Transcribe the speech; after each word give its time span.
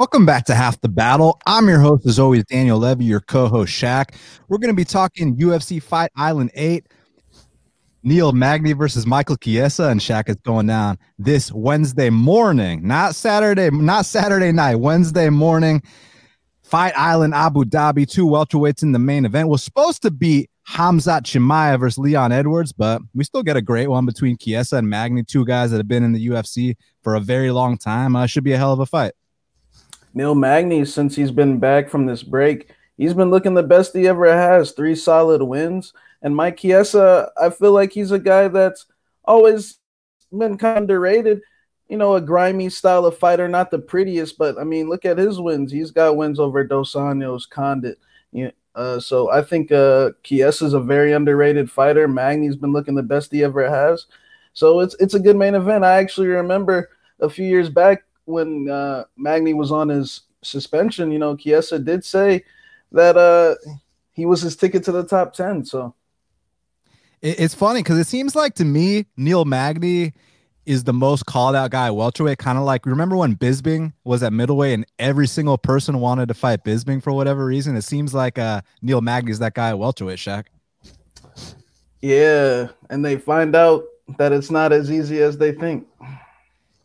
Welcome 0.00 0.24
back 0.24 0.46
to 0.46 0.54
Half 0.54 0.80
the 0.80 0.88
Battle. 0.88 1.38
I'm 1.44 1.68
your 1.68 1.80
host, 1.80 2.06
as 2.06 2.18
always, 2.18 2.42
Daniel 2.46 2.78
Levy, 2.78 3.04
your 3.04 3.20
co 3.20 3.48
host, 3.48 3.70
Shaq. 3.70 4.14
We're 4.48 4.56
going 4.56 4.70
to 4.70 4.74
be 4.74 4.86
talking 4.86 5.36
UFC 5.36 5.82
Fight 5.82 6.10
Island 6.16 6.52
8, 6.54 6.86
Neil 8.02 8.32
Magny 8.32 8.72
versus 8.72 9.06
Michael 9.06 9.36
Chiesa, 9.36 9.88
and 9.88 10.00
Shaq 10.00 10.30
is 10.30 10.36
going 10.36 10.68
down 10.68 10.98
this 11.18 11.52
Wednesday 11.52 12.08
morning, 12.08 12.88
not 12.88 13.14
Saturday, 13.14 13.68
not 13.68 14.06
Saturday 14.06 14.52
night, 14.52 14.76
Wednesday 14.76 15.28
morning. 15.28 15.82
Fight 16.62 16.94
Island, 16.96 17.34
Abu 17.34 17.64
Dhabi, 17.64 18.08
two 18.08 18.24
welterweights 18.24 18.82
in 18.82 18.92
the 18.92 18.98
main 18.98 19.26
event. 19.26 19.50
Was 19.50 19.62
supposed 19.62 20.00
to 20.00 20.10
be 20.10 20.48
Khamzat 20.66 21.24
Chimaev 21.24 21.80
versus 21.80 21.98
Leon 21.98 22.32
Edwards, 22.32 22.72
but 22.72 23.02
we 23.14 23.22
still 23.22 23.42
get 23.42 23.58
a 23.58 23.62
great 23.62 23.88
one 23.88 24.06
between 24.06 24.38
Chiesa 24.38 24.76
and 24.76 24.88
Magny, 24.88 25.24
two 25.24 25.44
guys 25.44 25.70
that 25.72 25.76
have 25.76 25.88
been 25.88 26.04
in 26.04 26.12
the 26.12 26.28
UFC 26.28 26.76
for 27.02 27.16
a 27.16 27.20
very 27.20 27.50
long 27.50 27.76
time. 27.76 28.16
Uh, 28.16 28.24
should 28.24 28.44
be 28.44 28.52
a 28.52 28.56
hell 28.56 28.72
of 28.72 28.80
a 28.80 28.86
fight. 28.86 29.12
Neil 30.14 30.34
Magny, 30.34 30.84
since 30.84 31.16
he's 31.16 31.30
been 31.30 31.58
back 31.58 31.88
from 31.88 32.06
this 32.06 32.22
break, 32.22 32.70
he's 32.96 33.14
been 33.14 33.30
looking 33.30 33.54
the 33.54 33.62
best 33.62 33.94
he 33.94 34.08
ever 34.08 34.26
has. 34.32 34.72
Three 34.72 34.94
solid 34.94 35.42
wins. 35.42 35.92
And 36.22 36.36
Mike 36.36 36.58
Chiesa, 36.58 37.30
I 37.40 37.50
feel 37.50 37.72
like 37.72 37.92
he's 37.92 38.10
a 38.10 38.18
guy 38.18 38.48
that's 38.48 38.86
always 39.24 39.78
been 40.36 40.58
kind 40.58 40.76
of 40.76 40.82
underrated. 40.82 41.40
You 41.88 41.96
know, 41.96 42.14
a 42.14 42.20
grimy 42.20 42.68
style 42.68 43.06
of 43.06 43.18
fighter, 43.18 43.48
not 43.48 43.70
the 43.70 43.78
prettiest, 43.78 44.38
but 44.38 44.58
I 44.58 44.64
mean, 44.64 44.88
look 44.88 45.04
at 45.04 45.18
his 45.18 45.40
wins. 45.40 45.72
He's 45.72 45.90
got 45.90 46.16
wins 46.16 46.38
over 46.38 46.62
Dos 46.62 46.94
Anjos, 46.94 47.48
Condit. 47.48 47.98
uh, 48.74 49.00
so 49.00 49.30
I 49.30 49.42
think 49.42 49.72
uh, 49.72 50.10
Chiesa 50.22 50.66
is 50.66 50.74
a 50.74 50.80
very 50.80 51.12
underrated 51.12 51.70
fighter. 51.70 52.06
Magny's 52.06 52.54
been 52.54 52.72
looking 52.72 52.94
the 52.94 53.02
best 53.02 53.32
he 53.32 53.42
ever 53.42 53.68
has. 53.68 54.06
So 54.52 54.80
it's 54.80 54.94
it's 55.00 55.14
a 55.14 55.20
good 55.20 55.36
main 55.36 55.54
event. 55.54 55.84
I 55.84 55.98
actually 55.98 56.28
remember 56.28 56.90
a 57.20 57.28
few 57.28 57.46
years 57.46 57.68
back 57.68 58.04
when 58.30 58.68
uh, 58.68 59.04
Magny 59.16 59.54
was 59.54 59.72
on 59.72 59.88
his 59.88 60.22
suspension, 60.42 61.10
you 61.10 61.18
know, 61.18 61.36
Chiesa 61.36 61.78
did 61.78 62.04
say 62.04 62.44
that 62.92 63.16
uh, 63.16 63.54
he 64.12 64.26
was 64.26 64.42
his 64.42 64.56
ticket 64.56 64.84
to 64.84 64.92
the 64.92 65.04
top 65.04 65.34
10. 65.34 65.64
So 65.64 65.94
it's 67.22 67.54
funny 67.54 67.80
because 67.80 67.98
it 67.98 68.06
seems 68.06 68.34
like 68.34 68.54
to 68.54 68.64
me, 68.64 69.06
Neil 69.16 69.44
Magny 69.44 70.12
is 70.66 70.84
the 70.84 70.92
most 70.92 71.26
called 71.26 71.56
out 71.56 71.70
guy 71.70 71.90
welterweight. 71.90 72.38
Kind 72.38 72.58
of 72.58 72.64
like 72.64 72.86
remember 72.86 73.16
when 73.16 73.34
Bisbing 73.36 73.92
was 74.04 74.22
at 74.22 74.32
middleweight 74.32 74.74
and 74.74 74.86
every 74.98 75.26
single 75.26 75.58
person 75.58 76.00
wanted 76.00 76.28
to 76.28 76.34
fight 76.34 76.64
Bisbing 76.64 77.02
for 77.02 77.12
whatever 77.12 77.44
reason. 77.44 77.76
It 77.76 77.82
seems 77.82 78.14
like 78.14 78.38
uh, 78.38 78.62
Neil 78.82 79.00
Magny 79.00 79.32
is 79.32 79.38
that 79.40 79.54
guy 79.54 79.70
at 79.70 79.78
welterweight. 79.78 80.18
Shaq. 80.18 80.44
Yeah, 82.00 82.68
and 82.88 83.04
they 83.04 83.16
find 83.16 83.54
out 83.54 83.84
that 84.18 84.32
it's 84.32 84.50
not 84.50 84.72
as 84.72 84.90
easy 84.90 85.20
as 85.20 85.36
they 85.36 85.52
think 85.52 85.86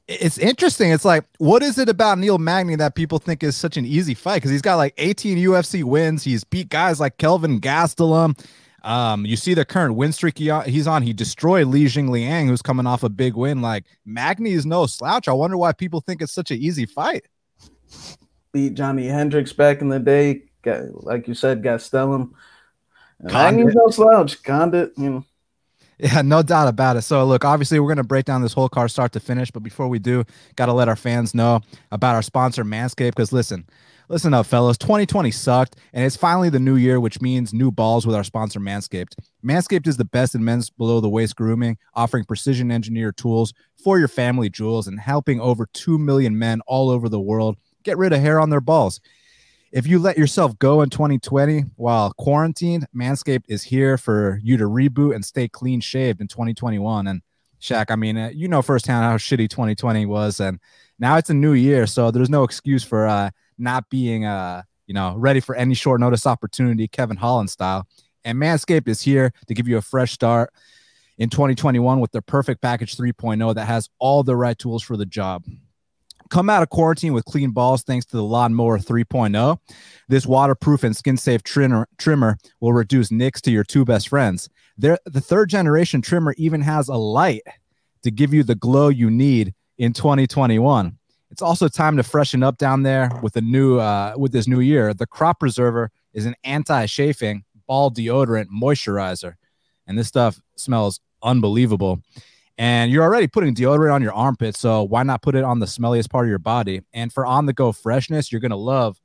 it's 0.07 0.37
interesting. 0.37 0.91
It's 0.91 1.05
like, 1.05 1.25
what 1.39 1.63
is 1.63 1.77
it 1.77 1.89
about 1.89 2.19
Neil 2.19 2.37
Magny 2.37 2.75
that 2.75 2.95
people 2.95 3.17
think 3.17 3.43
is 3.43 3.55
such 3.55 3.75
an 3.77 3.85
easy 3.85 4.13
fight? 4.13 4.35
Because 4.35 4.51
he's 4.51 4.61
got 4.61 4.75
like 4.75 4.93
18 4.97 5.37
UFC 5.37 5.83
wins. 5.83 6.23
He's 6.23 6.43
beat 6.43 6.69
guys 6.69 6.99
like 6.99 7.17
Kelvin 7.17 7.59
Gastelum. 7.59 8.39
Um, 8.83 9.25
you 9.25 9.35
see 9.35 9.55
the 9.55 9.65
current 9.65 9.95
win 9.95 10.11
streak 10.11 10.37
he, 10.37 10.51
he's 10.67 10.85
on. 10.85 11.01
He 11.01 11.11
destroyed 11.11 11.67
Li 11.67 11.85
Jingliang, 11.85 12.45
who's 12.47 12.61
coming 12.61 12.85
off 12.85 13.01
a 13.01 13.09
big 13.09 13.35
win. 13.35 13.61
Like 13.61 13.85
Magny 14.05 14.51
is 14.51 14.65
no 14.65 14.85
slouch. 14.85 15.27
I 15.27 15.33
wonder 15.33 15.57
why 15.57 15.71
people 15.73 16.01
think 16.01 16.21
it's 16.21 16.33
such 16.33 16.51
an 16.51 16.57
easy 16.57 16.85
fight. 16.85 17.25
Beat 18.51 18.75
Johnny 18.75 19.07
Hendricks 19.07 19.53
back 19.53 19.81
in 19.81 19.89
the 19.89 19.99
day. 19.99 20.43
Got, 20.61 21.03
like 21.03 21.27
you 21.27 21.33
said, 21.33 21.63
Gastelum. 21.63 22.31
Magny's 23.19 23.73
no 23.73 23.89
slouch. 23.89 24.43
Condit, 24.43 24.93
you 24.97 25.09
know. 25.09 25.25
Yeah, 25.97 26.21
no 26.21 26.41
doubt 26.41 26.67
about 26.67 26.97
it. 26.97 27.03
So, 27.03 27.25
look, 27.25 27.45
obviously, 27.45 27.79
we're 27.79 27.87
going 27.87 27.97
to 27.97 28.03
break 28.03 28.25
down 28.25 28.41
this 28.41 28.53
whole 28.53 28.67
car 28.67 28.87
start 28.87 29.13
to 29.13 29.19
finish. 29.19 29.49
But 29.51 29.63
before 29.63 29.87
we 29.87 29.99
do, 29.99 30.25
got 30.55 30.65
to 30.65 30.73
let 30.73 30.89
our 30.89 30.95
fans 30.95 31.33
know 31.33 31.61
about 31.91 32.15
our 32.15 32.21
sponsor, 32.21 32.65
Manscaped. 32.65 33.11
Because 33.11 33.31
listen, 33.31 33.65
listen 34.09 34.33
up, 34.33 34.45
fellas. 34.45 34.77
2020 34.77 35.31
sucked, 35.31 35.77
and 35.93 36.03
it's 36.03 36.17
finally 36.17 36.49
the 36.49 36.59
new 36.59 36.75
year, 36.75 36.99
which 36.99 37.21
means 37.21 37.53
new 37.53 37.71
balls 37.71 38.05
with 38.05 38.15
our 38.15 38.25
sponsor, 38.25 38.59
Manscaped. 38.59 39.15
Manscaped 39.43 39.87
is 39.87 39.97
the 39.97 40.05
best 40.05 40.35
in 40.35 40.43
men's 40.43 40.69
below 40.69 40.99
the 40.99 41.09
waist 41.09 41.35
grooming, 41.37 41.77
offering 41.93 42.25
precision 42.25 42.71
engineered 42.71 43.15
tools 43.15 43.53
for 43.81 43.97
your 43.97 44.09
family 44.09 44.49
jewels 44.49 44.87
and 44.87 44.99
helping 44.99 45.39
over 45.39 45.65
2 45.73 45.97
million 45.97 46.37
men 46.37 46.59
all 46.67 46.89
over 46.89 47.07
the 47.07 47.21
world 47.21 47.55
get 47.83 47.97
rid 47.97 48.11
of 48.11 48.19
hair 48.19 48.39
on 48.39 48.49
their 48.49 48.61
balls. 48.61 48.99
If 49.75 49.87
you 49.87 49.99
let 49.99 50.17
yourself 50.17 50.57
go 50.57 50.83
in 50.83 50.89
2020 50.89 51.65
while 51.75 52.13
quarantined, 52.13 52.87
Manscaped 52.95 53.43
is 53.49 53.61
here 53.61 53.97
for 53.97 54.39
you 54.41 54.55
to 54.55 54.63
reboot 54.63 55.13
and 55.13 55.25
stay 55.25 55.49
clean 55.49 55.81
shaved 55.81 56.21
in 56.21 56.29
2021. 56.29 57.07
And 57.07 57.21
Shaq, 57.59 57.91
I 57.91 57.97
mean, 57.97 58.15
uh, 58.15 58.29
you 58.33 58.47
know 58.47 58.61
firsthand 58.61 59.03
how 59.03 59.17
shitty 59.17 59.49
2020 59.49 60.05
was, 60.05 60.39
and 60.39 60.61
now 60.97 61.17
it's 61.17 61.29
a 61.29 61.33
new 61.33 61.51
year, 61.51 61.87
so 61.87 62.09
there's 62.09 62.29
no 62.29 62.43
excuse 62.43 62.85
for 62.85 63.05
uh, 63.05 63.31
not 63.57 63.89
being, 63.89 64.23
uh, 64.23 64.61
you 64.87 64.93
know, 64.93 65.13
ready 65.17 65.41
for 65.41 65.55
any 65.55 65.73
short 65.73 65.99
notice 65.99 66.25
opportunity, 66.25 66.87
Kevin 66.87 67.17
Holland 67.17 67.49
style. 67.49 67.85
And 68.23 68.37
Manscaped 68.37 68.87
is 68.87 69.01
here 69.01 69.33
to 69.47 69.53
give 69.53 69.67
you 69.67 69.75
a 69.75 69.81
fresh 69.81 70.13
start 70.13 70.53
in 71.17 71.29
2021 71.29 71.99
with 71.99 72.13
their 72.13 72.21
perfect 72.21 72.61
package 72.61 72.95
3.0 72.95 73.53
that 73.55 73.65
has 73.65 73.89
all 73.99 74.23
the 74.23 74.37
right 74.37 74.57
tools 74.57 74.83
for 74.83 74.95
the 74.95 75.05
job. 75.05 75.43
Come 76.29 76.49
out 76.49 76.63
of 76.63 76.69
quarantine 76.69 77.13
with 77.13 77.25
clean 77.25 77.51
balls 77.51 77.83
thanks 77.83 78.05
to 78.07 78.17
the 78.17 78.23
Lawnmower 78.23 78.79
3.0. 78.79 79.57
This 80.07 80.25
waterproof 80.25 80.83
and 80.83 80.95
skin 80.95 81.17
safe 81.17 81.43
trimmer, 81.43 81.87
trimmer 81.97 82.37
will 82.59 82.73
reduce 82.73 83.11
nicks 83.11 83.41
to 83.41 83.51
your 83.51 83.63
two 83.63 83.85
best 83.85 84.09
friends. 84.09 84.49
There, 84.77 84.97
the 85.05 85.21
third 85.21 85.49
generation 85.49 86.01
trimmer 86.01 86.33
even 86.37 86.61
has 86.61 86.87
a 86.87 86.95
light 86.95 87.43
to 88.03 88.11
give 88.11 88.33
you 88.33 88.43
the 88.43 88.55
glow 88.55 88.89
you 88.89 89.09
need 89.09 89.53
in 89.77 89.93
2021. 89.93 90.97
It's 91.31 91.41
also 91.41 91.67
time 91.67 91.97
to 91.97 92.03
freshen 92.03 92.43
up 92.43 92.57
down 92.57 92.83
there 92.83 93.09
with 93.21 93.35
a 93.35 93.41
new 93.41 93.79
uh, 93.79 94.13
with 94.17 94.31
this 94.31 94.47
new 94.47 94.59
year. 94.61 94.93
The 94.93 95.07
Crop 95.07 95.39
Preserver 95.39 95.91
is 96.13 96.25
an 96.25 96.35
anti-chafing 96.43 97.43
ball 97.67 97.91
deodorant 97.91 98.45
moisturizer, 98.47 99.35
and 99.87 99.97
this 99.97 100.07
stuff 100.07 100.39
smells 100.55 100.99
unbelievable 101.23 102.01
and 102.57 102.91
you're 102.91 103.03
already 103.03 103.27
putting 103.27 103.53
deodorant 103.53 103.93
on 103.93 104.01
your 104.01 104.13
armpit 104.13 104.55
so 104.55 104.83
why 104.83 105.03
not 105.03 105.21
put 105.21 105.35
it 105.35 105.43
on 105.43 105.59
the 105.59 105.65
smelliest 105.65 106.09
part 106.09 106.25
of 106.25 106.29
your 106.29 106.39
body? 106.39 106.81
And 106.93 107.11
for 107.11 107.25
on 107.25 107.45
the 107.45 107.53
go 107.53 107.71
freshness 107.71 108.31
you're 108.31 108.41
gonna 108.41 108.55
love 108.55 108.99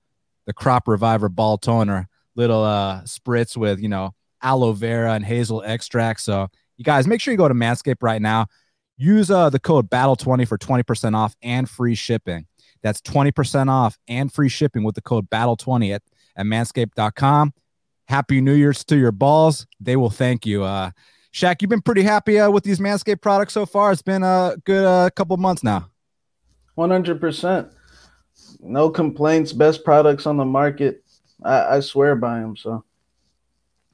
the 0.46 0.52
crop 0.52 0.88
reviver 0.88 1.28
ball 1.28 1.58
toner 1.58 2.08
little 2.36 2.62
uh 2.62 3.02
spritz 3.02 3.56
with 3.56 3.80
you 3.80 3.88
know 3.88 4.14
aloe 4.42 4.72
vera 4.72 5.14
and 5.14 5.24
hazel 5.24 5.62
extract. 5.62 6.20
So 6.20 6.48
you 6.76 6.84
guys 6.84 7.06
make 7.06 7.20
sure 7.20 7.32
you 7.32 7.38
go 7.38 7.48
to 7.48 7.54
manscaped 7.54 8.02
right 8.02 8.22
now. 8.22 8.46
Use 8.96 9.30
uh 9.30 9.50
the 9.50 9.60
code 9.60 9.90
battle 9.90 10.16
20 10.16 10.44
for 10.44 10.58
20% 10.58 11.14
off 11.14 11.34
and 11.42 11.68
free 11.68 11.94
shipping. 11.94 12.46
That's 12.82 13.02
20% 13.02 13.68
off 13.68 13.98
and 14.08 14.32
free 14.32 14.48
shipping 14.48 14.84
with 14.84 14.94
the 14.94 15.02
code 15.02 15.28
battle 15.28 15.56
20 15.56 15.92
at, 15.92 16.02
at 16.36 16.46
manscaped.com 16.46 17.52
happy 18.08 18.40
new 18.40 18.54
year's 18.54 18.84
to 18.84 18.98
your 18.98 19.12
balls. 19.12 19.68
They 19.78 19.94
will 19.94 20.10
thank 20.10 20.44
you. 20.44 20.64
Uh 20.64 20.90
Shaq, 21.32 21.62
you've 21.62 21.68
been 21.68 21.82
pretty 21.82 22.02
happy 22.02 22.38
uh, 22.40 22.50
with 22.50 22.64
these 22.64 22.80
Manscaped 22.80 23.20
products 23.20 23.52
so 23.52 23.64
far. 23.64 23.92
It's 23.92 24.02
been 24.02 24.22
a 24.22 24.56
good 24.64 24.84
uh, 24.84 25.10
couple 25.10 25.36
months 25.36 25.62
now. 25.62 25.90
100%. 26.76 27.72
No 28.60 28.90
complaints. 28.90 29.52
Best 29.52 29.84
products 29.84 30.26
on 30.26 30.36
the 30.36 30.44
market. 30.44 31.04
I, 31.42 31.76
I 31.76 31.80
swear 31.80 32.16
by 32.16 32.40
them. 32.40 32.56
So 32.56 32.84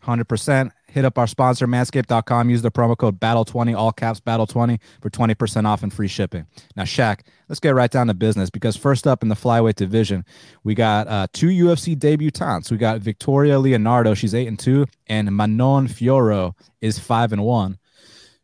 100%. 0.04 0.70
Hit 0.88 1.04
up 1.04 1.18
our 1.18 1.26
sponsor, 1.26 1.66
manscaped.com. 1.66 2.48
Use 2.48 2.62
the 2.62 2.70
promo 2.70 2.96
code 2.96 3.18
BATTLE20, 3.20 3.76
all 3.76 3.92
caps 3.92 4.20
BATTLE20 4.20 4.80
for 5.00 5.10
20% 5.10 5.66
off 5.66 5.82
and 5.82 5.92
free 5.92 6.08
shipping. 6.08 6.46
Now, 6.76 6.84
Shaq, 6.84 7.20
let's 7.48 7.60
get 7.60 7.74
right 7.74 7.90
down 7.90 8.06
to 8.06 8.14
business 8.14 8.50
because 8.50 8.76
first 8.76 9.06
up 9.06 9.22
in 9.22 9.28
the 9.28 9.34
flyweight 9.34 9.74
division, 9.74 10.24
we 10.62 10.74
got 10.74 11.08
uh, 11.08 11.26
two 11.32 11.48
UFC 11.48 11.96
debutantes. 11.96 12.70
We 12.70 12.76
got 12.76 13.00
Victoria 13.00 13.58
Leonardo, 13.58 14.14
she's 14.14 14.34
8 14.34 14.46
and 14.46 14.58
2, 14.58 14.86
and 15.08 15.36
Manon 15.36 15.88
Fiorot 15.88 16.54
is 16.80 16.98
5 16.98 17.32
and 17.32 17.44
1. 17.44 17.78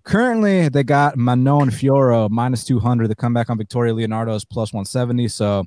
Currently, 0.04 0.68
they 0.68 0.82
got 0.82 1.16
Manon 1.16 1.70
Fiorot 1.70 2.30
minus 2.30 2.64
200. 2.64 3.06
The 3.06 3.14
comeback 3.14 3.50
on 3.50 3.56
Victoria 3.56 3.94
Leonardo 3.94 4.34
is 4.34 4.44
plus 4.44 4.72
170. 4.72 5.28
So, 5.28 5.64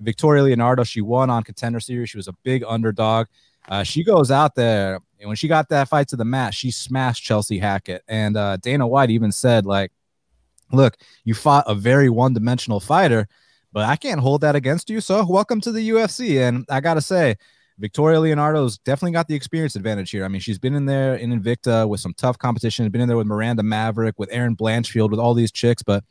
Victoria 0.00 0.42
Leonardo, 0.42 0.84
she 0.84 1.00
won 1.00 1.30
on 1.30 1.42
Contender 1.42 1.80
Series. 1.80 2.10
She 2.10 2.16
was 2.16 2.28
a 2.28 2.34
big 2.44 2.64
underdog. 2.66 3.26
Uh, 3.68 3.82
she 3.82 4.02
goes 4.04 4.30
out 4.30 4.54
there 4.54 5.00
and 5.20 5.28
when 5.28 5.36
she 5.36 5.48
got 5.48 5.68
that 5.70 5.88
fight 5.88 6.08
to 6.08 6.16
the 6.16 6.24
mat, 6.24 6.54
she 6.54 6.70
smashed 6.70 7.24
Chelsea 7.24 7.58
Hackett. 7.58 8.02
And 8.08 8.36
uh, 8.36 8.56
Dana 8.58 8.86
White 8.86 9.10
even 9.10 9.32
said, 9.32 9.66
like, 9.66 9.90
look, 10.72 10.96
you 11.24 11.34
fought 11.34 11.64
a 11.66 11.74
very 11.74 12.08
one 12.08 12.34
dimensional 12.34 12.80
fighter, 12.80 13.26
but 13.72 13.84
I 13.84 13.96
can't 13.96 14.20
hold 14.20 14.42
that 14.42 14.54
against 14.54 14.90
you. 14.90 15.00
So 15.00 15.26
welcome 15.26 15.60
to 15.62 15.72
the 15.72 15.90
UFC. 15.90 16.46
And 16.46 16.64
I 16.70 16.80
got 16.80 16.94
to 16.94 17.00
say, 17.00 17.36
Victoria 17.78 18.18
Leonardo's 18.20 18.78
definitely 18.78 19.12
got 19.12 19.28
the 19.28 19.34
experience 19.34 19.76
advantage 19.76 20.10
here. 20.10 20.24
I 20.24 20.28
mean, 20.28 20.40
she's 20.40 20.58
been 20.58 20.74
in 20.74 20.84
there 20.84 21.14
in 21.14 21.30
Invicta 21.30 21.88
with 21.88 22.00
some 22.00 22.14
tough 22.14 22.36
competition, 22.36 22.88
been 22.90 23.00
in 23.00 23.08
there 23.08 23.16
with 23.16 23.26
Miranda 23.26 23.62
Maverick, 23.62 24.18
with 24.18 24.28
Erin 24.32 24.56
Blanchfield, 24.56 25.10
with 25.10 25.20
all 25.20 25.32
these 25.32 25.52
chicks, 25.52 25.82
but 25.82 26.02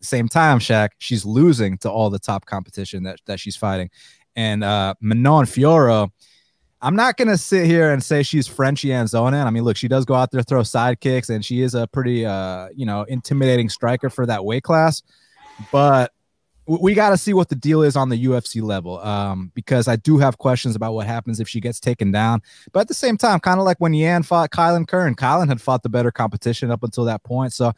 same 0.00 0.28
time, 0.28 0.58
Shaq, 0.58 0.90
she's 0.98 1.24
losing 1.24 1.78
to 1.78 1.90
all 1.90 2.10
the 2.10 2.18
top 2.18 2.46
competition 2.46 3.02
that, 3.04 3.18
that 3.26 3.40
she's 3.40 3.56
fighting. 3.56 3.90
And 4.36 4.62
uh, 4.62 4.94
Manon 5.00 5.44
Fiorot, 5.44 6.10
I'm 6.80 6.94
not 6.94 7.16
gonna 7.16 7.36
sit 7.36 7.66
here 7.66 7.90
and 7.90 8.02
say 8.02 8.22
she's 8.22 8.46
Frenchy 8.46 8.88
Anzonin. 8.88 9.44
I 9.44 9.50
mean, 9.50 9.64
look, 9.64 9.76
she 9.76 9.88
does 9.88 10.04
go 10.04 10.14
out 10.14 10.30
there 10.30 10.42
throw 10.42 10.62
side 10.62 11.00
kicks, 11.00 11.28
and 11.28 11.44
she 11.44 11.60
is 11.60 11.74
a 11.74 11.88
pretty, 11.88 12.24
uh, 12.24 12.68
you 12.74 12.86
know, 12.86 13.02
intimidating 13.02 13.68
striker 13.68 14.08
for 14.08 14.26
that 14.26 14.44
weight 14.44 14.62
class. 14.62 15.02
But 15.72 16.12
we 16.68 16.92
got 16.92 17.10
to 17.10 17.16
see 17.16 17.32
what 17.32 17.48
the 17.48 17.54
deal 17.54 17.82
is 17.82 17.96
on 17.96 18.10
the 18.10 18.24
UFC 18.26 18.62
level 18.62 18.98
um, 19.00 19.50
because 19.54 19.88
I 19.88 19.96
do 19.96 20.18
have 20.18 20.36
questions 20.36 20.76
about 20.76 20.92
what 20.92 21.06
happens 21.06 21.40
if 21.40 21.48
she 21.48 21.60
gets 21.60 21.80
taken 21.80 22.12
down. 22.12 22.42
But 22.72 22.80
at 22.80 22.88
the 22.88 22.94
same 22.94 23.16
time, 23.16 23.40
kind 23.40 23.58
of 23.58 23.64
like 23.64 23.78
when 23.78 23.94
Yan 23.94 24.22
fought 24.22 24.50
Kailin 24.50 24.86
Curran, 24.86 25.14
Kailin 25.14 25.48
had 25.48 25.62
fought 25.62 25.82
the 25.82 25.88
better 25.88 26.10
competition 26.10 26.70
up 26.70 26.82
until 26.82 27.06
that 27.06 27.24
point. 27.24 27.54
So 27.54 27.72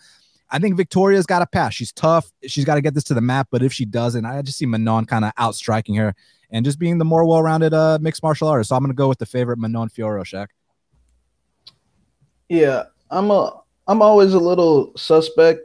I 0.50 0.58
think 0.58 0.76
Victoria's 0.76 1.26
got 1.26 1.40
to 1.40 1.46
pass. 1.46 1.74
She's 1.74 1.92
tough. 1.92 2.30
She's 2.46 2.64
got 2.64 2.74
to 2.74 2.80
get 2.80 2.94
this 2.94 3.04
to 3.04 3.14
the 3.14 3.20
map. 3.20 3.48
But 3.50 3.62
if 3.62 3.72
she 3.72 3.84
doesn't, 3.84 4.24
I 4.24 4.42
just 4.42 4.58
see 4.58 4.66
Manon 4.66 5.04
kind 5.04 5.24
of 5.24 5.32
outstriking 5.38 5.94
her 5.94 6.14
and 6.50 6.64
just 6.64 6.78
being 6.78 6.98
the 6.98 7.04
more 7.04 7.24
well-rounded 7.24 7.72
uh, 7.72 7.98
mixed 8.00 8.22
martial 8.22 8.48
artist. 8.48 8.70
So 8.70 8.76
I'm 8.76 8.82
going 8.82 8.90
to 8.90 8.96
go 8.96 9.08
with 9.08 9.18
the 9.18 9.26
favorite 9.26 9.58
Manon 9.58 9.88
Fiorot, 9.88 10.24
Shaq. 10.24 10.48
Yeah, 12.48 12.84
I'm 13.10 13.30
a 13.30 13.60
I'm 13.86 14.02
always 14.02 14.34
a 14.34 14.40
little 14.40 14.92
suspect 14.96 15.60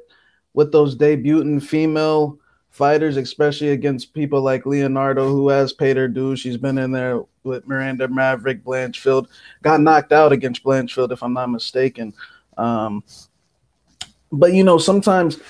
with 0.53 0.71
those 0.71 0.95
debuting 0.95 1.61
female 1.61 2.39
fighters, 2.69 3.17
especially 3.17 3.69
against 3.69 4.13
people 4.13 4.41
like 4.41 4.65
Leonardo, 4.65 5.27
who 5.29 5.49
has 5.49 5.73
paid 5.73 5.97
her 5.97 6.07
dues. 6.07 6.39
She's 6.39 6.57
been 6.57 6.77
in 6.77 6.91
there 6.91 7.23
with 7.43 7.67
Miranda 7.67 8.07
Maverick, 8.07 8.63
Blanchfield, 8.63 9.27
got 9.61 9.81
knocked 9.81 10.11
out 10.11 10.31
against 10.31 10.63
Blanchfield, 10.63 11.11
if 11.11 11.23
I'm 11.23 11.33
not 11.33 11.49
mistaken. 11.49 12.13
Um, 12.57 13.03
but 14.31 14.53
you 14.53 14.63
know, 14.63 14.77
sometimes 14.77 15.41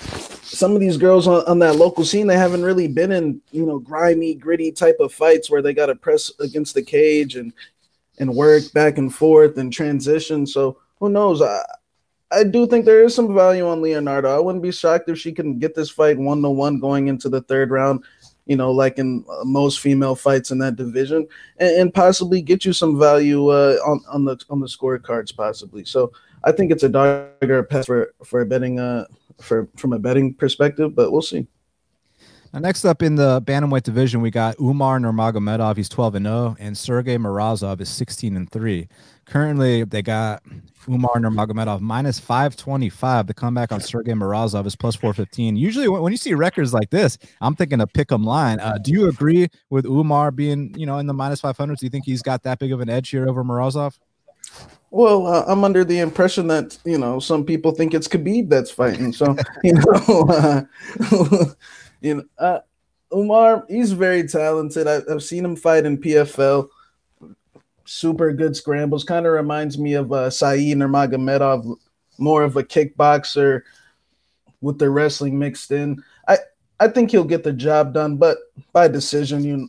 some 0.46 0.74
of 0.74 0.80
these 0.80 0.96
girls 0.96 1.26
on, 1.26 1.44
on, 1.46 1.58
that 1.58 1.76
local 1.76 2.04
scene, 2.04 2.26
they 2.26 2.36
haven't 2.36 2.62
really 2.62 2.88
been 2.88 3.12
in, 3.12 3.40
you 3.50 3.66
know, 3.66 3.78
grimy, 3.78 4.34
gritty 4.34 4.70
type 4.70 4.96
of 5.00 5.12
fights 5.12 5.50
where 5.50 5.62
they 5.62 5.74
got 5.74 5.86
to 5.86 5.94
press 5.94 6.30
against 6.40 6.74
the 6.74 6.82
cage 6.82 7.36
and 7.36 7.52
and 8.18 8.34
work 8.34 8.62
back 8.72 8.96
and 8.96 9.14
forth 9.14 9.58
and 9.58 9.72
transition. 9.72 10.46
So 10.46 10.78
who 10.98 11.08
knows? 11.08 11.42
I 11.42 11.62
I 12.30 12.44
do 12.44 12.66
think 12.66 12.84
there 12.84 13.04
is 13.04 13.14
some 13.14 13.34
value 13.34 13.66
on 13.66 13.82
Leonardo. 13.82 14.34
I 14.34 14.40
wouldn't 14.40 14.62
be 14.62 14.72
shocked 14.72 15.08
if 15.08 15.18
she 15.18 15.32
can 15.32 15.58
get 15.58 15.74
this 15.74 15.90
fight 15.90 16.18
one 16.18 16.42
to 16.42 16.50
one 16.50 16.80
going 16.80 17.08
into 17.08 17.28
the 17.28 17.42
third 17.42 17.70
round. 17.70 18.04
You 18.46 18.56
know, 18.56 18.70
like 18.70 18.98
in 18.98 19.24
uh, 19.28 19.44
most 19.44 19.80
female 19.80 20.14
fights 20.14 20.52
in 20.52 20.58
that 20.58 20.76
division, 20.76 21.26
and, 21.58 21.76
and 21.76 21.94
possibly 21.94 22.40
get 22.40 22.64
you 22.64 22.72
some 22.72 22.96
value 22.98 23.48
uh, 23.48 23.76
on 23.84 24.00
on 24.08 24.24
the 24.24 24.38
on 24.50 24.60
the 24.60 24.68
scorecards, 24.68 25.36
possibly. 25.36 25.84
So 25.84 26.12
I 26.46 26.52
think 26.52 26.70
it's 26.70 26.84
a 26.84 26.88
dog 26.88 27.26
or 27.42 27.58
a 27.58 27.64
pass 27.64 27.86
for 27.86 28.14
for 28.24 28.40
a 28.40 28.46
betting 28.46 28.78
uh 28.78 29.06
for 29.40 29.68
from 29.76 29.92
a 29.92 29.98
betting 29.98 30.32
perspective, 30.32 30.94
but 30.94 31.10
we'll 31.12 31.22
see. 31.22 31.46
Now, 32.52 32.60
next 32.60 32.84
up 32.84 33.02
in 33.02 33.16
the 33.16 33.42
bantamweight 33.42 33.82
division, 33.82 34.22
we 34.22 34.30
got 34.30 34.58
Umar 34.60 34.98
Nurmagomedov. 34.98 35.76
He's 35.76 35.88
12 35.88 36.14
and 36.14 36.26
0, 36.26 36.56
and 36.58 36.78
Sergey 36.78 37.18
Morozov 37.18 37.80
is 37.80 37.88
16 37.90 38.36
and 38.36 38.50
3. 38.50 38.88
Currently, 39.26 39.84
they 39.84 40.00
got 40.00 40.42
Umar 40.88 41.16
Nurmagomedov 41.16 41.80
minus 41.80 42.18
525. 42.20 43.26
The 43.26 43.34
comeback 43.34 43.72
on 43.72 43.80
Sergey 43.80 44.12
Morozov 44.12 44.64
is 44.66 44.76
plus 44.76 44.94
415. 44.94 45.56
Usually, 45.56 45.88
when, 45.88 46.12
you 46.12 46.16
see 46.16 46.32
records 46.32 46.72
like 46.72 46.90
this, 46.90 47.18
I'm 47.42 47.56
thinking 47.56 47.80
a 47.80 47.86
pick 47.86 48.10
'em 48.12 48.22
line. 48.22 48.60
Uh, 48.60 48.78
do 48.78 48.92
you 48.92 49.08
agree 49.08 49.48
with 49.68 49.84
Umar 49.84 50.30
being, 50.30 50.72
you 50.78 50.86
know, 50.86 50.98
in 50.98 51.06
the 51.06 51.14
minus 51.14 51.40
500? 51.40 51.76
Do 51.76 51.84
you 51.84 51.90
think 51.90 52.06
he's 52.06 52.22
got 52.22 52.44
that 52.44 52.58
big 52.58 52.72
of 52.72 52.80
an 52.80 52.88
edge 52.88 53.10
here 53.10 53.28
over 53.28 53.44
Morozov? 53.44 53.98
Well, 54.90 55.26
uh, 55.26 55.44
I'm 55.46 55.64
under 55.64 55.84
the 55.84 55.98
impression 55.98 56.46
that 56.48 56.78
you 56.84 56.98
know 56.98 57.18
some 57.18 57.44
people 57.44 57.72
think 57.72 57.92
it's 57.92 58.08
Khabib 58.08 58.48
that's 58.48 58.70
fighting. 58.70 59.12
So 59.12 59.36
you 59.64 59.74
know, 59.74 60.26
uh, 60.28 60.62
you 62.00 62.14
know, 62.14 62.24
uh, 62.38 62.60
Umar, 63.12 63.64
he's 63.68 63.92
very 63.92 64.26
talented. 64.26 64.86
I, 64.86 65.00
have 65.08 65.22
seen 65.22 65.44
him 65.44 65.56
fight 65.56 65.84
in 65.84 65.98
PFL. 65.98 66.68
Super 67.84 68.32
good 68.32 68.56
scrambles. 68.56 69.04
Kind 69.04 69.26
of 69.26 69.32
reminds 69.32 69.78
me 69.78 69.94
of 69.94 70.12
uh, 70.12 70.30
Saeed 70.30 70.76
Nurmagomedov, 70.76 71.76
more 72.18 72.42
of 72.42 72.56
a 72.56 72.64
kickboxer 72.64 73.62
with 74.60 74.78
the 74.78 74.90
wrestling 74.90 75.38
mixed 75.38 75.70
in. 75.70 76.02
I 76.26 76.38
I 76.78 76.88
think 76.88 77.10
he'll 77.10 77.24
get 77.24 77.44
the 77.44 77.52
job 77.52 77.92
done, 77.92 78.16
but 78.16 78.38
by 78.72 78.88
decision. 78.88 79.44
You, 79.44 79.68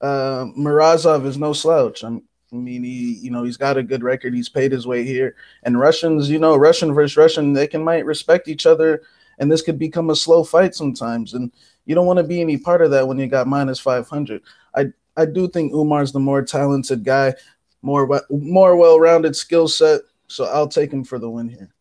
uh, 0.00 0.46
Morozov 0.56 1.24
is 1.26 1.38
no 1.38 1.52
slouch. 1.52 2.02
I'm, 2.02 2.22
I 2.54 2.58
mean, 2.58 2.84
he, 2.84 3.14
you 3.14 3.30
know, 3.30 3.42
he's 3.42 3.56
got 3.56 3.76
a 3.76 3.82
good 3.82 4.04
record. 4.04 4.32
He's 4.32 4.48
paid 4.48 4.70
his 4.70 4.86
way 4.86 5.02
here. 5.02 5.34
And 5.64 5.78
Russians, 5.78 6.30
you 6.30 6.38
know, 6.38 6.56
Russian 6.56 6.94
versus 6.94 7.16
Russian, 7.16 7.52
they 7.52 7.66
can 7.66 7.82
might 7.82 8.04
respect 8.04 8.46
each 8.48 8.64
other, 8.64 9.02
and 9.38 9.50
this 9.50 9.62
could 9.62 9.78
become 9.78 10.10
a 10.10 10.16
slow 10.16 10.44
fight 10.44 10.74
sometimes. 10.74 11.34
And 11.34 11.50
you 11.84 11.94
don't 11.94 12.06
want 12.06 12.18
to 12.18 12.24
be 12.24 12.40
any 12.40 12.56
part 12.56 12.80
of 12.82 12.92
that 12.92 13.08
when 13.08 13.18
you 13.18 13.26
got 13.26 13.48
minus 13.48 13.80
500. 13.80 14.40
I 14.74 14.92
I 15.16 15.26
do 15.26 15.48
think 15.48 15.72
Umar's 15.72 16.12
the 16.12 16.20
more 16.20 16.42
talented 16.42 17.04
guy, 17.04 17.34
more 17.82 18.22
more 18.30 18.76
well-rounded 18.76 19.34
skill 19.34 19.66
set. 19.66 20.02
So 20.28 20.44
I'll 20.44 20.68
take 20.68 20.92
him 20.92 21.04
for 21.04 21.18
the 21.18 21.30
win 21.30 21.48
here. 21.48 21.73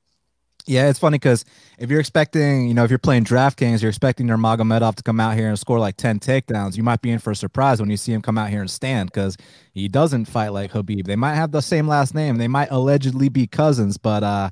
Yeah, 0.65 0.89
it's 0.89 0.99
funny 0.99 1.15
because 1.15 1.43
if 1.77 1.89
you're 1.89 1.99
expecting, 1.99 2.67
you 2.67 2.73
know, 2.73 2.85
if 2.85 2.89
you're 2.89 2.97
playing 2.97 3.25
DraftKings, 3.25 3.81
you're 3.81 3.89
expecting 3.89 4.29
your 4.29 4.37
Nurmagomedov 4.37 4.95
to 4.95 5.03
come 5.03 5.19
out 5.19 5.35
here 5.35 5.49
and 5.49 5.59
score 5.59 5.77
like 5.77 5.97
10 5.97 6.19
takedowns. 6.19 6.77
You 6.77 6.83
might 6.83 7.01
be 7.01 7.11
in 7.11 7.19
for 7.19 7.31
a 7.31 7.35
surprise 7.35 7.81
when 7.81 7.89
you 7.89 7.97
see 7.97 8.13
him 8.13 8.21
come 8.21 8.37
out 8.37 8.49
here 8.49 8.61
and 8.61 8.71
stand 8.71 9.11
because 9.11 9.35
he 9.73 9.89
doesn't 9.89 10.25
fight 10.25 10.49
like 10.49 10.71
Khabib. 10.71 11.05
They 11.05 11.17
might 11.17 11.35
have 11.35 11.51
the 11.51 11.61
same 11.61 11.87
last 11.87 12.15
name. 12.15 12.37
They 12.37 12.47
might 12.47 12.71
allegedly 12.71 13.27
be 13.27 13.45
cousins, 13.45 13.97
but 13.97 14.23
uh 14.23 14.51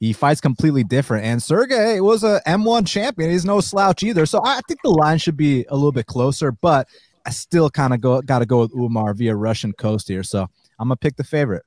he 0.00 0.12
fights 0.12 0.40
completely 0.40 0.84
different. 0.84 1.24
And 1.24 1.42
Sergey 1.42 2.00
was 2.00 2.22
a 2.22 2.40
M1 2.46 2.86
champion. 2.86 3.30
He's 3.30 3.44
no 3.44 3.60
slouch 3.60 4.04
either. 4.04 4.26
So 4.26 4.40
I 4.44 4.60
think 4.68 4.80
the 4.84 4.90
line 4.90 5.18
should 5.18 5.36
be 5.36 5.64
a 5.68 5.74
little 5.74 5.90
bit 5.90 6.06
closer, 6.06 6.52
but 6.52 6.86
I 7.26 7.30
still 7.30 7.68
kind 7.68 7.92
of 7.92 8.00
go 8.00 8.22
got 8.22 8.38
to 8.38 8.46
go 8.46 8.60
with 8.60 8.72
Umar 8.74 9.12
via 9.12 9.34
Russian 9.34 9.72
coast 9.72 10.06
here. 10.06 10.22
So 10.22 10.42
I'm 10.78 10.88
gonna 10.88 10.96
pick 10.96 11.16
the 11.16 11.24
favorite. 11.24 11.64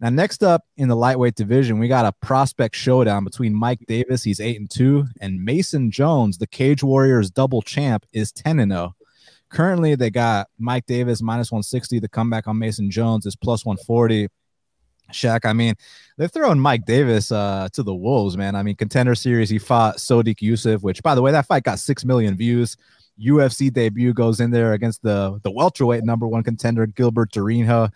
Now, 0.00 0.10
next 0.10 0.42
up 0.42 0.64
in 0.76 0.88
the 0.88 0.96
lightweight 0.96 1.34
division, 1.34 1.78
we 1.78 1.88
got 1.88 2.04
a 2.04 2.12
prospect 2.12 2.76
showdown 2.76 3.24
between 3.24 3.54
Mike 3.54 3.84
Davis, 3.86 4.22
he's 4.22 4.40
8 4.40 4.60
and 4.60 4.70
2, 4.70 5.06
and 5.20 5.42
Mason 5.42 5.90
Jones, 5.90 6.38
the 6.38 6.46
Cage 6.46 6.82
Warriors 6.82 7.30
double 7.30 7.62
champ, 7.62 8.04
is 8.12 8.32
10 8.32 8.58
and 8.58 8.72
0. 8.72 8.94
Currently, 9.50 9.94
they 9.94 10.10
got 10.10 10.48
Mike 10.58 10.86
Davis 10.86 11.22
minus 11.22 11.52
160. 11.52 12.00
The 12.00 12.08
comeback 12.08 12.48
on 12.48 12.58
Mason 12.58 12.90
Jones 12.90 13.24
is 13.24 13.36
plus 13.36 13.64
140. 13.64 14.28
Shaq, 15.12 15.44
I 15.44 15.52
mean, 15.52 15.74
they're 16.16 16.28
throwing 16.28 16.58
Mike 16.58 16.86
Davis 16.86 17.30
uh, 17.30 17.68
to 17.72 17.82
the 17.82 17.94
wolves, 17.94 18.36
man. 18.36 18.56
I 18.56 18.62
mean, 18.62 18.74
contender 18.74 19.14
series, 19.14 19.50
he 19.50 19.58
fought 19.58 19.98
Sodiq 19.98 20.38
Yusuff, 20.38 20.82
which, 20.82 21.02
by 21.02 21.14
the 21.14 21.22
way, 21.22 21.30
that 21.30 21.46
fight 21.46 21.62
got 21.62 21.78
six 21.78 22.04
million 22.04 22.36
views. 22.36 22.76
UFC 23.20 23.72
debut 23.72 24.12
goes 24.12 24.40
in 24.40 24.50
there 24.50 24.72
against 24.72 25.02
the 25.02 25.38
the 25.44 25.50
welterweight 25.50 26.02
number 26.02 26.26
one 26.26 26.42
contender 26.42 26.86
Gilbert 26.86 27.30
Durinho. 27.32 27.92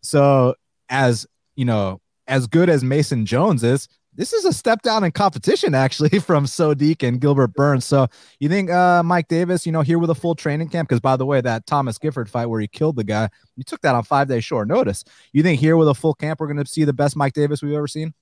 So, 0.00 0.54
as 0.88 1.26
you 1.56 1.64
know, 1.64 2.00
as 2.26 2.46
good 2.46 2.68
as 2.68 2.84
Mason 2.84 3.26
Jones 3.26 3.62
is, 3.62 3.88
this 4.16 4.32
is 4.32 4.44
a 4.44 4.52
step 4.52 4.82
down 4.82 5.04
in 5.04 5.12
competition 5.12 5.74
actually 5.74 6.18
from 6.20 6.46
Sodiq 6.46 7.06
and 7.06 7.20
Gilbert 7.20 7.54
Burns. 7.54 7.84
So 7.84 8.08
you 8.40 8.48
think 8.48 8.70
uh, 8.70 9.02
Mike 9.02 9.28
Davis, 9.28 9.66
you 9.66 9.72
know, 9.72 9.82
here 9.82 9.98
with 9.98 10.10
a 10.10 10.14
full 10.14 10.34
training 10.34 10.68
camp? 10.68 10.88
Because 10.88 11.00
by 11.00 11.16
the 11.16 11.26
way, 11.26 11.40
that 11.40 11.66
Thomas 11.66 11.98
Gifford 11.98 12.28
fight 12.28 12.46
where 12.46 12.60
he 12.60 12.66
killed 12.66 12.96
the 12.96 13.04
guy, 13.04 13.28
you 13.56 13.64
took 13.64 13.82
that 13.82 13.94
on 13.94 14.02
five 14.04 14.28
days 14.28 14.44
short 14.44 14.68
notice. 14.68 15.04
You 15.32 15.42
think 15.42 15.60
here 15.60 15.76
with 15.76 15.88
a 15.88 15.94
full 15.94 16.14
camp, 16.14 16.40
we're 16.40 16.46
going 16.46 16.64
to 16.64 16.70
see 16.70 16.84
the 16.84 16.92
best 16.92 17.16
Mike 17.16 17.34
Davis 17.34 17.62
we've 17.62 17.74
ever 17.74 17.88
seen? 17.88 18.14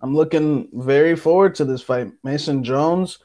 I'm 0.00 0.14
looking 0.14 0.68
very 0.72 1.16
forward 1.16 1.54
to 1.56 1.64
this 1.64 1.82
fight. 1.82 2.12
Mason 2.22 2.62
Jones, 2.62 3.18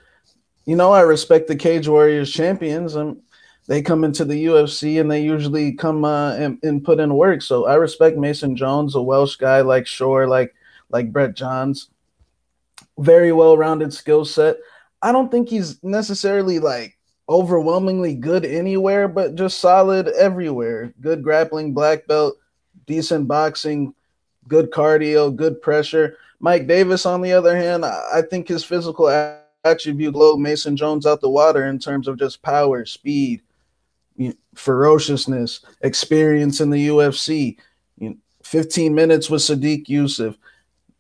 you 0.66 0.76
know, 0.76 0.92
I 0.92 1.02
respect 1.02 1.48
the 1.48 1.56
Cage 1.56 1.88
Warriors 1.88 2.32
champions. 2.32 2.96
I'm 2.96 3.22
they 3.68 3.82
come 3.82 4.04
into 4.04 4.26
the 4.26 4.46
UFC 4.46 5.00
and 5.00 5.10
they 5.10 5.22
usually 5.22 5.74
come 5.74 6.04
uh, 6.04 6.34
and, 6.34 6.60
and, 6.64 6.84
put 6.84 7.00
in 7.00 7.14
work. 7.16 7.42
So 7.42 7.66
I 7.66 7.76
respect 7.76 8.18
Mason 8.18 8.56
Jones, 8.56 8.96
a 8.96 9.02
Welsh 9.02 9.38
guy 9.38 9.62
like 9.62 9.88
Shore, 9.88 10.28
like 10.28 10.54
like 10.90 11.12
Brett 11.12 11.34
Johns. 11.34 11.90
Very 13.00 13.32
well-rounded 13.32 13.94
skill 13.94 14.26
set. 14.26 14.58
I 15.02 15.12
don't 15.12 15.32
think 15.32 15.50
he's 15.50 15.82
necessarily 15.84 16.60
like 16.60 16.98
overwhelmingly 17.30 18.16
good 18.16 18.46
anywhere, 18.46 19.08
but 19.08 19.36
just 19.36 19.60
solid 19.60 20.10
everywhere. 20.10 20.94
Good 21.00 21.24
grappling, 21.24 21.74
black 21.74 22.06
belt, 22.06 22.36
decent 22.86 23.28
boxing, 23.28 23.94
good 24.48 24.72
cardio, 24.72 25.36
good 25.36 25.62
pressure. 25.62 26.18
Mike 26.40 26.68
Davis, 26.68 27.06
on 27.06 27.22
the 27.22 27.32
other 27.32 27.56
hand, 27.56 27.86
I 27.86 28.22
think 28.30 28.48
his 28.48 28.64
physical 28.64 29.10
attribute 29.64 30.14
blow 30.14 30.36
Mason 30.36 30.76
Jones 30.76 31.06
out 31.06 31.22
the 31.22 31.30
water 31.30 31.66
in 31.66 31.80
terms 31.80 32.08
of 32.08 32.20
just 32.20 32.42
power, 32.42 32.86
speed, 32.86 33.42
you 34.16 34.30
know, 34.30 34.36
ferociousness, 34.56 35.62
experience 35.82 36.62
in 36.62 36.70
the 36.70 36.88
UFC. 36.88 37.58
You 37.98 38.10
know, 38.12 38.16
15 38.44 38.94
minutes 38.94 39.30
with 39.30 39.42
Sodiq 39.42 39.86
Yusuff. 39.88 40.36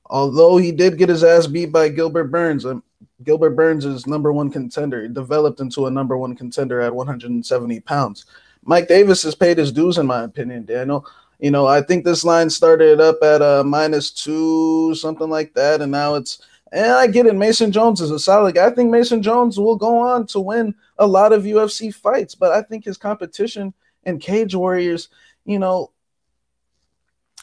Although 0.05 0.57
he 0.57 0.71
did 0.71 0.97
get 0.97 1.09
his 1.09 1.23
ass 1.23 1.47
beat 1.47 1.71
by 1.71 1.89
Gilbert 1.89 2.25
Burns, 2.25 2.65
um, 2.65 2.83
Gilbert 3.23 3.51
Burns 3.51 3.85
is 3.85 4.05
number 4.05 4.31
one 4.31 4.49
contender. 4.49 5.01
He 5.01 5.07
developed 5.07 5.59
into 5.59 5.87
a 5.87 5.91
number 5.91 6.17
one 6.17 6.35
contender 6.35 6.81
at 6.81 6.93
170 6.93 7.79
pounds. 7.81 8.25
Mike 8.65 8.87
Davis 8.87 9.23
has 9.23 9.35
paid 9.35 9.57
his 9.57 9.71
dues, 9.71 9.97
in 9.97 10.05
my 10.05 10.23
opinion, 10.23 10.65
Daniel. 10.65 11.05
You 11.39 11.51
know, 11.51 11.65
I 11.65 11.81
think 11.81 12.05
this 12.05 12.23
line 12.23 12.49
started 12.49 13.01
up 13.01 13.21
at 13.21 13.41
a 13.41 13.59
uh, 13.59 13.63
minus 13.63 14.11
two, 14.11 14.95
something 14.95 15.29
like 15.29 15.53
that, 15.55 15.81
and 15.81 15.91
now 15.91 16.15
it's 16.15 16.39
and 16.73 16.91
I 16.91 17.05
get 17.05 17.27
it. 17.27 17.35
Mason 17.35 17.71
Jones 17.71 18.01
is 18.01 18.09
a 18.09 18.17
solid 18.17 18.55
guy. 18.55 18.65
I 18.65 18.71
think 18.71 18.89
Mason 18.89 19.21
Jones 19.21 19.59
will 19.59 19.75
go 19.75 19.99
on 19.99 20.25
to 20.27 20.39
win 20.39 20.73
a 20.97 21.05
lot 21.05 21.31
of 21.31 21.43
UFC 21.43 21.93
fights, 21.93 22.33
but 22.33 22.51
I 22.51 22.63
think 22.63 22.83
his 22.83 22.97
competition 22.97 23.73
in 24.05 24.17
Cage 24.17 24.55
Warriors, 24.55 25.09
you 25.45 25.59
know, 25.59 25.91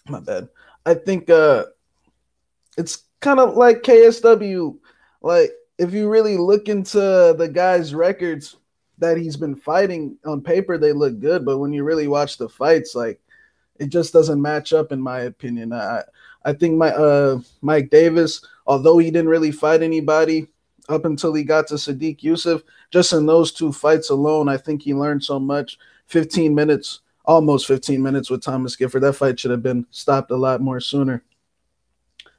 my 0.09 0.19
bad. 0.19 0.49
I 0.85 0.95
think 0.95 1.31
uh 1.31 1.67
it's 2.77 3.05
kind 3.21 3.39
of 3.39 3.57
like 3.57 3.83
KSW. 3.83 4.77
Like 5.23 5.53
if 5.79 5.93
you 5.93 6.09
really 6.09 6.37
look 6.37 6.69
into 6.69 7.35
the 7.39 7.51
guy's 7.53 7.95
records 7.95 8.57
that 8.99 9.17
he's 9.17 9.37
been 9.37 9.55
fighting 9.55 10.19
on 10.27 10.43
paper, 10.43 10.77
they 10.77 10.93
look 10.93 11.21
good. 11.21 11.45
But 11.45 11.59
when 11.59 11.73
you 11.73 11.85
really 11.85 12.09
watch 12.09 12.37
the 12.37 12.49
fights, 12.49 12.95
like 12.95 13.21
it 13.79 13.89
just 13.91 14.13
doesn't 14.13 14.43
match 14.43 14.73
up, 14.73 14.91
in 14.91 15.01
my 15.01 15.21
opinion. 15.21 15.73
I 15.73 16.03
I 16.45 16.53
think 16.53 16.77
my 16.77 16.91
uh 16.91 17.41
Mike 17.63 17.91
Davis, 17.91 18.45
although 18.71 18.99
he 18.99 19.11
didn't 19.11 19.29
really 19.29 19.51
fight 19.51 19.83
anybody 19.83 20.47
up 20.89 21.05
until 21.05 21.35
he 21.35 21.43
got 21.43 21.67
to 21.67 21.75
Sodiq 21.75 22.21
Yusuff, 22.21 22.63
just 22.93 23.13
in 23.13 23.27
those 23.27 23.51
two 23.51 23.73
fights 23.73 24.11
alone, 24.11 24.49
I 24.49 24.59
think 24.59 24.81
he 24.81 24.95
learned 24.95 25.25
so 25.25 25.41
much. 25.41 25.77
15 26.07 26.55
minutes, 26.55 27.01
almost 27.25 27.67
15 27.67 28.01
minutes 28.01 28.31
with 28.31 28.45
Thomas 28.45 28.77
Gifford. 28.77 29.03
That 29.03 29.15
fight 29.15 29.41
should 29.41 29.51
have 29.51 29.65
been 29.65 29.87
stopped 29.91 30.31
a 30.31 30.37
lot 30.37 30.61
more 30.61 30.79
sooner. 30.79 31.25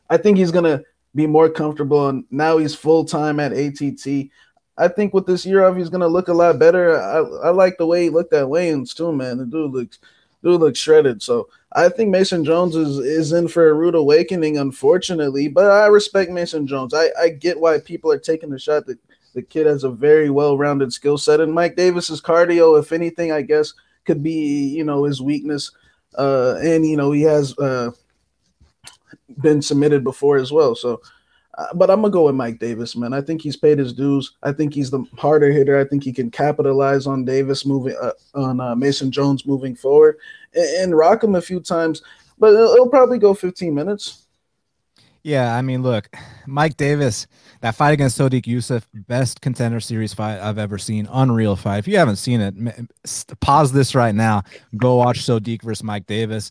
I 0.10 0.16
think 0.16 0.38
he's 0.38 0.52
gonna 0.52 0.84
be 1.14 1.28
more 1.28 1.50
comfortable, 1.50 2.08
and 2.08 2.24
now 2.32 2.58
he's 2.60 2.76
full 2.76 3.04
time 3.04 3.42
at 3.42 3.52
ATT. 3.52 4.30
I 4.78 4.88
think 4.88 5.14
with 5.14 5.26
this 5.26 5.46
year 5.46 5.66
off, 5.66 5.76
he's 5.76 5.90
gonna 5.90 6.08
look 6.08 6.30
a 6.30 6.34
lot 6.34 6.58
better. 6.58 6.98
I, 6.98 7.18
I 7.48 7.50
like 7.50 7.78
the 7.78 7.86
way 7.86 8.04
he 8.04 8.10
looked 8.10 8.32
at 8.32 8.48
weigh-ins 8.48 8.94
too, 8.94 9.12
man. 9.12 9.38
The 9.38 9.46
dude 9.46 9.74
looks 9.74 10.00
dude 10.44 10.60
looks 10.60 10.80
shredded. 10.80 11.22
So 11.22 11.50
I 11.74 11.90
think 11.90 12.10
Mason 12.10 12.44
Jones 12.44 12.76
is 12.76 12.98
is 12.98 13.32
in 13.32 13.48
for 13.48 13.70
a 13.70 13.74
rude 13.74 13.96
awakening, 13.96 14.58
unfortunately. 14.58 15.48
But 15.48 15.72
I 15.72 15.88
respect 15.88 16.32
Mason 16.32 16.68
Jones. 16.68 16.94
I, 16.94 17.10
I 17.20 17.30
get 17.30 17.60
why 17.60 17.80
people 17.80 18.12
are 18.12 18.20
taking 18.20 18.50
the 18.50 18.60
shot 18.60 18.86
that 18.88 19.00
the 19.34 19.42
kid 19.42 19.66
has 19.66 19.84
a 19.84 19.90
very 19.90 20.30
well-rounded 20.30 20.92
skill 20.92 21.18
set. 21.18 21.40
And 21.40 21.54
Mike 21.54 21.76
Davis's 21.76 22.22
cardio, 22.22 22.78
if 22.80 22.92
anything, 22.92 23.32
I 23.32 23.42
guess 23.42 23.74
could 24.04 24.22
be, 24.22 24.68
you 24.70 24.84
know, 24.84 25.06
his 25.06 25.22
weakness. 25.22 25.72
Uh, 26.18 26.56
and 26.62 26.86
you 26.86 26.98
know, 26.98 27.12
he 27.12 27.22
has 27.22 27.58
uh 27.58 27.92
been 29.40 29.62
submitted 29.62 30.04
before 30.04 30.38
as 30.38 30.52
well. 30.52 30.76
So 30.76 31.02
but 31.74 31.90
I'm 31.90 32.02
gonna 32.02 32.12
go 32.12 32.26
with 32.26 32.36
Mike 32.36 32.60
Davis, 32.60 32.96
man. 32.96 33.14
I 33.14 33.22
think 33.22 33.42
he's 33.42 33.58
paid 33.58 33.78
his 33.78 33.94
dues. 33.94 34.38
I 34.44 34.52
think 34.52 34.74
he's 34.74 34.90
the 34.90 35.04
harder 35.18 35.52
hitter. 35.52 35.80
I 35.80 35.86
think 35.86 36.04
he 36.04 36.14
can 36.14 36.32
capitalize 36.32 37.08
on 37.08 37.26
Davis 37.26 37.66
moving 37.66 37.96
uh, 38.02 38.12
on 38.36 38.60
uh, 38.60 38.76
Mason 38.76 39.12
Jones 39.12 39.46
moving 39.46 39.76
forward 39.76 40.18
and, 40.54 40.84
and, 40.84 40.98
rock 40.98 41.24
him 41.24 41.36
a 41.36 41.42
few 41.42 41.60
times. 41.60 42.02
But 42.38 42.54
it'll, 42.54 42.74
it'll, 42.74 42.90
probably 42.90 43.20
go 43.20 43.34
15 43.34 43.74
minutes. 43.74 44.26
Yeah, 45.24 45.56
I 45.56 45.62
mean, 45.62 45.84
look, 45.84 46.10
Mike 46.48 46.78
Davis, 46.78 47.28
that 47.60 47.76
fight 47.76 47.92
against 47.92 48.18
Sodiq 48.18 48.46
Yusuff, 48.46 48.86
best 48.94 49.40
contender 49.42 49.80
series 49.80 50.14
fight 50.16 50.40
I've 50.40 50.58
ever 50.58 50.80
seen. 50.80 51.08
Unreal 51.12 51.56
fight. 51.56 51.78
If 51.78 51.88
you 51.88 51.98
haven't 51.98 52.16
seen 52.16 52.42
it, 52.42 52.56
pause 53.40 53.72
this 53.72 53.94
right 53.94 54.16
now. 54.16 54.44
Go 54.78 54.96
watch 54.96 55.20
Sodiq 55.20 55.62
versus 55.62 55.84
Mike 55.84 56.08
Davis, 56.08 56.50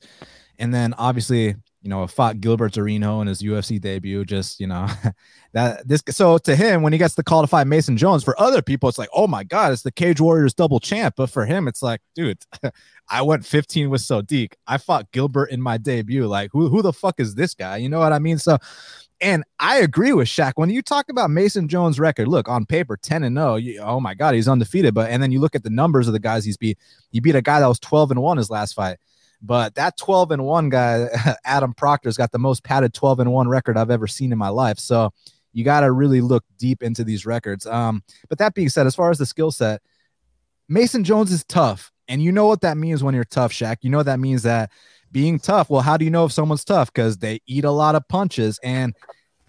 and 0.59 0.73
then 0.73 0.95
obviously 0.99 1.57
you 1.83 1.89
know, 1.89 2.07
fought 2.07 2.41
Gilbert 2.41 2.73
Durinho 2.73 3.23
in 3.23 3.27
his 3.27 3.43
UFC 3.43 3.81
debut. 3.81 4.25
Just, 4.25 4.61
you 4.61 4.67
know, 4.67 4.87
that 5.53 5.87
this 5.89 6.03
so 6.11 6.37
to 6.39 6.55
him, 6.55 6.83
when 6.83 6.93
he 6.93 6.99
gets 6.99 7.15
the 7.15 7.25
call 7.25 7.41
to 7.41 7.47
fight 7.47 7.67
Mason 7.67 7.97
Jones, 7.97 8.23
for 8.23 8.39
other 8.41 8.61
people, 8.61 8.89
it's 8.89 8.99
like, 8.99 9.09
oh 9.15 9.27
my 9.27 9.45
God, 9.45 9.73
it's 9.73 9.83
the 9.83 9.93
Cage 9.93 10.21
Warriors 10.21 10.53
double 10.53 10.81
champ. 10.81 11.15
But 11.17 11.31
for 11.31 11.47
him, 11.47 11.67
it's 11.69 11.83
like, 11.83 12.01
dude, 12.15 12.39
I 13.09 13.23
went 13.23 13.47
15 13.47 13.89
with 13.89 14.03
Sodiq. 14.03 14.53
I 14.67 14.79
fought 14.79 15.11
Gilbert 15.13 15.47
in 15.47 15.63
my 15.63 15.79
debut. 15.79 16.27
Like, 16.27 16.51
who, 16.53 16.69
who 16.69 16.83
the 16.83 16.93
fuck 16.93 17.19
is 17.19 17.35
this 17.35 17.55
guy? 17.55 17.79
You 17.79 17.89
know 17.89 17.99
what 17.99 18.13
I 18.13 18.19
mean? 18.19 18.39
So, 18.39 18.59
and 19.23 19.45
I 19.59 19.79
agree 19.79 20.13
with 20.13 20.29
Shaq. 20.29 20.53
When 20.57 20.71
you 20.71 20.83
talk 20.83 21.11
about 21.11 21.31
Mason 21.31 21.69
Jones' 21.69 21.99
record, 21.99 22.29
look 22.29 22.49
on 22.49 22.65
paper, 22.65 22.97
10 22.97 23.25
and 23.25 23.37
0. 23.37 23.57
You, 23.57 23.81
oh 23.81 24.01
my 24.01 24.15
God, 24.15 24.35
he's 24.35 24.49
undefeated. 24.49 24.95
But 24.95 25.11
and 25.11 25.23
then 25.23 25.33
you 25.33 25.41
look 25.41 25.55
at 25.55 25.63
the 25.63 25.71
numbers 25.71 26.07
of 26.07 26.13
the 26.13 26.19
guys 26.19 26.45
he's 26.45 26.57
beat. 26.57 26.79
He 27.11 27.21
beat 27.21 27.35
a 27.35 27.43
guy 27.43 27.61
that 27.61 27.67
was 27.67 27.79
12 27.81 28.13
and 28.13 28.23
1 28.23 28.37
his 28.39 28.51
last 28.51 28.75
fight. 28.75 28.99
But 29.43 29.75
that 29.77 29.97
12 29.97 30.33
and 30.33 30.45
1 30.45 30.69
guy, 30.69 31.09
Adam 31.45 31.73
Proctor's 31.73 32.17
got 32.17 32.33
the 32.33 32.39
most 32.39 32.63
padded 32.63 32.93
12 32.93 33.21
and 33.21 33.33
1 33.33 33.49
record 33.49 33.77
I've 33.77 33.91
ever 33.91 34.07
seen 34.07 34.33
in 34.33 34.39
my 34.39 34.49
life. 34.49 34.79
So 34.79 35.13
you 35.53 35.65
got 35.65 35.81
to 35.81 35.93
really 35.93 36.21
look 36.21 36.45
deep 36.59 36.83
into 36.83 37.05
these 37.05 37.27
records. 37.27 37.67
Um, 37.67 38.03
but 38.29 38.39
that 38.39 38.55
being 38.55 38.69
said, 38.69 38.87
as 38.87 38.95
far 38.95 39.11
as 39.11 39.19
the 39.19 39.27
skill 39.27 39.51
set, 39.51 39.83
Mason 40.69 41.05
Jones 41.05 41.33
is 41.33 41.45
tough. 41.45 41.91
And 42.09 42.23
you 42.23 42.33
know 42.33 42.47
what 42.47 42.61
that 42.63 42.77
means 42.77 43.03
when 43.03 43.15
you're 43.15 43.25
tough, 43.25 43.53
Shaq. 43.53 43.79
You 43.83 43.91
know 43.91 43.99
what 43.99 44.07
that 44.07 44.21
means 44.21 44.43
that 44.43 44.71
being 45.13 45.39
tough. 45.39 45.71
Well, 45.71 45.83
how 45.83 45.97
do 45.97 46.05
you 46.05 46.11
know 46.11 46.25
if 46.25 46.33
someone's 46.33 46.65
tough? 46.65 46.93
Because 46.93 47.19
they 47.19 47.41
eat 47.47 47.65
a 47.65 47.71
lot 47.71 47.95
of 47.95 48.07
punches. 48.09 48.59
And 48.63 48.95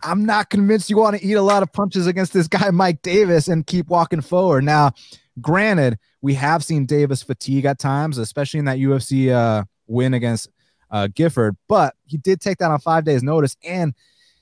I'm 0.03 0.25
not 0.25 0.49
convinced 0.49 0.89
you 0.89 0.97
want 0.97 1.17
to 1.17 1.25
eat 1.25 1.33
a 1.33 1.41
lot 1.41 1.63
of 1.63 1.71
punches 1.73 2.07
against 2.07 2.33
this 2.33 2.47
guy, 2.47 2.71
Mike 2.71 3.01
Davis, 3.01 3.47
and 3.47 3.65
keep 3.65 3.87
walking 3.87 4.21
forward. 4.21 4.63
Now, 4.63 4.91
granted, 5.39 5.97
we 6.21 6.33
have 6.35 6.63
seen 6.63 6.85
Davis 6.85 7.23
fatigue 7.23 7.65
at 7.65 7.79
times, 7.79 8.17
especially 8.17 8.59
in 8.59 8.65
that 8.65 8.77
UFC 8.77 9.29
uh, 9.31 9.63
win 9.87 10.13
against 10.13 10.49
uh, 10.89 11.07
Gifford, 11.13 11.55
but 11.67 11.95
he 12.05 12.17
did 12.17 12.41
take 12.41 12.57
that 12.59 12.71
on 12.71 12.79
five 12.79 13.05
days' 13.05 13.23
notice, 13.23 13.55
and 13.63 13.93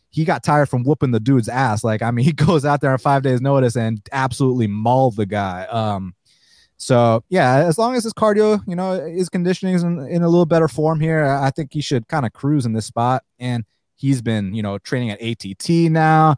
he 0.09 0.25
got 0.25 0.43
tired 0.43 0.67
from 0.67 0.83
whooping 0.83 1.11
the 1.11 1.19
dude's 1.19 1.49
ass. 1.49 1.83
Like, 1.83 2.01
I 2.01 2.11
mean, 2.11 2.25
he 2.25 2.33
goes 2.33 2.65
out 2.65 2.81
there 2.81 2.91
on 2.91 2.97
five 2.97 3.23
days' 3.23 3.41
notice 3.41 3.75
and 3.75 4.01
absolutely 4.11 4.67
mauled 4.67 5.15
the 5.15 5.25
guy. 5.25 5.65
Um, 5.65 6.15
so 6.77 7.23
yeah, 7.27 7.57
as 7.57 7.77
long 7.77 7.95
as 7.95 8.05
his 8.05 8.13
cardio, 8.13 8.63
you 8.65 8.75
know, 8.75 9.05
his 9.05 9.27
conditioning 9.27 9.75
is 9.75 9.83
in, 9.83 9.99
in 10.07 10.23
a 10.23 10.29
little 10.29 10.45
better 10.45 10.69
form 10.69 11.01
here, 11.01 11.25
I 11.25 11.51
think 11.51 11.73
he 11.73 11.81
should 11.81 12.07
kind 12.07 12.25
of 12.25 12.31
cruise 12.31 12.65
in 12.65 12.71
this 12.71 12.85
spot. 12.85 13.23
And 13.37 13.65
he's 13.95 14.21
been, 14.21 14.53
you 14.53 14.63
know, 14.63 14.77
training 14.77 15.11
at 15.11 15.21
ATT 15.21 15.91
now. 15.91 16.37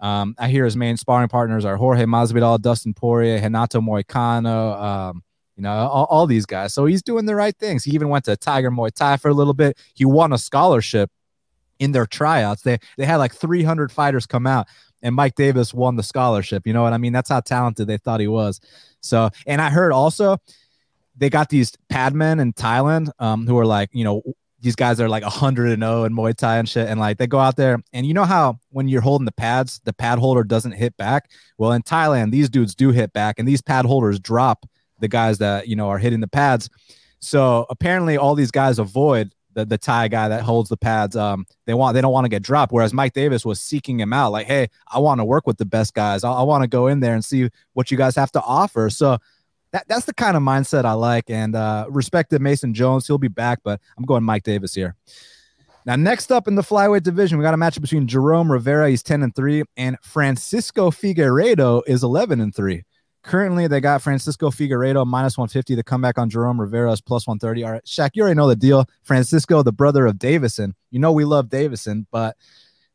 Um, 0.00 0.36
I 0.38 0.48
hear 0.48 0.64
his 0.64 0.76
main 0.76 0.96
sparring 0.96 1.28
partners 1.28 1.64
are 1.64 1.76
Jorge 1.76 2.04
Masvidal, 2.04 2.60
Dustin 2.60 2.94
Poirier, 2.94 3.40
Renato 3.42 3.80
Moicano, 3.80 4.80
um, 4.80 5.22
you 5.60 5.64
know, 5.64 5.72
all, 5.72 6.06
all, 6.06 6.26
these 6.26 6.46
guys. 6.46 6.72
So 6.72 6.86
he's 6.86 7.02
doing 7.02 7.26
the 7.26 7.34
right 7.34 7.54
things. 7.54 7.84
He 7.84 7.90
even 7.90 8.08
went 8.08 8.24
to 8.24 8.34
Tiger 8.34 8.70
Muay 8.70 8.90
Thai 8.90 9.18
for 9.18 9.28
a 9.28 9.34
little 9.34 9.52
bit. 9.52 9.76
He 9.92 10.06
won 10.06 10.32
a 10.32 10.38
scholarship 10.38 11.10
in 11.78 11.92
their 11.92 12.06
tryouts. 12.06 12.62
They 12.62 12.78
they 12.96 13.04
had 13.04 13.16
like 13.16 13.34
300 13.34 13.92
fighters 13.92 14.24
come 14.24 14.46
out, 14.46 14.68
and 15.02 15.14
Mike 15.14 15.34
Davis 15.34 15.74
won 15.74 15.96
the 15.96 16.02
scholarship. 16.02 16.66
You 16.66 16.72
know 16.72 16.80
what 16.80 16.94
I 16.94 16.96
mean? 16.96 17.12
That's 17.12 17.28
how 17.28 17.40
talented 17.40 17.88
they 17.88 17.98
thought 17.98 18.20
he 18.20 18.26
was. 18.26 18.58
So, 19.02 19.28
and 19.46 19.60
I 19.60 19.68
heard 19.68 19.92
also 19.92 20.38
they 21.14 21.28
got 21.28 21.50
these 21.50 21.76
padmen 21.90 22.40
in 22.40 22.54
Thailand 22.54 23.10
um, 23.18 23.46
who 23.46 23.58
are 23.58 23.66
like, 23.66 23.90
you 23.92 24.04
know, 24.04 24.22
these 24.60 24.76
guys 24.76 24.98
are 24.98 25.10
like 25.10 25.24
100 25.24 25.72
and 25.72 25.82
0 25.82 26.04
in 26.04 26.14
Muay 26.14 26.34
Thai 26.34 26.56
and 26.56 26.68
shit. 26.70 26.88
And 26.88 26.98
like 26.98 27.18
they 27.18 27.26
go 27.26 27.38
out 27.38 27.56
there, 27.56 27.82
and 27.92 28.06
you 28.06 28.14
know 28.14 28.24
how 28.24 28.60
when 28.70 28.88
you're 28.88 29.02
holding 29.02 29.26
the 29.26 29.32
pads, 29.32 29.78
the 29.84 29.92
pad 29.92 30.18
holder 30.18 30.42
doesn't 30.42 30.72
hit 30.72 30.96
back. 30.96 31.30
Well, 31.58 31.72
in 31.72 31.82
Thailand, 31.82 32.30
these 32.30 32.48
dudes 32.48 32.74
do 32.74 32.92
hit 32.92 33.12
back, 33.12 33.38
and 33.38 33.46
these 33.46 33.60
pad 33.60 33.84
holders 33.84 34.18
drop 34.18 34.64
the 35.00 35.08
guys 35.08 35.38
that 35.38 35.68
you 35.68 35.76
know 35.76 35.88
are 35.88 35.98
hitting 35.98 36.20
the 36.20 36.28
pads. 36.28 36.68
So 37.20 37.66
apparently, 37.70 38.16
all 38.16 38.34
these 38.34 38.50
guys 38.50 38.78
avoid 38.78 39.34
the 39.54 39.64
the 39.64 39.78
Thai 39.78 40.08
guy 40.08 40.28
that 40.28 40.42
holds 40.42 40.68
the 40.68 40.76
pads. 40.76 41.16
Um, 41.16 41.46
they 41.66 41.74
want 41.74 41.94
they 41.94 42.00
don't 42.00 42.12
want 42.12 42.24
to 42.24 42.30
get 42.30 42.42
dropped. 42.42 42.72
Whereas 42.72 42.92
Mike 42.92 43.12
Davis 43.12 43.44
was 43.44 43.60
seeking 43.60 43.98
him 43.98 44.12
out, 44.12 44.32
like, 44.32 44.46
hey, 44.46 44.68
I 44.90 44.98
want 44.98 45.20
to 45.20 45.24
work 45.24 45.46
with 45.46 45.58
the 45.58 45.64
best 45.64 45.94
guys. 45.94 46.24
I, 46.24 46.32
I 46.32 46.42
want 46.42 46.62
to 46.62 46.68
go 46.68 46.86
in 46.86 47.00
there 47.00 47.14
and 47.14 47.24
see 47.24 47.50
what 47.72 47.90
you 47.90 47.96
guys 47.96 48.16
have 48.16 48.32
to 48.32 48.42
offer. 48.42 48.90
So 48.90 49.18
that 49.72 49.86
that's 49.88 50.06
the 50.06 50.14
kind 50.14 50.36
of 50.36 50.42
mindset 50.42 50.84
I 50.84 50.92
like. 50.92 51.30
And 51.30 51.54
uh, 51.54 51.86
respect 51.88 52.30
to 52.30 52.38
Mason 52.38 52.74
Jones, 52.74 53.06
he'll 53.06 53.18
be 53.18 53.28
back, 53.28 53.60
but 53.62 53.80
I'm 53.96 54.04
going 54.04 54.24
Mike 54.24 54.42
Davis 54.42 54.74
here. 54.74 54.96
Now, 55.86 55.96
next 55.96 56.30
up 56.30 56.46
in 56.46 56.56
the 56.56 56.62
flyweight 56.62 57.02
division, 57.02 57.38
we 57.38 57.42
got 57.42 57.54
a 57.54 57.56
matchup 57.56 57.80
between 57.80 58.06
Jerome 58.06 58.52
Rivera, 58.52 58.90
he's 58.90 59.02
10 59.02 59.22
and 59.22 59.34
3, 59.34 59.64
and 59.78 59.96
Francisco 60.02 60.90
Figueiredo 60.90 61.82
is 61.86 62.02
11 62.02 62.40
and 62.40 62.54
3. 62.54 62.82
Currently, 63.22 63.66
they 63.66 63.80
got 63.80 64.00
Francisco 64.00 64.50
Figueiredo 64.50 65.06
minus 65.06 65.36
150. 65.36 65.74
The 65.74 65.82
comeback 65.82 66.18
on 66.18 66.30
Jerome 66.30 66.58
Rivera 66.58 66.90
is 66.92 67.02
plus 67.02 67.26
130. 67.26 67.64
All 67.64 67.72
right, 67.72 67.84
Shaq, 67.84 68.10
you 68.14 68.22
already 68.22 68.36
know 68.36 68.48
the 68.48 68.56
deal. 68.56 68.86
Francisco, 69.02 69.62
the 69.62 69.72
brother 69.72 70.06
of 70.06 70.16
Deiveson. 70.16 70.72
You 70.90 71.00
know 71.00 71.12
we 71.12 71.26
love 71.26 71.48
Deiveson, 71.48 72.06
but 72.10 72.36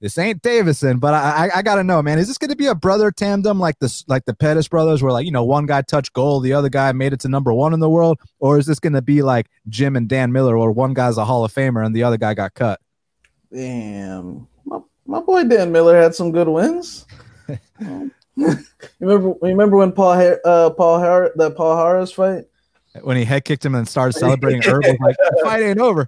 this 0.01 0.17
ain't 0.17 0.41
Deiveson. 0.41 0.99
But 0.99 1.13
I, 1.13 1.45
I, 1.47 1.57
I 1.57 1.61
gotta 1.61 1.83
know, 1.83 2.01
man. 2.01 2.17
Is 2.17 2.27
this 2.27 2.39
going 2.39 2.49
to 2.49 2.55
be 2.55 2.65
a 2.65 2.75
brother 2.75 3.11
tandem 3.11 3.59
like 3.59 3.77
this, 3.79 4.03
like 4.07 4.25
the 4.25 4.33
Pettis 4.33 4.67
brothers, 4.67 5.03
where 5.03 5.11
like 5.11 5.25
you 5.25 5.31
know 5.31 5.43
one 5.43 5.67
guy 5.67 5.83
touched 5.83 6.13
gold, 6.13 6.43
the 6.43 6.53
other 6.53 6.69
guy 6.69 6.91
made 6.91 7.13
it 7.13 7.19
to 7.21 7.29
number 7.29 7.53
one 7.53 7.73
in 7.73 7.79
the 7.79 7.89
world, 7.89 8.19
or 8.39 8.57
is 8.57 8.65
this 8.65 8.79
going 8.79 8.93
to 8.93 9.03
be 9.03 9.21
like 9.21 9.47
Jim 9.69 9.95
and 9.95 10.09
Dan 10.09 10.31
Miller, 10.31 10.57
where 10.57 10.71
one 10.71 10.95
guy's 10.95 11.17
a 11.17 11.25
Hall 11.25 11.45
of 11.45 11.53
Famer 11.53 11.85
and 11.85 11.95
the 11.95 12.03
other 12.03 12.17
guy 12.17 12.33
got 12.33 12.55
cut? 12.55 12.79
Damn, 13.53 14.47
my, 14.65 14.79
my 15.05 15.19
boy 15.19 15.43
Dan 15.43 15.71
Miller 15.71 16.01
had 16.01 16.15
some 16.15 16.31
good 16.31 16.47
wins. 16.47 17.05
remember, 18.99 19.33
remember 19.41 19.77
when 19.77 19.91
Paul 19.91 20.37
uh, 20.43 20.69
Paul 20.71 20.99
Har- 20.99 21.31
the 21.35 21.51
Paul 21.51 21.77
Harris 21.77 22.11
fight 22.11 22.45
when 23.01 23.17
he 23.17 23.25
head 23.25 23.45
kicked 23.45 23.65
him 23.65 23.75
and 23.75 23.87
started 23.87 24.13
celebrating. 24.19 24.61
Herb 24.61 24.83
was 24.83 24.97
like, 24.99 25.17
"The 25.17 25.41
fight 25.43 25.63
ain't 25.63 25.79
over." 25.79 26.07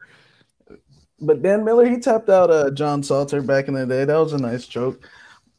But 1.20 1.42
Dan 1.42 1.64
Miller, 1.64 1.88
he 1.88 2.00
tapped 2.00 2.30
out 2.30 2.52
uh, 2.52 2.70
John 2.72 3.02
Salter 3.02 3.42
back 3.42 3.68
in 3.68 3.74
the 3.74 3.86
day. 3.86 4.06
That 4.06 4.18
was 4.18 4.34
a 4.34 4.38
nice 4.38 4.68
joke. 4.68 5.08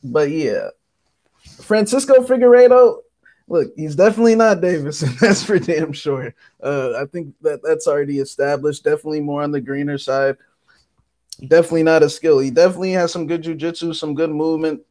But 0.04 0.30
yeah, 0.30 0.68
Francisco 1.62 2.14
Figueiredo, 2.22 2.98
look, 3.48 3.72
he's 3.76 3.96
definitely 3.96 4.36
not 4.36 4.60
Davis, 4.60 5.02
and 5.02 5.12
that's 5.20 5.42
for 5.42 5.58
damn 5.58 5.92
sure. 5.92 6.34
Uh, 6.62 6.92
I 7.00 7.06
think 7.06 7.34
that 7.42 7.60
that's 7.62 7.86
already 7.86 8.20
established. 8.20 8.84
Definitely 8.84 9.20
more 9.20 9.42
on 9.42 9.50
the 9.50 9.60
greener 9.60 9.98
side. 9.98 10.36
Definitely 11.40 11.84
not 11.84 12.02
a 12.02 12.10
skill. 12.10 12.38
He 12.38 12.50
definitely 12.50 12.92
has 12.92 13.12
some 13.12 13.26
good 13.26 13.42
jujitsu, 13.42 13.94
some 13.94 14.14
good 14.14 14.30
movement 14.30 14.82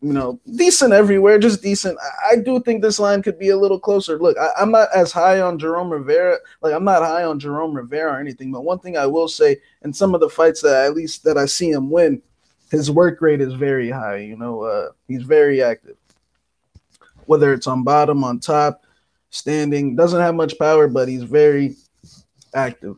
you 0.00 0.12
know, 0.12 0.38
decent 0.56 0.92
everywhere, 0.92 1.38
just 1.38 1.62
decent. 1.62 1.98
I, 2.00 2.32
I, 2.32 2.36
do 2.36 2.60
think 2.60 2.82
this 2.82 2.98
line 2.98 3.22
could 3.22 3.38
be 3.38 3.48
a 3.48 3.56
little 3.56 3.80
closer. 3.80 4.18
Look, 4.18 4.36
I, 4.38 4.62
am 4.62 4.70
not 4.70 4.88
as 4.94 5.10
high 5.12 5.40
on 5.40 5.58
Jerome 5.58 5.90
Rivera, 5.90 6.38
like 6.60 6.72
I'm 6.72 6.84
not 6.84 7.02
high 7.02 7.24
on 7.24 7.40
Jerome 7.40 7.74
Rivera 7.74 8.12
or 8.12 8.20
anything. 8.20 8.52
But 8.52 8.64
one 8.64 8.78
thing 8.78 8.96
I 8.96 9.06
will 9.06 9.28
say, 9.28 9.58
in 9.82 9.92
some 9.92 10.14
of 10.14 10.20
the 10.20 10.28
fights 10.28 10.62
that 10.62 10.86
at 10.86 10.94
least 10.94 11.24
that 11.24 11.36
I 11.36 11.46
see 11.46 11.70
him 11.70 11.90
win, 11.90 12.22
his 12.70 12.90
work 12.90 13.20
rate 13.20 13.40
is 13.40 13.54
very 13.54 13.90
high. 13.90 14.18
You 14.18 14.36
know, 14.36 14.62
uh, 14.62 14.90
he's 15.08 15.22
very 15.22 15.62
active. 15.62 15.96
Whether 17.26 17.52
it's 17.52 17.66
on 17.66 17.82
bottom, 17.82 18.24
on 18.24 18.38
top, 18.38 18.84
standing, 19.30 19.96
doesn't 19.96 20.20
have 20.20 20.34
much 20.34 20.58
power, 20.58 20.88
but 20.88 21.08
he's 21.08 21.24
very 21.24 21.76
active. 22.54 22.96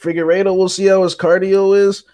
Figueiredo, 0.00 0.56
we'll 0.56 0.68
see 0.68 0.86
how 0.86 1.02
his 1.02 1.16
cardio 1.16 1.76
is. 1.76 2.04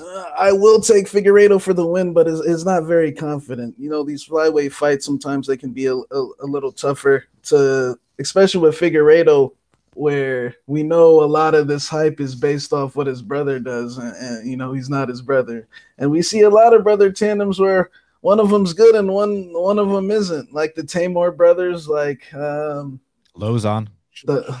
Uh, 0.00 0.30
I 0.38 0.52
will 0.52 0.80
take 0.80 1.06
Figueiredo 1.06 1.60
for 1.60 1.74
the 1.74 1.86
win, 1.86 2.12
but 2.12 2.26
is, 2.26 2.40
is 2.40 2.64
not 2.64 2.84
very 2.84 3.12
confident. 3.12 3.74
You 3.78 3.90
know, 3.90 4.02
these 4.02 4.26
flyweight 4.26 4.72
fights 4.72 5.04
sometimes 5.04 5.46
they 5.46 5.56
can 5.56 5.72
be 5.72 5.86
a, 5.86 5.94
a, 5.94 6.28
a 6.40 6.46
little 6.46 6.72
tougher 6.72 7.26
to, 7.44 7.98
especially 8.18 8.60
with 8.60 8.78
Figueiredo 8.78 9.52
where 9.94 10.56
we 10.66 10.82
know 10.82 11.22
a 11.22 11.26
lot 11.26 11.54
of 11.54 11.66
this 11.68 11.88
hype 11.88 12.20
is 12.20 12.34
based 12.34 12.72
off 12.72 12.96
what 12.96 13.06
his 13.06 13.20
brother 13.20 13.58
does, 13.58 13.98
and, 13.98 14.16
and, 14.16 14.50
you 14.50 14.56
know 14.56 14.72
he's 14.72 14.88
not 14.88 15.08
his 15.08 15.20
brother. 15.20 15.68
And 15.98 16.10
we 16.10 16.22
see 16.22 16.42
a 16.42 16.50
lot 16.50 16.74
of 16.74 16.82
brother 16.82 17.12
tandems 17.12 17.60
where 17.60 17.90
one 18.20 18.40
of 18.40 18.50
them's 18.50 18.72
good 18.72 18.94
and 18.94 19.12
one 19.12 19.52
one 19.52 19.78
of 19.78 19.90
them 19.90 20.10
isn't, 20.10 20.52
like 20.52 20.74
the 20.74 20.82
Tamor 20.82 21.36
brothers, 21.36 21.88
like 21.88 22.32
um, 22.34 23.00
Lauzon, 23.36 23.88
the 24.24 24.58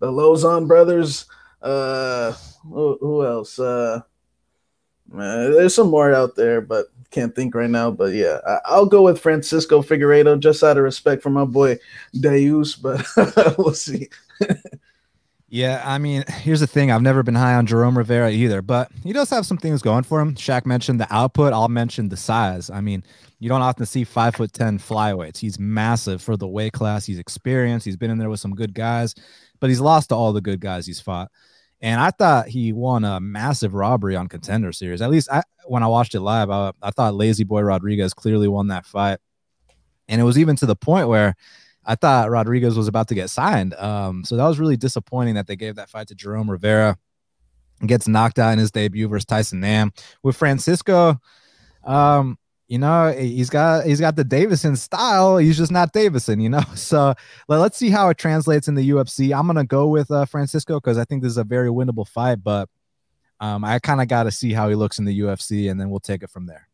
the 0.00 0.10
Lauzon 0.10 0.68
brothers. 0.68 1.26
Uh, 1.62 2.32
who, 2.62 2.98
who 3.00 3.24
else? 3.24 3.58
Uh, 3.58 4.02
man, 5.14 5.52
there's 5.52 5.74
some 5.74 5.90
more 5.90 6.12
out 6.12 6.36
there, 6.36 6.60
but 6.60 6.86
can't 7.14 7.34
think 7.34 7.54
right 7.54 7.70
now. 7.70 7.90
But 7.90 8.12
yeah, 8.12 8.40
I, 8.68 8.78
will 8.78 8.86
go 8.86 9.02
with 9.02 9.20
Francisco 9.20 9.82
Figueiredo 9.82 10.38
just 10.40 10.62
out 10.62 10.76
of 10.76 10.82
respect 10.82 11.22
for 11.22 11.30
my 11.30 11.44
boy 11.44 11.78
Deus, 12.18 12.74
but 12.74 13.06
we'll 13.58 13.72
see. 13.72 14.08
yeah, 15.48 15.80
I 15.84 15.98
mean, 15.98 16.24
here's 16.28 16.60
the 16.60 16.66
thing. 16.66 16.90
I've 16.90 17.02
never 17.02 17.22
been 17.22 17.36
high 17.36 17.54
on 17.54 17.66
Jerome 17.66 17.96
Rivera 17.96 18.30
either, 18.30 18.60
but 18.60 18.90
he 19.02 19.12
does 19.12 19.30
have 19.30 19.46
some 19.46 19.58
things 19.58 19.80
going 19.80 20.02
for 20.02 20.20
him. 20.20 20.34
Shaq 20.34 20.66
mentioned 20.66 21.00
the 21.00 21.14
output. 21.14 21.52
I'll 21.52 21.68
mention 21.68 22.08
the 22.08 22.16
size. 22.16 22.68
I 22.68 22.80
mean, 22.80 23.04
you 23.38 23.48
don't 23.48 23.62
often 23.62 23.86
see 23.86 24.04
five 24.04 24.34
foot 24.34 24.52
ten 24.52 24.78
flyweights. 24.78 25.38
He's 25.38 25.58
massive 25.58 26.20
for 26.20 26.36
the 26.36 26.48
weight 26.48 26.72
class. 26.72 27.06
He's 27.06 27.18
experienced. 27.18 27.86
He's 27.86 27.96
been 27.96 28.10
in 28.10 28.18
there 28.18 28.30
with 28.30 28.40
some 28.40 28.54
good 28.54 28.74
guys, 28.74 29.14
but 29.60 29.70
he's 29.70 29.80
lost 29.80 30.08
to 30.08 30.16
all 30.16 30.32
the 30.32 30.40
good 30.40 30.60
guys 30.60 30.86
he's 30.86 31.00
fought. 31.00 31.30
And 31.84 32.00
I 32.00 32.12
thought 32.12 32.48
he 32.48 32.72
won 32.72 33.04
a 33.04 33.20
massive 33.20 33.74
robbery 33.74 34.16
on 34.16 34.26
contender 34.26 34.72
series. 34.72 35.02
At 35.02 35.10
least 35.10 35.30
I, 35.30 35.42
when 35.66 35.82
I 35.82 35.86
watched 35.86 36.14
it 36.14 36.22
live, 36.22 36.48
I, 36.48 36.72
I 36.80 36.90
thought 36.90 37.14
Lazy 37.14 37.44
Boy 37.44 37.60
Rodriguez 37.60 38.14
clearly 38.14 38.48
won 38.48 38.68
that 38.68 38.86
fight. 38.86 39.18
And 40.08 40.18
it 40.18 40.24
was 40.24 40.38
even 40.38 40.56
to 40.56 40.66
the 40.66 40.76
point 40.76 41.08
where 41.08 41.34
I 41.84 41.94
thought 41.94 42.30
Rodriguez 42.30 42.74
was 42.74 42.88
about 42.88 43.08
to 43.08 43.14
get 43.14 43.28
signed. 43.28 43.74
Um, 43.74 44.24
so 44.24 44.34
that 44.38 44.48
was 44.48 44.58
really 44.58 44.78
disappointing 44.78 45.34
that 45.34 45.46
they 45.46 45.56
gave 45.56 45.76
that 45.76 45.90
fight 45.90 46.08
to 46.08 46.14
Jerome 46.14 46.50
Rivera. 46.50 46.96
Gets 47.86 48.08
knocked 48.08 48.38
out 48.38 48.54
in 48.54 48.58
his 48.58 48.70
debut 48.70 49.06
versus 49.06 49.26
Tyson 49.26 49.60
Nam. 49.60 49.92
With 50.22 50.36
Francisco, 50.36 51.20
um, 51.84 52.38
you 52.68 52.78
know, 52.78 53.12
he's 53.12 53.50
got 53.50 53.86
he's 53.86 54.00
got 54.00 54.16
the 54.16 54.24
Deiveson 54.24 54.76
style. 54.76 55.36
He's 55.36 55.56
just 55.56 55.72
not 55.72 55.92
Deiveson 55.92 56.42
you 56.42 56.48
know. 56.48 56.62
So 56.74 57.14
let's 57.48 57.76
see 57.76 57.90
how 57.90 58.08
it 58.08 58.18
translates 58.18 58.68
in 58.68 58.74
the 58.74 58.90
UFC. 58.90 59.36
I'm 59.36 59.46
gonna 59.46 59.64
go 59.64 59.88
with 59.88 60.10
uh, 60.10 60.24
Francisco 60.24 60.80
because 60.80 60.98
I 60.98 61.04
think 61.04 61.22
this 61.22 61.30
is 61.30 61.38
a 61.38 61.44
very 61.44 61.68
winnable 61.68 62.06
fight, 62.06 62.42
but 62.42 62.68
um, 63.40 63.64
I 63.64 63.78
kind 63.78 64.00
of 64.00 64.08
got 64.08 64.24
to 64.24 64.30
see 64.30 64.52
how 64.52 64.68
he 64.68 64.74
looks 64.74 64.98
in 64.98 65.04
the 65.04 65.20
UFC, 65.20 65.70
and 65.70 65.80
then 65.80 65.90
we'll 65.90 66.00
take 66.00 66.22
it 66.22 66.30
from 66.30 66.46
there. 66.46 66.68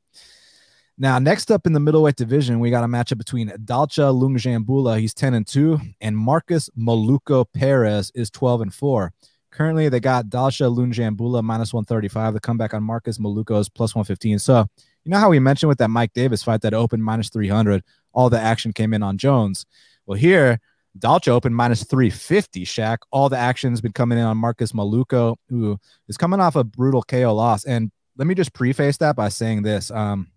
Now, 0.99 1.19
next 1.19 1.51
up 1.51 1.67
in 1.67 1.73
the 1.73 1.81
middleweight 1.81 2.17
division, 2.17 2.61
we 2.61 2.71
got 2.71 2.85
a 2.85 2.87
matchup 2.87 3.17
between 3.17 3.49
Dalcha 3.49 4.13
Lungiambula 4.13 5.01
he's 5.01 5.15
10 5.15 5.33
and 5.33 5.47
2, 5.47 5.81
and 6.03 6.17
Marcus 6.17 6.69
Maluko 6.79 7.47
Perez 7.53 8.13
is 8.15 8.31
12 8.31 8.61
and 8.61 8.75
4. 8.75 9.13
Currently, 9.51 9.89
they 9.89 10.01
got 10.01 10.27
Dalcha 10.27 10.65
Lungiambula 10.65 11.43
minus 11.43 11.73
135. 11.73 12.35
The 12.35 12.41
comeback 12.41 12.73
on 12.73 12.83
Marcus 12.83 13.19
Maluko 13.19 13.59
is 13.61 13.69
plus 13.69 13.95
115. 13.95 14.39
So, 14.39 14.67
you 15.05 15.11
know 15.11 15.19
how 15.19 15.29
we 15.29 15.41
mentioned 15.41 15.69
with 15.69 15.79
that 15.79 15.89
Mike 15.89 16.13
Davis 16.13 16.43
fight 16.43 16.61
that 16.61 16.75
opened 16.75 17.03
minus 17.03 17.31
300, 17.31 17.83
all 18.13 18.31
the 18.31 18.41
action 18.41 18.73
came 18.73 18.95
in 18.95 19.03
on 19.03 19.19
Jones. 19.19 19.67
Well, 20.07 20.19
here, 20.19 20.61
Dalcha 20.99 21.29
opened 21.29 21.57
minus 21.57 21.85
350, 21.85 22.65
Shaq. 22.65 22.99
All 23.11 23.29
the 23.29 23.39
action's 23.39 23.81
been 23.81 23.93
coming 23.93 24.19
in 24.19 24.25
on 24.25 24.37
Marcus 24.37 24.73
Maluko, 24.73 25.37
who 25.49 25.79
is 26.09 26.17
coming 26.17 26.41
off 26.41 26.57
a 26.57 26.65
brutal 26.65 27.03
KO 27.03 27.35
loss. 27.35 27.65
And 27.65 27.91
let 28.17 28.27
me 28.27 28.35
just 28.35 28.53
preface 28.53 28.99
that 28.99 29.17
by 29.17 29.29
saying 29.29 29.63
this. 29.63 29.91
Um, 29.91 30.31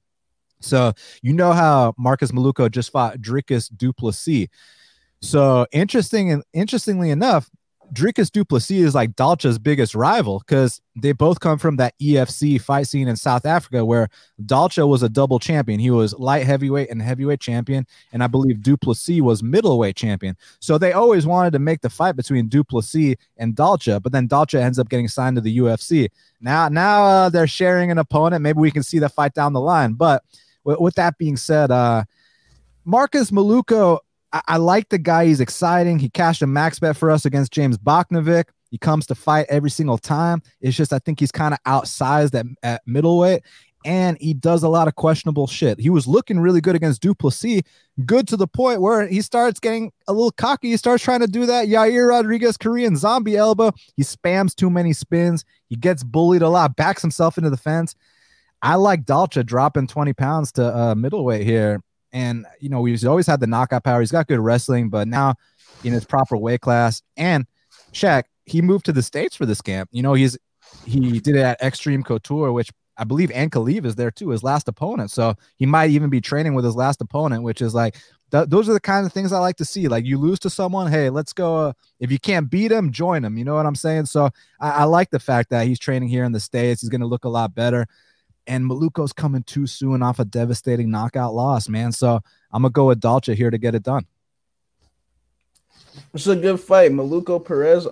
so 0.59 0.93
you 1.21 1.33
know 1.33 1.51
how 1.51 1.93
Marcus 1.97 2.31
Maluko 2.31 2.71
just 2.71 2.91
fought 2.91 3.17
Dricus 3.17 3.69
Du 3.75 3.91
Plessis. 3.93 4.47
So 5.21 5.67
interesting 5.71 6.31
and 6.31 6.43
interestingly 6.53 7.09
enough, 7.09 7.49
Dricus 7.93 8.31
Du 8.31 8.43
Plessis 8.43 8.83
is 8.83 8.95
like 8.95 9.15
Dalcha's 9.15 9.59
biggest 9.59 9.93
rival 9.93 10.39
because 10.39 10.81
they 10.95 11.11
both 11.11 11.39
come 11.39 11.59
from 11.59 11.75
that 11.75 11.93
EFC 12.01 12.59
fight 12.59 12.87
scene 12.87 13.07
in 13.07 13.15
South 13.15 13.45
Africa 13.45 13.85
where 13.85 14.09
Dalcha 14.43 14.87
was 14.87 15.03
a 15.03 15.09
double 15.09 15.37
champion. 15.37 15.79
He 15.79 15.91
was 15.91 16.17
light 16.17 16.45
heavyweight 16.45 16.89
and 16.89 17.01
heavyweight 17.01 17.39
champion, 17.39 17.85
and 18.11 18.23
I 18.23 18.27
believe 18.27 18.63
Du 18.63 18.77
Plessis 18.77 19.21
was 19.21 19.43
middleweight 19.43 19.95
champion. 19.95 20.35
So 20.59 20.77
they 20.77 20.93
always 20.93 21.27
wanted 21.27 21.53
to 21.53 21.59
make 21.59 21.81
the 21.81 21.89
fight 21.89 22.15
between 22.15 22.47
Du 22.47 22.63
Plessis 22.63 23.15
and 23.37 23.55
Dalcha, 23.55 24.01
but 24.01 24.11
then 24.11 24.27
Dalcha 24.27 24.59
ends 24.59 24.79
up 24.79 24.89
getting 24.89 25.07
signed 25.07 25.35
to 25.35 25.41
the 25.41 25.55
UFC. 25.59 26.09
Now, 26.41 26.69
now 26.69 27.03
uh, 27.03 27.29
they're 27.29 27.47
sharing 27.47 27.91
an 27.91 27.99
opponent. 27.99 28.41
Maybe 28.41 28.59
we 28.59 28.71
can 28.71 28.83
see 28.83 28.97
the 28.97 29.09
fight 29.09 29.35
down 29.35 29.53
the 29.53 29.61
line, 29.61 29.93
but 29.93 30.23
with, 30.63 30.79
with 30.79 30.95
that 30.95 31.19
being 31.19 31.37
said, 31.37 31.69
uh, 31.69 32.05
Marcus 32.85 33.29
Maluko, 33.29 33.99
I, 34.33 34.41
I, 34.47 34.57
like 34.57 34.89
the 34.89 34.97
guy. 34.97 35.27
He's 35.27 35.39
exciting. 35.39 35.99
He 35.99 36.09
cashed 36.09 36.41
a 36.41 36.47
max 36.47 36.79
bet 36.79 36.97
for 36.97 37.09
us 37.09 37.25
against 37.25 37.53
James 37.53 37.77
Bochnovic. 37.77 38.45
He 38.71 38.77
comes 38.79 39.05
to 39.07 39.15
fight 39.15 39.45
every 39.49 39.69
single 39.69 39.99
time. 39.99 40.41
It's 40.59 40.75
just 40.75 40.91
I 40.91 40.99
think 40.99 41.19
he's 41.19 41.31
kind 41.31 41.53
of 41.53 41.59
outsized 41.65 42.33
at, 42.33 42.45
at 42.63 42.81
middleweight, 42.87 43.43
and 43.85 44.17
he 44.19 44.33
does 44.33 44.63
a 44.63 44.67
lot 44.67 44.87
of 44.87 44.95
questionable 44.95 45.45
shit. 45.45 45.79
He 45.79 45.91
was 45.91 46.07
looking 46.07 46.39
really 46.39 46.59
good 46.59 46.75
against 46.75 47.01
Du 47.01 47.13
Plessis, 47.13 47.61
good 48.05 48.27
to 48.29 48.35
the 48.35 48.47
point 48.47 48.81
where 48.81 49.07
he 49.07 49.21
starts 49.21 49.59
getting 49.59 49.91
a 50.07 50.13
little 50.13 50.31
cocky. 50.31 50.71
He 50.71 50.77
starts 50.77 51.03
trying 51.03 51.19
to 51.19 51.27
do 51.27 51.45
that 51.45 51.67
Yair 51.67 52.09
Rodriguez 52.09 52.57
Korean 52.57 52.97
zombie 52.97 53.37
elbow. 53.37 53.71
He 53.95 54.01
spams 54.01 54.55
too 54.55 54.71
many 54.71 54.91
spins. 54.91 55.45
He 55.69 55.75
gets 55.75 56.03
bullied 56.03 56.41
a 56.41 56.49
lot, 56.49 56.75
backs 56.75 57.03
himself 57.03 57.37
into 57.37 57.51
the 57.51 57.57
fence. 57.57 57.95
I 58.63 58.75
like 58.75 59.05
Dalcha 59.05 59.45
dropping 59.45 59.87
20 59.87 60.13
pounds 60.13 60.51
to 60.53 60.75
uh, 60.75 60.95
middleweight 60.95 61.45
here. 61.45 61.83
And, 62.13 62.45
you 62.59 62.69
know, 62.69 62.79
we've 62.79 63.05
always 63.05 63.27
had 63.27 63.39
the 63.39 63.47
knockout 63.47 63.83
power. 63.83 63.99
He's 63.99 64.11
got 64.11 64.27
good 64.27 64.39
wrestling, 64.39 64.89
but 64.89 65.07
now 65.07 65.35
in 65.83 65.91
his 65.91 66.05
proper 66.05 66.37
weight 66.37 66.61
class. 66.61 67.01
And 67.17 67.45
Shaq, 67.91 68.23
he 68.45 68.61
moved 68.61 68.85
to 68.85 68.93
the 68.93 69.01
States 69.01 69.35
for 69.35 69.45
this 69.45 69.61
camp. 69.61 69.89
You 69.91 70.03
know, 70.03 70.13
he's 70.13 70.37
he 70.85 71.19
did 71.19 71.35
it 71.35 71.41
at 71.41 71.61
Extreme 71.61 72.03
Couture, 72.03 72.51
which 72.51 72.71
I 72.97 73.03
believe 73.03 73.29
Ankalaev 73.29 73.85
is 73.85 73.95
there 73.95 74.11
too, 74.11 74.29
his 74.29 74.43
last 74.43 74.67
opponent. 74.67 75.11
So 75.11 75.35
he 75.57 75.65
might 75.65 75.89
even 75.89 76.09
be 76.09 76.21
training 76.21 76.53
with 76.53 76.65
his 76.65 76.75
last 76.75 77.01
opponent, 77.01 77.43
which 77.43 77.61
is 77.61 77.73
like 77.73 77.97
th- 78.31 78.49
those 78.49 78.69
are 78.69 78.73
the 78.73 78.79
kind 78.79 79.05
of 79.05 79.13
things 79.13 79.31
I 79.31 79.39
like 79.39 79.55
to 79.57 79.65
see. 79.65 79.87
Like 79.87 80.05
you 80.05 80.17
lose 80.17 80.39
to 80.39 80.49
someone, 80.49 80.91
hey, 80.91 81.09
let's 81.09 81.33
go. 81.33 81.55
Uh, 81.55 81.73
if 81.99 82.11
you 82.11 82.19
can't 82.19 82.49
beat 82.49 82.71
him, 82.71 82.91
join 82.91 83.23
him. 83.23 83.37
You 83.37 83.45
know 83.45 83.55
what 83.55 83.65
I'm 83.65 83.75
saying? 83.75 84.05
So 84.07 84.29
I, 84.59 84.69
I 84.69 84.83
like 84.83 85.09
the 85.09 85.19
fact 85.19 85.49
that 85.49 85.65
he's 85.65 85.79
training 85.79 86.09
here 86.09 86.23
in 86.23 86.31
the 86.31 86.39
States. 86.39 86.81
He's 86.81 86.89
going 86.89 87.01
to 87.01 87.07
look 87.07 87.25
a 87.25 87.29
lot 87.29 87.55
better 87.55 87.87
and 88.47 88.69
Maluko's 88.69 89.13
coming 89.13 89.43
too 89.43 89.67
soon 89.67 90.01
off 90.01 90.19
a 90.19 90.25
devastating 90.25 90.89
knockout 90.89 91.33
loss, 91.33 91.69
man. 91.69 91.91
So 91.91 92.19
I'm 92.51 92.61
gonna 92.61 92.71
go 92.71 92.87
with 92.87 92.99
Dalcha 92.99 93.35
here 93.35 93.49
to 93.49 93.57
get 93.57 93.75
it 93.75 93.83
done. 93.83 94.05
It's 96.13 96.27
a 96.27 96.35
good 96.35 96.59
fight, 96.59 96.91
Maluko 96.91 97.43
Perez. 97.43 97.87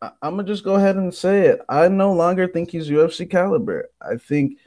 I- 0.00 0.12
am 0.22 0.36
gonna 0.36 0.44
just 0.44 0.64
go 0.64 0.74
ahead 0.74 0.96
and 0.96 1.12
say 1.12 1.46
it. 1.46 1.60
I 1.68 1.88
no 1.88 2.12
longer 2.12 2.46
think 2.46 2.70
he's 2.70 2.90
UFC 2.90 3.26
caliber. 3.26 3.88
I 4.00 4.16
think 4.16 4.58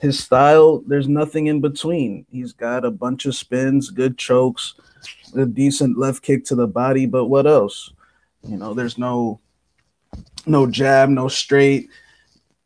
his 0.00 0.18
style, 0.18 0.82
there's 0.86 1.08
nothing 1.08 1.46
in 1.46 1.60
between. 1.60 2.26
He's 2.30 2.52
got 2.52 2.84
a 2.84 2.90
bunch 2.90 3.26
of 3.26 3.34
spins, 3.34 3.90
good 3.90 4.16
chokes, 4.16 4.74
a 5.34 5.46
decent 5.46 5.98
left 5.98 6.22
kick 6.22 6.44
to 6.46 6.54
the 6.54 6.66
body, 6.66 7.06
but 7.06 7.26
what 7.26 7.46
else? 7.46 7.92
You 8.42 8.56
know, 8.56 8.74
there's 8.74 8.98
no 8.98 9.40
no 10.46 10.66
jab, 10.66 11.08
no 11.08 11.28
straight 11.28 11.90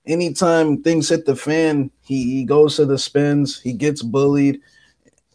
anytime 0.07 0.83
things 0.83 1.09
hit 1.09 1.25
the 1.25 1.37
fan, 1.37 1.91
he, 2.03 2.25
he 2.25 2.45
goes 2.45 2.77
to 2.77 2.87
the 2.87 2.99
spins, 2.99 3.61
he 3.61 3.73
gets 3.73 4.03
bullied. 4.03 4.61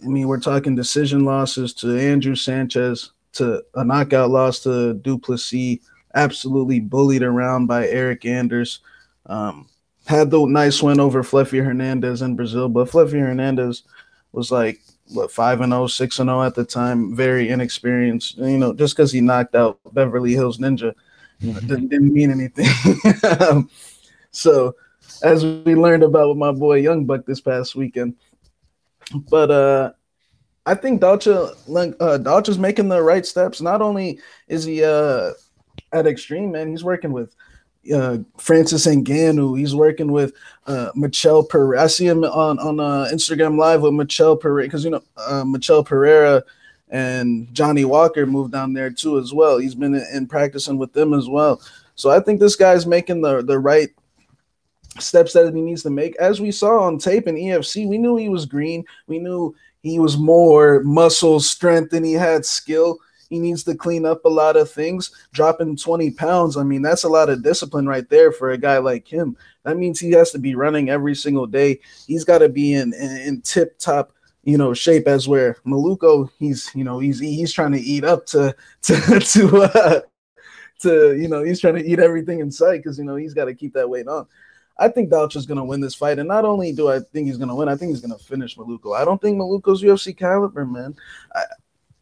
I 0.04 0.08
mean, 0.08 0.28
we're 0.28 0.40
talking 0.40 0.76
decision 0.76 1.26
losses 1.26 1.74
to 1.76 1.98
Andrew 1.98 2.36
Sanchez, 2.36 3.12
to 3.34 3.64
a 3.76 3.84
knockout 3.84 4.30
loss 4.30 4.62
to 4.62 4.94
Du 4.96 5.18
Plessis, 5.18 5.80
absolutely 6.16 6.80
bullied 6.80 7.24
around 7.24 7.68
by 7.68 7.86
Eryk 7.86 8.26
Anders. 8.26 8.80
Um, 9.26 9.68
had 10.06 10.32
the 10.32 10.46
nice 10.46 10.82
win 10.82 11.00
over 11.00 11.22
Fluffy 11.22 11.60
Hernandez 11.60 12.22
in 12.22 12.36
Brazil, 12.36 12.70
but 12.70 12.90
Fluffy 12.90 13.20
Hernandez 13.20 13.84
was 14.32 14.52
like 14.52 14.80
what 15.10 15.32
5 15.32 15.62
and 15.62 15.72
0, 15.72 15.88
6 15.88 16.20
and 16.20 16.30
0 16.30 16.44
at 16.44 16.56
the 16.56 16.64
time, 16.64 17.16
very 17.16 17.50
inexperienced. 17.50 18.38
You 18.38 18.58
know, 18.58 18.74
just 18.74 18.96
because 18.96 19.12
he 19.12 19.22
knocked 19.22 19.56
out 19.56 19.80
Beverly 19.94 20.34
Hills 20.34 20.58
Ninja, 20.58 20.94
you 21.40 21.54
know, 21.54 21.60
didn't, 21.60 21.90
didn't 21.90 22.14
mean 22.14 22.32
anything. 22.32 22.68
Um, 23.40 23.70
so 24.32 24.76
as 25.24 25.44
we 25.44 25.76
learned 25.76 26.04
about 26.04 26.30
with 26.30 26.38
my 26.38 26.52
boy 26.52 26.78
Young 26.78 27.06
Buck 27.06 27.26
this 27.26 27.42
past 27.42 27.76
weekend. 27.76 28.16
But 29.30 29.52
uh 29.52 29.92
I 30.66 30.76
think 30.76 31.02
Dalcha 31.02 31.56
uh 32.00 32.58
making 32.60 32.90
the 32.90 33.02
right 33.02 33.26
steps. 33.26 33.62
Not 33.62 33.82
only 33.82 34.20
is 34.48 34.64
he 34.64 34.84
uh 34.84 35.32
at 35.92 36.08
extreme, 36.08 36.52
man, 36.52 36.70
he's 36.70 36.84
working 36.84 37.12
with 37.12 37.36
uh, 37.94 38.18
Francis 38.38 38.86
Ngannou. 38.86 39.58
He's 39.58 39.74
working 39.74 40.12
with 40.12 40.34
uh, 40.68 40.92
Michel 40.96 41.44
Pereira. 41.44 41.84
I 41.84 41.88
see 41.88 42.08
him 42.08 42.24
on 42.24 42.60
on 42.60 42.80
uh, 42.80 43.10
Instagram 43.12 43.58
Live 43.58 43.82
with 43.82 43.94
Michel 43.94 44.36
Pereira 44.36 44.68
because 44.68 44.84
you 44.84 44.92
know 44.92 45.04
uh, 45.18 45.44
Michel 45.46 45.84
Pereira 45.84 46.44
and 46.90 47.48
Johnny 47.54 47.86
Walker 47.86 48.26
moved 48.26 48.52
down 48.52 48.74
there 48.74 48.90
too 48.90 49.18
as 49.20 49.34
well. 49.34 49.58
He's 49.58 49.76
been 49.76 49.96
in, 49.96 50.06
in 50.14 50.28
practicing 50.28 50.78
with 50.78 50.94
them 50.94 51.14
as 51.14 51.30
well. 51.30 51.62
So 51.96 52.10
I 52.10 52.20
think 52.20 52.40
this 52.40 52.56
guy's 52.56 52.86
making 52.86 53.22
the 53.22 53.42
the 53.42 53.60
right 53.60 53.90
steps 55.02 55.34
that 55.34 55.54
he 55.54 55.62
needs 55.62 55.84
to 55.84 55.90
make. 55.90 56.16
As 56.18 56.42
we 56.42 56.52
saw 56.52 56.80
on 56.80 56.98
tape 56.98 57.28
in 57.28 57.36
EFC, 57.36 57.88
we 57.88 57.98
knew 57.98 58.16
he 58.16 58.30
was 58.30 58.46
green. 58.46 58.86
We 59.08 59.20
knew 59.20 59.56
he 59.82 60.00
was 60.00 60.18
more 60.18 60.82
muscle 60.84 61.40
strength 61.40 61.92
than 61.92 62.04
he 62.04 62.14
had 62.14 62.46
skill. 62.46 63.00
He 63.30 63.40
needs 63.40 63.64
to 63.66 63.76
clean 63.76 64.06
up 64.06 64.26
a 64.26 64.30
lot 64.30 64.58
of 64.58 64.72
things. 64.72 65.12
Dropping 65.32 65.78
20 65.78 66.12
pounds, 66.12 66.58
I 66.58 66.64
mean, 66.64 66.82
that's 66.82 67.04
a 67.04 67.10
lot 67.10 67.30
of 67.30 67.44
discipline 67.44 67.88
right 67.88 68.10
there 68.10 68.32
for 68.32 68.52
a 68.52 68.58
guy 68.58 68.80
like 68.80 69.08
him. 69.08 69.38
That 69.64 69.78
means 69.78 70.00
he 70.00 70.12
has 70.12 70.32
to 70.32 70.40
be 70.40 70.56
running 70.56 70.90
every 70.90 71.16
single 71.16 71.46
day. 71.46 71.80
He's 72.08 72.24
got 72.24 72.40
to 72.40 72.50
be 72.50 72.74
in, 72.74 72.94
in, 72.94 73.18
in 73.18 73.42
tip 73.42 73.78
top 73.78 74.14
you 74.44 74.58
know 74.58 74.74
shape 74.74 75.06
as 75.06 75.28
where 75.28 75.58
Maluko 75.66 76.30
he's 76.40 76.72
you 76.74 76.84
know 76.84 76.98
he's 76.98 77.20
he's 77.20 77.52
trying 77.52 77.74
to 77.74 77.80
eat 77.80 78.06
up 78.06 78.26
to 78.28 78.56
to 78.84 79.20
to 79.20 79.62
uh, 79.64 80.02
to 80.80 81.16
you 81.18 81.28
know 81.28 81.44
he's 81.44 81.60
trying 81.60 81.76
to 81.76 81.86
eat 81.86 82.00
everything 82.00 82.40
in 82.40 82.52
sight 82.52 82.78
because 82.78 82.98
you 82.98 83.04
know 83.04 83.16
he's 83.16 83.34
got 83.34 83.46
to 83.46 83.54
keep 83.54 83.74
that 83.74 83.90
weight 83.90 84.08
on. 84.08 84.26
I 84.80 84.88
think 84.88 85.12
is 85.36 85.46
going 85.46 85.58
to 85.58 85.64
win 85.64 85.82
this 85.82 85.96
fight, 85.96 86.20
and 86.20 86.28
not 86.28 86.46
only 86.46 86.72
do 86.72 86.90
I 86.90 87.00
think 87.00 87.28
he's 87.28 87.38
going 87.38 87.50
to 87.50 87.56
win, 87.56 87.70
I 87.70 87.76
think 87.76 87.92
he's 87.92 88.02
going 88.02 88.18
to 88.18 88.24
finish 88.24 88.56
Maluko. 88.56 88.96
I 88.96 89.06
don't 89.06 89.22
think 89.22 89.38
Maluko's 89.38 89.84
UFC 89.84 90.16
caliber, 90.16 90.66
man. 90.66 90.96
I, 91.36 91.44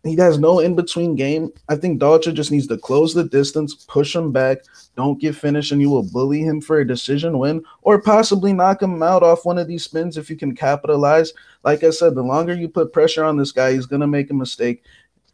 he 0.03 0.15
has 0.17 0.39
no 0.39 0.59
in 0.59 0.75
between 0.75 1.15
game. 1.15 1.51
I 1.69 1.75
think 1.75 1.99
Dalcha 1.99 2.33
just 2.33 2.51
needs 2.51 2.67
to 2.67 2.77
close 2.77 3.13
the 3.13 3.25
distance, 3.25 3.85
push 3.87 4.15
him 4.15 4.31
back, 4.31 4.59
don't 4.95 5.19
get 5.19 5.35
finished, 5.35 5.71
and 5.71 5.81
you 5.81 5.89
will 5.89 6.03
bully 6.03 6.41
him 6.41 6.61
for 6.61 6.79
a 6.79 6.87
decision 6.87 7.39
win 7.39 7.63
or 7.81 8.01
possibly 8.01 8.53
knock 8.53 8.81
him 8.81 9.03
out 9.03 9.23
off 9.23 9.45
one 9.45 9.57
of 9.57 9.67
these 9.67 9.83
spins 9.83 10.17
if 10.17 10.29
you 10.29 10.37
can 10.37 10.55
capitalize. 10.55 11.33
Like 11.63 11.83
I 11.83 11.89
said, 11.89 12.15
the 12.15 12.21
longer 12.21 12.53
you 12.53 12.69
put 12.69 12.93
pressure 12.93 13.25
on 13.25 13.37
this 13.37 13.51
guy, 13.51 13.73
he's 13.73 13.85
going 13.85 14.01
to 14.01 14.07
make 14.07 14.29
a 14.29 14.35
mistake. 14.35 14.83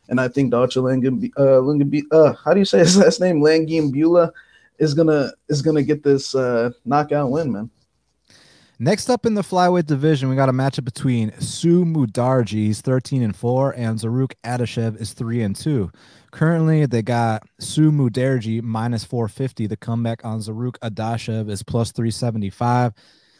And 0.09 0.19
I 0.19 0.27
think 0.27 0.51
Dalcha 0.51 0.81
Langambi, 0.81 1.31
uh, 1.37 1.61
Langambi, 1.61 2.03
uh, 2.11 2.33
how 2.43 2.53
do 2.53 2.59
you 2.59 2.65
say 2.65 2.79
his 2.79 2.97
last 2.97 3.21
name? 3.21 3.41
Langiambula 3.41 4.31
is 4.79 4.93
gonna 4.93 5.31
is 5.49 5.61
gonna 5.61 5.83
get 5.83 6.03
this 6.03 6.35
uh, 6.35 6.71
knockout 6.85 7.31
win, 7.31 7.51
man. 7.51 7.69
Next 8.79 9.09
up 9.09 9.25
in 9.25 9.35
the 9.35 9.43
flyweight 9.43 9.85
division, 9.85 10.29
we 10.29 10.35
got 10.35 10.49
a 10.49 10.53
matchup 10.53 10.83
between 10.83 11.31
Su 11.39 11.85
Mudaerji, 11.85 12.65
he's 12.65 12.81
13 12.81 13.21
and 13.21 13.35
4, 13.35 13.75
and 13.77 13.99
Zaruk 13.99 14.33
Adashev 14.43 14.99
is 14.99 15.13
3 15.13 15.43
and 15.43 15.55
2. 15.55 15.91
Currently, 16.31 16.87
they 16.87 17.01
got 17.01 17.43
Su 17.59 17.91
Mudaerji 17.91 18.61
minus 18.61 19.03
450. 19.03 19.67
The 19.67 19.77
comeback 19.77 20.25
on 20.25 20.39
Zaruk 20.39 20.77
Adashev 20.79 21.49
is 21.49 21.61
plus 21.63 21.91
375. 21.91 22.93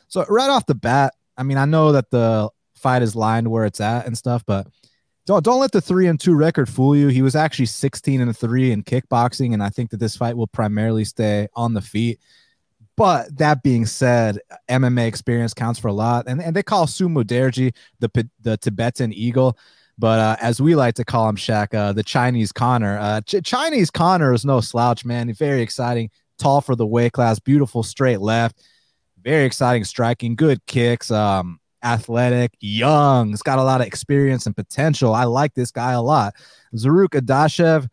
So, 0.08 0.24
right 0.30 0.50
off 0.50 0.67
the 0.67 0.76
bat, 0.76 1.13
I 1.36 1.43
mean, 1.43 1.58
I 1.58 1.65
know 1.65 1.91
that 1.91 2.12
the 2.12 2.50
fight 2.76 3.02
is 3.02 3.15
lined 3.15 3.50
where 3.50 3.65
it's 3.65 3.82
at 3.82 4.06
and 4.06 4.17
stuff, 4.17 4.43
but 4.46 4.67
don't 5.25 5.43
don't 5.43 5.59
let 5.59 5.71
the 5.71 5.81
three 5.81 6.07
and 6.07 6.19
two 6.19 6.36
record 6.36 6.67
fool 6.67 6.95
you. 6.95 7.07
He 7.07 7.21
was 7.21 7.36
actually 7.36 7.67
16 7.67 8.21
and 8.21 8.38
three 8.38 8.71
in 8.71 8.83
kickboxing, 8.83 9.53
and 9.53 9.63
I 9.63 9.69
think 9.69 9.91
that 9.91 9.97
this 9.97 10.17
fight 10.17 10.36
will 10.36 10.47
primarily 10.47 11.05
stay 11.05 11.47
on 11.55 11.73
the 11.73 11.81
feet. 11.81 12.19
But 12.95 13.36
that 13.38 13.63
being 13.63 13.86
said, 13.86 14.39
MMA 14.69 15.07
experience 15.07 15.53
counts 15.53 15.79
for 15.79 15.88
a 15.88 15.93
lot, 15.93 16.25
and, 16.27 16.41
and 16.41 16.55
they 16.55 16.62
call 16.62 16.88
Su 16.88 17.07
Mudaerji 17.07 17.73
the 17.99 18.29
the 18.41 18.57
Tibetan 18.57 19.13
Eagle. 19.13 19.57
But 19.97 20.19
uh, 20.19 20.36
as 20.41 20.59
we 20.59 20.75
like 20.75 20.95
to 20.95 21.05
call 21.05 21.29
him, 21.29 21.36
Shaq, 21.36 21.73
uh, 21.73 21.93
the 21.93 22.03
Chinese 22.03 22.51
Conor. 22.51 22.97
Uh, 22.99 23.21
Ch- 23.21 23.43
Chinese 23.43 23.91
Conor 23.91 24.33
is 24.33 24.43
no 24.43 24.59
slouch, 24.59 25.05
man. 25.05 25.31
Very 25.33 25.62
exciting, 25.62 26.09
tall 26.39 26.62
for 26.62 26.75
the 26.75 26.86
weight 26.86 27.13
class, 27.13 27.39
beautiful 27.39 27.83
straight 27.83 28.19
left, 28.19 28.62
very 29.23 29.45
exciting 29.45 29.83
striking, 29.83 30.36
good 30.36 30.65
kicks. 30.65 31.12
Um, 31.12 31.59
athletic, 31.84 32.54
young. 32.60 33.30
He's 33.30 33.41
got 33.41 33.60
a 33.60 33.63
lot 33.63 33.82
of 33.82 33.88
experience 33.88 34.46
and 34.46 34.56
potential. 34.56 35.13
I 35.13 35.26
like 35.26 35.54
this 35.54 35.72
guy 35.72 35.91
a 35.91 36.02
lot. 36.02 36.34
Zaruk 36.76 37.10
Adashev, 37.10 37.88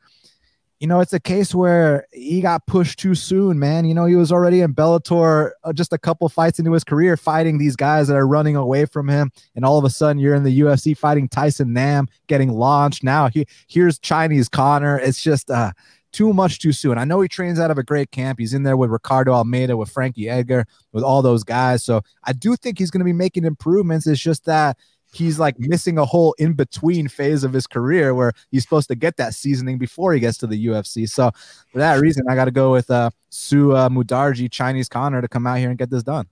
you 0.80 0.86
know, 0.86 1.00
it's 1.00 1.12
a 1.12 1.20
case 1.20 1.54
where 1.54 2.06
he 2.10 2.40
got 2.40 2.66
pushed 2.66 2.98
too 2.98 3.14
soon, 3.14 3.58
man. 3.58 3.84
You 3.84 3.92
know, 3.94 4.06
he 4.06 4.16
was 4.16 4.32
already 4.32 4.62
in 4.62 4.74
Bellator 4.74 5.50
uh, 5.62 5.74
just 5.74 5.92
a 5.92 5.98
couple 5.98 6.26
fights 6.30 6.58
into 6.58 6.72
his 6.72 6.84
career 6.84 7.18
fighting 7.18 7.58
these 7.58 7.76
guys 7.76 8.08
that 8.08 8.16
are 8.16 8.26
running 8.26 8.56
away 8.56 8.86
from 8.86 9.06
him. 9.06 9.30
And 9.54 9.64
all 9.64 9.76
of 9.76 9.84
a 9.84 9.90
sudden, 9.90 10.18
you're 10.18 10.34
in 10.34 10.42
the 10.42 10.60
UFC 10.60 10.96
fighting 10.96 11.28
Tyson 11.28 11.74
Nam, 11.74 12.08
getting 12.28 12.50
launched. 12.50 13.04
Now, 13.04 13.28
he, 13.28 13.46
here's 13.68 13.98
Chinese 13.98 14.48
Conor. 14.48 14.98
It's 14.98 15.22
just, 15.22 15.50
uh, 15.50 15.72
too 16.12 16.32
much 16.32 16.58
too 16.58 16.72
soon. 16.72 16.98
I 16.98 17.04
know 17.04 17.20
he 17.20 17.28
trains 17.28 17.60
out 17.60 17.70
of 17.70 17.78
a 17.78 17.82
great 17.82 18.10
camp. 18.10 18.38
He's 18.38 18.54
in 18.54 18.62
there 18.62 18.76
with 18.76 18.90
Ricardo 18.90 19.32
Almeida, 19.32 19.76
with 19.76 19.90
Frankie 19.90 20.28
Edgar, 20.28 20.66
with 20.92 21.04
all 21.04 21.22
those 21.22 21.44
guys. 21.44 21.84
So 21.84 22.02
I 22.24 22.32
do 22.32 22.56
think 22.56 22.78
he's 22.78 22.90
going 22.90 23.00
to 23.00 23.04
be 23.04 23.12
making 23.12 23.44
improvements. 23.44 24.06
It's 24.06 24.20
just 24.20 24.44
that 24.46 24.76
he's 25.12 25.38
like 25.38 25.58
missing 25.58 25.98
a 25.98 26.04
whole 26.04 26.34
in 26.38 26.52
between 26.52 27.08
phase 27.08 27.44
of 27.44 27.52
his 27.52 27.66
career 27.66 28.14
where 28.14 28.32
he's 28.50 28.62
supposed 28.62 28.88
to 28.88 28.94
get 28.94 29.16
that 29.16 29.34
seasoning 29.34 29.78
before 29.78 30.12
he 30.12 30.20
gets 30.20 30.38
to 30.38 30.46
the 30.46 30.66
UFC. 30.66 31.08
So 31.08 31.30
for 31.72 31.78
that 31.78 32.00
reason, 32.00 32.24
I 32.28 32.34
got 32.34 32.46
to 32.46 32.50
go 32.50 32.72
with 32.72 32.90
uh, 32.90 33.10
Su 33.30 33.72
uh, 33.72 33.88
Mudaerji, 33.88 34.50
Chinese 34.50 34.88
Conor, 34.88 35.20
to 35.20 35.28
come 35.28 35.46
out 35.46 35.58
here 35.58 35.70
and 35.70 35.78
get 35.78 35.90
this 35.90 36.02
done. 36.02 36.26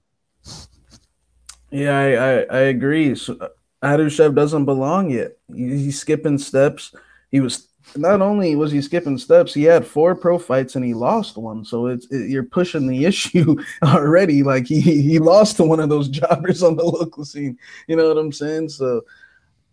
Yeah, 1.71 1.99
I, 1.99 2.05
I, 2.05 2.59
I 2.59 2.61
agree. 2.61 3.14
So, 3.14 3.37
uh, 3.41 3.49
Adashev 3.83 4.35
doesn't 4.35 4.64
belong 4.64 5.11
yet. 5.11 5.37
He's 5.55 6.01
skipping 6.01 6.38
steps. 6.38 6.95
He 7.31 7.41
was 7.41 7.67
not 7.96 8.20
only 8.20 8.55
was 8.55 8.72
he 8.72 8.81
skipping 8.83 9.18
steps, 9.18 9.55
he 9.55 9.64
had 9.64 9.87
four 9.87 10.14
pro 10.14 10.38
fights 10.38 10.77
and 10.77 10.85
he 10.85 10.94
lost 10.94 11.37
one. 11.37 11.64
So 11.64 11.87
it's 11.87 12.07
it, 12.11 12.31
you're 12.31 12.44
pushing 12.44 12.87
the 12.87 13.05
issue 13.07 13.57
already. 13.83 14.42
Like 14.42 14.66
he 14.66 14.81
he 14.81 15.18
lost 15.18 15.57
to 15.57 15.64
one 15.64 15.81
of 15.81 15.88
those 15.88 16.09
jobbers 16.20 16.62
on 16.62 16.77
the 16.77 16.85
local 16.85 17.24
scene. 17.24 17.59
You 17.87 17.96
know 17.96 18.09
what 18.09 18.18
I'm 18.18 18.33
saying? 18.33 18.70
So 18.70 19.03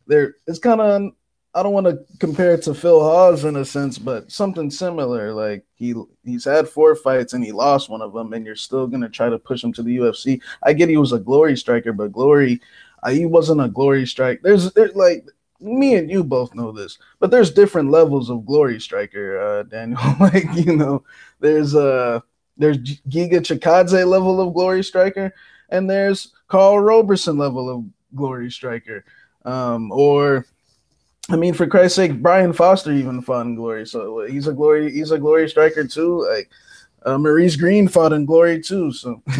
there, 0.07 0.35
it's 0.47 0.59
kind 0.59 0.81
of 0.81 1.11
I 1.55 1.63
don't 1.63 1.71
want 1.71 1.87
to 1.87 2.03
compare 2.19 2.53
it 2.53 2.63
to 2.63 2.73
Phil 2.73 2.99
Hawes 2.99 3.45
in 3.45 3.55
a 3.55 3.63
sense, 3.63 3.97
but 3.97 4.29
something 4.29 4.69
similar. 4.69 5.33
Like 5.33 5.65
he 5.75 5.95
he's 6.25 6.43
had 6.43 6.67
four 6.67 6.95
fights 6.95 7.33
and 7.33 7.43
he 7.43 7.53
lost 7.53 7.89
one 7.89 8.01
of 8.01 8.13
them, 8.13 8.33
and 8.33 8.45
you're 8.45 8.57
still 8.57 8.87
gonna 8.87 9.09
try 9.09 9.29
to 9.29 9.39
push 9.39 9.63
him 9.63 9.71
to 9.73 9.83
the 9.83 9.97
UFC. 9.97 10.41
I 10.63 10.73
get 10.73 10.89
he 10.89 10.97
was 10.97 11.13
a 11.13 11.19
glory 11.19 11.55
striker, 11.55 11.93
but 11.93 12.11
glory. 12.11 12.61
Uh, 13.03 13.11
he 13.11 13.25
wasn't 13.25 13.61
a 13.61 13.69
glory 13.69 14.05
strike. 14.05 14.41
There's 14.41 14.71
there's 14.73 14.95
like 14.95 15.25
me 15.59 15.95
and 15.95 16.09
you 16.09 16.23
both 16.23 16.53
know 16.53 16.71
this, 16.71 16.97
but 17.19 17.31
there's 17.31 17.51
different 17.51 17.91
levels 17.91 18.29
of 18.29 18.45
glory 18.45 18.79
striker, 18.79 19.39
uh, 19.39 19.63
Daniel. 19.63 19.99
like 20.19 20.45
you 20.55 20.75
know, 20.75 21.03
there's 21.39 21.75
uh 21.75 22.19
there's 22.57 22.77
Giga 22.77 23.41
Chikadze 23.41 24.05
level 24.07 24.41
of 24.41 24.53
glory 24.53 24.83
striker, 24.83 25.33
and 25.69 25.89
there's 25.89 26.33
Carl 26.47 26.79
Roberson 26.79 27.37
level 27.37 27.69
of 27.69 27.85
glory 28.15 28.51
striker, 28.51 29.05
um, 29.45 29.91
or 29.91 30.45
I 31.29 31.35
mean, 31.35 31.53
for 31.53 31.67
Christ's 31.67 31.95
sake, 31.95 32.21
Brian 32.21 32.53
Foster 32.53 32.91
even 32.91 33.21
fought 33.21 33.45
in 33.45 33.55
glory, 33.55 33.85
so 33.85 34.25
he's 34.25 34.47
a 34.47 34.53
glory 34.53 34.91
he's 34.91 35.11
a 35.11 35.19
glory 35.19 35.49
striker 35.49 35.85
too. 35.85 36.27
Like 36.27 36.49
uh, 37.05 37.17
Maurice 37.17 37.55
Greene 37.55 37.87
fought 37.87 38.13
in 38.13 38.25
glory 38.25 38.61
too, 38.61 38.91
so. 38.91 39.21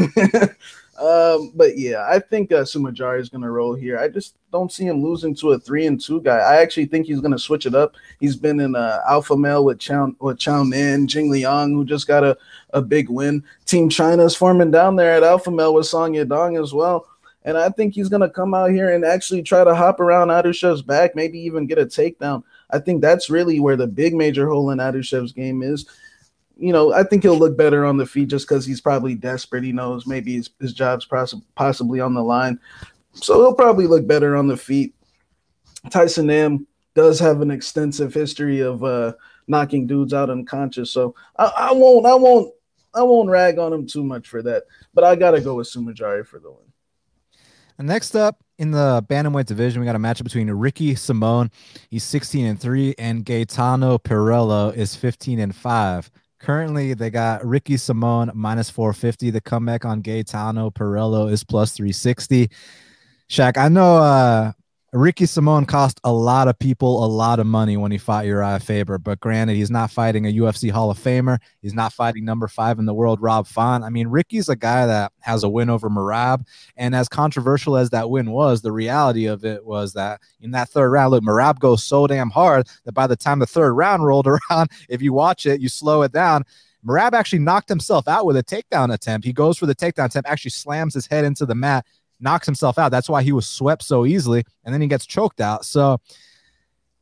Um, 0.97 1.51
but 1.55 1.77
yeah, 1.77 2.07
I 2.09 2.19
think 2.19 2.53
uh, 2.53 2.63
Su 2.63 2.79
Mudaerji 2.79 3.19
is 3.19 3.29
going 3.29 3.41
to 3.41 3.51
roll 3.51 3.73
here. 3.73 3.99
I 3.99 4.07
just 4.07 4.35
don't 4.51 4.71
see 4.71 4.85
him 4.85 5.03
losing 5.03 5.35
to 5.35 5.51
a 5.51 5.59
three 5.59 5.87
and 5.87 5.99
two 5.99 6.21
guy. 6.21 6.37
I 6.37 6.61
actually 6.61 6.85
think 6.85 7.05
he's 7.05 7.19
going 7.19 7.33
to 7.33 7.39
switch 7.39 7.65
it 7.65 7.75
up. 7.75 7.95
He's 8.21 8.37
been 8.37 8.61
in 8.61 8.75
uh, 8.75 9.01
alpha 9.07 9.35
male 9.35 9.65
with 9.65 9.79
Chow 9.79 10.15
with 10.19 10.39
Chow 10.39 10.63
Nin, 10.63 11.07
Jing 11.07 11.29
Liang, 11.29 11.73
who 11.73 11.83
just 11.83 12.07
got 12.07 12.23
a, 12.23 12.37
a 12.69 12.81
big 12.81 13.09
win. 13.09 13.43
Team 13.65 13.89
China 13.89 14.23
is 14.23 14.37
forming 14.37 14.71
down 14.71 14.95
there 14.95 15.11
at 15.11 15.23
alpha 15.23 15.51
male 15.51 15.73
with 15.73 15.85
Song 15.85 16.13
Yadong 16.13 16.61
as 16.61 16.73
well. 16.73 17.05
And 17.43 17.57
I 17.57 17.69
think 17.69 17.93
he's 17.93 18.09
going 18.09 18.21
to 18.21 18.29
come 18.29 18.53
out 18.53 18.71
here 18.71 18.95
and 18.95 19.05
actually 19.05 19.43
try 19.43 19.63
to 19.63 19.75
hop 19.75 19.99
around 19.99 20.29
Adashev's 20.29 20.81
back, 20.81 21.15
maybe 21.15 21.37
even 21.39 21.67
get 21.67 21.77
a 21.77 21.85
takedown. 21.85 22.43
I 22.71 22.79
think 22.79 23.01
that's 23.01 23.29
really 23.29 23.59
where 23.59 23.75
the 23.75 23.85
big 23.85 24.15
major 24.15 24.49
hole 24.49 24.71
in 24.71 24.79
Adashev's 24.79 25.31
game 25.31 25.61
is 25.61 25.85
you 26.57 26.71
know, 26.71 26.93
I 26.93 27.03
think 27.03 27.23
he'll 27.23 27.37
look 27.37 27.57
better 27.57 27.85
on 27.85 27.97
the 27.97 28.05
feet 28.05 28.29
just 28.29 28.47
because 28.47 28.65
he's 28.65 28.81
probably 28.81 29.15
desperate. 29.15 29.63
He 29.63 29.71
knows 29.71 30.07
maybe 30.07 30.35
his, 30.35 30.49
his 30.59 30.73
job's 30.73 31.05
poss- 31.05 31.35
possibly 31.55 31.99
on 31.99 32.13
the 32.13 32.23
line. 32.23 32.59
So 33.13 33.41
he'll 33.41 33.53
probably 33.53 33.87
look 33.87 34.07
better 34.07 34.35
on 34.35 34.47
the 34.47 34.57
feet. 34.57 34.95
Tyson 35.89 36.27
Nam 36.27 36.67
does 36.93 37.19
have 37.19 37.41
an 37.41 37.51
extensive 37.51 38.13
history 38.13 38.61
of 38.61 38.83
uh, 38.83 39.13
knocking 39.47 39.85
dudes 39.87 40.13
out 40.13 40.29
unconscious. 40.29 40.91
So 40.91 41.15
I, 41.37 41.51
I, 41.57 41.71
won't, 41.73 42.05
I 42.05 42.15
won't, 42.15 42.53
I 42.93 43.03
won't 43.03 43.29
rag 43.29 43.59
on 43.59 43.73
him 43.73 43.85
too 43.85 44.03
much 44.03 44.27
for 44.27 44.41
that. 44.43 44.63
But 44.93 45.03
I 45.03 45.15
gotta 45.15 45.41
go 45.41 45.55
with 45.55 45.67
Sumajari 45.67 46.25
for 46.25 46.39
the 46.39 46.49
win. 46.51 46.59
And 47.77 47.87
next 47.87 48.15
up 48.15 48.41
in 48.57 48.71
the 48.71 49.05
bantamweight 49.09 49.45
division, 49.45 49.81
we 49.81 49.85
got 49.85 49.97
a 49.97 49.99
matchup 49.99 50.23
between 50.23 50.49
Ricky 50.49 50.95
Simone, 50.95 51.51
he's 51.89 52.05
16 52.05 52.45
and 52.45 52.59
3, 52.59 52.95
and 52.97 53.25
Gaetano 53.25 53.97
Pirrello 53.97 54.73
is 54.73 54.95
15 54.95 55.39
and 55.39 55.53
5. 55.53 56.09
Currently, 56.45 56.93
they 56.93 57.09
got 57.09 57.43
Ricky 57.43 57.75
Simone 57.75 58.29
minus 58.35 58.69
450. 58.69 59.31
The 59.31 59.41
comeback 59.41 59.83
on 59.83 60.01
Gaetano 60.01 60.69
Pirrello 60.69 61.31
is 61.31 61.43
plus 61.43 61.71
360. 61.71 62.51
Shaq, 63.27 63.57
I 63.57 63.67
know 63.67 63.97
uh, 63.97 64.51
Ricky 64.95 65.25
Simone 65.25 65.65
cost 65.65 65.99
a 66.05 66.13
lot 66.13 66.47
of 66.47 66.57
people 66.57 67.03
a 67.03 67.07
lot 67.07 67.41
of 67.41 67.45
money 67.45 67.75
when 67.75 67.91
he 67.91 67.97
fought 67.97 68.23
Urijah 68.23 68.61
Faber, 68.61 68.97
but 68.97 69.19
granted, 69.19 69.57
he's 69.57 69.69
not 69.69 69.91
fighting 69.91 70.25
a 70.25 70.33
UFC 70.33 70.71
Hall 70.71 70.89
of 70.89 70.97
Famer. 70.97 71.37
He's 71.61 71.73
not 71.73 71.91
fighting 71.91 72.23
number 72.23 72.47
five 72.47 72.79
in 72.79 72.85
the 72.85 72.93
world, 72.93 73.21
Rob 73.21 73.45
Font. 73.45 73.83
I 73.83 73.89
mean, 73.89 74.07
Ricky's 74.07 74.47
a 74.47 74.55
guy 74.55 74.85
that 74.85 75.11
has 75.19 75.43
a 75.43 75.49
win 75.49 75.69
over 75.69 75.89
Merab, 75.89 76.47
and 76.77 76.95
as 76.95 77.09
controversial 77.09 77.75
as 77.75 77.89
that 77.89 78.09
win 78.09 78.31
was, 78.31 78.61
the 78.61 78.71
reality 78.71 79.25
of 79.25 79.43
it 79.43 79.65
was 79.65 79.91
that 79.95 80.21
in 80.39 80.51
that 80.51 80.69
third 80.69 80.91
round, 80.91 81.11
look, 81.11 81.25
Merab 81.25 81.59
goes 81.59 81.83
so 81.83 82.07
damn 82.07 82.29
hard 82.29 82.65
that 82.85 82.93
by 82.93 83.05
the 83.05 83.17
time 83.17 83.39
the 83.39 83.45
third 83.45 83.73
round 83.73 84.05
rolled 84.05 84.27
around, 84.27 84.71
if 84.87 85.01
you 85.01 85.11
watch 85.11 85.45
it, 85.45 85.59
you 85.59 85.67
slow 85.67 86.03
it 86.03 86.13
down. 86.13 86.45
Merab 86.87 87.11
actually 87.11 87.39
knocked 87.39 87.67
himself 87.67 88.07
out 88.07 88.25
with 88.25 88.37
a 88.37 88.43
takedown 88.43 88.93
attempt. 88.93 89.25
He 89.25 89.33
goes 89.33 89.57
for 89.57 89.65
the 89.65 89.75
takedown 89.75 90.05
attempt, 90.05 90.29
actually 90.29 90.51
slams 90.51 90.93
his 90.93 91.07
head 91.07 91.25
into 91.25 91.45
the 91.45 91.55
mat, 91.55 91.85
knocks 92.19 92.45
himself 92.45 92.77
out. 92.77 92.91
That's 92.91 93.09
why 93.09 93.23
he 93.23 93.31
was 93.31 93.47
swept 93.47 93.83
so 93.83 94.05
easily, 94.05 94.43
and 94.63 94.73
then 94.73 94.81
he 94.81 94.87
gets 94.87 95.05
choked 95.05 95.41
out. 95.41 95.65
So 95.65 95.99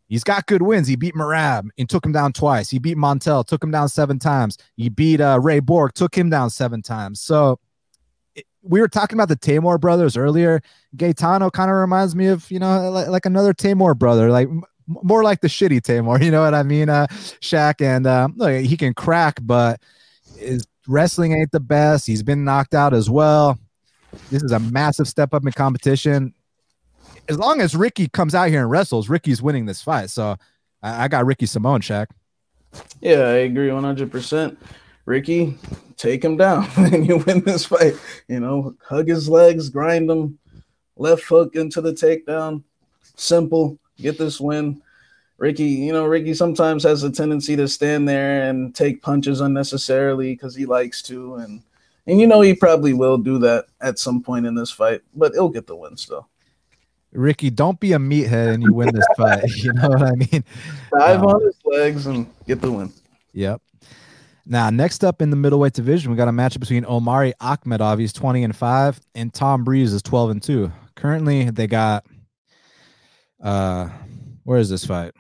he's 0.08 0.24
got 0.24 0.46
good 0.46 0.62
wins. 0.62 0.88
He 0.88 0.96
beat 0.96 1.16
Merab 1.16 1.70
and 1.78 1.90
took 1.90 2.06
him 2.06 2.12
down 2.12 2.34
twice. 2.34 2.70
He 2.70 2.80
beat 2.80 2.98
Montel, 2.98 3.46
took 3.46 3.64
him 3.64 3.72
down 3.72 3.90
seven 3.90 4.20
times. 4.20 4.58
He 4.76 4.90
beat 4.90 5.22
uh, 5.22 5.40
Ray 5.42 5.60
Borg, 5.60 5.94
took 5.94 6.16
him 6.16 6.30
down 6.30 6.50
seven 6.50 6.82
times. 6.82 7.22
So 7.22 7.60
it, 8.36 8.46
we 8.62 8.82
were 8.82 8.88
talking 8.88 9.18
about 9.18 9.30
the 9.30 9.36
Tamor 9.36 9.80
brothers 9.80 10.18
earlier. 10.18 10.62
Gaetano 10.96 11.50
kind 11.50 11.70
of 11.70 11.78
reminds 11.78 12.16
me 12.16 12.28
of 12.28 12.50
you 12.52 12.60
know 12.60 12.90
like, 12.90 13.08
like 13.08 13.26
another 13.26 13.54
Tamor 13.54 13.98
brother, 13.98 14.30
like 14.30 14.50
more 14.88 15.24
like 15.24 15.42
the 15.42 15.48
shitty 15.48 15.82
Tamor. 15.82 16.22
You 16.24 16.32
know 16.32 16.42
what 16.42 16.54
I 16.54 16.64
mean? 16.64 16.90
Uh, 16.90 17.08
Shaq 17.42 17.82
and 17.82 18.08
uh, 18.08 18.30
look, 18.36 18.64
he 18.64 18.78
can 18.78 18.94
crack, 18.94 19.40
but 19.42 19.82
his 20.38 20.66
wrestling 20.88 21.34
ain't 21.34 21.52
the 21.52 21.60
best. 21.60 22.08
He's 22.08 22.24
been 22.24 22.44
knocked 22.44 22.74
out 22.74 22.94
as 22.94 23.10
well. 23.10 23.58
This 24.30 24.44
is 24.44 24.52
a 24.52 24.60
massive 24.60 25.08
step 25.08 25.34
up 25.34 25.46
in 25.46 25.52
competition. 25.52 26.34
As 27.30 27.38
long 27.38 27.62
as 27.62 27.76
Ricky 27.76 28.08
comes 28.08 28.36
out 28.36 28.50
here 28.50 28.62
and 28.62 28.70
wrestles, 28.70 29.10
Ricky's 29.10 29.42
winning 29.42 29.66
this 29.66 29.82
fight. 29.82 30.10
So 30.10 30.36
I, 30.82 31.06
I 31.06 31.08
got 31.08 31.26
Ricky 31.26 31.46
Simone, 31.46 31.82
Shaq. 31.82 32.08
Yeah, 33.02 33.20
I 33.20 33.46
agree 33.46 33.70
100%. 33.70 34.58
Ricky, 35.06 35.58
take 35.98 36.24
him 36.24 36.38
down 36.38 36.68
and 36.78 37.06
you 37.06 37.18
win 37.18 37.42
this 37.42 37.66
fight. 37.66 37.96
You 38.28 38.40
know, 38.40 38.76
hug 38.86 39.08
his 39.08 39.30
legs, 39.30 39.70
grind 39.70 40.10
him, 40.10 40.40
left 40.98 41.24
hook 41.24 41.56
into 41.56 41.82
the 41.82 41.94
takedown. 41.94 42.64
Simple, 43.16 43.78
get 43.98 44.18
this 44.18 44.40
win. 44.40 44.82
Ricky, 45.38 45.66
you 45.66 45.92
know, 45.92 46.06
Ricky 46.06 46.34
sometimes 46.34 46.84
has 46.84 47.04
a 47.04 47.12
tendency 47.12 47.56
to 47.56 47.68
stand 47.68 48.08
there 48.08 48.50
and 48.50 48.74
take 48.74 49.02
punches 49.02 49.42
unnecessarily 49.42 50.34
because 50.34 50.56
he 50.56 50.66
likes 50.66 51.02
to. 51.04 51.36
And 51.36 51.62
and 52.08 52.20
you 52.20 52.28
know 52.28 52.42
he 52.42 52.54
probably 52.54 52.94
will 52.94 53.18
do 53.18 53.38
that 53.40 53.66
at 53.82 54.00
some 54.00 54.22
point 54.22 54.46
in 54.46 54.56
this 54.56 54.72
fight, 54.72 55.02
but 55.16 55.34
he'll 55.34 55.50
get 55.50 55.68
the 55.68 55.76
win 55.76 55.98
still. 55.98 56.30
Ricky, 57.14 57.50
don't 57.50 57.80
be 57.80 57.94
a 57.94 57.98
meathead 57.98 58.54
and 58.54 58.64
you 58.64 58.74
win 58.74 58.94
this 58.94 59.06
fight. 59.18 59.44
You 59.56 59.74
know 59.74 59.90
what 59.90 60.04
I 60.04 60.14
mean? 60.14 60.44
Dive 60.98 61.20
um, 61.22 61.28
on 61.28 61.42
his 61.44 61.58
legs 61.66 62.06
and 62.08 62.28
get 62.48 62.62
the 62.62 62.72
win. 62.72 62.92
Yep. 63.34 63.62
Now, 64.46 64.70
next 64.70 65.04
up 65.04 65.22
in 65.22 65.30
the 65.30 65.38
middleweight 65.38 65.74
division, 65.74 66.12
we 66.12 66.18
got 66.18 66.28
a 66.28 66.32
matchup 66.32 66.60
between 66.60 66.86
Omari 66.86 67.34
Akhmedov, 67.42 68.00
he's 68.00 68.12
20 68.12 68.44
and 68.44 68.56
5, 68.56 69.00
and 69.16 69.34
Tom 69.34 69.64
Breeze 69.64 69.94
is 69.94 70.02
12 70.02 70.32
and 70.32 70.44
2. 70.44 70.72
Currently, 70.96 71.50
they 71.52 71.68
got 71.68 72.06
uh 73.42 73.90
where 74.44 74.60
is 74.60 74.70
this 74.70 74.86
fight? 74.86 75.14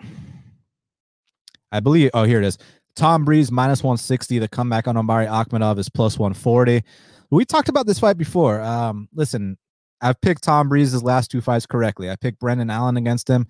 I 1.71 1.79
believe 1.79 2.11
oh 2.13 2.23
here 2.23 2.39
it 2.39 2.45
is. 2.45 2.57
Tom 2.95 3.25
Breeze 3.25 3.51
minus 3.51 3.83
160. 3.83 4.39
The 4.39 4.47
comeback 4.47 4.87
on 4.87 4.97
Omari 4.97 5.25
Akhmedov 5.25 5.79
is 5.79 5.89
plus 5.89 6.17
140. 6.19 6.83
We 7.31 7.45
talked 7.45 7.69
about 7.69 7.87
this 7.87 7.99
fight 7.99 8.17
before. 8.17 8.61
Um, 8.61 9.07
listen, 9.13 9.57
I've 10.01 10.19
picked 10.21 10.43
Tom 10.43 10.69
Breeze's 10.69 11.01
last 11.01 11.31
two 11.31 11.41
fights 11.41 11.65
correctly. 11.65 12.09
I 12.09 12.15
picked 12.15 12.39
Brendan 12.39 12.69
Allen 12.69 12.97
against 12.97 13.27
him, 13.27 13.47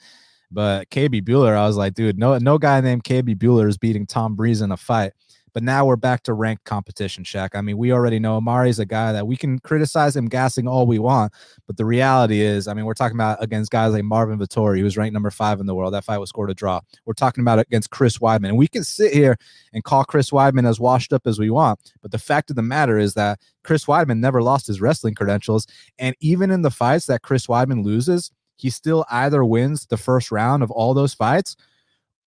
but 0.52 0.90
KB 0.90 1.22
Bhullar, 1.22 1.56
I 1.56 1.68
was 1.68 1.76
like, 1.76 1.96
dude, 1.96 2.18
no, 2.18 2.38
no 2.38 2.58
guy 2.58 2.80
named 2.80 3.04
KB 3.04 3.36
Bhullar 3.36 3.68
is 3.68 3.78
beating 3.78 4.06
Tom 4.06 4.36
Breeze 4.36 4.62
in 4.62 4.72
a 4.72 4.78
fight. 4.78 5.14
But 5.54 5.63
now 5.63 5.86
we're 5.86 5.96
back 5.96 6.24
to 6.24 6.34
ranked 6.34 6.63
competition, 6.63 7.24
Shaq. 7.24 7.50
I 7.54 7.62
mean, 7.62 7.78
we 7.78 7.92
already 7.92 8.20
know 8.20 8.39
Omari's 8.39 8.80
a 8.80 8.86
guy 8.86 9.12
that 9.12 9.28
we 9.28 9.38
can 9.38 9.60
criticize 9.60 10.16
him 10.16 10.28
gassing 10.28 10.68
all 10.68 10.88
we 10.88 11.00
want. 11.00 11.32
But 11.68 11.78
the 11.78 11.86
reality 11.86 12.42
is, 12.42 12.68
I 12.68 12.74
mean, 12.74 12.86
we're 12.86 12.94
talking 12.94 13.16
about 13.16 13.42
against 13.42 13.72
guys 13.72 13.94
like 13.94 14.04
Marvin 14.04 14.39
Vettori, 14.39 14.80
who 14.80 14.84
was 14.84 14.98
ranked 14.98 15.13
number 15.13 15.30
five 15.30 15.60
in 15.60 15.66
the 15.66 15.76
world. 15.76 15.94
That 15.94 16.04
fight 16.04 16.18
was 16.18 16.30
scored 16.30 16.50
a 16.50 16.54
draw. 16.54 16.82
We're 17.06 17.13
talking 17.13 17.44
about 17.44 17.60
against 17.60 17.92
Chris 17.92 18.18
Weidman. 18.18 18.50
And 18.50 18.58
we 18.58 18.68
can 18.68 18.84
sit 18.84 19.13
here 19.13 19.38
and 19.74 19.84
call 19.84 20.04
Chris 20.04 20.32
Weidman 20.32 20.68
as 20.68 20.80
washed 20.80 21.13
up 21.13 21.28
as 21.28 21.39
we 21.39 21.50
want. 21.50 21.80
But 22.02 22.12
the 22.12 22.18
fact 22.18 22.50
of 22.50 22.56
the 22.56 22.62
matter 22.62 22.98
is 22.98 23.13
that 23.13 23.39
Chris 23.63 23.86
Weidman 23.86 24.20
never 24.20 24.42
lost 24.42 24.68
his 24.68 24.82
wrestling 24.82 25.13
credentials. 25.13 25.68
And 26.00 26.16
even 26.20 26.52
in 26.52 26.63
the 26.63 26.72
fights 26.72 27.06
that 27.06 27.22
Chris 27.22 27.48
Weidman 27.48 27.84
loses, 27.84 28.32
he 28.56 28.70
still 28.70 29.06
either 29.12 29.44
wins 29.44 29.86
the 29.86 29.98
first 29.98 30.32
round 30.32 30.63
of 30.63 30.72
all 30.72 30.94
those 30.94 31.13
fights 31.13 31.56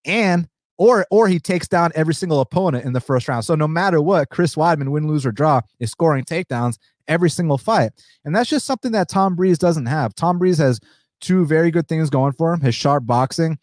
and 0.05 0.49
or 0.79 1.07
or 1.11 1.29
he 1.29 1.39
takes 1.39 1.69
down 1.69 1.93
every 1.95 2.15
single 2.15 2.41
opponent 2.41 2.85
in 2.85 2.93
the 2.93 3.01
first 3.01 3.29
round. 3.29 3.45
So 3.45 3.55
no 3.55 3.69
matter 3.69 4.01
what, 4.01 4.31
Chris 4.31 4.55
Weidman, 4.55 4.91
win, 4.91 5.07
lose, 5.07 5.25
or 5.27 5.33
draw, 5.33 5.61
is 5.81 5.91
scoring 5.91 6.25
takedowns 6.25 6.79
every 7.09 7.31
single 7.31 7.59
fight. 7.59 7.93
And 8.25 8.35
that's 8.35 8.51
just 8.51 8.67
something 8.67 8.93
that 8.93 9.09
Tom 9.09 9.37
Breeze 9.37 9.59
doesn't 9.59 9.87
have. 9.87 10.15
Tom 10.15 10.39
Breeze 10.39 10.59
has 10.59 10.81
two 11.21 11.47
very 11.47 11.71
good 11.71 11.89
things 11.89 12.11
going 12.11 12.33
for 12.33 12.53
him 12.53 12.61
his 12.61 12.75
sharp 12.75 13.07
boxing. 13.07 13.59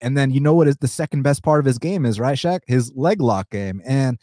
And 0.00 0.16
then 0.16 0.30
you 0.32 0.40
know 0.40 0.54
what 0.54 0.68
is 0.68 0.76
the 0.78 0.88
second 0.88 1.22
best 1.22 1.44
part 1.44 1.60
of 1.60 1.64
his 1.64 1.78
game 1.78 2.04
is, 2.04 2.18
right, 2.18 2.36
Shaq? 2.36 2.60
His 2.66 2.92
leg 2.96 3.20
lock 3.20 3.50
game. 3.50 3.80
And 3.84 4.18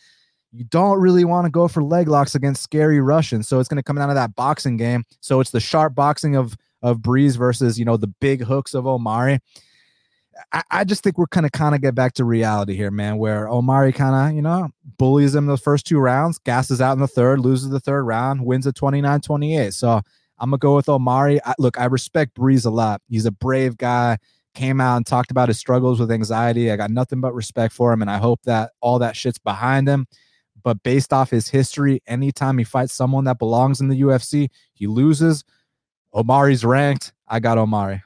you 0.51 0.65
don't 0.65 0.99
really 0.99 1.23
want 1.23 1.45
to 1.45 1.51
go 1.51 1.67
for 1.67 1.81
leg 1.81 2.07
locks 2.07 2.35
against 2.35 2.63
scary 2.63 2.99
Russians. 2.99 3.47
So 3.47 3.59
it's 3.59 3.69
going 3.69 3.77
to 3.77 3.83
come 3.83 3.95
down 3.95 4.09
to 4.09 4.13
that 4.15 4.35
boxing 4.35 4.77
game. 4.77 5.05
So 5.21 5.39
it's 5.39 5.51
the 5.51 5.59
sharp 5.59 5.95
boxing 5.95 6.35
of 6.35 6.55
of 6.81 7.01
Breeze 7.01 7.35
versus, 7.35 7.77
you 7.77 7.83
know, 7.83 7.97
the 7.97 8.07
big 8.07 8.41
hooks 8.41 8.73
of 8.73 8.87
Omari. 8.87 9.39
I, 10.51 10.63
I 10.71 10.83
just 10.83 11.03
think 11.03 11.17
we're 11.17 11.27
kind 11.27 11.45
of 11.45 11.51
kind 11.51 11.75
of 11.75 11.81
get 11.81 11.95
back 11.95 12.13
to 12.13 12.25
reality 12.25 12.75
here, 12.75 12.91
man, 12.91 13.17
where 13.17 13.47
Omari 13.47 13.93
kind 13.93 14.15
of, 14.15 14.35
you 14.35 14.41
know, 14.41 14.69
bullies 14.97 15.35
him 15.35 15.45
the 15.45 15.57
first 15.57 15.85
two 15.85 15.99
rounds, 15.99 16.39
gasses 16.39 16.81
out 16.81 16.93
in 16.93 16.99
the 16.99 17.07
third, 17.07 17.39
loses 17.39 17.69
the 17.69 17.79
third 17.79 18.03
round, 18.03 18.45
wins 18.45 18.67
at 18.67 18.75
29 18.75 19.21
28. 19.21 19.73
So 19.73 20.01
I'm 20.39 20.49
going 20.49 20.59
to 20.59 20.61
go 20.61 20.75
with 20.75 20.89
Omari. 20.89 21.39
I, 21.45 21.53
look, 21.59 21.79
I 21.79 21.85
respect 21.85 22.33
Breeze 22.33 22.65
a 22.65 22.71
lot. 22.71 23.01
He's 23.09 23.25
a 23.25 23.31
brave 23.31 23.77
guy, 23.77 24.17
came 24.53 24.79
out 24.81 24.97
and 24.97 25.05
talked 25.05 25.31
about 25.31 25.49
his 25.49 25.59
struggles 25.59 25.99
with 25.99 26.11
anxiety. 26.11 26.71
I 26.71 26.77
got 26.77 26.91
nothing 26.91 27.21
but 27.21 27.33
respect 27.33 27.73
for 27.73 27.91
him, 27.91 28.01
and 28.01 28.09
I 28.09 28.17
hope 28.17 28.41
that 28.43 28.71
all 28.81 28.99
that 28.99 29.15
shit's 29.15 29.39
behind 29.39 29.87
him. 29.87 30.07
But 30.63 30.83
based 30.83 31.13
off 31.13 31.29
his 31.29 31.47
history, 31.47 32.01
anytime 32.07 32.57
he 32.57 32.63
fights 32.63 32.93
someone 32.93 33.23
that 33.25 33.39
belongs 33.39 33.79
in 33.81 33.87
the 33.87 34.01
UFC, 34.01 34.49
he 34.73 34.87
loses. 34.87 35.43
Omari's 36.13 36.65
ranked. 36.65 37.13
I 37.27 37.39
got 37.39 37.57
Omari. 37.57 38.01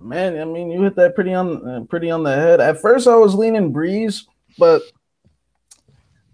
Man, 0.00 0.40
I 0.40 0.44
mean, 0.44 0.70
you 0.70 0.82
hit 0.82 0.96
that 0.96 1.14
pretty 1.14 1.34
on 1.34 1.68
uh, 1.68 1.84
pretty 1.84 2.10
on 2.10 2.22
the 2.22 2.34
head. 2.34 2.60
At 2.60 2.80
first, 2.80 3.06
I 3.06 3.16
was 3.16 3.34
leaning 3.34 3.70
Breeze, 3.70 4.26
but 4.58 4.82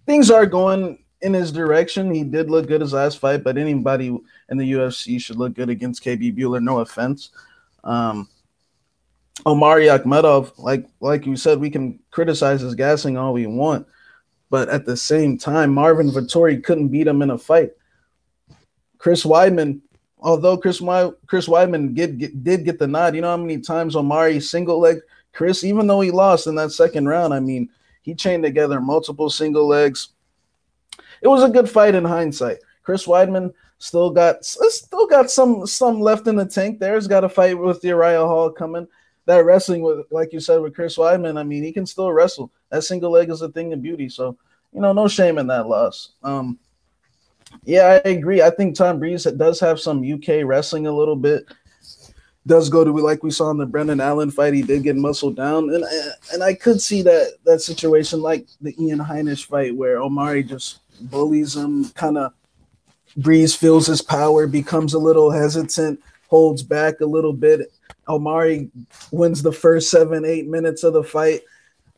things 0.07 0.31
are 0.31 0.47
going 0.47 1.03
in 1.21 1.35
his 1.35 1.51
direction. 1.51 2.15
He 2.15 2.23
did 2.23 2.49
look 2.49 2.69
good 2.69 2.81
his 2.81 2.93
last 2.93 3.19
fight, 3.19 3.43
but 3.43 3.59
anybody 3.59 4.17
in 4.49 4.57
the 4.57 4.73
UFC 4.73 5.21
should 5.21 5.37
look 5.37 5.55
good 5.55 5.69
against 5.69 6.05
KB 6.05 6.37
Bhullar. 6.37 6.63
No 6.63 6.79
offense. 6.79 7.31
Um, 7.83 8.29
Omari 9.45 9.87
Akhmedov, 9.87 10.53
like 10.59 10.87
like 11.01 11.27
you 11.27 11.37
said, 11.37 11.59
we 11.59 11.71
can 11.71 11.99
criticize 12.13 12.61
his 12.61 12.77
gassing 12.77 13.17
all 13.17 13.33
we 13.33 13.47
want, 13.47 13.87
but 14.49 14.69
at 14.69 14.87
the 14.87 14.97
same 14.97 15.37
time, 15.37 15.75
Marvin 15.75 16.11
Vettori 16.11 16.63
couldn't 16.63 16.89
beat 16.89 17.09
him 17.09 17.21
in 17.21 17.31
a 17.31 17.39
fight. 17.39 17.73
Chris 18.99 19.25
Weidman 19.25 19.81
although 20.19 20.57
Chris 20.57 20.81
Chris 21.27 21.49
Weidman 21.49 21.95
did 21.95 22.19
get, 22.19 22.45
did 22.45 22.65
get 22.65 22.79
the 22.79 22.87
nod, 22.87 23.15
you 23.15 23.21
know 23.21 23.31
how 23.31 23.37
many 23.37 23.59
times 23.59 23.97
Omari 23.97 24.41
single 24.41 24.79
leg 24.79 24.99
Chris, 25.37 25.65
even 25.65 25.87
though 25.87 26.01
he 26.01 26.11
lost 26.11 26.47
in 26.47 26.55
that 26.55 26.73
second 26.73 27.07
round, 27.07 27.35
I 27.35 27.41
mean, 27.41 27.69
he 28.01 28.15
chained 28.15 28.43
together 28.43 28.81
multiple 28.81 29.29
single 29.29 29.69
legs. 29.69 30.09
It 31.21 31.29
was 31.29 31.43
a 31.43 31.51
good 31.51 31.69
fight 31.69 31.95
in 31.95 32.07
hindsight. 32.07 32.57
Chris 32.83 33.05
Weidman 33.05 33.53
still 33.77 34.09
got 34.11 34.45
still 34.47 35.07
got 35.07 35.31
some 35.31 35.67
some 35.67 36.01
left 36.01 36.27
in 36.27 36.37
the 36.37 36.47
tank. 36.47 36.79
There's 36.79 37.07
got 37.07 37.23
a 37.23 37.29
fight 37.29 37.59
with 37.59 37.83
the 37.83 37.89
Uriah 37.89 38.21
Hall 38.21 38.51
coming. 38.51 38.89
That 39.27 39.45
wrestling 39.45 39.83
with, 39.83 40.07
like 40.11 40.33
you 40.33 40.41
said, 40.41 40.63
with 40.63 40.75
Chris 40.75 40.97
Weidman, 40.97 41.39
I 41.39 41.43
mean, 41.43 41.63
he 41.63 41.73
can 41.73 41.85
still 41.85 42.13
wrestle. 42.13 42.51
That 42.71 42.85
single 42.85 43.11
leg 43.11 43.29
is 43.29 43.43
a 43.43 43.51
thing 43.51 43.75
of 43.75 43.83
beauty. 43.83 44.09
So, 44.09 44.39
you 44.73 44.81
know, 44.81 44.95
no 44.95 45.07
shame 45.07 45.37
in 45.37 45.49
that 45.49 45.69
loss. 45.69 46.13
Um, 46.23 46.59
yeah, 47.67 48.01
I 48.05 48.09
agree. 48.09 48.41
I 48.41 48.51
think 48.51 48.77
Tom 48.77 49.01
Breeze 49.01 49.25
does 49.25 49.59
have 49.61 49.81
some 49.81 50.05
UK 50.05 50.45
wrestling 50.45 50.87
a 50.87 50.97
little 50.97 51.17
bit. 51.17 51.47
Does 52.47 52.71
go 52.71 52.85
to 52.85 52.93
like 52.93 53.25
we 53.25 53.33
saw 53.33 53.51
in 53.51 53.59
the 53.59 53.67
Brendan 53.67 54.01
Allen 54.01 54.31
fight, 54.31 54.55
he 54.55 54.63
did 54.63 54.85
get 54.85 54.95
muscled 54.95 55.35
down, 55.35 55.75
and 55.75 55.85
and 56.33 56.45
I 56.45 56.55
could 56.55 56.81
see 56.81 57.03
that 57.03 57.33
that 57.45 57.61
situation 57.61 58.23
like 58.23 58.47
the 58.61 58.73
Ian 58.81 59.01
Heinisch 59.01 59.47
fight 59.47 59.75
where 59.75 60.01
Omari 60.01 60.45
just 60.45 60.79
bullies 61.11 61.57
him, 61.57 61.89
kind 61.91 62.17
of 62.17 62.33
Breeze 63.17 63.57
feels 63.57 63.89
his 63.89 64.01
power, 64.01 64.47
becomes 64.47 64.95
a 64.95 64.99
little 64.99 65.33
hesitant, 65.33 66.01
holds 66.29 66.63
back 66.63 67.01
a 67.01 67.07
little 67.07 67.33
bit. 67.33 67.73
Omari 68.09 68.71
wins 69.11 69.43
the 69.43 69.53
first 69.53 69.91
seven, 69.91 70.25
eight 70.25 70.47
minutes 70.47 70.85
of 70.85 70.93
the 70.93 71.03
fight. 71.03 71.41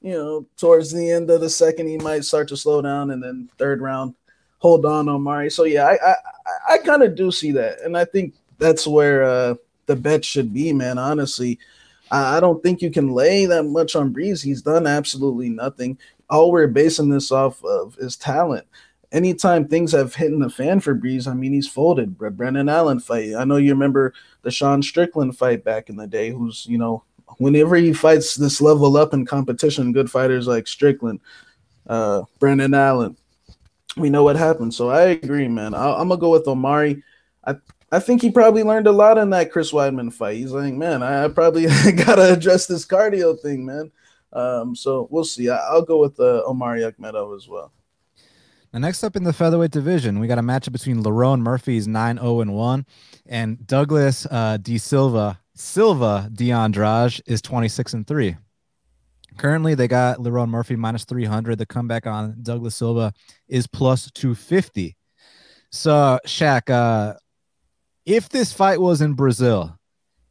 You 0.01 0.13
know, 0.13 0.47
towards 0.57 0.93
the 0.93 1.11
end 1.11 1.29
of 1.29 1.41
the 1.43 1.51
second, 1.51 1.89
he 1.89 1.99
might 1.99 2.25
start 2.25 2.49
to 2.49 2.57
slow 2.57 2.81
down, 2.81 3.11
and 3.11 3.23
then 3.23 3.51
third 3.59 3.83
round, 3.83 4.15
hold 4.59 4.85
on, 4.85 5.09
Omari. 5.09 5.51
So 5.51 5.65
yeah, 5.65 5.87
I 5.87 6.11
I, 6.11 6.15
I 6.75 6.79
kind 6.79 7.03
of 7.03 7.15
do 7.15 7.31
see 7.31 7.53
that, 7.53 7.81
and 7.81 7.97
I 7.97 8.05
think 8.05 8.35
that's 8.59 8.87
where 8.87 9.23
uh, 9.23 9.55
the 9.87 9.97
bet 9.97 10.25
should 10.25 10.53
be, 10.53 10.73
man. 10.73 10.99
Honestly, 10.99 11.59
I, 12.11 12.37
I 12.37 12.41
don't 12.41 12.63
think 12.63 12.83
you 12.83 12.91
can 12.91 13.13
lay 13.13 13.47
that 13.47 13.65
much 13.65 13.97
on 13.97 14.13
Breeze. 14.13 14.43
He's 14.43 14.63
done 14.63 14.87
absolutely 14.87 15.49
nothing. 15.49 15.99
All 16.31 16.53
we're 16.53 16.69
basing 16.69 17.09
this 17.09 17.33
off 17.33 17.65
of 17.65 17.97
is 17.99 18.17
talent. 18.17 18.67
Anytime 19.11 19.67
things 19.67 19.93
have 19.93 20.15
hit 20.15 20.33
in 20.33 20.41
the 20.41 20.51
fan 20.51 20.81
for 20.81 20.93
Breeze, 20.93 21.27
I 21.27 21.33
mean, 21.33 21.55
he's 21.55 21.69
folded. 21.69 22.19
Brendan 22.19 22.69
Allen 22.69 23.01
fight. 23.01 23.35
I 23.35 23.45
know 23.45 23.57
you 23.57 23.73
remember 23.73 24.13
the 24.43 24.51
Sean 24.51 24.83
Strickland 24.83 25.39
fight 25.39 25.65
back 25.65 25.89
in 25.89 25.97
the 25.97 26.07
day, 26.07 26.31
who's, 26.31 26.67
you 26.69 26.77
know, 26.77 27.03
whenever 27.39 27.77
he 27.77 27.95
fights 27.95 28.35
this 28.35 28.61
level 28.61 28.99
up 28.99 29.15
in 29.15 29.25
competition, 29.25 29.93
good 29.93 30.11
fighters 30.11 30.47
like 30.47 30.67
Strickland, 30.67 31.21
uh, 31.87 32.25
Brendan 32.39 32.75
Allen, 32.75 33.17
we 33.97 34.11
know 34.11 34.23
what 34.23 34.37
happened. 34.37 34.75
So 34.75 34.91
I 34.91 35.03
agree, 35.03 35.49
man. 35.49 35.75
I, 35.75 36.01
am 36.01 36.09
gonna 36.09 36.21
go 36.21 36.31
with 36.31 36.47
Omari. 36.47 37.03
I 37.47 37.57
I 37.91 38.01
think 38.01 38.21
he 38.21 38.31
probably 38.31 38.63
learned 38.63 38.87
a 38.87 38.93
lot 38.93 39.19
in 39.19 39.31
that 39.31 39.51
Chris 39.51 39.73
Weidman 39.73 40.13
fight. 40.13 40.37
He's 40.37 40.53
like, 40.53 40.75
man, 40.75 41.03
I, 41.03 41.25
I 41.25 41.29
probably 41.29 41.67
gotta 42.05 42.33
address 42.33 42.67
this 42.67 42.87
cardio 42.87 43.39
thing, 43.41 43.65
man. 43.65 43.91
Um, 44.33 44.77
so 44.77 45.09
we'll 45.11 45.25
see. 45.25 45.49
I, 45.49 45.73
will 45.73 45.83
go 45.83 45.99
with 45.99 46.21
uh, 46.21 46.43
Omari 46.47 46.81
Akhmedov 46.81 47.35
as 47.37 47.49
well. 47.49 47.73
Now, 48.73 48.81
next 48.81 49.03
up 49.03 49.17
in 49.17 49.25
the 49.25 49.33
featherweight 49.33 49.71
division, 49.71 50.21
we 50.21 50.27
got 50.27 50.39
a 50.39 50.43
matchup 50.43 50.73
between 50.73 51.03
Lerone 51.03 51.41
Murphy's 51.41 51.89
9 51.89 52.19
0 52.19 52.45
1 52.45 52.87
and 53.27 53.67
Douglas 53.67 54.27
uh, 54.31 54.59
D. 54.61 54.77
Silva 54.77 55.41
Silva 55.55 56.31
D'Andrade 56.33 57.21
is 57.27 57.41
26 57.43 57.95
and 57.95 58.07
3. 58.07 58.37
Currently, 59.39 59.77
they 59.77 59.87
got 59.87 60.19
Lerone 60.19 60.49
Murphy 60.49 60.75
minus 60.75 61.05
300. 61.05 61.59
The 61.59 61.67
comeback 61.67 62.07
on 62.07 62.37
Douglas 62.43 62.75
Silva 62.75 63.13
is 63.47 63.69
plus 63.69 64.11
250. 64.11 64.97
So, 65.71 66.19
Shaq, 66.27 66.69
uh, 66.69 67.15
if 68.05 68.29
this 68.29 68.53
fight 68.53 68.81
was 68.81 69.01
in 69.01 69.15
Brazil, 69.15 69.79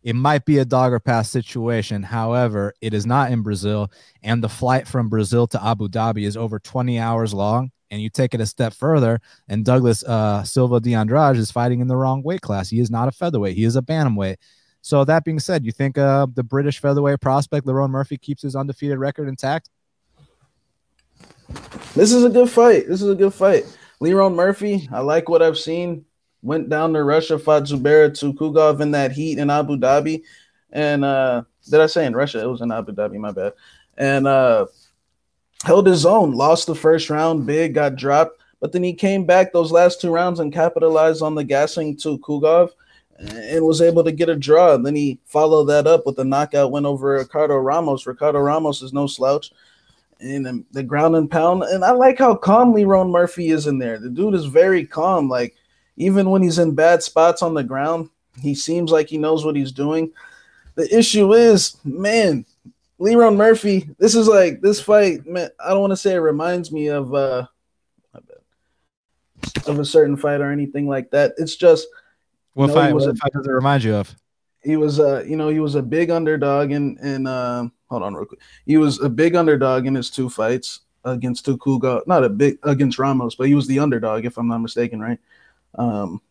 it 0.04 0.16
might 0.16 0.46
be 0.46 0.58
a 0.58 0.66
dog 0.66 0.92
or 0.92 1.00
pass 1.00 1.30
situation. 1.30 2.04
However, 2.04 2.74
it 2.82 2.94
is 2.94 3.06
not 3.06 3.32
in 3.32 3.44
Brazil, 3.44 3.90
and 4.24 4.44
the 4.44 4.50
flight 4.50 4.88
from 4.88 5.08
Brazil 5.10 5.48
to 5.48 5.66
Abu 5.66 5.88
Dhabi 5.88 6.26
is 6.26 6.36
over 6.36 6.60
20 6.60 7.00
hours 7.00 7.34
long. 7.34 7.72
And 7.90 8.02
you 8.02 8.10
take 8.10 8.34
it 8.34 8.42
a 8.42 8.46
step 8.46 8.74
further, 8.74 9.22
and 9.48 9.64
Douglas 9.64 10.04
uh, 10.04 10.44
Silva 10.44 10.82
Andrade 10.94 11.38
is 11.38 11.52
fighting 11.52 11.80
in 11.80 11.88
the 11.88 11.96
wrong 11.96 12.22
weight 12.22 12.42
class. 12.42 12.70
He 12.70 12.82
is 12.82 12.92
not 12.92 13.08
a 13.08 13.14
featherweight; 13.14 13.56
he 13.56 13.64
is 13.64 13.78
a 13.78 13.82
bantamweight. 13.82 14.36
So 14.88 15.04
that 15.04 15.26
being 15.26 15.42
said, 15.42 15.66
you 15.66 15.74
think 15.74 15.98
uh, 15.98 16.28
the 16.34 16.44
British 16.44 16.80
featherweight 16.80 17.20
prospect 17.20 17.68
Lerone 17.68 17.90
Murphy 17.90 18.18
keeps 18.18 18.42
his 18.42 18.56
undefeated 18.56 18.98
record 18.98 19.28
intact? 19.28 19.70
This 21.94 22.14
is 22.14 22.24
a 22.24 22.30
good 22.30 22.50
fight. 22.50 22.88
This 22.88 23.02
is 23.02 23.10
a 23.10 23.16
good 23.16 23.34
fight. 23.34 23.66
Lerone 24.02 24.34
Murphy, 24.34 24.88
I 24.90 25.02
like 25.02 25.28
what 25.28 25.42
I've 25.42 25.58
seen. 25.58 26.06
Went 26.42 26.70
down 26.70 26.94
to 26.94 27.04
Russia, 27.04 27.38
fought 27.38 27.64
Zubaira 27.64 28.12
Tukhugov 28.12 28.80
in 28.80 28.92
that 28.92 29.12
heat 29.12 29.40
in 29.40 29.50
Abu 29.50 29.76
Dhabi. 29.76 30.24
And 30.72 31.04
uh 31.04 31.44
did 31.70 31.82
I 31.82 31.88
say 31.88 32.06
in 32.06 32.16
Russia? 32.16 32.42
It 32.42 32.48
was 32.48 32.62
in 32.62 32.72
Abu 32.72 32.94
Dhabi, 32.94 33.18
my 33.18 33.34
bad. 33.34 33.52
And 33.98 34.26
uh 34.26 34.68
held 35.66 35.86
his 35.86 36.06
own, 36.06 36.32
lost 36.32 36.66
the 36.66 36.76
first 36.76 37.10
round, 37.10 37.46
big, 37.46 37.74
got 37.74 37.98
dropped, 37.98 38.40
but 38.62 38.72
then 38.72 38.84
he 38.84 38.94
came 38.94 39.26
back 39.26 39.52
those 39.52 39.70
last 39.70 40.00
two 40.00 40.12
rounds 40.12 40.40
and 40.40 40.54
capitalized 40.54 41.22
on 41.22 41.36
the 41.36 41.44
gassing 41.44 41.98
Tukhugov 41.98 42.70
and 43.18 43.66
was 43.66 43.82
able 43.82 44.04
to 44.04 44.12
get 44.12 44.30
a 44.30 44.36
draw. 44.36 44.76
And 44.76 44.86
then 44.86 44.96
he 44.96 45.20
followed 45.26 45.66
that 45.66 45.88
up 45.88 46.06
with 46.06 46.20
a 46.20 46.24
knockout 46.24 46.72
win 46.72 46.86
over 46.86 47.14
Ricardo 47.14 47.56
Ramos. 47.56 48.06
Ricardo 48.06 48.40
Ramos 48.40 48.82
is 48.82 48.94
no 48.94 49.08
slouch. 49.08 49.52
And 50.20 50.66
the 50.72 50.84
ground 50.84 51.16
and 51.16 51.30
pound. 51.30 51.64
And 51.64 51.86
I 51.86 51.92
like 51.92 52.18
how 52.18 52.36
calm 52.36 52.74
Lerone 52.74 53.12
Murphy 53.12 53.50
is 53.50 53.68
in 53.68 53.78
there. 53.78 54.00
The 54.00 54.10
dude 54.10 54.34
is 54.34 54.46
very 54.46 54.86
calm. 54.86 55.30
Like, 55.30 55.56
even 55.96 56.30
when 56.30 56.42
he's 56.42 56.60
in 56.60 56.74
bad 56.74 57.04
spots 57.04 57.42
on 57.42 57.54
the 57.54 57.64
ground, 57.64 58.10
he 58.42 58.56
seems 58.56 58.92
like 58.92 59.10
he 59.10 59.18
knows 59.18 59.46
what 59.46 59.56
he's 59.56 59.72
doing. 59.72 60.12
The 60.76 60.96
issue 60.96 61.34
is, 61.34 61.78
man, 61.84 62.46
Lerone 63.00 63.36
Murphy, 63.36 63.90
this 64.00 64.16
is 64.16 64.28
like 64.28 64.62
this 64.62 64.82
fight, 64.82 65.26
man. 65.26 65.50
I 65.64 65.70
don't 65.70 65.82
want 65.82 65.92
to 65.92 65.98
say 65.98 66.14
it 66.14 66.20
reminds 66.20 66.72
me 66.72 66.88
of 66.88 67.14
uh 67.14 67.46
of 69.66 69.80
a 69.80 69.86
certain 69.86 70.18
fight 70.18 70.42
or 70.42 70.52
anything 70.52 70.88
like 70.88 71.12
that. 71.12 71.34
It's 71.38 71.56
just 71.56 71.88
what, 72.58 72.74
fight, 72.74 72.94
what 72.94 73.08
a, 73.08 73.16
fight 73.16 73.32
does 73.34 73.46
it 73.46 73.52
remind 73.52 73.84
you 73.84 73.96
of? 73.96 74.16
He 74.64 74.78
was 74.78 75.00
uh, 75.00 75.24
you 75.28 75.36
know, 75.36 75.50
he 75.50 75.60
was 75.60 75.76
a 75.76 75.82
big 75.82 76.10
underdog 76.10 76.72
in 76.72 76.98
in 77.04 77.28
uh, 77.28 77.68
hold 77.90 78.04
on 78.04 78.16
real 78.16 78.26
quick. 78.26 78.40
He 78.66 78.78
was 78.78 79.00
a 79.00 79.10
big 79.10 79.36
underdog 79.36 79.86
in 79.86 79.94
his 79.94 80.10
two 80.10 80.30
fights 80.30 80.82
against 81.06 81.46
Tukhugov, 81.46 82.08
not 82.08 82.24
a 82.24 82.30
big 82.30 82.58
against 82.64 82.98
Ramos, 82.98 83.36
but 83.36 83.48
he 83.48 83.54
was 83.54 83.68
the 83.68 83.80
underdog, 83.80 84.26
if 84.26 84.38
I'm 84.38 84.48
not 84.48 84.58
mistaken, 84.58 85.00
right? 85.00 85.20
Um, 85.76 86.22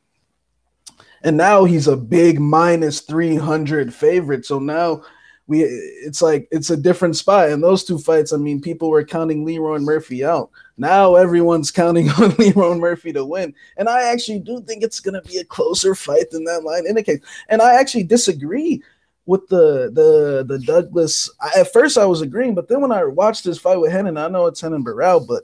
and 1.22 1.36
now 1.36 1.64
he's 1.64 1.88
a 1.88 1.96
big 1.96 2.40
minus 2.40 3.00
300 3.00 3.94
favorite. 3.94 4.44
So 4.44 4.58
now 4.58 5.02
we 5.46 5.62
it's 5.62 6.22
like 6.22 6.48
it's 6.50 6.70
a 6.70 6.76
different 6.76 7.16
spot. 7.16 7.50
In 7.50 7.60
those 7.60 7.84
two 7.84 7.98
fights, 7.98 8.32
I 8.32 8.36
mean, 8.36 8.60
people 8.60 8.90
were 8.90 9.04
counting 9.04 9.46
Lerone 9.46 9.82
Murphy 9.82 10.24
out. 10.24 10.50
Now 10.78 11.14
everyone's 11.14 11.70
counting 11.70 12.08
on 12.10 12.32
Lerone 12.32 12.78
Murphy 12.78 13.12
to 13.12 13.24
win. 13.24 13.54
And 13.76 13.88
I 13.88 14.02
actually 14.12 14.40
do 14.40 14.60
think 14.60 14.82
it's 14.82 15.00
gonna 15.00 15.22
be 15.22 15.38
a 15.38 15.44
closer 15.44 15.94
fight 15.94 16.30
than 16.30 16.44
that 16.44 16.64
line 16.64 16.86
indicates. 16.86 17.26
And 17.48 17.62
I 17.62 17.74
actually 17.74 18.04
disagree 18.04 18.82
with 19.26 19.48
the 19.48 19.90
the 19.92 20.44
the 20.46 20.58
Douglas. 20.60 21.30
I, 21.40 21.60
at 21.60 21.72
first, 21.72 21.98
I 21.98 22.06
was 22.06 22.22
agreeing, 22.22 22.54
but 22.54 22.68
then 22.68 22.80
when 22.80 22.92
I 22.92 23.04
watched 23.04 23.44
this 23.44 23.58
fight 23.58 23.80
with 23.80 23.92
Renan, 23.92 24.16
I 24.16 24.28
know 24.28 24.46
it's 24.46 24.62
Renan 24.62 24.84
Barão, 24.84 25.26
but 25.26 25.42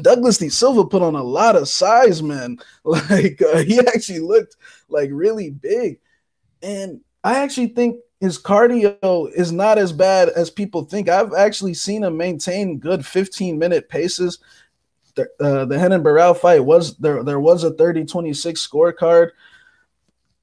Douglas 0.00 0.38
D 0.38 0.48
Silva 0.48 0.84
put 0.84 1.02
on 1.02 1.14
a 1.14 1.22
lot 1.22 1.56
of 1.56 1.68
size, 1.68 2.22
man. 2.22 2.58
Like 2.84 3.42
uh, 3.42 3.58
he 3.58 3.80
actually 3.80 4.20
looked 4.20 4.56
like 4.88 5.10
really 5.12 5.50
big, 5.50 5.98
and 6.62 7.00
I 7.24 7.38
actually 7.42 7.68
think 7.68 8.00
his 8.20 8.38
cardio 8.38 9.30
is 9.32 9.52
not 9.52 9.78
as 9.78 9.92
bad 9.92 10.30
as 10.30 10.50
people 10.50 10.84
think. 10.84 11.08
I've 11.08 11.34
actually 11.34 11.74
seen 11.74 12.04
him 12.04 12.16
maintain 12.16 12.78
good 12.78 13.04
15 13.04 13.58
minute 13.58 13.88
paces. 13.88 14.38
The, 15.14 15.28
uh, 15.40 15.64
the 15.64 15.78
Renan 15.78 16.02
Barão 16.02 16.36
fight 16.36 16.64
was 16.64 16.96
there. 16.96 17.22
There 17.22 17.40
was 17.40 17.64
a 17.64 17.70
30-26 17.72 18.68
scorecard, 18.68 19.30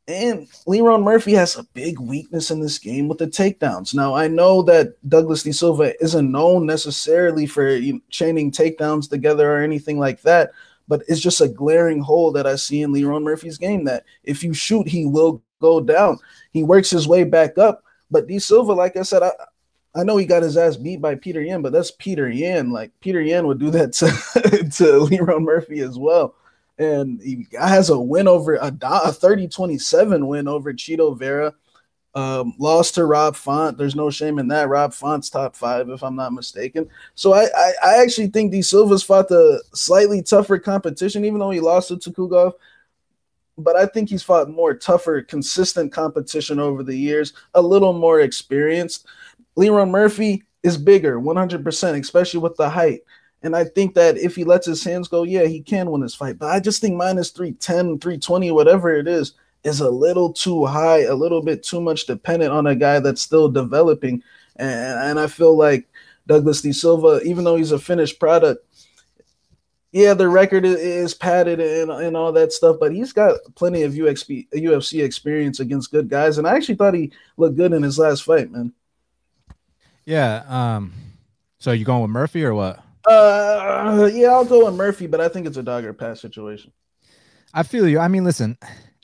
and 0.07 0.47
Lerone 0.67 1.03
Murphy 1.03 1.33
has 1.33 1.55
a 1.55 1.63
big 1.63 1.99
weakness 1.99 2.51
in 2.51 2.59
this 2.59 2.79
game 2.79 3.07
with 3.07 3.19
the 3.19 3.27
takedowns. 3.27 3.93
Now 3.93 4.15
I 4.15 4.27
know 4.27 4.62
that 4.63 4.95
Douglas 5.07 5.43
D 5.43 5.51
Silva 5.51 5.93
isn't 6.03 6.31
known 6.31 6.65
necessarily 6.65 7.45
for 7.45 7.79
chaining 8.09 8.51
takedowns 8.51 9.09
together 9.09 9.51
or 9.51 9.62
anything 9.62 9.99
like 9.99 10.21
that, 10.23 10.51
but 10.88 11.03
it's 11.07 11.21
just 11.21 11.41
a 11.41 11.47
glaring 11.47 12.01
hole 12.01 12.31
that 12.31 12.47
I 12.47 12.55
see 12.55 12.81
in 12.81 12.91
Lerone 12.91 13.23
Murphy's 13.23 13.57
game. 13.57 13.86
That 13.86 14.05
if 14.23 14.43
you 14.43 14.53
shoot, 14.53 14.88
he 14.88 15.05
will 15.05 15.41
go 15.63 15.80
down. 15.80 16.19
He 16.52 16.62
works 16.62 16.89
his 16.89 17.08
way 17.08 17.23
back 17.23 17.58
up. 17.58 17.84
But 18.12 18.28
D 18.28 18.38
Silva, 18.38 18.73
like 18.73 18.95
I 18.97 19.02
said, 19.02 19.23
I, 19.23 19.32
I 19.95 20.04
know 20.04 20.17
he 20.17 20.26
got 20.26 20.43
his 20.43 20.58
ass 20.58 20.76
beat 20.76 21.02
by 21.02 21.15
Petr 21.15 21.45
Yan, 21.45 21.62
but 21.62 21.71
that's 21.71 21.91
Petr 21.91 22.36
Yan. 22.36 22.71
Like 22.71 22.91
Petr 23.02 23.26
Yan 23.26 23.47
would 23.47 23.60
do 23.60 23.71
that 23.71 23.93
to, 23.93 24.08
to 24.78 24.84
Lerone 25.08 25.43
Murphy 25.43 25.80
as 25.80 25.97
well. 25.97 26.36
And 26.78 27.21
he 27.21 27.47
has 27.60 27.89
a 27.89 27.99
win 27.99 28.28
over 28.28 28.56
a, 28.56 28.76
a 28.82 29.12
30 29.12 29.47
27 29.47 30.28
win 30.28 30.47
over 30.47 30.73
Chito 30.73 31.17
Vera. 31.17 31.54
Um, 32.15 32.54
lost 32.60 32.95
to 32.95 33.06
Rob 33.06 33.36
Font. 33.36 33.76
There's 33.76 33.95
no 33.95 34.12
shame 34.12 34.38
in 34.38 34.47
that. 34.49 34.69
Rob 34.69 34.93
Font's 34.93 35.32
top 35.32 35.56
five, 35.56 35.89
if 35.89 36.04
I'm 36.04 36.15
not 36.15 36.34
mistaken. 36.34 36.88
So 37.15 37.34
I, 37.34 37.45
I, 37.56 37.73
I 37.84 38.04
actually 38.04 38.28
think 38.28 38.52
De 38.52 38.62
Silva's 38.62 39.02
fought 39.02 39.30
the 39.30 39.63
slightly 39.73 40.21
tougher 40.21 40.60
competition, 40.60 41.26
even 41.26 41.39
though 41.39 41.49
he 41.49 41.60
lost 41.60 41.88
to 41.88 41.95
Tukhugov 41.95 42.54
but 43.58 43.76
I 43.76 43.86
think 43.86 44.10
he's 44.10 44.24
fought 44.24 44.50
more 44.50 44.74
tougher, 44.74 45.22
consistent 45.22 45.92
competition 45.92 46.60
over 46.60 46.84
the 46.84 46.96
years, 46.96 47.34
a 47.54 47.62
little 47.62 47.94
more 47.94 48.22
experienced. 48.22 49.06
Lerone 49.58 49.92
Murphy 49.92 50.44
is 50.63 50.78
bigger, 50.78 51.20
100%, 51.20 52.00
especially 52.00 52.39
with 52.39 52.56
the 52.56 52.70
height. 52.70 53.02
And 53.44 53.56
I 53.56 53.66
think 53.66 53.94
that 53.96 54.18
if 54.18 54.36
he 54.36 54.46
lets 54.46 54.66
his 54.66 54.84
hands 54.84 55.10
go, 55.10 55.24
yeah, 55.24 55.46
he 55.46 55.62
can 55.62 55.92
win 55.92 56.02
this 56.02 56.16
fight. 56.16 56.39
But 56.39 56.50
I 56.50 56.60
just 56.60 56.82
think 56.82 56.96
minus 56.96 57.30
310, 57.30 58.00
320, 58.00 58.52
whatever 58.52 58.96
it 58.96 59.08
is, 59.08 59.34
is 59.63 59.82
a 59.82 59.89
little 59.89 60.32
too 60.32 60.66
high, 60.66 61.02
a 61.04 61.13
little 61.13 61.42
bit 61.42 61.63
too 61.63 61.82
much 61.82 62.06
dependent 62.06 62.52
on 62.52 62.68
a 62.68 62.76
guy 62.76 63.00
that's 63.00 63.22
still 63.22 63.50
developing. 63.50 64.24
And, 64.56 65.00
and 65.00 65.20
I 65.20 65.28
feel 65.28 65.58
like 65.58 65.88
Douglas 66.26 66.62
D. 66.62 66.72
Silva, 66.72 67.22
even 67.24 67.44
though 67.44 67.58
he's 67.58 67.72
a 67.72 67.80
finished 67.80 68.20
product, 68.20 68.66
yeah, 69.93 70.15
the 70.15 70.27
record 70.27 70.65
is 70.65 71.13
padded 71.13 71.60
and, 71.60 71.91
and 71.91 72.17
all 72.17 72.32
that 72.32 72.51
stuff, 72.51 72.77
but 72.79 72.91
he's 72.91 73.13
got 73.13 73.38
plenty 73.53 73.84
of 73.84 73.93
UXP, 73.93 74.49
UFC 74.49 75.03
experience 75.03 75.59
against 75.59 75.91
good 75.91 76.09
guys. 76.09 76.39
And 76.39 76.47
I 76.47 76.55
actually 76.55 76.76
thought 76.76 76.95
he 76.95 77.11
looked 77.38 77.57
good 77.57 77.74
in 77.74 77.84
his 77.84 77.99
last 77.99 78.24
fight, 78.24 78.51
man. 78.51 78.74
Yeah. 80.03 80.43
Um. 80.47 80.93
So 81.59 81.72
you 81.72 81.86
going 81.86 82.01
with 82.01 82.09
Murphy 82.09 82.43
or 82.43 82.55
what? 82.55 82.84
Uh, 83.07 84.09
yeah, 84.11 84.30
I'll 84.30 84.45
go 84.45 84.65
with 84.65 84.76
Murphy, 84.76 85.05
but 85.05 85.22
I 85.22 85.30
think 85.30 85.45
it's 85.45 85.57
a 85.57 85.63
dogger 85.63 85.93
pass 85.93 86.20
situation. 86.20 86.72
I 87.53 87.61
feel 87.61 87.88
you. 87.88 87.99
I 87.99 88.07
mean, 88.07 88.24
listen, 88.24 88.57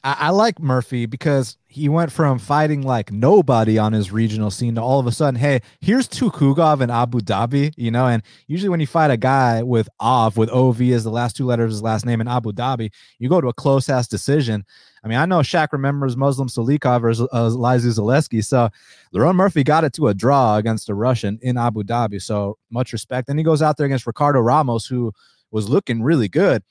I, 0.03 0.15
I, 0.19 0.29
like 0.29 0.59
Murphy 0.59 1.05
because 1.05 1.57
he 1.67 1.89
went 1.89 2.11
from 2.11 2.39
fighting 2.39 2.83
like 2.83 3.11
nobody 3.11 3.77
on 3.77 3.91
his 3.91 4.11
regional 4.11 4.49
scene 4.49 4.75
to 4.75 4.81
all 4.81 4.99
of 4.99 5.07
a 5.07 5.11
sudden, 5.11 5.39
hey, 5.39 5.61
here's 5.81 6.07
Tukhugov 6.07 6.81
in 6.81 6.89
Abu 6.89 7.19
Dhabi, 7.19 7.73
you 7.75 7.91
know. 7.91 8.07
And 8.07 8.23
usually 8.47 8.69
when 8.69 8.79
you 8.79 8.87
fight 8.87 9.11
a 9.11 9.17
guy 9.17 9.61
with 9.61 9.89
Ov, 9.99 10.37
with 10.37 10.49
OV 10.49 10.81
as 10.81 11.03
the 11.03 11.11
last 11.11 11.35
two 11.35 11.45
letters 11.45 11.65
of 11.65 11.71
his 11.71 11.81
last 11.81 12.05
name 12.05 12.21
in 12.21 12.27
Abu 12.27 12.53
Dhabi, 12.53 12.91
you 13.17 13.27
go 13.27 13.41
to 13.41 13.49
a 13.49 13.53
close 13.53 13.89
ass 13.89 14.07
decision. 14.07 14.65
I 15.03 15.07
mean, 15.07 15.17
I 15.17 15.25
know 15.25 15.39
Shaq 15.39 15.69
remembers 15.73 16.15
Muslim 16.15 16.47
Salikhov 16.47 17.03
or 17.03 17.09
uh, 17.09 17.49
Elizeu 17.49 17.99
Zaleski. 17.99 18.43
So 18.43 18.69
Lerone 19.13 19.35
Murphy 19.35 19.63
got 19.63 19.83
it 19.83 19.93
to 19.93 20.07
a 20.07 20.13
draw 20.13 20.57
against 20.57 20.89
a 20.89 20.95
Russian 20.95 21.39
in 21.41 21.57
Abu 21.57 21.83
Dhabi. 21.83 22.21
So 22.21 22.57
much 22.69 22.93
respect. 22.93 23.29
And 23.29 23.37
he 23.37 23.43
goes 23.43 23.61
out 23.61 23.77
there 23.77 23.85
against 23.85 24.07
Ricardo 24.07 24.39
Ramos, 24.39 24.85
who 24.85 25.11
was 25.51 25.69
looking 25.69 26.01
really 26.03 26.29
good. 26.29 26.63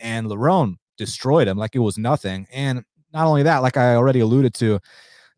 And 0.00 0.26
Lerone 0.26 0.76
destroyed 0.96 1.48
him 1.48 1.58
like 1.58 1.74
it 1.74 1.80
was 1.80 1.98
nothing. 1.98 2.46
And 2.52 2.84
not 3.12 3.26
only 3.26 3.42
that, 3.44 3.58
like 3.58 3.76
I 3.76 3.94
already 3.94 4.20
alluded 4.20 4.54
to, 4.54 4.80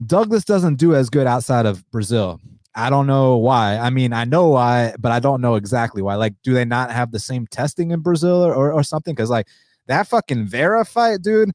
Douglas 0.05 0.45
doesn't 0.45 0.77
do 0.77 0.95
as 0.95 1.11
good 1.11 1.27
outside 1.27 1.67
of 1.67 1.89
Brazil. 1.91 2.41
I 2.75 2.91
don't 2.91 3.07
know 3.07 3.39
why. 3.39 3.79
I 3.79 3.89
mean, 3.89 4.13
I 4.13 4.25
know 4.25 4.49
why, 4.49 4.95
but 4.99 5.11
I 5.11 5.19
don't 5.19 5.41
know 5.41 5.55
exactly 5.55 6.03
why. 6.03 6.17
Like, 6.17 6.35
do 6.43 6.53
they 6.53 6.67
not 6.67 6.91
have 6.91 7.11
the 7.11 7.19
same 7.19 7.47
testing 7.47 7.91
in 7.91 8.01
Brazil 8.01 8.45
or, 8.45 8.55
or, 8.55 8.73
or 8.73 8.83
something? 8.83 9.15
Because 9.15 9.31
like 9.31 9.49
that 9.87 10.07
fucking 10.07 10.47
Vera 10.47 10.85
fight, 10.85 11.23
dude. 11.23 11.53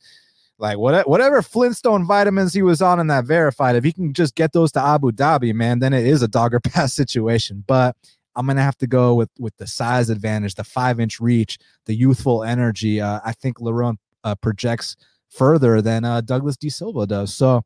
Like 0.58 0.78
what, 0.78 1.08
whatever 1.08 1.42
Flintstone 1.42 2.06
vitamins 2.06 2.54
he 2.54 2.62
was 2.62 2.82
on 2.82 3.00
in 3.00 3.08
that 3.08 3.26
Vera 3.26 3.52
fight, 3.52 3.76
if 3.76 3.84
he 3.84 3.92
can 3.92 4.14
just 4.14 4.36
get 4.36 4.54
those 4.54 4.72
to 4.74 4.80
Abu 4.80 5.12
Dhabi, 5.12 5.54
man, 5.54 5.80
then 5.80 5.94
it 5.94 6.06
is 6.06 6.22
a 6.22 6.28
dogger 6.28 6.60
pass 6.64 6.94
situation. 6.94 7.64
But 7.68 7.96
I'm 8.36 8.48
gonna 8.48 8.62
have 8.62 8.78
to 8.78 8.88
go 8.88 9.16
with 9.16 9.30
with 9.40 9.56
the 9.58 9.68
size 9.68 10.10
advantage, 10.10 10.56
the 10.56 10.64
five 10.64 11.00
inch 11.00 11.20
reach, 11.20 11.58
the 11.86 11.94
youthful 11.94 12.44
energy. 12.44 13.02
Uh, 13.02 13.20
I 13.26 13.34
think 13.34 13.60
Lerone 13.60 13.98
uh, 14.24 14.36
projects 14.36 14.96
further 15.30 15.82
than 15.82 16.06
uh, 16.06 16.22
Douglas 16.22 16.58
D 16.58 16.70
Silva 16.70 17.06
does. 17.06 17.34
So 17.34 17.62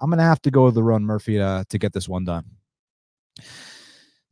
I'm 0.00 0.10
gonna 0.10 0.22
have 0.22 0.42
to 0.42 0.50
go 0.50 0.64
with 0.64 0.76
Lerone 0.76 1.02
Murphy 1.02 1.40
uh, 1.40 1.64
to 1.68 1.78
get 1.78 1.92
this 1.92 2.08
one 2.08 2.24
done. 2.24 2.44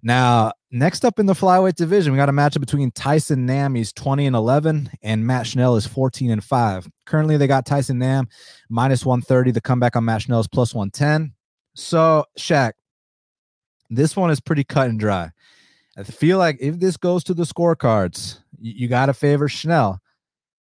Now, 0.02 0.52
next 0.70 1.04
up 1.04 1.18
in 1.18 1.26
the 1.26 1.32
flyweight 1.32 1.74
division, 1.74 2.12
we 2.12 2.16
got 2.16 2.28
a 2.28 2.32
matchup 2.32 2.60
between 2.60 2.92
Tyson 2.92 3.44
Nam, 3.44 3.74
he's 3.74 3.92
20 3.92 4.26
and 4.26 4.36
11, 4.36 4.90
and 5.02 5.26
Matt 5.26 5.48
Schnell 5.48 5.74
is 5.74 5.84
14 5.84 6.30
and 6.30 6.44
5. 6.44 6.88
Currently, 7.06 7.36
they 7.36 7.48
got 7.48 7.66
Tyson 7.66 7.98
Nam 7.98 8.28
minus 8.68 9.04
130. 9.04 9.50
The 9.50 9.60
comeback 9.60 9.96
on 9.96 10.04
Matt 10.04 10.22
Schnell 10.22 10.38
is 10.38 10.46
plus 10.46 10.72
110. 10.74 11.32
So, 11.74 12.24
Shaq, 12.38 12.74
this 13.90 14.16
one 14.16 14.30
is 14.30 14.40
pretty 14.40 14.62
cut 14.64 14.88
and 14.88 15.00
dry. 15.00 15.30
I 15.96 16.02
feel 16.02 16.38
like 16.38 16.58
if 16.60 16.78
this 16.78 16.96
goes 16.96 17.24
to 17.24 17.34
the 17.34 17.44
scorecards, 17.44 18.38
you, 18.58 18.72
you 18.76 18.88
got 18.88 19.06
to 19.06 19.14
favor 19.14 19.48
Schnell. 19.48 20.00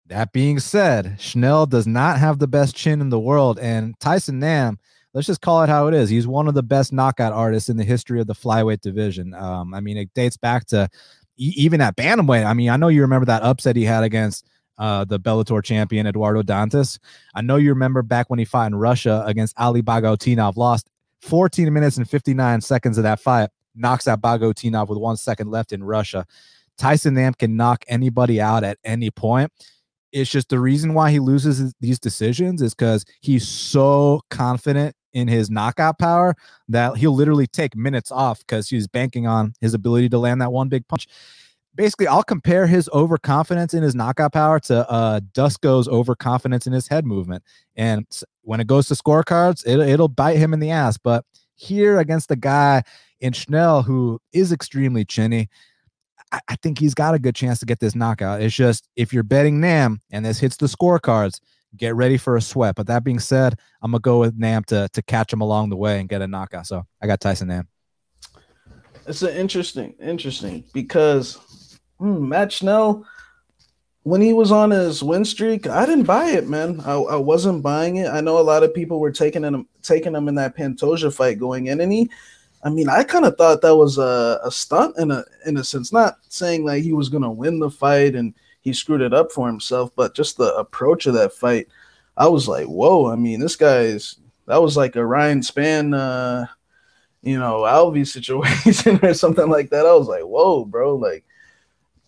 That 0.07 0.33
being 0.33 0.59
said, 0.59 1.17
Schnell 1.21 1.67
does 1.67 1.87
not 1.87 2.19
have 2.19 2.39
the 2.39 2.49
best 2.49 2.75
chin 2.75 3.01
in 3.01 3.11
the 3.11 3.21
world, 3.21 3.59
and 3.61 3.99
Tyson 4.01 4.41
Nam, 4.41 4.79
let's 5.15 5.27
just 5.27 5.41
call 5.41 5.63
it 5.63 5.69
how 5.69 5.87
it 5.87 5.95
is. 5.95 6.11
He's 6.11 6.27
one 6.27 6.49
of 6.49 6.55
the 6.55 6.63
best 6.63 6.93
knockout 6.93 7.33
artists 7.33 7.69
in 7.69 7.77
the 7.77 7.85
history 7.85 8.21
of 8.21 8.27
the 8.27 8.35
flyweight 8.35 8.81
division. 8.81 9.35
Um, 9.35 9.73
I 9.73 9.81
mean, 9.81 9.97
it 9.97 10.13
dates 10.15 10.37
back 10.37 10.67
to 10.67 10.89
even 11.37 11.81
at 11.81 11.97
bantamweight. 11.97 12.45
I 12.45 12.55
mean, 12.55 12.71
I 12.71 12.77
know 12.77 12.89
you 12.89 13.03
remember 13.03 13.27
that 13.27 13.43
upset 13.43 13.77
he 13.77 13.85
had 13.85 14.03
against 14.03 14.47
uh, 14.79 15.05
the 15.05 15.21
Bellator 15.21 15.63
champion 15.63 16.07
Eduardo 16.07 16.43
Dantas. 16.43 16.99
I 17.35 17.43
know 17.43 17.57
you 17.57 17.69
remember 17.69 18.03
back 18.03 18.31
when 18.31 18.39
he 18.39 18.45
fought 18.45 18.67
in 18.67 18.75
Russia 18.75 19.23
against 19.27 19.59
Ali 19.59 19.83
Bagautinov, 19.83 20.57
lost 20.57 20.91
14 21.21 21.73
minutes 21.73 21.99
and 21.99 22.09
59 22.09 22.61
seconds 22.63 22.99
of 22.99 23.05
that 23.05 23.21
fight 23.21 23.51
knocks 23.75 24.09
out 24.09 24.21
Bagautinov 24.21 24.89
with 24.89 24.99
one 24.99 25.17
second 25.17 25.51
left 25.51 25.73
in 25.73 25.85
Russia. 25.85 26.27
Tyson 26.79 27.15
Nam 27.15 27.35
can 27.35 27.57
knock 27.57 27.85
anybody 27.89 28.41
out 28.41 28.65
at 28.65 28.79
any 28.85 29.11
point. 29.11 29.53
It's 30.13 30.31
just 30.31 30.49
the 30.49 30.59
reason 30.59 30.95
why 30.95 31.11
he 31.11 31.21
loses 31.21 31.73
these 31.81 32.01
decisions 32.01 32.63
is 32.63 32.75
because 32.75 33.05
he's 33.21 33.47
so 33.47 34.23
confident 34.31 34.97
in 35.13 35.29
his 35.29 35.51
knockout 35.51 35.99
power 35.99 36.35
that 36.69 36.97
he'll 36.97 37.15
literally 37.15 37.47
take 37.47 37.77
minutes 37.77 38.11
off 38.11 38.41
because 38.41 38.69
he's 38.69 38.87
banking 38.87 39.27
on 39.27 39.55
his 39.61 39.75
ability 39.75 40.09
to 40.09 40.19
land 40.19 40.41
that 40.41 40.53
one 40.53 40.69
big 40.69 40.87
punch. 40.89 41.07
Basically, 41.75 42.07
I'll 42.07 42.25
compare 42.25 42.67
his 42.67 42.89
overconfidence 42.93 43.75
in 43.75 43.83
his 43.83 43.95
knockout 43.95 44.33
power 44.33 44.59
to 44.61 44.91
uh, 44.91 45.21
Dusko's 45.33 45.87
overconfidence 45.87 46.67
in 46.67 46.73
his 46.73 46.89
head 46.89 47.07
movement. 47.07 47.45
And 47.77 48.07
when 48.43 48.61
it 48.61 48.67
goes 48.67 48.89
to 48.89 48.95
scorecards, 48.95 49.65
it, 49.65 49.79
it'll 49.79 50.09
bite 50.09 50.39
him 50.39 50.53
in 50.53 50.61
the 50.61 50.71
ass. 50.71 50.99
But 50.99 51.25
here 51.61 51.99
against 51.99 52.31
a 52.31 52.37
guy 52.37 52.83
in 53.21 53.33
Schnell, 53.33 53.83
who 53.83 54.19
is 54.33 54.51
extremely 54.51 55.05
chinny, 55.05 55.49
I, 56.33 56.41
I 56.49 56.57
think 56.57 56.79
he's 56.79 56.95
got 56.95 57.15
a 57.15 57.19
good 57.19 57.35
chance 57.35 57.59
to 57.61 57.67
get 57.67 57.81
this 57.81 57.95
knockout. 57.95 58.41
It's 58.41 58.55
just 58.55 58.89
if 58.97 59.13
you're 59.13 59.23
betting 59.23 59.61
Nam 59.61 60.01
and 60.11 60.25
this 60.25 60.39
hits 60.39 60.57
the 60.57 60.67
scorecards, 60.67 61.41
get 61.77 61.95
ready 61.95 62.17
for 62.17 62.37
a 62.37 62.41
sweat. 62.41 62.75
But 62.77 62.87
that 62.87 63.05
being 63.05 63.19
said, 63.19 63.59
I'm 63.83 63.91
gonna 63.91 64.01
go 64.01 64.21
with 64.21 64.37
Nam 64.37 64.65
to 64.65 64.89
to 64.93 65.03
catch 65.03 65.33
him 65.33 65.43
along 65.43 65.71
the 65.71 65.77
way 65.77 66.01
and 66.01 66.09
get 66.09 66.23
a 66.23 66.27
knockout. 66.27 66.67
So 66.67 66.85
I 67.03 67.07
got 67.07 67.21
Tyson 67.21 67.49
Nam. 67.49 67.69
It's 69.07 69.23
an 69.23 69.37
interesting, 69.37 69.95
interesting 70.01 70.65
because 70.73 71.79
hmm, 71.99 72.29
Matt 72.29 72.53
Schnell, 72.53 73.05
when 74.03 74.21
he 74.21 74.33
was 74.33 74.51
on 74.51 74.71
his 74.71 75.03
win 75.03 75.25
streak, 75.25 75.67
I 75.67 75.85
didn't 75.85 76.05
buy 76.05 76.31
it, 76.31 76.49
man. 76.49 76.81
I, 76.87 76.95
I 76.95 77.17
wasn't 77.17 77.63
buying 77.63 77.97
it. 77.97 78.09
I 78.09 78.21
know 78.21 78.39
a 78.39 78.41
lot 78.41 78.63
of 78.63 78.75
people 78.75 78.99
were 78.99 79.13
taking 79.13 79.43
him 79.43 79.69
taking 79.83 80.15
him 80.15 80.29
in 80.29 80.35
that 80.37 80.57
Pantoja 80.57 81.15
fight 81.15 81.39
going 81.39 81.67
in, 81.67 81.81
and 81.81 81.93
he 81.93 82.11
I 82.63 82.69
mean, 82.69 82.89
I 82.89 83.05
kind 83.05 83.25
of 83.25 83.37
thought 83.37 83.63
that 83.63 83.77
was 83.77 83.99
a, 83.99 84.41
a 84.45 84.51
stunt 84.51 84.99
in 84.99 85.11
a 85.11 85.25
in 85.47 85.57
a 85.57 85.65
sense. 85.65 85.93
Not 85.93 86.19
saying 86.29 86.65
like 86.65 86.83
he 86.83 86.93
was 86.93 87.09
gonna 87.09 87.31
win 87.31 87.59
the 87.59 87.71
fight 87.71 88.15
and 88.15 88.35
he 88.61 88.73
screwed 88.73 89.01
it 89.01 89.15
up 89.15 89.33
for 89.33 89.47
himself, 89.47 89.91
but 89.97 90.15
just 90.15 90.37
the 90.37 90.55
approach 90.57 91.07
of 91.07 91.15
that 91.15 91.33
fight, 91.33 91.69
I 92.17 92.29
was 92.29 92.49
like, 92.49 92.67
whoa. 92.67 93.11
I 93.11 93.17
mean, 93.17 93.41
this 93.41 93.57
guy's 93.57 94.17
that 94.47 94.61
was 94.61 94.77
like 94.77 94.97
a 94.97 95.07
Ryan 95.07 95.41
Spann, 95.41 95.97
uh, 95.97 96.47
you 97.23 97.39
know, 97.39 97.61
Alvey 97.61 98.07
situation 98.07 98.99
or 99.03 99.15
something 99.15 99.49
like 99.49 99.71
that. 99.71 99.87
I 99.87 99.95
was 99.95 100.09
like, 100.09 100.25
whoa, 100.25 100.65
bro. 100.65 100.97
Like, 100.97 101.25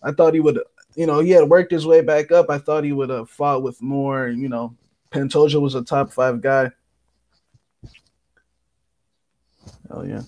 I 0.03 0.11
thought 0.11 0.33
he 0.33 0.39
would, 0.39 0.59
you 0.95 1.05
know, 1.05 1.19
he 1.19 1.31
had 1.31 1.49
worked 1.49 1.71
his 1.71 1.85
way 1.85 2.01
back 2.01 2.31
up. 2.31 2.49
I 2.49 2.57
thought 2.57 2.83
he 2.83 2.91
would 2.91 3.09
have 3.09 3.29
fought 3.29 3.63
with 3.63 3.81
more. 3.81 4.27
You 4.27 4.49
know, 4.49 4.75
Pantoja 5.11 5.61
was 5.61 5.75
a 5.75 5.83
top 5.83 6.11
five 6.11 6.41
guy. 6.41 6.71
Oh 9.89 10.03
yeah. 10.03 10.21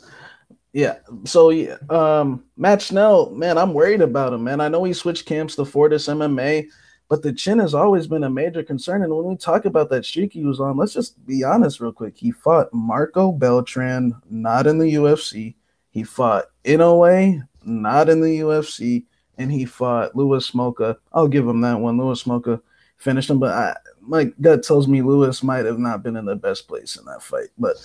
Yeah. 0.74 0.97
So 1.24 1.51
yeah, 1.51 1.78
um, 1.89 2.43
Matt 2.57 2.82
Schnell, 2.82 3.32
man, 3.32 3.57
I'm 3.57 3.74
worried 3.74 4.01
about 4.01 4.34
him, 4.34 4.43
man. 4.43 4.59
I 4.59 4.68
know 4.68 4.84
he 4.84 4.93
switched 4.93 5.26
camps 5.26 5.55
to 5.55 5.66
Fortis 5.66 6.07
MMA, 6.07 6.68
but 7.07 7.22
the 7.22 7.32
chin 7.32 7.59
has 7.59 7.74
always 7.74 8.07
been 8.07 8.26
a 8.26 8.30
major 8.30 8.61
concern. 8.61 9.03
And 9.03 9.16
when 9.16 9.26
we 9.26 9.38
talk 9.38 9.66
about 9.66 9.89
that 9.91 10.05
streak 10.05 10.34
he 10.34 10.43
was 10.43 10.59
on, 10.59 10.76
let's 10.76 10.93
just 10.93 11.26
be 11.26 11.43
honest 11.43 11.80
real 11.80 11.93
quick. 11.93 12.18
He 12.18 12.32
fought 12.32 12.74
Marco 12.74 13.32
Beltran, 13.32 14.16
not 14.30 14.68
in 14.68 14.78
the 14.78 14.95
UFC. 14.95 15.55
He 15.91 16.03
fought 16.03 16.45
Inoue, 16.66 17.47
not 17.63 18.09
in 18.09 18.20
the 18.20 18.39
UFC, 18.39 19.05
and 19.38 19.52
he 19.52 19.66
fought 19.66 20.16
Louis 20.16 20.50
Smolka. 20.50 20.98
I'll 21.14 21.28
give 21.28 21.48
him 21.48 21.62
that 21.62 21.80
one. 21.80 21.98
Louis 21.98 22.22
Smolka 22.22 22.62
finished 22.98 23.30
him, 23.30 23.40
but 23.40 23.54
I, 23.54 23.76
my 24.02 24.26
gut 24.42 24.64
tells 24.64 24.88
me 24.88 25.02
Louis 25.02 25.44
might 25.44 25.66
have 25.66 25.80
not 25.80 26.04
been 26.04 26.16
in 26.16 26.26
the 26.26 26.36
best 26.36 26.68
place 26.68 26.96
in 26.96 27.06
that 27.06 27.24
fight. 27.24 27.50
But 27.58 27.76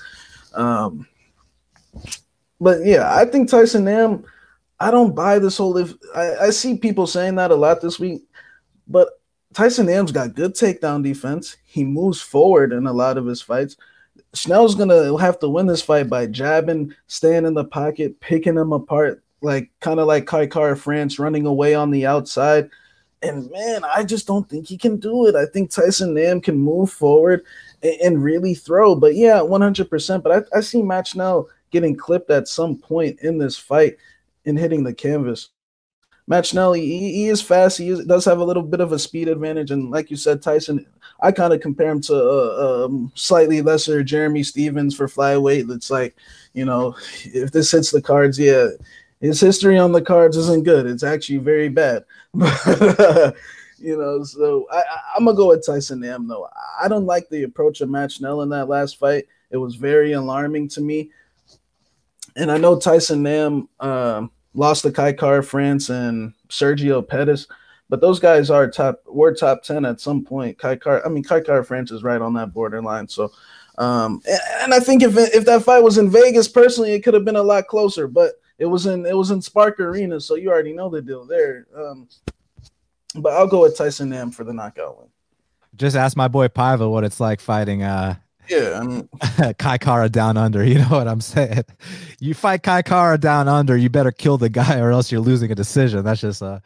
um, 0.55 1.07
but 2.61 2.85
yeah, 2.85 3.15
I 3.15 3.25
think 3.25 3.49
Tyson 3.49 3.85
Nam. 3.85 4.25
I 4.83 4.91
don't 4.91 5.15
buy 5.15 5.39
this 5.39 5.59
whole. 5.59 5.77
If 5.77 5.95
I, 6.15 6.37
I 6.37 6.51
see 6.51 6.79
people 6.79 7.07
saying 7.07 7.35
that 7.37 7.51
a 7.51 7.55
lot 7.55 7.81
this 7.81 7.99
week, 7.99 8.23
but 8.89 9.21
Tyson 9.53 9.87
Nam's 9.87 10.13
got 10.13 10.35
good 10.35 10.55
takedown 10.55 11.03
defense. 11.03 11.57
He 11.65 11.85
moves 11.85 12.21
forward 12.21 12.73
in 12.73 12.87
a 12.87 12.93
lot 12.93 13.19
of 13.19 13.27
his 13.27 13.43
fights. 13.43 13.77
Schnell's 14.33 14.75
gonna 14.75 15.19
have 15.19 15.39
to 15.41 15.49
win 15.49 15.67
this 15.67 15.83
fight 15.83 16.09
by 16.09 16.27
jabbing, 16.27 16.95
staying 17.09 17.45
in 17.47 17.55
the 17.55 17.65
pocket, 17.65 18.21
picking 18.21 18.57
him 18.57 18.73
apart, 18.73 19.23
like 19.43 19.71
kind 19.81 20.01
of 20.01 20.07
like 20.07 20.27
Kai 20.27 20.47
Kara-France 20.47 21.19
running 21.19 21.47
away 21.47 21.75
on 21.75 21.91
the 21.91 22.07
outside. 22.07 22.71
And 23.23 23.51
man, 23.51 23.83
I 23.85 24.05
just 24.05 24.27
don't 24.27 24.49
think 24.49 24.67
he 24.67 24.79
can 24.79 24.97
do 24.97 25.27
it. 25.27 25.35
I 25.35 25.47
think 25.47 25.71
Tyson 25.71 26.15
Nam 26.15 26.41
can 26.41 26.57
move 26.57 26.91
forward 26.91 27.45
and, 27.83 28.01
and 28.01 28.25
really 28.25 28.55
throw. 28.55 28.95
But 28.95 29.15
yeah, 29.15 29.39
100%. 29.39 30.23
But 30.23 30.49
I, 30.53 30.59
I 30.59 30.61
see 30.61 30.83
Schnell 31.05 31.49
getting 31.71 31.97
clipped 31.97 32.31
at 32.31 32.49
some 32.49 32.77
point 32.77 33.21
in 33.21 33.39
this 33.39 33.57
fight 33.57 33.97
and 34.47 34.59
hitting 34.59 34.85
the 34.85 34.95
canvas. 34.95 35.51
Matt 36.31 36.47
Schnell, 36.47 36.75
he, 36.75 36.87
he 37.13 37.29
is 37.29 37.43
fast. 37.43 37.79
He 37.79 37.89
is, 37.89 38.05
does 38.07 38.25
have 38.25 38.39
a 38.39 38.45
little 38.45 38.63
bit 38.63 38.81
of 38.81 38.93
a 38.93 39.01
speed 39.01 39.27
advantage, 39.27 39.73
and 39.73 39.91
like 39.91 40.13
you 40.13 40.17
said, 40.17 40.41
Tyson, 40.41 40.87
I 41.21 41.33
kind 41.33 41.53
of 41.53 41.61
compare 41.61 41.91
him 41.91 42.01
to 42.03 42.15
a, 42.15 42.85
um, 42.85 43.11
slightly 43.17 43.63
lesser 43.63 44.05
Jeremy 44.05 44.45
Stephens 44.45 44.95
for 44.95 45.09
flyweight. 45.09 45.69
It's 45.75 45.91
like, 45.91 46.15
you 46.55 46.65
know, 46.65 46.95
if 47.25 47.51
this 47.51 47.73
hits 47.73 47.91
the 47.91 48.01
cards, 48.01 48.39
yeah, 48.39 48.69
his 49.21 49.41
history 49.41 49.79
on 49.79 49.93
the 49.93 50.03
cards 50.03 50.37
isn't 50.37 50.65
good. 50.65 50.87
It's 50.87 51.03
actually 51.03 51.39
very 51.39 51.69
bad. 51.69 52.05
you 52.35 53.97
know, 53.97 54.23
so 54.25 54.67
I, 54.71 54.83
am 55.17 55.25
gonna 55.25 55.37
go 55.37 55.49
with 55.49 55.65
Tyson 55.65 56.01
Nam 56.01 56.27
though. 56.27 56.49
I 56.81 56.89
don't 56.89 57.07
like 57.07 57.29
the 57.29 57.43
approach 57.45 57.81
of 57.81 57.91
Matt 57.91 58.13
Schnell 58.13 58.43
in 58.43 58.49
that 58.51 58.69
last 58.69 58.99
fight. 58.99 59.27
It 59.51 59.57
was 59.57 59.75
very 59.75 60.13
alarming 60.13 60.69
to 60.71 60.81
me 60.81 61.11
and 62.37 62.51
I 62.51 62.57
know 62.57 62.79
Tyson 62.79 63.23
Nam 63.23 63.69
uh, 63.79 64.27
lost 64.55 64.83
to 64.83 64.93
Kai 64.93 65.13
Kara-France 65.13 65.91
and 65.91 66.33
Sergio 66.49 67.07
Pettis, 67.07 67.47
But 67.89 68.01
those 68.01 68.21
guys 68.21 68.51
are 68.51 68.71
top, 68.71 69.03
were 69.07 69.35
top 69.35 69.63
ten 69.63 69.85
at 69.85 70.01
some 70.01 70.25
point. 70.25 70.59
Kai 70.59 70.77
Car, 70.77 71.03
I 71.05 71.09
mean 71.09 71.25
Kai 71.25 71.41
Kara 71.41 71.65
France 71.65 71.91
is 71.91 72.03
right 72.03 72.21
on 72.21 72.35
that 72.35 72.53
borderline. 72.53 73.09
So, 73.09 73.33
um, 73.79 74.21
and, 74.29 74.41
and 74.63 74.75
I 74.75 74.81
think 74.81 75.03
if 75.03 75.17
if 75.17 75.45
that 75.47 75.63
fight 75.63 75.83
was 75.83 75.99
in 75.99 76.11
Vegas, 76.11 76.49
personally, 76.49 76.93
it 76.93 77.01
could 77.01 77.15
have 77.15 77.25
been 77.25 77.37
a 77.37 77.43
lot 77.43 77.67
closer. 77.67 78.07
But 78.07 78.40
it 78.61 78.67
was 78.67 78.87
in 78.87 79.07
it 79.07 79.17
was 79.17 79.31
in 79.33 79.41
Spark 79.43 79.81
Arena, 79.81 80.21
so 80.21 80.37
you 80.37 80.51
already 80.51 80.75
know 80.75 80.89
the 80.89 81.01
deal 81.03 81.25
there. 81.25 81.67
Um, 81.77 82.09
but 83.17 83.33
I'll 83.33 83.49
go 83.49 83.63
with 83.63 83.77
Tyson 83.77 84.11
Nam 84.11 84.31
for 84.31 84.45
the 84.45 84.53
knockout 84.53 84.99
win. 84.99 85.09
Just 85.75 85.97
ask 85.97 86.17
my 86.17 86.29
boy 86.29 86.49
Paiva 86.49 86.89
what 86.91 87.03
it's 87.03 87.19
like 87.19 87.41
fighting 87.41 87.83
uh 87.83 88.17
yeah, 88.49 88.81
I 88.81 88.85
mean, 88.85 89.09
Kai 89.59 89.79
Kara 89.79 90.09
down 90.09 90.37
under. 90.37 90.65
You 90.71 90.79
know 90.81 90.89
what 90.89 91.09
I'm 91.09 91.21
saying? 91.21 91.65
You 92.19 92.35
fight 92.35 92.63
Kai 92.63 92.83
Kara 92.83 93.17
down 93.17 93.49
under, 93.49 93.77
you 93.77 93.89
better 93.89 94.11
kill 94.11 94.39
the 94.39 94.49
guy 94.49 94.79
or 94.79 94.91
else 94.91 95.11
you're 95.11 95.21
losing 95.21 95.51
a 95.51 95.55
decision. 95.55 96.05
That's 96.05 96.21
just 96.21 96.43
uh, 96.43 96.59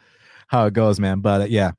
how 0.47 0.65
it 0.65 0.73
goes, 0.73 0.99
man. 0.99 1.19
But 1.19 1.41
uh, 1.41 1.45
yeah. 1.45 1.71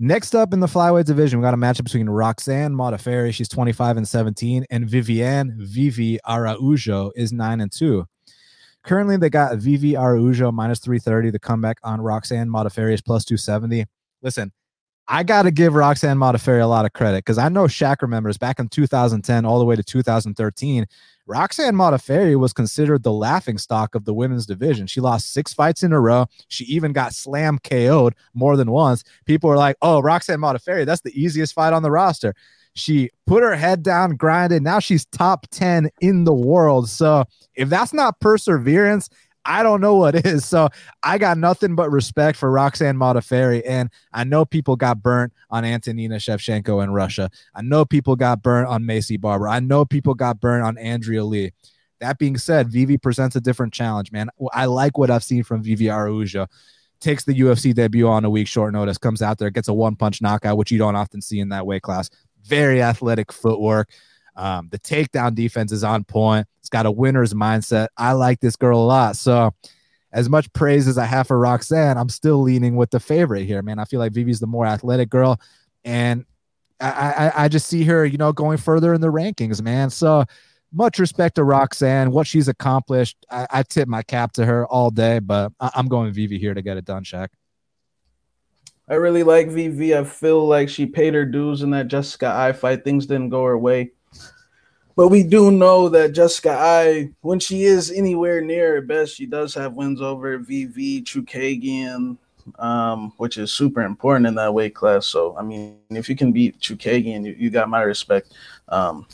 Next 0.00 0.34
up 0.34 0.52
in 0.52 0.60
the 0.60 0.66
flyweight 0.66 1.04
division, 1.04 1.40
we 1.40 1.42
got 1.42 1.54
a 1.54 1.58
matchup 1.58 1.84
between 1.84 2.08
Roxanne 2.08 2.72
Modafferi, 2.72 3.34
she's 3.34 3.48
25 3.48 3.96
and 3.96 4.08
17, 4.08 4.64
and 4.70 4.88
Viviane 4.88 5.56
Vivi 5.56 6.18
Araujo 6.24 7.10
is 7.16 7.32
9 7.32 7.60
and 7.60 7.72
2. 7.72 8.06
Currently, 8.88 9.18
they 9.18 9.28
got 9.28 9.54
Vivi 9.58 9.98
Araujo 9.98 10.50
minus 10.50 10.78
330. 10.78 11.28
The 11.28 11.38
comeback 11.38 11.76
on 11.82 12.00
Roxanne 12.00 12.48
Modafferi 12.48 13.04
plus 13.04 13.22
270. 13.26 13.84
Listen, 14.22 14.50
I 15.06 15.24
got 15.24 15.42
to 15.42 15.50
give 15.50 15.74
Roxanne 15.74 16.16
Modafferi 16.16 16.62
a 16.62 16.66
lot 16.66 16.86
of 16.86 16.94
credit 16.94 17.18
because 17.18 17.36
I 17.36 17.50
know 17.50 17.64
Shaq 17.64 18.00
remembers 18.00 18.38
back 18.38 18.58
in 18.58 18.68
2010 18.68 19.44
all 19.44 19.58
the 19.58 19.66
way 19.66 19.76
to 19.76 19.82
2013. 19.82 20.86
Roxanne 21.26 21.74
Modafferi 21.74 22.38
was 22.38 22.54
considered 22.54 23.02
the 23.02 23.12
laughing 23.12 23.58
stock 23.58 23.94
of 23.94 24.06
the 24.06 24.14
women's 24.14 24.46
division. 24.46 24.86
She 24.86 25.02
lost 25.02 25.34
six 25.34 25.52
fights 25.52 25.82
in 25.82 25.92
a 25.92 26.00
row. 26.00 26.24
She 26.48 26.64
even 26.64 26.94
got 26.94 27.12
slam 27.12 27.58
KO'd 27.58 28.14
more 28.32 28.56
than 28.56 28.70
once. 28.70 29.04
People 29.26 29.50
were 29.50 29.58
like, 29.58 29.76
oh, 29.82 30.00
Roxanne 30.00 30.40
Modafferi, 30.40 30.86
that's 30.86 31.02
the 31.02 31.12
easiest 31.12 31.52
fight 31.52 31.74
on 31.74 31.82
the 31.82 31.90
roster. 31.90 32.34
She 32.78 33.10
put 33.26 33.42
her 33.42 33.56
head 33.56 33.82
down, 33.82 34.16
grinded. 34.16 34.62
Now 34.62 34.78
she's 34.78 35.04
top 35.06 35.46
10 35.50 35.90
in 36.00 36.24
the 36.24 36.34
world. 36.34 36.88
So 36.88 37.24
if 37.54 37.68
that's 37.68 37.92
not 37.92 38.20
perseverance 38.20 39.08
I 39.48 39.62
don't 39.62 39.80
know 39.80 39.94
what 39.94 40.14
is. 40.26 40.44
So 40.44 40.68
I 41.02 41.18
got 41.18 41.38
nothing 41.38 41.74
but 41.74 41.90
respect 41.90 42.38
for 42.38 42.50
Roxanne 42.50 42.96
Modafferi. 42.96 43.62
And 43.66 43.90
I 44.12 44.24
know 44.24 44.44
people 44.44 44.76
got 44.76 45.02
burnt 45.02 45.32
on 45.50 45.64
Antonina 45.64 46.16
Shevchenko 46.16 46.84
in 46.84 46.90
Russia. 46.92 47.30
I 47.54 47.62
know 47.62 47.84
people 47.84 48.14
got 48.14 48.42
burnt 48.42 48.68
on 48.68 48.84
Maycee 48.84 49.20
Barber. 49.20 49.48
I 49.48 49.60
know 49.60 49.84
people 49.84 50.14
got 50.14 50.38
burnt 50.38 50.64
on 50.64 50.76
Andrea 50.78 51.24
Lee. 51.24 51.52
That 52.00 52.18
being 52.18 52.36
said, 52.36 52.68
Vivi 52.68 52.96
presents 52.96 53.34
a 53.34 53.40
different 53.40 53.72
challenge, 53.72 54.12
man. 54.12 54.28
I 54.52 54.66
like 54.66 54.98
what 54.98 55.10
I've 55.10 55.24
seen 55.24 55.42
from 55.42 55.62
Vivi 55.62 55.90
Araujo. 55.90 56.46
Takes 57.00 57.24
the 57.24 57.34
UFC 57.34 57.74
debut 57.74 58.08
on 58.08 58.24
a 58.24 58.30
week 58.30 58.48
short 58.48 58.72
notice, 58.72 58.98
comes 58.98 59.22
out 59.22 59.38
there, 59.38 59.50
gets 59.50 59.68
a 59.68 59.74
one 59.74 59.96
punch 59.96 60.20
knockout, 60.20 60.56
which 60.56 60.70
you 60.70 60.78
don't 60.78 60.96
often 60.96 61.20
see 61.20 61.40
in 61.40 61.48
that 61.48 61.66
weight 61.66 61.82
class. 61.82 62.10
Very 62.48 62.82
athletic 62.82 63.32
footwork. 63.32 63.90
Um, 64.36 64.68
the 64.70 64.78
takedown 64.78 65.34
defense 65.34 65.72
is 65.72 65.84
on 65.84 66.04
point. 66.04 66.46
It's 66.60 66.68
got 66.68 66.86
a 66.86 66.90
winner's 66.90 67.34
mindset. 67.34 67.88
I 67.96 68.12
like 68.12 68.40
this 68.40 68.56
girl 68.56 68.78
a 68.78 68.86
lot. 68.86 69.16
So, 69.16 69.52
as 70.10 70.30
much 70.30 70.50
praise 70.54 70.88
as 70.88 70.96
I 70.96 71.04
have 71.04 71.26
for 71.26 71.38
Roxanne, 71.38 71.98
I'm 71.98 72.08
still 72.08 72.40
leaning 72.40 72.76
with 72.76 72.90
the 72.90 73.00
favorite 73.00 73.44
here, 73.44 73.60
man. 73.60 73.78
I 73.78 73.84
feel 73.84 74.00
like 74.00 74.12
Vivi's 74.12 74.40
the 74.40 74.46
more 74.46 74.64
athletic 74.64 75.10
girl, 75.10 75.38
and 75.84 76.24
I, 76.80 77.32
I, 77.36 77.44
I 77.44 77.48
just 77.48 77.66
see 77.66 77.84
her, 77.84 78.06
you 78.06 78.16
know, 78.16 78.32
going 78.32 78.56
further 78.56 78.94
in 78.94 79.00
the 79.00 79.12
rankings, 79.12 79.60
man. 79.60 79.90
So, 79.90 80.24
much 80.72 80.98
respect 80.98 81.34
to 81.36 81.44
Roxanne, 81.44 82.10
what 82.10 82.26
she's 82.26 82.48
accomplished. 82.48 83.16
I, 83.30 83.46
I 83.50 83.62
tip 83.62 83.88
my 83.88 84.02
cap 84.02 84.32
to 84.34 84.44
her 84.44 84.66
all 84.66 84.90
day, 84.90 85.18
but 85.18 85.52
I, 85.60 85.70
am 85.74 85.88
going 85.88 86.12
Vivi 86.12 86.38
here 86.38 86.54
to 86.54 86.62
get 86.62 86.76
it 86.76 86.84
done, 86.84 87.04
Shaq. 87.04 87.28
I 88.90 88.94
really 88.94 89.22
like 89.22 89.48
Vivi. 89.48 89.94
I 89.94 90.04
feel 90.04 90.46
like 90.46 90.68
she 90.68 90.86
paid 90.86 91.14
her 91.14 91.26
dues 91.26 91.62
in 91.62 91.70
that 91.70 91.88
Jessica 91.88 92.28
Eye 92.28 92.52
fight. 92.52 92.84
Things 92.84 93.06
didn't 93.06 93.28
go 93.28 93.44
her 93.44 93.58
way. 93.58 93.92
But 94.96 95.08
we 95.08 95.22
do 95.22 95.50
know 95.50 95.88
that 95.90 96.12
Jessica 96.12 96.50
Eye, 96.50 97.10
when 97.20 97.38
she 97.38 97.64
is 97.64 97.90
anywhere 97.90 98.40
near 98.40 98.74
her 98.74 98.80
best, 98.80 99.14
she 99.14 99.26
does 99.26 99.54
have 99.54 99.74
wins 99.74 100.00
over 100.00 100.38
Vivi, 100.38 101.02
Chookagian, 101.02 102.16
um, 102.58 103.12
which 103.18 103.36
is 103.36 103.52
super 103.52 103.82
important 103.82 104.26
in 104.26 104.34
that 104.36 104.52
weight 104.52 104.74
class. 104.74 105.06
So, 105.06 105.36
I 105.36 105.42
mean, 105.42 105.76
if 105.90 106.08
you 106.08 106.16
can 106.16 106.32
beat 106.32 106.58
Chookagian, 106.58 107.24
you, 107.24 107.36
you 107.38 107.50
got 107.50 107.68
my 107.68 107.82
respect. 107.82 108.34
Um, 108.68 109.06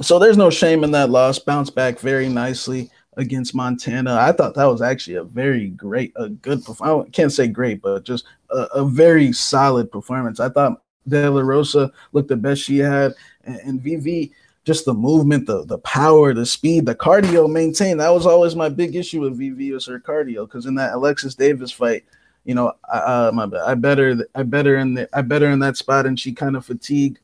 so 0.00 0.18
there's 0.18 0.36
no 0.36 0.50
shame 0.50 0.84
in 0.84 0.90
that 0.92 1.10
loss. 1.10 1.38
Bounce 1.38 1.70
back 1.70 1.98
very 1.98 2.28
nicely 2.28 2.90
against 3.16 3.54
Montana. 3.54 4.16
I 4.16 4.32
thought 4.32 4.54
that 4.54 4.64
was 4.64 4.82
actually 4.82 5.16
a 5.16 5.24
very 5.24 5.68
great, 5.68 6.12
a 6.16 6.28
good 6.28 6.64
performance. 6.64 7.08
I 7.08 7.10
can't 7.10 7.32
say 7.32 7.46
great, 7.46 7.82
but 7.82 8.04
just 8.04 8.24
a, 8.50 8.66
a 8.74 8.84
very 8.84 9.32
solid 9.32 9.90
performance. 9.90 10.40
I 10.40 10.48
thought 10.48 10.82
De 11.06 11.28
La 11.28 11.42
Rosa 11.42 11.92
looked 12.12 12.28
the 12.28 12.36
best 12.36 12.62
she 12.62 12.78
had, 12.78 13.14
and, 13.44 13.56
and 13.60 13.80
Vivi 13.80 14.32
just 14.64 14.86
the 14.86 14.94
movement, 14.94 15.46
the 15.46 15.64
the 15.64 15.78
power, 15.78 16.32
the 16.32 16.46
speed, 16.46 16.86
the 16.86 16.94
cardio 16.94 17.50
maintained. 17.50 18.00
That 18.00 18.14
was 18.14 18.26
always 18.26 18.56
my 18.56 18.68
big 18.68 18.96
issue 18.96 19.20
with 19.20 19.38
Vivi 19.38 19.72
was 19.72 19.86
her 19.86 20.00
cardio. 20.00 20.46
Because 20.46 20.66
in 20.66 20.74
that 20.76 20.94
Alexis 20.94 21.34
Davis 21.34 21.70
fight, 21.70 22.04
you 22.44 22.54
know, 22.54 22.72
I, 22.90 22.98
uh, 22.98 23.32
my 23.32 23.48
I 23.64 23.74
better 23.74 24.26
I 24.34 24.42
better 24.42 24.76
in 24.76 24.94
the 24.94 25.08
I 25.12 25.22
better 25.22 25.50
in 25.50 25.58
that 25.60 25.76
spot, 25.76 26.06
and 26.06 26.18
she 26.18 26.32
kind 26.32 26.56
of 26.56 26.64
fatigued 26.64 27.20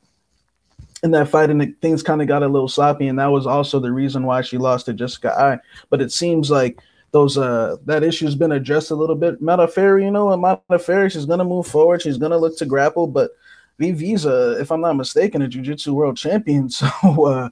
in 1.03 1.11
that 1.11 1.29
fight, 1.29 1.49
and 1.49 1.79
things 1.81 2.03
kind 2.03 2.21
of 2.21 2.27
got 2.27 2.43
a 2.43 2.47
little 2.47 2.67
sloppy, 2.67 3.07
and 3.07 3.19
that 3.19 3.31
was 3.31 3.47
also 3.47 3.79
the 3.79 3.91
reason 3.91 4.25
why 4.25 4.41
she 4.41 4.57
lost 4.57 4.85
to 4.85 4.93
Jessica 4.93 5.31
Eye. 5.37 5.59
But 5.89 6.01
it 6.01 6.11
seems 6.11 6.51
like 6.51 6.79
those 7.11 7.37
uh 7.37 7.75
that 7.85 8.03
issue's 8.03 8.35
been 8.35 8.53
addressed 8.53 8.91
a 8.91 8.95
little 8.95 9.15
bit. 9.15 9.41
Meta 9.41 9.67
Modafferi, 9.67 10.03
you 10.03 10.11
know, 10.11 10.31
and 10.31 10.43
Modafferi, 10.43 11.11
she's 11.11 11.25
gonna 11.25 11.43
move 11.43 11.67
forward. 11.67 12.01
She's 12.01 12.17
gonna 12.17 12.37
look 12.37 12.57
to 12.57 12.65
grapple, 12.65 13.07
but 13.07 13.31
Vivi's 13.79 14.25
a, 14.25 14.59
if 14.61 14.71
I'm 14.71 14.81
not 14.81 14.95
mistaken, 14.95 15.41
a 15.41 15.47
jiu-jitsu 15.47 15.93
world 15.93 16.17
champion. 16.17 16.69
So 16.79 17.25
uh, 17.25 17.49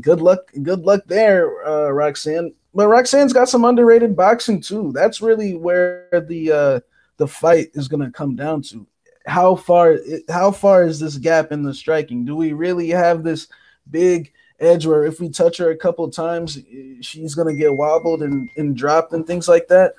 good 0.00 0.20
luck, 0.20 0.40
good 0.62 0.80
luck 0.80 1.02
there, 1.06 1.66
uh, 1.66 1.90
Roxanne. 1.90 2.52
But 2.74 2.88
Roxanne's 2.88 3.32
got 3.32 3.48
some 3.48 3.64
underrated 3.64 4.16
boxing 4.16 4.60
too. 4.60 4.92
That's 4.94 5.20
really 5.20 5.54
where 5.54 6.08
the 6.12 6.52
uh, 6.52 6.80
the 7.18 7.26
fight 7.26 7.70
is 7.74 7.88
to 7.88 8.10
come 8.10 8.34
down 8.34 8.62
to. 8.62 8.86
How 9.26 9.54
far 9.54 9.98
how 10.28 10.50
far 10.50 10.84
is 10.84 10.98
this 10.98 11.16
gap 11.18 11.52
in 11.52 11.62
the 11.62 11.74
striking? 11.74 12.24
Do 12.24 12.34
we 12.34 12.52
really 12.52 12.88
have 12.90 13.22
this 13.22 13.48
big 13.90 14.32
edge 14.58 14.86
where 14.86 15.04
if 15.04 15.20
we 15.20 15.28
touch 15.28 15.58
her 15.58 15.70
a 15.70 15.76
couple 15.76 16.08
times, 16.10 16.58
she's 17.00 17.34
to 17.48 17.54
get 17.54 17.76
wobbled 17.76 18.22
and, 18.22 18.48
and 18.56 18.76
dropped 18.76 19.12
and 19.12 19.26
things 19.26 19.48
like 19.48 19.68
that? 19.68 19.94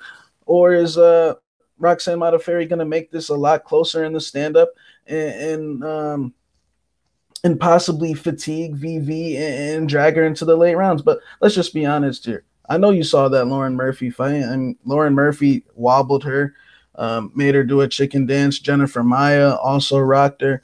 Or 0.46 0.74
is 0.74 0.98
uh, 0.98 1.34
Roxanne 1.78 2.18
Modafferi 2.18 2.68
to 2.80 2.84
make 2.84 3.10
this 3.10 3.30
a 3.30 3.34
lot 3.34 3.64
closer 3.64 4.04
in 4.04 4.12
the 4.12 4.20
stand 4.20 4.56
up? 4.56 4.70
and, 5.06 5.18
and 5.18 5.84
um 5.84 6.34
and 7.42 7.60
possibly 7.60 8.14
fatigue 8.14 8.74
Vivi 8.74 9.36
and, 9.36 9.76
and, 9.76 9.88
drag 9.88 10.16
her 10.16 10.24
into 10.24 10.46
the 10.46 10.56
late 10.56 10.76
rounds. 10.76 11.02
But 11.02 11.18
let's 11.42 11.54
just 11.54 11.74
be 11.74 11.84
honest 11.84 12.24
here. 12.24 12.44
I 12.70 12.78
know 12.78 12.88
you 12.88 13.04
saw 13.04 13.28
that 13.28 13.44
Lauren 13.44 13.76
Murphy 13.76 14.08
fight, 14.08 14.36
and 14.36 14.76
Lauren 14.86 15.12
Murphy 15.12 15.62
wobbled 15.74 16.24
her, 16.24 16.54
um, 16.96 17.32
made 17.34 17.54
her 17.54 17.64
do 17.64 17.80
a 17.80 17.88
chicken 17.88 18.26
dance. 18.26 18.58
Jennifer 18.58 19.02
Maia 19.02 19.54
also 19.56 19.98
rocked 19.98 20.42
her. 20.42 20.62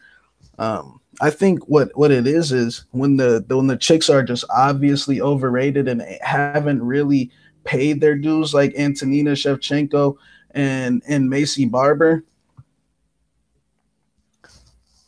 Um, 0.59 1.01
I 1.21 1.31
think 1.31 1.69
what 1.69 1.91
what 1.97 2.11
it 2.11 2.27
is 2.27 2.53
is 2.53 2.85
when 2.93 3.17
the 3.17 3.45
when 3.49 3.67
the 3.67 3.77
chicks 3.77 4.09
are 4.09 4.23
just 4.23 4.45
obviously 4.51 5.21
overrated 5.21 5.89
and 5.89 6.03
haven't 6.23 6.83
really 6.83 7.31
paid 7.65 8.01
their 8.01 8.15
dues, 8.15 8.55
like 8.55 8.75
Antonina 8.75 9.33
Shevchenko 9.33 10.17
and 10.53 11.03
and 11.07 11.31
Maycee 11.31 11.71
Barber 11.71 12.25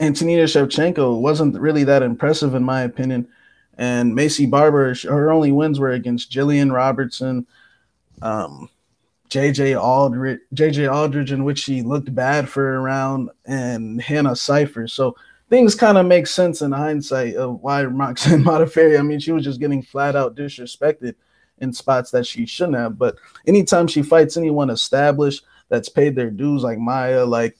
Antonina 0.03 0.43
Shevchenko 0.43 1.21
wasn't 1.21 1.59
really 1.59 1.85
that 1.85 2.03
impressive 2.03 2.57
in 2.57 2.65
my 2.65 2.83
opinion. 2.83 3.29
And 3.79 4.15
Maycee 4.15 4.51
Barber, 4.51 4.95
her 5.05 5.31
only 5.31 5.53
wins 5.53 5.79
were 5.79 5.93
against 5.93 6.31
Jillian 6.31 6.73
Robertson, 6.73 7.47
um, 8.21 8.69
JJ 9.33 9.83
Aldrich, 9.83 10.41
JJ 10.55 10.93
Aldrich, 10.93 11.31
in 11.31 11.43
which 11.43 11.59
she 11.59 11.81
looked 11.81 12.15
bad 12.15 12.51
for 12.51 12.75
a 12.75 12.81
round, 12.81 13.31
and 13.47 13.99
Hannah 13.99 14.37
Cipher. 14.37 14.87
So 14.87 15.17
things 15.49 15.75
kind 15.75 15.97
of 15.97 16.05
make 16.05 16.27
sense 16.27 16.61
in 16.61 16.71
hindsight 16.71 17.37
of 17.37 17.63
why 17.63 17.83
Roxanne 17.85 18.45
Modafferi. 18.45 18.99
I 18.99 19.03
mean, 19.03 19.21
she 19.21 19.33
was 19.33 19.45
just 19.45 19.59
getting 19.59 19.83
flat 19.83 20.17
out 20.17 20.37
disrespected 20.37 21.15
in 21.63 21.73
spots 21.73 22.11
that 22.11 22.27
she 22.27 22.45
shouldn't 22.45 22.77
have. 22.77 22.99
But 22.99 23.17
anytime 23.47 23.87
she 23.87 24.03
fights 24.03 24.37
anyone 24.37 24.69
established 24.69 25.47
that's 25.71 25.89
paid 25.89 26.15
their 26.15 26.31
dues, 26.31 26.63
like 26.63 26.79
Maia, 26.79 27.25
like 27.25 27.57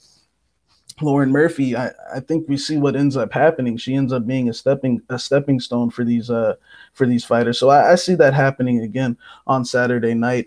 Lauren 1.01 1.31
Murphy, 1.31 1.75
I, 1.75 1.89
I 2.13 2.19
think 2.19 2.47
we 2.47 2.55
see 2.55 2.77
what 2.77 2.95
ends 2.95 3.17
up 3.17 3.33
happening. 3.33 3.77
She 3.77 3.95
ends 3.95 4.13
up 4.13 4.27
being 4.27 4.47
a 4.47 4.53
stepping 4.53 5.01
a 5.09 5.17
stepping 5.17 5.59
stone 5.59 5.89
for 5.89 6.05
these 6.05 6.29
uh 6.29 6.53
for 6.93 7.07
these 7.07 7.25
fighters. 7.25 7.57
So 7.57 7.69
I, 7.69 7.93
I 7.93 7.95
see 7.95 8.13
that 8.13 8.35
happening 8.35 8.81
again 8.81 9.17
on 9.47 9.65
Saturday 9.65 10.13
night. 10.13 10.45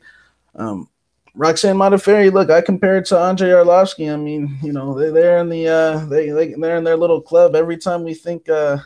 Um, 0.54 0.88
Roxanne 1.36 1.76
Modafferi, 1.76 2.32
look, 2.32 2.50
I 2.50 2.62
compare 2.62 2.96
it 2.96 3.04
to 3.06 3.18
Andrei 3.18 3.50
Arlovski. 3.50 4.10
I 4.12 4.16
mean, 4.16 4.58
you 4.62 4.72
know, 4.72 4.98
they, 4.98 5.10
they're 5.10 5.38
in 5.38 5.50
the 5.50 5.68
uh, 5.68 6.06
they, 6.06 6.30
they 6.30 6.54
they're 6.54 6.78
in 6.78 6.84
their 6.84 6.96
little 6.96 7.20
club. 7.20 7.54
Every 7.54 7.76
time 7.76 8.04
we 8.04 8.14
think 8.14 8.48
uh, 8.48 8.78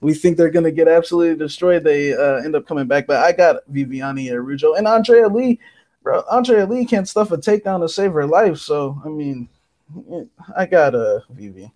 we 0.00 0.14
think 0.14 0.38
they're 0.38 0.50
gonna 0.50 0.70
get 0.70 0.88
absolutely 0.88 1.36
destroyed, 1.36 1.84
they 1.84 2.14
uh, 2.14 2.36
end 2.36 2.56
up 2.56 2.66
coming 2.66 2.86
back. 2.86 3.06
But 3.06 3.22
I 3.22 3.32
got 3.32 3.56
Viviane 3.70 4.32
Araujo 4.32 4.74
and 4.74 4.88
Andrea 4.88 5.28
Lee. 5.28 5.60
Bro, 6.02 6.24
Andrea 6.32 6.64
Lee 6.64 6.86
can't 6.86 7.08
stuff 7.08 7.32
a 7.32 7.36
takedown 7.36 7.80
to 7.80 7.88
save 7.88 8.12
her 8.12 8.26
life. 8.26 8.58
So 8.58 8.98
I 9.04 9.08
mean, 9.08 9.50
I 10.56 10.64
got 10.64 10.94
a 10.94 11.22
Vivi. 11.30 11.70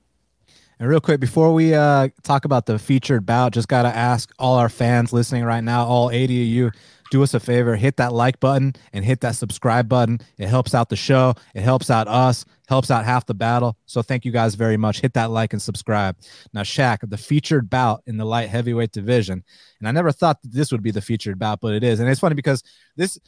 And 0.80 0.88
real 0.88 1.00
quick, 1.00 1.18
before 1.18 1.52
we 1.52 1.74
uh, 1.74 2.08
talk 2.22 2.44
about 2.44 2.66
the 2.66 2.78
featured 2.78 3.26
bout, 3.26 3.52
just 3.52 3.66
got 3.66 3.82
to 3.82 3.88
ask 3.88 4.32
all 4.38 4.54
our 4.54 4.68
fans 4.68 5.12
listening 5.12 5.42
right 5.42 5.62
now, 5.62 5.84
all 5.84 6.08
80 6.12 6.42
of 6.42 6.48
you, 6.48 6.70
do 7.10 7.22
us 7.22 7.34
a 7.34 7.40
favor, 7.40 7.76
hit 7.76 7.96
that 7.96 8.12
like 8.12 8.40
button 8.40 8.74
and 8.92 9.04
hit 9.04 9.20
that 9.20 9.36
subscribe 9.36 9.88
button. 9.88 10.20
It 10.36 10.48
helps 10.48 10.74
out 10.74 10.88
the 10.88 10.96
show, 10.96 11.34
it 11.54 11.62
helps 11.62 11.90
out 11.90 12.08
us, 12.08 12.44
helps 12.68 12.90
out 12.90 13.04
half 13.04 13.26
the 13.26 13.34
battle. 13.34 13.76
So 13.86 14.02
thank 14.02 14.24
you 14.24 14.32
guys 14.32 14.54
very 14.54 14.76
much. 14.76 15.00
Hit 15.00 15.14
that 15.14 15.30
like 15.30 15.52
and 15.52 15.62
subscribe. 15.62 16.16
Now, 16.52 16.62
Shaq, 16.62 16.98
the 17.02 17.16
featured 17.16 17.70
bout 17.70 18.02
in 18.06 18.16
the 18.16 18.24
light 18.24 18.48
heavyweight 18.48 18.92
division, 18.92 19.42
and 19.78 19.88
I 19.88 19.92
never 19.92 20.12
thought 20.12 20.42
that 20.42 20.52
this 20.52 20.70
would 20.72 20.82
be 20.82 20.90
the 20.90 21.00
featured 21.00 21.38
bout, 21.38 21.60
but 21.60 21.74
it 21.74 21.82
is. 21.84 22.00
And 22.00 22.08
it's 22.08 22.20
funny 22.20 22.34
because 22.34 22.62
this 22.96 23.18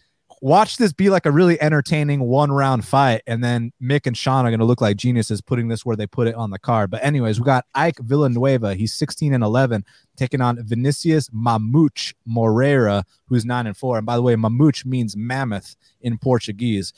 watch 0.41 0.79
this 0.79 0.93
be 0.93 1.11
like 1.11 1.27
a 1.27 1.31
really 1.31 1.61
entertaining 1.61 2.21
one 2.21 2.51
round 2.51 2.85
fight. 2.85 3.23
And 3.27 3.45
then 3.45 3.73
Mick 3.83 4.07
and 4.07 4.17
Sean 4.17 4.47
are 4.47 4.51
going 4.51 4.61
to 4.61 4.67
look 4.67 4.81
like 4.81 4.97
geniuses 4.97 5.41
putting 5.41 5.69
this 5.69 5.85
where 5.85 5.97
they 5.97 6.07
put 6.07 6.27
it 6.27 6.35
on 6.35 6.51
the 6.51 6.59
card. 6.59 6.91
But, 6.91 7.05
anyways, 7.05 7.39
we 7.39 7.45
got 7.45 7.67
Ike 7.75 7.99
Villanueva. 8.01 8.75
He's 8.75 8.95
16 8.95 9.35
and 9.35 9.45
11, 9.45 9.85
taking 10.17 10.41
on 10.41 10.63
Vinicius 10.65 11.29
Mamute 11.31 12.15
Moreira, 12.25 13.05
who's 13.27 13.45
9 13.45 13.67
and 13.67 13.77
4. 13.77 13.99
And 13.99 14.07
by 14.07 14.17
the 14.17 14.23
way, 14.23 14.35
Mamute 14.35 14.85
means 14.87 15.17
mammoth 15.17 15.77
in 16.01 16.19
Portuguese. 16.19 16.93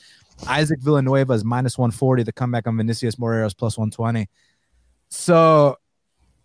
Isaac 0.47 0.79
Villanueva 0.81 1.33
is 1.33 1.43
minus 1.43 1.77
140. 1.77 2.23
The 2.23 2.31
comeback 2.31 2.67
on 2.67 2.77
Vinicius 2.77 3.19
Moreira 3.19 3.45
is 3.45 3.53
plus 3.53 3.77
120. 3.77 4.29
So, 5.09 5.77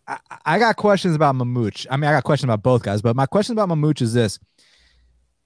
I, 0.07 0.19
I 0.45 0.59
got 0.59 0.77
questions 0.77 1.15
about 1.15 1.37
Mamute. 1.37 1.87
I 1.91 1.97
mean, 1.97 2.09
I 2.09 2.13
got 2.13 2.25
questions 2.25 2.47
about 2.47 2.63
both 2.63 2.83
guys, 2.83 3.03
but 3.03 3.15
my 3.15 3.27
question 3.27 3.53
about 3.53 3.69
Mamute 3.69 4.03
is 4.03 4.15
this 4.15 4.39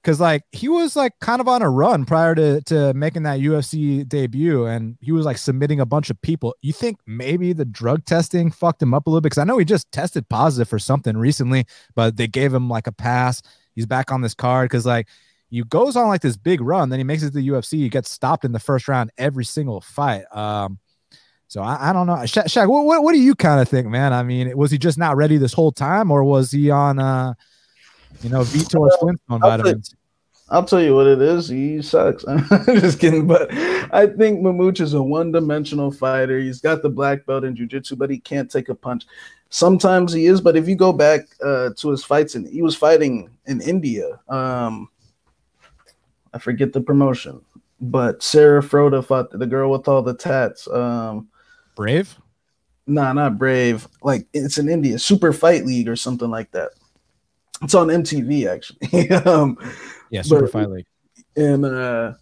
because 0.02 0.18
like 0.18 0.42
he 0.50 0.68
was 0.68 0.96
like 0.96 1.12
kind 1.20 1.40
of 1.40 1.46
on 1.46 1.62
a 1.62 1.70
run 1.70 2.04
prior 2.04 2.34
to 2.34 2.60
to 2.62 2.92
making 2.94 3.22
that 3.22 3.40
UFC 3.40 4.06
debut, 4.08 4.66
and 4.66 4.96
he 5.00 5.12
was 5.12 5.24
like 5.24 5.38
submitting 5.38 5.80
a 5.80 5.86
bunch 5.86 6.10
of 6.10 6.20
people. 6.22 6.54
You 6.60 6.72
think 6.72 6.98
maybe 7.06 7.52
the 7.52 7.64
drug 7.64 8.04
testing 8.04 8.50
fucked 8.50 8.82
him 8.82 8.94
up 8.94 9.06
a 9.06 9.10
little 9.10 9.20
bit? 9.20 9.30
Because 9.30 9.38
I 9.38 9.44
know 9.44 9.58
he 9.58 9.64
just 9.64 9.90
tested 9.92 10.28
positive 10.28 10.68
for 10.68 10.78
something 10.78 11.16
recently, 11.16 11.66
but 11.94 12.16
they 12.16 12.26
gave 12.26 12.52
him 12.52 12.68
like 12.68 12.86
a 12.86 12.92
pass. 12.92 13.42
He's 13.74 13.86
back 13.86 14.10
on 14.10 14.20
this 14.20 14.34
card 14.34 14.68
because 14.68 14.84
like 14.84 15.06
he 15.50 15.62
goes 15.62 15.96
on 15.96 16.08
like 16.08 16.22
this 16.22 16.36
big 16.36 16.60
run, 16.60 16.88
then 16.88 16.98
he 16.98 17.04
makes 17.04 17.22
it 17.22 17.26
to 17.26 17.32
the 17.32 17.48
UFC. 17.48 17.78
He 17.78 17.88
gets 17.88 18.10
stopped 18.10 18.44
in 18.44 18.52
the 18.52 18.58
first 18.58 18.88
round 18.88 19.12
every 19.18 19.44
single 19.44 19.80
fight. 19.80 20.24
Um, 20.34 20.78
so 21.46 21.62
I, 21.62 21.90
I 21.90 21.92
don't 21.92 22.06
know, 22.06 22.24
Sha- 22.26 22.44
Shaq. 22.44 22.68
What, 22.68 22.86
what, 22.86 23.02
what 23.04 23.12
do 23.12 23.18
you 23.18 23.34
kind 23.34 23.60
of 23.60 23.68
think, 23.68 23.86
man? 23.86 24.12
I 24.12 24.22
mean, 24.22 24.56
was 24.56 24.70
he 24.70 24.78
just 24.78 24.98
not 24.98 25.16
ready 25.16 25.36
this 25.36 25.52
whole 25.52 25.70
time, 25.70 26.10
or 26.10 26.24
was 26.24 26.50
he 26.50 26.70
on 26.70 26.98
uh 26.98 27.34
you 28.22 28.30
know, 28.30 28.42
Vitor 28.42 28.88
Flintstone 28.98 29.40
vitamins. 29.40 29.94
I'll 30.48 30.64
tell 30.64 30.82
you 30.82 30.94
what 30.94 31.06
it 31.06 31.22
is. 31.22 31.48
He 31.48 31.80
sucks. 31.80 32.24
I'm 32.28 32.44
just 32.78 33.00
kidding, 33.00 33.26
but 33.26 33.52
I 33.92 34.06
think 34.06 34.40
Mamute 34.40 34.80
is 34.80 34.92
a 34.92 35.02
one-dimensional 35.02 35.92
fighter. 35.92 36.38
He's 36.38 36.60
got 36.60 36.82
the 36.82 36.90
black 36.90 37.24
belt 37.24 37.44
in 37.44 37.56
jiu-jitsu, 37.56 37.96
but 37.96 38.10
he 38.10 38.18
can't 38.18 38.50
take 38.50 38.68
a 38.68 38.74
punch. 38.74 39.06
Sometimes 39.48 40.12
he 40.12 40.26
is, 40.26 40.40
but 40.40 40.56
if 40.56 40.68
you 40.68 40.76
go 40.76 40.92
back 40.92 41.20
uh, 41.42 41.70
to 41.76 41.90
his 41.90 42.04
fights, 42.04 42.34
and 42.34 42.46
he 42.46 42.62
was 42.62 42.76
fighting 42.76 43.30
in 43.46 43.60
India. 43.62 44.20
Um, 44.28 44.88
I 46.34 46.38
forget 46.38 46.72
the 46.72 46.80
promotion, 46.80 47.42
but 47.80 48.22
Sarah 48.22 48.62
Froda 48.62 49.04
fought 49.04 49.30
the 49.30 49.46
girl 49.46 49.70
with 49.70 49.88
all 49.88 50.02
the 50.02 50.14
tats. 50.14 50.66
Um, 50.68 51.28
Brave? 51.76 52.16
Nah, 52.86 53.12
not 53.12 53.38
Brave. 53.38 53.86
Like 54.02 54.26
it's 54.32 54.58
in 54.58 54.68
India, 54.68 54.98
Super 54.98 55.32
Fight 55.32 55.64
League 55.64 55.88
or 55.88 55.96
something 55.96 56.30
like 56.30 56.50
that. 56.52 56.72
It's 57.62 57.74
on 57.74 57.88
MTV 57.88 58.48
actually. 58.48 59.10
um, 59.24 59.56
yeah, 60.10 60.22
Super 60.22 60.42
but, 60.42 60.52
Fight 60.52 60.70
League. 60.70 60.86
And 61.36 61.64
uh, 61.64 62.12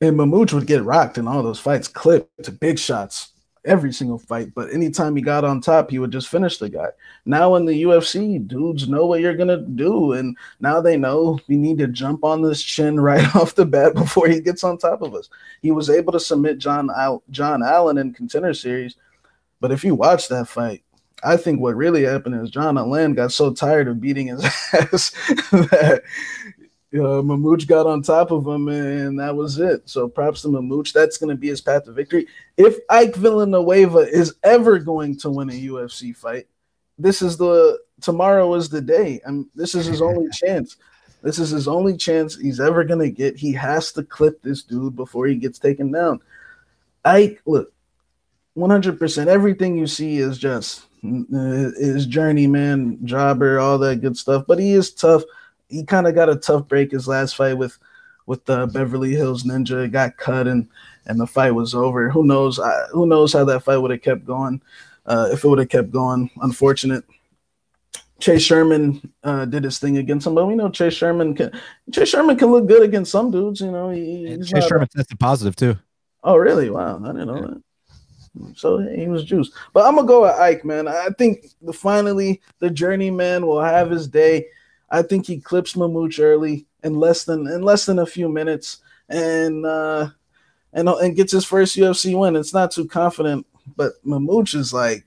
and 0.00 0.16
Mamute 0.16 0.52
would 0.52 0.66
get 0.66 0.84
rocked 0.84 1.18
in 1.18 1.26
all 1.26 1.42
those 1.42 1.60
fights, 1.60 1.88
clipped 1.88 2.44
to 2.44 2.52
big 2.52 2.78
shots 2.78 3.32
every 3.66 3.92
single 3.92 4.18
fight. 4.18 4.54
But 4.54 4.72
anytime 4.72 5.16
he 5.16 5.22
got 5.22 5.44
on 5.44 5.60
top, 5.60 5.90
he 5.90 5.98
would 5.98 6.12
just 6.12 6.28
finish 6.28 6.58
the 6.58 6.68
guy. 6.68 6.88
Now 7.24 7.56
in 7.56 7.64
the 7.64 7.82
UFC, 7.82 8.46
dudes 8.46 8.88
know 8.88 9.06
what 9.06 9.20
you're 9.20 9.36
gonna 9.36 9.60
do, 9.60 10.12
and 10.12 10.36
now 10.60 10.80
they 10.80 10.96
know 10.96 11.38
we 11.48 11.56
need 11.56 11.78
to 11.78 11.88
jump 11.88 12.24
on 12.24 12.42
this 12.42 12.62
chin 12.62 12.98
right 13.00 13.34
off 13.34 13.54
the 13.54 13.66
bat 13.66 13.94
before 13.94 14.28
he 14.28 14.40
gets 14.40 14.64
on 14.64 14.78
top 14.78 15.02
of 15.02 15.14
us. 15.14 15.28
He 15.62 15.72
was 15.72 15.90
able 15.90 16.12
to 16.12 16.20
submit 16.20 16.58
John 16.58 16.90
Al- 16.96 17.24
John 17.30 17.62
Allen 17.62 17.98
in 17.98 18.12
contender 18.14 18.54
series, 18.54 18.96
but 19.60 19.72
if 19.72 19.84
you 19.84 19.94
watch 19.94 20.28
that 20.28 20.48
fight, 20.48 20.82
I 21.22 21.36
think 21.36 21.60
what 21.60 21.76
really 21.76 22.04
happened 22.04 22.40
is 22.42 22.50
John 22.50 22.76
Allen 22.76 23.14
got 23.14 23.32
so 23.32 23.52
tired 23.52 23.88
of 23.88 24.00
beating 24.00 24.28
his 24.28 24.44
ass 24.72 25.10
that 25.50 26.02
uh, 26.94 27.22
Mamute 27.22 27.66
got 27.66 27.86
on 27.86 28.02
top 28.02 28.30
of 28.30 28.46
him, 28.46 28.68
and 28.68 29.18
that 29.18 29.34
was 29.34 29.58
it. 29.58 29.88
So 29.88 30.08
props 30.08 30.42
to 30.42 30.48
Mamute. 30.48 30.92
That's 30.92 31.18
going 31.18 31.30
to 31.30 31.36
be 31.36 31.48
his 31.48 31.60
path 31.60 31.84
to 31.84 31.92
victory. 31.92 32.26
If 32.56 32.76
Ike 32.88 33.16
Villanueva 33.16 33.98
is 33.98 34.34
ever 34.42 34.78
going 34.78 35.18
to 35.18 35.30
win 35.30 35.50
a 35.50 35.52
UFC 35.52 36.14
fight, 36.14 36.46
this 36.98 37.22
is 37.22 37.36
the 37.36 37.78
tomorrow 38.00 38.54
is 38.54 38.68
the 38.68 38.80
day, 38.80 39.20
and 39.24 39.46
this 39.54 39.74
is 39.74 39.86
his 39.86 40.02
only 40.02 40.28
chance. 40.32 40.76
This 41.22 41.38
is 41.38 41.50
his 41.50 41.66
only 41.66 41.96
chance 41.96 42.36
he's 42.36 42.60
ever 42.60 42.84
going 42.84 43.00
to 43.00 43.10
get. 43.10 43.36
He 43.36 43.52
has 43.54 43.90
to 43.92 44.02
clip 44.02 44.42
this 44.42 44.62
dude 44.62 44.94
before 44.94 45.26
he 45.26 45.36
gets 45.36 45.58
taken 45.58 45.90
down. 45.90 46.20
Ike, 47.04 47.40
look, 47.46 47.72
100%. 48.56 49.26
Everything 49.26 49.76
you 49.76 49.86
see 49.86 50.18
is 50.18 50.38
just 50.38 50.85
his 51.02 52.06
journeyman, 52.06 52.98
jobber, 53.06 53.58
all 53.58 53.78
that 53.78 54.00
good 54.00 54.16
stuff. 54.16 54.44
But 54.46 54.58
he 54.58 54.72
is 54.72 54.92
tough. 54.92 55.22
He 55.68 55.84
kind 55.84 56.06
of 56.06 56.14
got 56.14 56.28
a 56.28 56.36
tough 56.36 56.68
break 56.68 56.90
his 56.90 57.08
last 57.08 57.36
fight 57.36 57.58
with 57.58 57.78
with 58.26 58.44
the 58.44 58.66
Beverly 58.66 59.14
Hills 59.14 59.44
Ninja. 59.44 59.84
It 59.84 59.92
got 59.92 60.16
cut 60.16 60.46
and 60.46 60.68
and 61.06 61.20
the 61.20 61.26
fight 61.26 61.52
was 61.52 61.74
over. 61.74 62.10
Who 62.10 62.24
knows? 62.24 62.58
I, 62.58 62.86
who 62.92 63.06
knows 63.06 63.32
how 63.32 63.44
that 63.44 63.62
fight 63.62 63.78
would 63.78 63.90
have 63.90 64.02
kept 64.02 64.24
going? 64.24 64.60
Uh, 65.04 65.28
if 65.32 65.44
it 65.44 65.48
would 65.48 65.60
have 65.60 65.68
kept 65.68 65.90
going, 65.90 66.30
unfortunate. 66.42 67.04
Chase 68.18 68.42
Sherman 68.42 69.12
uh, 69.22 69.44
did 69.44 69.62
his 69.62 69.78
thing 69.78 69.98
against 69.98 70.26
him, 70.26 70.34
but 70.34 70.46
we 70.46 70.54
know 70.54 70.70
Chase 70.70 70.94
Sherman 70.94 71.34
can. 71.34 71.52
Chase 71.92 72.08
Sherman 72.08 72.36
can 72.36 72.50
look 72.50 72.66
good 72.66 72.82
against 72.82 73.12
some 73.12 73.30
dudes. 73.30 73.60
You 73.60 73.70
know, 73.70 73.90
he, 73.90 74.38
Chase 74.42 74.66
Sherman 74.66 74.88
a, 74.92 74.96
tested 74.96 75.20
positive 75.20 75.54
too. 75.54 75.76
Oh, 76.24 76.36
really? 76.36 76.70
Wow, 76.70 77.00
I 77.04 77.08
didn't 77.08 77.26
know 77.28 77.36
yeah. 77.36 77.40
that. 77.42 77.62
So 78.54 78.78
he 78.78 79.08
was 79.08 79.24
juice. 79.24 79.50
But 79.72 79.86
I'm 79.86 79.96
gonna 79.96 80.06
go 80.06 80.22
with 80.22 80.32
Ike, 80.32 80.64
man. 80.64 80.88
I 80.88 81.08
think 81.18 81.46
the, 81.62 81.72
finally 81.72 82.40
the 82.58 82.70
journeyman 82.70 83.46
will 83.46 83.62
have 83.62 83.90
his 83.90 84.08
day. 84.08 84.46
I 84.90 85.02
think 85.02 85.26
he 85.26 85.40
clips 85.40 85.74
Mamute 85.74 86.20
early 86.20 86.66
in 86.82 86.94
less 86.94 87.24
than 87.24 87.46
in 87.46 87.62
less 87.62 87.86
than 87.86 87.98
a 87.98 88.06
few 88.06 88.28
minutes, 88.28 88.78
and 89.08 89.64
uh, 89.66 90.08
and 90.72 90.88
and 90.88 91.16
gets 91.16 91.32
his 91.32 91.44
first 91.44 91.76
UFC 91.76 92.18
win. 92.18 92.36
It's 92.36 92.54
not 92.54 92.70
too 92.70 92.86
confident, 92.86 93.46
but 93.76 93.92
Mamute 94.04 94.54
is 94.54 94.72
like, 94.72 95.04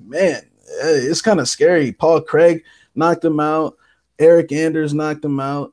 man, 0.00 0.42
it's 0.82 1.22
kind 1.22 1.40
of 1.40 1.48
scary. 1.48 1.92
Paul 1.92 2.20
Craig 2.20 2.64
knocked 2.94 3.24
him 3.24 3.40
out. 3.40 3.76
Eryk 4.18 4.52
Anders 4.52 4.94
knocked 4.94 5.24
him 5.24 5.40
out. 5.40 5.72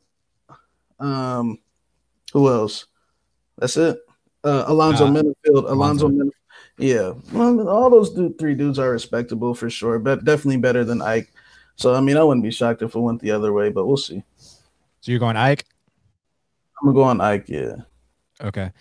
Um, 1.00 1.60
who 2.34 2.50
else? 2.50 2.86
That's 3.58 3.78
it. 3.78 4.00
Uh, 4.44 4.66
Alonzo 4.68 5.08
uh, 5.08 5.10
Menifield. 5.10 5.70
Alonzo, 5.70 6.08
Alonzo. 6.08 6.32
Yeah, 6.78 7.14
well, 7.32 7.70
all 7.70 7.90
those 7.90 8.12
three 8.38 8.54
dudes 8.54 8.80
are 8.80 8.92
respectable 8.92 9.54
for 9.54 9.70
sure, 9.70 9.98
but 9.98 10.26
definitely 10.26 10.58
better 10.58 10.84
than 10.84 11.02
Ike. 11.02 11.32
So 11.78 11.94
I 11.94 12.02
mean, 12.02 12.18
I 12.18 12.24
wouldn't 12.24 12.44
be 12.44 12.52
shocked 12.52 12.82
if 12.82 12.96
it 12.96 13.00
went 13.00 13.22
the 13.22 13.32
other 13.32 13.54
way, 13.54 13.70
but 13.70 13.86
we'll 13.86 13.98
see. 13.98 14.24
So 14.38 15.12
you're 15.12 15.20
going 15.20 15.38
Ike? 15.38 15.66
I'm 16.82 16.88
gonna 16.88 16.96
go 16.96 17.04
on 17.04 17.22
Ike. 17.22 17.48
Yeah. 17.48 17.76
Okay. 18.42 18.72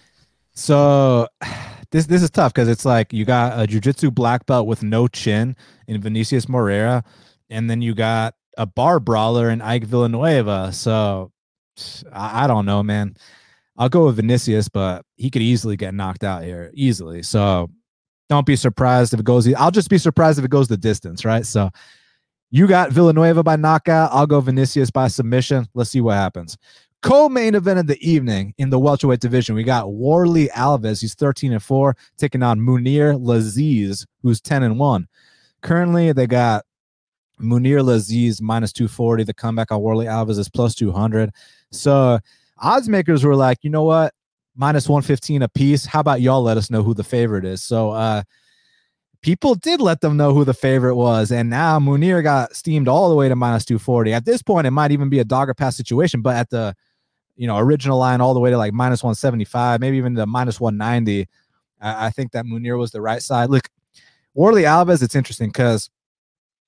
So 0.55 1.29
this 1.91 2.07
this 2.07 2.23
is 2.23 2.31
tough 2.31 2.53
because 2.53 2.69
it's 2.69 2.85
like 2.85 3.13
you 3.13 3.25
got 3.25 3.59
a 3.59 3.67
jujitsu 3.67 4.13
black 4.13 4.47
belt 4.47 4.67
with 4.67 4.83
no 4.83 5.07
chin 5.07 5.57
in 5.87 6.01
Vinicius 6.01 6.49
Moreira, 6.49 7.05
and 7.49 7.71
then 7.71 7.81
you 7.81 7.95
got 7.95 8.35
a 8.59 8.67
bar 8.67 8.99
brawler 8.99 9.51
in 9.51 9.61
Ike 9.61 9.85
Villanueva. 9.85 10.73
So 10.73 11.31
I, 12.13 12.45
I 12.45 12.47
don't 12.49 12.67
know, 12.67 12.83
man. 12.83 13.17
I'll 13.77 13.89
go 13.89 14.07
with 14.07 14.17
Vinicius, 14.17 14.69
but 14.69 15.05
he 15.17 15.31
could 15.31 15.43
easily 15.43 15.77
get 15.77 15.95
knocked 15.95 16.23
out 16.23 16.45
here, 16.45 16.71
easily. 16.75 17.25
So 17.25 17.71
don't 18.29 18.47
be 18.47 18.57
surprised 18.57 19.13
if 19.13 19.21
it 19.21 19.25
goes. 19.25 19.53
I'll 19.55 19.71
just 19.71 19.91
be 19.91 19.99
surprised 19.99 20.39
if 20.39 20.45
it 20.45 20.51
goes 20.51 20.69
the 20.69 20.77
distance, 20.77 21.25
right? 21.25 21.45
So 21.45 21.71
you 22.51 22.67
got 22.67 22.93
Villanueva 22.93 23.43
by 23.43 23.57
knockout. 23.57 24.11
I'll 24.13 24.27
go 24.27 24.41
Vinicius 24.41 24.91
by 24.91 25.09
submission. 25.09 25.67
Let's 25.75 25.91
see 25.91 26.01
what 26.01 26.15
happens. 26.15 26.57
Co-main 27.03 27.55
event 27.55 27.79
of 27.79 27.87
the 27.87 28.01
evening 28.01 28.55
in 28.57 28.71
the 28.71 28.79
welterweight 28.79 29.21
division, 29.21 29.55
we 29.55 29.63
got 29.63 29.87
Warlley 29.89 30.49
Alves. 30.53 31.03
He's 31.03 31.15
13 31.15 31.53
and 31.53 31.63
4, 31.63 31.95
taking 32.17 32.43
on 32.43 32.61
Mounir 32.61 33.21
Lazzez, 33.21 34.07
who's 34.23 34.41
10 34.41 34.63
and 34.63 34.79
1. 34.79 35.07
Currently, 35.61 36.13
they 36.13 36.27
got 36.27 36.65
Mounir 37.39 37.83
Lazzez 37.83 38.41
minus 38.41 38.73
240. 38.73 39.25
The 39.25 39.35
comeback 39.35 39.71
on 39.71 39.81
Warlley 39.81 40.07
Alves 40.07 40.39
is 40.39 40.49
plus 40.49 40.75
200. 40.75 41.31
So 41.73 42.21
odds 42.59 42.89
makers 42.89 43.23
were 43.23 43.37
like, 43.37 43.59
you 43.63 43.71
know 43.71 43.85
what? 43.85 44.15
Minus 44.57 44.89
115 44.89 45.43
a 45.43 45.49
piece. 45.49 45.85
How 45.85 46.01
about 46.01 46.21
y'all 46.21 46.43
let 46.43 46.57
us 46.57 46.71
know 46.71 46.83
who 46.83 46.95
the 46.95 47.05
favorite 47.05 47.45
is? 47.45 47.63
So 47.63 47.91
uh 47.91 48.23
people 49.25 49.55
did 49.55 49.81
let 49.81 50.03
them 50.03 50.19
know 50.19 50.35
who 50.35 50.45
the 50.45 50.55
favorite 50.55 50.95
was. 50.95 51.33
And 51.33 51.49
now 51.49 51.79
Mounir 51.79 52.23
got 52.23 52.55
steamed 52.55 52.89
all 52.89 53.09
the 53.09 53.15
way 53.15 53.27
to 53.29 53.35
minus 53.35 53.65
240. 53.65 54.13
At 54.13 54.27
this 54.27 54.43
point, 54.43 54.67
it 54.67 54.71
might 54.71 54.93
even 54.93 55.09
be 55.09 55.19
a 55.19 55.25
dogger 55.25 55.55
pass 55.55 55.77
situation, 55.77 56.21
but 56.21 56.37
at 56.37 56.51
the 56.51 56.75
you 57.37 57.47
know 57.47 57.59
original 57.59 57.99
line 57.99 58.21
all 58.21 58.35
the 58.35 58.41
way 58.41 58.51
to 58.51 58.59
like 58.59 58.73
minus 58.73 59.03
175, 59.03 59.81
maybe 59.81 59.97
even 59.97 60.15
the 60.15 60.27
minus 60.27 60.61
190. 60.61 61.27
I, 61.81 62.07
I 62.07 62.11
think 62.11 62.33
that 62.33 62.45
Mounir 62.45 62.79
was 62.79 62.93
the 62.93 63.01
right 63.01 63.23
side. 63.23 63.51
Look, 63.51 63.69
Warlley 64.37 64.65
Alves, 64.65 65.03
it's 65.03 65.15
interesting 65.15 65.49
because 65.49 65.91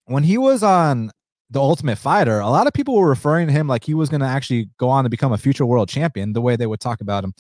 when 0.07 0.23
he 0.23 0.39
was 0.39 0.63
on 0.63 1.11
the 1.51 1.61
Ultimate 1.61 1.99
Fighter, 1.99 2.41
a 2.41 2.49
lot 2.51 2.67
of 2.67 2.73
people 2.73 2.97
were 2.97 3.09
referring 3.09 3.47
to 3.49 3.53
him 3.53 3.69
like 3.69 3.85
he 3.85 3.95
was 3.95 4.09
going 4.09 4.21
to 4.21 4.27
actually 4.27 4.71
go 4.79 4.89
on 4.89 5.05
to 5.05 5.11
become 5.11 5.33
a 5.33 5.39
future 5.39 5.67
world 5.67 5.89
champion. 5.89 6.33
The 6.33 6.41
way 6.41 6.57
they 6.57 6.67
would 6.67 6.81
talk 6.81 7.01
about 7.01 7.23
him, 7.23 7.35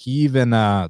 he 0.00 0.12
even 0.12 0.54
uh, 0.54 0.88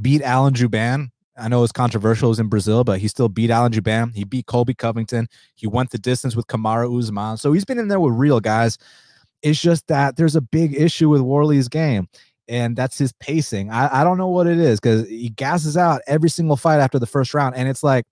beat 0.00 0.20
Alan 0.22 0.54
Jouban. 0.54 1.10
I 1.36 1.48
know 1.48 1.62
it's 1.62 1.72
controversial, 1.72 2.28
it 2.28 2.30
was 2.30 2.40
in 2.40 2.48
Brazil, 2.48 2.84
but 2.84 2.98
he 2.98 3.08
still 3.08 3.28
beat 3.28 3.50
Alan 3.50 3.72
Jouban. 3.72 4.14
He 4.14 4.24
beat 4.24 4.46
Colby 4.46 4.74
Covington. 4.74 5.28
He 5.54 5.66
went 5.66 5.90
the 5.90 5.98
distance 5.98 6.34
with 6.34 6.46
Kamaru 6.48 6.98
Usman. 6.98 7.36
So 7.36 7.52
he's 7.52 7.64
been 7.64 7.78
in 7.78 7.88
there 7.88 8.00
with 8.00 8.14
real 8.14 8.40
guys. 8.40 8.76
It's 9.42 9.60
just 9.60 9.86
that 9.86 10.16
there's 10.16 10.36
a 10.36 10.40
big 10.40 10.74
issue 10.74 11.08
with 11.08 11.20
Warlley's 11.20 11.68
game, 11.68 12.08
and 12.48 12.76
that's 12.76 12.98
his 12.98 13.12
pacing. 13.20 13.70
I, 13.70 14.00
I 14.00 14.04
don't 14.04 14.18
know 14.18 14.28
what 14.28 14.46
it 14.46 14.58
is 14.58 14.80
because 14.80 15.08
he 15.08 15.28
gasses 15.28 15.76
out 15.76 16.00
every 16.06 16.30
single 16.30 16.56
fight 16.56 16.80
after 16.80 16.98
the 16.98 17.06
first 17.06 17.34
round, 17.34 17.54
and 17.54 17.68
it's 17.68 17.82
like 17.82 18.04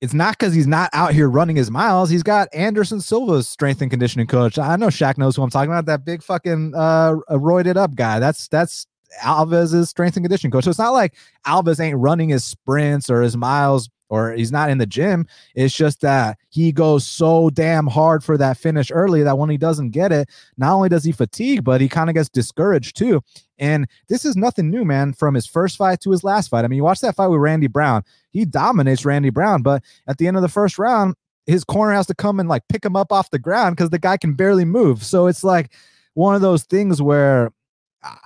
it's 0.00 0.14
not 0.14 0.38
because 0.38 0.52
he's 0.52 0.66
not 0.66 0.90
out 0.92 1.12
here 1.14 1.28
running 1.28 1.56
his 1.56 1.70
miles. 1.70 2.10
He's 2.10 2.22
got 2.22 2.48
Anderson 2.52 3.00
Silva's 3.00 3.48
strength 3.48 3.80
and 3.80 3.90
conditioning 3.90 4.26
coach. 4.26 4.58
I 4.58 4.76
know 4.76 4.88
Shaq 4.88 5.16
knows 5.16 5.36
who 5.36 5.42
I'm 5.42 5.50
talking 5.50 5.70
about. 5.70 5.86
That 5.86 6.04
big 6.04 6.22
fucking 6.22 6.74
uh, 6.74 7.14
roided 7.30 7.76
up 7.76 7.94
guy. 7.94 8.18
That's 8.18 8.48
that's 8.48 8.86
Alves's 9.22 9.88
strength 9.88 10.16
and 10.16 10.24
conditioning 10.24 10.50
coach. 10.50 10.64
So 10.64 10.70
it's 10.70 10.78
not 10.78 10.90
like 10.90 11.14
Alves 11.46 11.80
ain't 11.80 11.98
running 11.98 12.28
his 12.28 12.44
sprints 12.44 13.08
or 13.08 13.22
his 13.22 13.36
miles 13.36 13.88
or 14.14 14.32
he's 14.32 14.52
not 14.52 14.70
in 14.70 14.78
the 14.78 14.86
gym. 14.86 15.26
It's 15.56 15.74
just 15.74 16.00
that 16.02 16.38
he 16.50 16.70
goes 16.70 17.04
so 17.04 17.50
damn 17.50 17.88
hard 17.88 18.22
for 18.22 18.38
that 18.38 18.56
finish 18.56 18.92
early 18.92 19.22
that 19.24 19.38
when 19.38 19.50
he 19.50 19.56
doesn't 19.56 19.90
get 19.90 20.12
it, 20.12 20.30
not 20.56 20.72
only 20.72 20.88
does 20.88 21.02
he 21.02 21.10
fatigue, 21.10 21.64
but 21.64 21.80
he 21.80 21.88
kind 21.88 22.08
of 22.08 22.14
gets 22.14 22.28
discouraged 22.28 22.96
too. 22.96 23.22
And 23.58 23.86
this 24.08 24.24
is 24.24 24.36
nothing 24.36 24.70
new, 24.70 24.84
man, 24.84 25.12
from 25.12 25.34
his 25.34 25.46
first 25.46 25.76
fight 25.76 26.00
to 26.02 26.10
his 26.10 26.22
last 26.22 26.48
fight. 26.48 26.64
I 26.64 26.68
mean, 26.68 26.76
you 26.76 26.84
watch 26.84 27.00
that 27.00 27.16
fight 27.16 27.26
with 27.26 27.40
Randy 27.40 27.66
Brown. 27.66 28.04
He 28.30 28.44
dominates 28.44 29.04
Randy 29.04 29.30
Brown, 29.30 29.62
but 29.62 29.82
at 30.06 30.18
the 30.18 30.28
end 30.28 30.36
of 30.36 30.42
the 30.42 30.48
first 30.48 30.78
round, 30.78 31.16
his 31.46 31.64
corner 31.64 31.92
has 31.92 32.06
to 32.06 32.14
come 32.14 32.38
and 32.38 32.48
like 32.48 32.62
pick 32.68 32.84
him 32.84 32.96
up 32.96 33.12
off 33.12 33.30
the 33.30 33.38
ground 33.38 33.76
because 33.76 33.90
the 33.90 33.98
guy 33.98 34.16
can 34.16 34.34
barely 34.34 34.64
move. 34.64 35.04
So 35.04 35.26
it's 35.26 35.44
like 35.44 35.72
one 36.14 36.34
of 36.34 36.40
those 36.40 36.62
things 36.62 37.02
where 37.02 37.50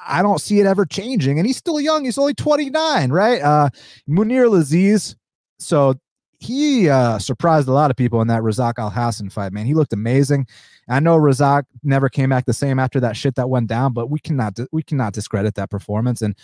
I 0.06 0.22
don't 0.22 0.40
see 0.40 0.60
it 0.60 0.66
ever 0.66 0.84
changing. 0.84 1.38
And 1.38 1.46
he's 1.46 1.56
still 1.56 1.80
young. 1.80 2.04
He's 2.04 2.18
only 2.18 2.34
29, 2.34 3.10
right? 3.10 3.40
Uh, 3.40 3.70
Mounir 4.08 4.48
Lazzez, 4.48 5.14
so 5.58 5.94
he 6.40 6.88
uh, 6.88 7.18
surprised 7.18 7.68
a 7.68 7.72
lot 7.72 7.90
of 7.90 7.96
people 7.96 8.20
in 8.20 8.28
that 8.28 8.42
Razak 8.42 8.74
Alhassan 8.74 9.30
fight, 9.30 9.52
man. 9.52 9.66
He 9.66 9.74
looked 9.74 9.92
amazing. 9.92 10.46
I 10.88 11.00
know 11.00 11.18
Razak 11.18 11.64
never 11.82 12.08
came 12.08 12.30
back 12.30 12.46
the 12.46 12.52
same 12.52 12.78
after 12.78 13.00
that 13.00 13.16
shit 13.16 13.34
that 13.34 13.50
went 13.50 13.66
down, 13.66 13.92
but 13.92 14.08
we 14.08 14.20
cannot 14.20 14.58
we 14.72 14.82
cannot 14.82 15.12
discredit 15.12 15.56
that 15.56 15.70
performance. 15.70 16.22
And 16.22 16.36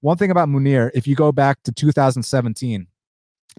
one 0.00 0.16
thing 0.16 0.30
about 0.30 0.48
Mounir, 0.48 0.90
if 0.94 1.06
you 1.06 1.14
go 1.16 1.32
back 1.32 1.62
to 1.64 1.72
2017, 1.72 2.86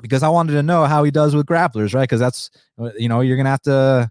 because 0.02 0.24
I 0.24 0.30
wanted 0.30 0.54
to 0.54 0.64
know 0.64 0.86
how 0.86 1.04
he 1.04 1.12
does 1.12 1.36
with 1.36 1.47
grapplers, 1.47 1.93
right? 1.93 2.04
Because 2.04 2.20
that's 2.20 2.52
uh, 2.80 2.91
you 2.97 3.10
know 3.10 3.22
you're 3.22 3.38
gonna 3.38 3.49
have 3.49 3.62
to 3.64 4.10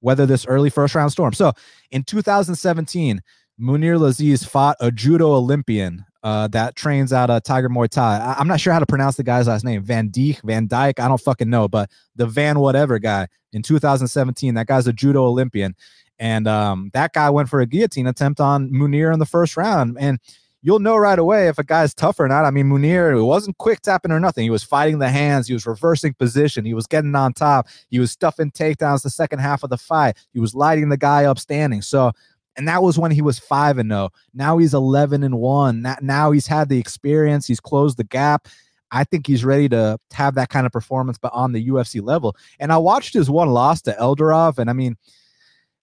weather 0.00 0.24
this 0.24 0.46
early 0.46 0.70
first 0.70 0.94
round 0.94 1.12
storm. 1.12 1.34
So 1.34 1.52
in 1.90 2.02
2017, 2.02 3.20
Mounir 3.60 3.98
Lazzez 3.98 4.48
fought 4.48 4.76
a 4.80 4.90
judo 4.90 5.32
Olympian 5.32 6.06
uh, 6.22 6.48
that 6.48 6.76
trains 6.76 7.12
out 7.12 7.30
of 7.30 7.42
Tiger 7.42 7.68
Muay 7.68 7.88
Thai. 7.88 8.18
I- 8.18 8.40
am 8.40 8.48
not 8.48 8.60
sure 8.60 8.72
how 8.72 8.78
to 8.78 8.86
pronounce 8.86 9.16
the 9.16 9.22
guy's 9.22 9.48
last 9.48 9.64
name. 9.64 9.82
Van 9.82 10.10
Dijk, 10.10 10.42
Van 10.42 10.66
Dyke. 10.66 11.00
I 11.00 11.08
don't 11.08 11.20
fucking 11.20 11.48
know, 11.48 11.68
but 11.68 11.90
the 12.16 12.26
Van 12.26 12.60
whatever 12.60 12.98
guy 12.98 13.26
in 13.52 13.62
2017, 13.62 14.54
that 14.54 14.66
guy's 14.66 14.86
a 14.86 14.92
judo 14.92 15.24
Olympian. 15.24 15.74
And 16.18 16.46
um, 16.46 16.90
that 16.92 17.14
guy 17.14 17.30
went 17.30 17.48
for 17.48 17.60
a 17.60 17.66
guillotine 17.66 18.06
attempt 18.06 18.40
on 18.40 18.70
Mounir 18.70 19.12
in 19.12 19.18
the 19.18 19.26
first 19.26 19.56
round. 19.56 19.96
And 19.98 20.18
you'll 20.62 20.78
know 20.78 20.96
right 20.96 21.18
away 21.18 21.48
if 21.48 21.58
a 21.58 21.64
guy's 21.64 21.94
tough 21.94 22.20
or 22.20 22.28
not. 22.28 22.44
I 22.44 22.50
mean, 22.50 22.66
Mounir, 22.66 23.18
it 23.18 23.22
wasn't 23.22 23.56
quick 23.56 23.80
tapping 23.80 24.12
or 24.12 24.20
nothing. 24.20 24.44
He 24.44 24.50
was 24.50 24.62
fighting 24.62 24.98
the 24.98 25.08
hands. 25.08 25.46
He 25.46 25.54
was 25.54 25.66
reversing 25.66 26.12
position. 26.14 26.66
He 26.66 26.74
was 26.74 26.86
getting 26.86 27.14
on 27.14 27.32
top. 27.32 27.68
He 27.88 27.98
was 27.98 28.12
stuffing 28.12 28.50
takedowns 28.50 29.02
the 29.02 29.08
second 29.08 29.38
half 29.38 29.62
of 29.62 29.70
the 29.70 29.78
fight. 29.78 30.18
He 30.34 30.40
was 30.40 30.54
lighting 30.54 30.90
the 30.90 30.98
guy 30.98 31.24
up 31.24 31.38
standing. 31.38 31.80
So 31.80 32.12
and 32.56 32.68
that 32.68 32.82
was 32.82 32.98
when 32.98 33.10
he 33.10 33.22
was 33.22 33.38
5 33.38 33.78
and 33.78 33.90
0. 33.90 34.10
Now 34.34 34.58
he's 34.58 34.74
11 34.74 35.22
and 35.22 35.38
1. 35.38 35.96
Now 36.02 36.30
he's 36.30 36.46
had 36.46 36.68
the 36.68 36.78
experience, 36.78 37.46
he's 37.46 37.60
closed 37.60 37.96
the 37.96 38.04
gap. 38.04 38.48
I 38.92 39.04
think 39.04 39.26
he's 39.26 39.44
ready 39.44 39.68
to 39.68 39.98
have 40.12 40.34
that 40.34 40.48
kind 40.48 40.66
of 40.66 40.72
performance, 40.72 41.16
but 41.16 41.32
on 41.32 41.52
the 41.52 41.68
UFC 41.68 42.02
level. 42.02 42.36
And 42.58 42.72
I 42.72 42.78
watched 42.78 43.14
his 43.14 43.30
one 43.30 43.50
loss 43.50 43.82
to 43.82 43.92
Eldarov, 43.92 44.58
and 44.58 44.68
I 44.68 44.72
mean, 44.72 44.96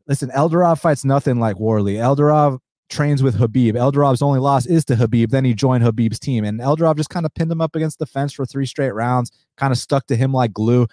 listen, 0.07 0.29
Eldarov 0.29 0.79
fights 0.79 1.05
nothing 1.05 1.39
like 1.39 1.55
Warlley. 1.55 1.95
Eldarov 1.95 2.59
trains 2.89 3.21
with 3.23 3.37
Khabib. 3.37 3.73
Eldarov's 3.73 4.21
only 4.21 4.39
loss 4.39 4.65
is 4.65 4.85
to 4.85 4.95
Khabib. 4.95 5.29
Then 5.29 5.45
he 5.45 5.53
joined 5.53 5.83
Khabib's 5.83 6.19
team, 6.19 6.43
and 6.43 6.59
Eldarov 6.59 6.97
just 6.97 7.09
kind 7.09 7.25
of 7.25 7.33
pinned 7.33 7.51
him 7.51 7.61
up 7.61 7.75
against 7.75 7.99
the 7.99 8.05
fence 8.05 8.33
for 8.33 8.45
three 8.45 8.65
straight 8.65 8.93
rounds, 8.93 9.31
kind 9.55 9.71
of 9.71 9.77
stuck 9.77 10.07
to 10.07 10.15
him 10.15 10.33
like 10.33 10.53
glue. 10.53 10.87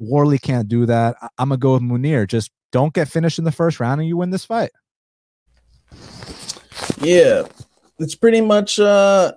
Warlley 0.00 0.40
can't 0.40 0.68
do 0.68 0.86
that. 0.86 1.16
I- 1.20 1.28
am 1.38 1.48
gonna 1.48 1.58
go 1.58 1.74
with 1.74 1.82
Mounir. 1.82 2.28
Just 2.28 2.50
don't 2.70 2.94
get 2.94 3.08
finished 3.08 3.38
in 3.38 3.44
the 3.44 3.52
first 3.52 3.80
round, 3.80 4.00
and 4.00 4.08
you 4.08 4.16
win 4.16 4.30
this 4.30 4.44
fight. 4.44 4.70
Yeah, 6.98 7.44
it's 7.98 8.14
pretty 8.14 8.40
much 8.40 8.78
uh 8.80 9.32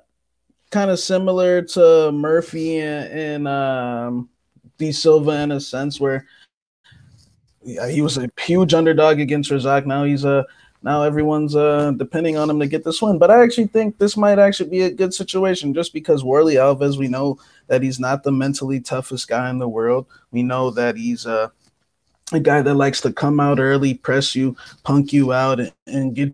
kind 0.72 0.92
of 0.92 1.00
similar 1.00 1.62
to 1.62 2.12
Murphy 2.12 2.78
and, 2.80 3.12
and 3.12 3.48
um, 3.48 4.30
De 4.78 4.92
Silva 4.92 5.42
in 5.42 5.52
a 5.52 5.60
sense 5.60 6.00
where 6.00 6.26
yeah, 7.64 7.90
he 7.90 8.02
was 8.02 8.18
a 8.18 8.30
huge 8.40 8.74
underdog 8.74 9.20
against 9.20 9.52
Razak. 9.52 9.86
Now 9.86 10.04
he's 10.04 10.24
a 10.24 10.46
now 10.82 11.04
everyone's 11.04 11.56
uh 11.56 11.92
depending 11.98 12.38
on 12.38 12.50
him 12.50 12.60
to 12.60 12.68
get 12.68 12.84
this 12.84 13.02
win. 13.02 13.18
But 13.18 13.32
I 13.32 13.44
actually 13.44 13.68
think 13.68 13.98
this 13.98 14.16
might 14.16 14.40
actually 14.40 14.70
be 14.70 14.82
a 14.82 14.92
good 14.92 15.14
situation 15.14 15.74
just 15.74 15.94
because 15.94 16.24
Warlley 16.24 16.56
Alves, 16.56 16.98
we 16.98 17.08
know 17.08 17.38
that 17.68 17.84
he's 17.84 18.00
not 18.00 18.24
the 18.24 18.32
mentally 18.32 18.80
toughest 18.80 19.28
guy 19.28 19.50
in 19.50 19.60
the 19.60 19.68
world. 19.68 20.06
We 20.32 20.44
know 20.44 20.72
that 20.72 20.96
he's 20.96 21.26
uh, 21.26 21.50
a 22.32 22.40
guy 22.40 22.62
that 22.62 22.76
likes 22.76 23.02
to 23.02 23.12
come 23.12 23.40
out 23.40 23.60
early, 23.60 23.94
press 23.94 24.36
you, 24.36 24.56
punk 24.84 25.12
you 25.12 25.34
out, 25.34 25.60
and, 25.60 25.74
and 25.88 26.16
get 26.16 26.34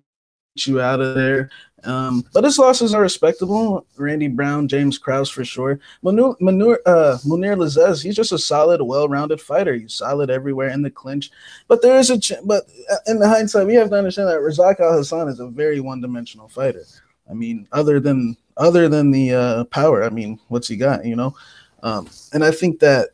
you 0.55 0.79
out 0.79 1.01
of 1.01 1.15
there. 1.15 1.49
Um, 1.83 2.25
but 2.33 2.43
his 2.43 2.57
losses 2.57 2.95
are 2.95 3.01
respectable. 3.01 3.85
Randy 3.97 4.27
Brown, 4.27 4.67
James 4.67 4.97
Krause 4.97 5.29
for 5.29 5.45
sure. 5.45 5.79
Manur, 6.03 6.35
Manur, 6.41 6.79
uh, 6.85 7.17
Mounir 7.25 7.55
Lazzez, 7.55 8.01
he's 8.01 8.15
just 8.15 8.31
a 8.31 8.39
solid, 8.39 8.81
well-rounded 8.81 9.39
fighter. 9.39 9.75
He's 9.75 9.93
solid 9.93 10.31
everywhere 10.31 10.69
in 10.69 10.81
the 10.81 10.89
clinch. 10.89 11.29
But 11.67 11.83
there 11.83 11.99
is 11.99 12.09
a 12.09 12.19
ch- 12.19 12.41
but 12.43 12.63
uh, 12.91 12.95
in 13.05 13.19
the 13.19 13.29
hindsight, 13.29 13.67
we 13.67 13.75
have 13.75 13.89
to 13.89 13.97
understand 13.97 14.29
that 14.29 14.39
Razak 14.39 14.79
Alhassan 14.79 15.29
is 15.29 15.39
a 15.39 15.47
very 15.47 15.79
one-dimensional 15.79 16.47
fighter. 16.47 16.85
I 17.29 17.33
mean, 17.33 17.67
other 17.71 17.99
than 17.99 18.35
other 18.57 18.87
than 18.87 19.11
the 19.11 19.33
uh, 19.33 19.63
power, 19.65 20.03
I 20.03 20.09
mean, 20.09 20.39
what's 20.47 20.67
he 20.67 20.77
got? 20.77 21.05
You 21.05 21.17
know, 21.17 21.35
um, 21.83 22.09
and 22.33 22.43
I 22.43 22.51
think 22.51 22.79
that 22.79 23.09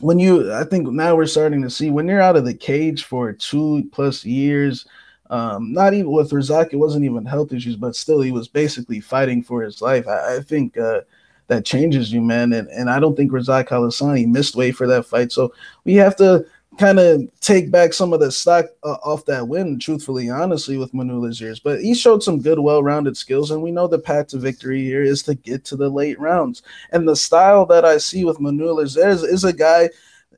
when 0.00 0.18
you, 0.18 0.52
I 0.52 0.64
think 0.64 0.88
now 0.88 1.16
we're 1.16 1.26
starting 1.26 1.62
to 1.62 1.70
see 1.70 1.90
when 1.90 2.06
you're 2.06 2.20
out 2.20 2.36
of 2.36 2.44
the 2.44 2.54
cage 2.54 3.04
for 3.04 3.32
two 3.32 3.88
plus 3.92 4.24
years 4.24 4.86
um, 5.30 5.72
not 5.72 5.94
even 5.94 6.10
with 6.10 6.30
Razak, 6.30 6.72
it 6.72 6.76
wasn't 6.76 7.04
even 7.04 7.24
health 7.24 7.52
issues, 7.52 7.76
but 7.76 7.96
still, 7.96 8.20
he 8.20 8.32
was 8.32 8.48
basically 8.48 9.00
fighting 9.00 9.42
for 9.42 9.62
his 9.62 9.82
life. 9.82 10.06
I, 10.06 10.36
I 10.36 10.40
think 10.40 10.76
uh, 10.76 11.00
that 11.48 11.64
changes 11.64 12.12
you, 12.12 12.20
man. 12.20 12.52
And, 12.52 12.68
and 12.68 12.90
I 12.90 13.00
don't 13.00 13.16
think 13.16 13.32
Razak 13.32 13.68
Halasani 13.68 14.26
missed 14.26 14.56
weight 14.56 14.76
for 14.76 14.86
that 14.86 15.06
fight. 15.06 15.32
So 15.32 15.52
we 15.84 15.94
have 15.94 16.16
to 16.16 16.46
kind 16.78 16.98
of 16.98 17.22
take 17.40 17.70
back 17.70 17.92
some 17.92 18.12
of 18.12 18.20
the 18.20 18.30
stock 18.30 18.66
uh, 18.82 18.96
off 19.02 19.24
that 19.24 19.48
win, 19.48 19.78
truthfully, 19.78 20.28
honestly, 20.28 20.76
with 20.76 20.92
Manula's 20.92 21.40
years. 21.40 21.58
But 21.58 21.80
he 21.80 21.94
showed 21.94 22.22
some 22.22 22.40
good, 22.40 22.58
well 22.58 22.82
rounded 22.82 23.16
skills. 23.16 23.50
And 23.50 23.62
we 23.62 23.70
know 23.70 23.86
the 23.86 23.98
path 23.98 24.28
to 24.28 24.38
victory 24.38 24.82
here 24.82 25.02
is 25.02 25.22
to 25.24 25.34
get 25.34 25.64
to 25.66 25.76
the 25.76 25.88
late 25.88 26.18
rounds. 26.20 26.62
And 26.92 27.08
the 27.08 27.16
style 27.16 27.66
that 27.66 27.84
I 27.84 27.98
see 27.98 28.24
with 28.24 28.40
Manula's 28.40 28.96
is, 28.96 29.22
is 29.22 29.44
a 29.44 29.52
guy 29.52 29.90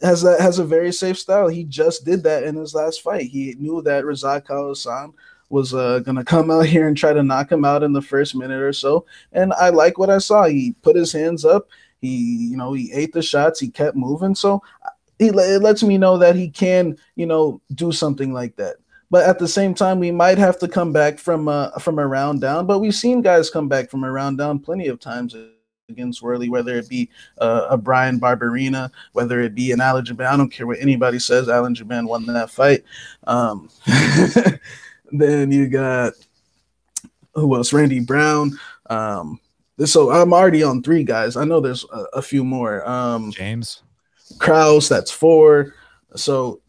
has 0.03 0.25
a 0.25 0.41
has 0.41 0.59
a 0.59 0.65
very 0.65 0.93
safe 0.93 1.19
style. 1.19 1.49
He 1.49 1.65
just 1.65 2.05
did 2.05 2.23
that 2.25 2.45
in 2.45 2.57
his 2.57 2.75
last 2.75 3.03
fight. 3.03 3.27
He 3.27 3.55
knew 3.59 3.83
that 3.83 4.05
Razak 4.05 4.47
Alhassan 4.47 5.13
was 5.51 5.75
uh, 5.75 6.01
gonna 6.01 6.25
come 6.25 6.51
out 6.51 6.67
here 6.67 6.89
and 6.89 6.97
try 6.97 7.13
to 7.13 7.23
knock 7.23 7.51
him 7.51 7.65
out 7.65 7.83
in 7.83 7.93
the 7.93 8.03
first 8.03 8.35
minute 8.35 8.61
or 8.61 8.73
so. 8.73 9.07
And 9.33 9.53
I 9.55 9.71
like 9.71 9.99
what 9.99 10.11
I 10.11 10.19
saw. 10.19 10.45
He 10.47 10.75
put 10.83 10.97
his 10.97 11.13
hands 11.13 11.45
up. 11.45 11.69
He, 12.01 12.49
you 12.51 12.57
know, 12.57 12.73
he 12.73 12.93
ate 12.93 13.13
the 13.13 13.23
shots. 13.23 13.59
He 13.59 13.69
kept 13.69 13.97
moving. 13.97 14.35
So 14.35 14.63
he, 15.19 15.29
it 15.29 15.63
lets 15.63 15.83
me 15.83 15.99
know 15.99 16.17
that 16.19 16.37
he 16.37 16.49
can, 16.49 16.97
you 17.17 17.27
know, 17.27 17.61
do 17.75 17.91
something 17.91 18.33
like 18.33 18.57
that. 18.57 18.77
But 19.11 19.25
at 19.25 19.39
the 19.39 19.49
same 19.49 19.75
time, 19.75 19.99
we 19.99 20.11
might 20.11 20.39
have 20.39 20.59
to 20.59 20.69
come 20.69 20.93
back 20.93 21.19
from 21.19 21.49
uh, 21.49 21.71
from 21.79 21.99
a 21.99 22.07
round 22.07 22.41
down. 22.41 22.67
But 22.67 22.81
we've 22.81 22.95
seen 22.95 23.23
guys 23.23 23.51
come 23.51 23.69
back 23.69 23.91
from 23.91 24.05
a 24.05 24.13
round 24.13 24.39
down 24.39 24.59
plenty 24.59 24.89
of 24.89 25.01
times 25.01 25.35
against 25.89 26.23
Warlley, 26.23 26.49
whether 26.49 26.77
it 26.77 26.89
be 26.89 27.09
uh, 27.39 27.67
a 27.71 27.77
Bryan 27.77 28.21
Barberena, 28.21 28.91
whether 29.13 29.41
it 29.41 29.55
be 29.55 29.73
an 29.73 29.81
Alan 29.81 30.05
Jouban. 30.05 30.27
I 30.27 30.37
don't 30.37 30.51
care 30.51 30.67
what 30.67 30.79
anybody 30.81 31.19
says. 31.19 31.49
Alan 31.49 31.75
Jouban 31.75 32.07
won 32.07 32.27
that 32.27 32.51
fight. 32.51 32.85
Um, 33.27 33.71
then 35.13 35.51
you 35.51 35.69
got 35.69 36.13
who 37.35 37.55
else? 37.57 37.73
Randy 37.73 38.01
Brown. 38.01 38.59
Um, 38.91 39.41
so 39.85 40.11
I'm 40.11 40.35
already 40.35 40.63
on 40.63 40.83
three 40.83 41.05
guys. 41.05 41.37
I 41.37 41.45
know 41.45 41.61
there's 41.61 41.85
a, 41.93 42.05
a 42.15 42.23
few 42.23 42.45
more. 42.45 42.87
Um, 42.89 43.31
James 43.31 43.83
Krause, 44.39 44.89
that's 44.89 45.11
four. 45.11 45.75
So 46.17 46.61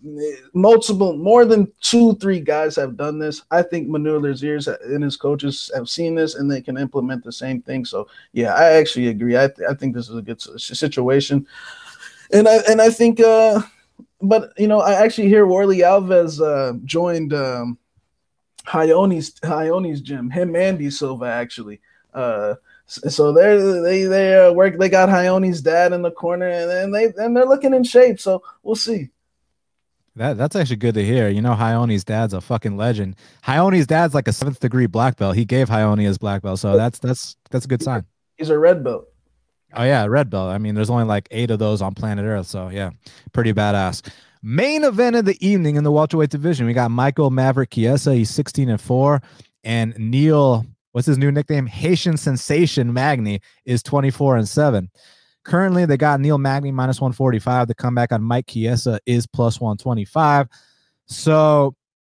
multiple, 0.53 1.15
more 1.15 1.45
than 1.45 1.71
two, 1.79 2.15
three 2.15 2.41
guys 2.41 2.75
have 2.75 2.97
done 2.97 3.19
this. 3.19 3.43
I 3.49 3.61
think 3.61 3.87
Manuel 3.87 4.21
Laziers 4.21 4.67
and 4.83 5.01
his 5.01 5.15
coaches 5.15 5.71
have 5.73 5.87
seen 5.87 6.15
this 6.15 6.35
and 6.35 6.51
they 6.51 6.61
can 6.61 6.77
implement 6.77 7.23
the 7.23 7.31
same 7.31 7.61
thing. 7.61 7.85
So 7.85 8.07
yeah, 8.33 8.53
I 8.53 8.73
actually 8.73 9.07
agree. 9.07 9.37
I, 9.37 9.47
th- 9.47 9.69
I 9.69 9.73
think 9.75 9.95
this 9.95 10.09
is 10.09 10.17
a 10.17 10.21
good 10.21 10.41
situation, 10.41 11.47
and 12.33 12.49
I 12.49 12.57
and 12.69 12.81
I 12.81 12.89
think, 12.89 13.21
uh, 13.21 13.61
but 14.21 14.51
you 14.57 14.67
know, 14.67 14.81
I 14.81 14.93
actually 14.93 15.29
hear 15.29 15.45
Warlley 15.45 15.83
Alves 15.83 16.41
uh, 16.41 16.77
joined 16.83 17.33
um, 17.33 17.77
Raoni's 18.65 19.33
Raoni's 19.39 20.01
gym. 20.01 20.29
Him 20.29 20.53
and 20.57 20.77
De 20.77 20.89
Silva 20.89 21.27
actually. 21.27 21.79
Uh, 22.13 22.55
so 22.87 23.31
they're 23.31 23.81
they 23.81 24.03
they 24.03 24.35
uh, 24.35 24.51
work. 24.51 24.77
They 24.77 24.89
got 24.89 25.07
Raoni's 25.07 25.61
dad 25.61 25.93
in 25.93 26.01
the 26.01 26.11
corner, 26.11 26.49
and, 26.49 26.69
and 26.69 26.93
they 26.93 27.05
and 27.23 27.37
they're 27.37 27.45
looking 27.45 27.73
in 27.73 27.85
shape. 27.85 28.19
So 28.19 28.43
we'll 28.63 28.75
see. 28.75 29.11
That 30.19 30.37
that's 30.37 30.53
actually 30.53 30.75
good 30.75 30.95
to 30.95 31.05
hear. 31.05 31.29
You 31.29 31.41
know, 31.41 31.53
Raoni's 31.53 32.03
dad's 32.03 32.33
a 32.33 32.41
fucking 32.41 32.75
legend. 32.75 33.15
Raoni's 33.45 33.87
dad's 33.87 34.13
like 34.13 34.27
a 34.27 34.33
seventh 34.33 34.59
degree 34.59 34.85
black 34.85 35.15
belt. 35.15 35.37
He 35.37 35.45
gave 35.45 35.69
Raoni 35.69 36.03
his 36.03 36.17
black 36.17 36.41
belt, 36.41 36.59
so 36.59 36.75
that's 36.75 36.99
that's 36.99 37.37
that's 37.51 37.63
a 37.63 37.67
good 37.69 37.81
sign. 37.81 38.03
He's 38.37 38.49
a 38.49 38.59
red 38.59 38.83
belt. 38.83 39.05
Oh 39.73 39.83
yeah, 39.83 40.05
red 40.07 40.29
belt. 40.29 40.49
I 40.49 40.57
mean, 40.57 40.75
there's 40.75 40.89
only 40.89 41.05
like 41.05 41.29
eight 41.31 41.51
of 41.51 41.59
those 41.59 41.81
on 41.81 41.93
planet 41.93 42.25
Earth, 42.25 42.47
so 42.47 42.67
yeah, 42.67 42.89
pretty 43.31 43.53
badass. 43.53 44.11
Main 44.43 44.83
event 44.83 45.15
of 45.15 45.23
the 45.23 45.37
evening 45.39 45.77
in 45.77 45.85
the 45.85 45.91
welterweight 45.91 46.31
division, 46.31 46.65
we 46.65 46.73
got 46.73 46.91
Michael 46.91 47.29
Maverick 47.29 47.69
Chiesa. 47.69 48.13
He's 48.13 48.29
16 48.29 48.67
and 48.67 48.81
four, 48.81 49.21
and 49.63 49.97
Neil, 49.97 50.65
what's 50.91 51.07
his 51.07 51.17
new 51.17 51.31
nickname? 51.31 51.65
Haitian 51.65 52.17
Sensation 52.17 52.91
Magny 52.91 53.39
is 53.63 53.81
24 53.83 54.35
and 54.35 54.49
seven. 54.49 54.89
Currently, 55.49 55.85
they 55.85 55.97
got 55.97 56.19
Neil 56.19 56.37
Magny 56.37 56.71
minus 56.71 57.01
145. 57.01 57.67
The 57.67 57.73
comeback 57.73 58.11
on 58.11 58.21
Mike 58.21 58.45
Chiesa 58.45 58.99
is 59.07 59.25
plus 59.25 59.59
125. 59.59 60.47
So 61.07 61.75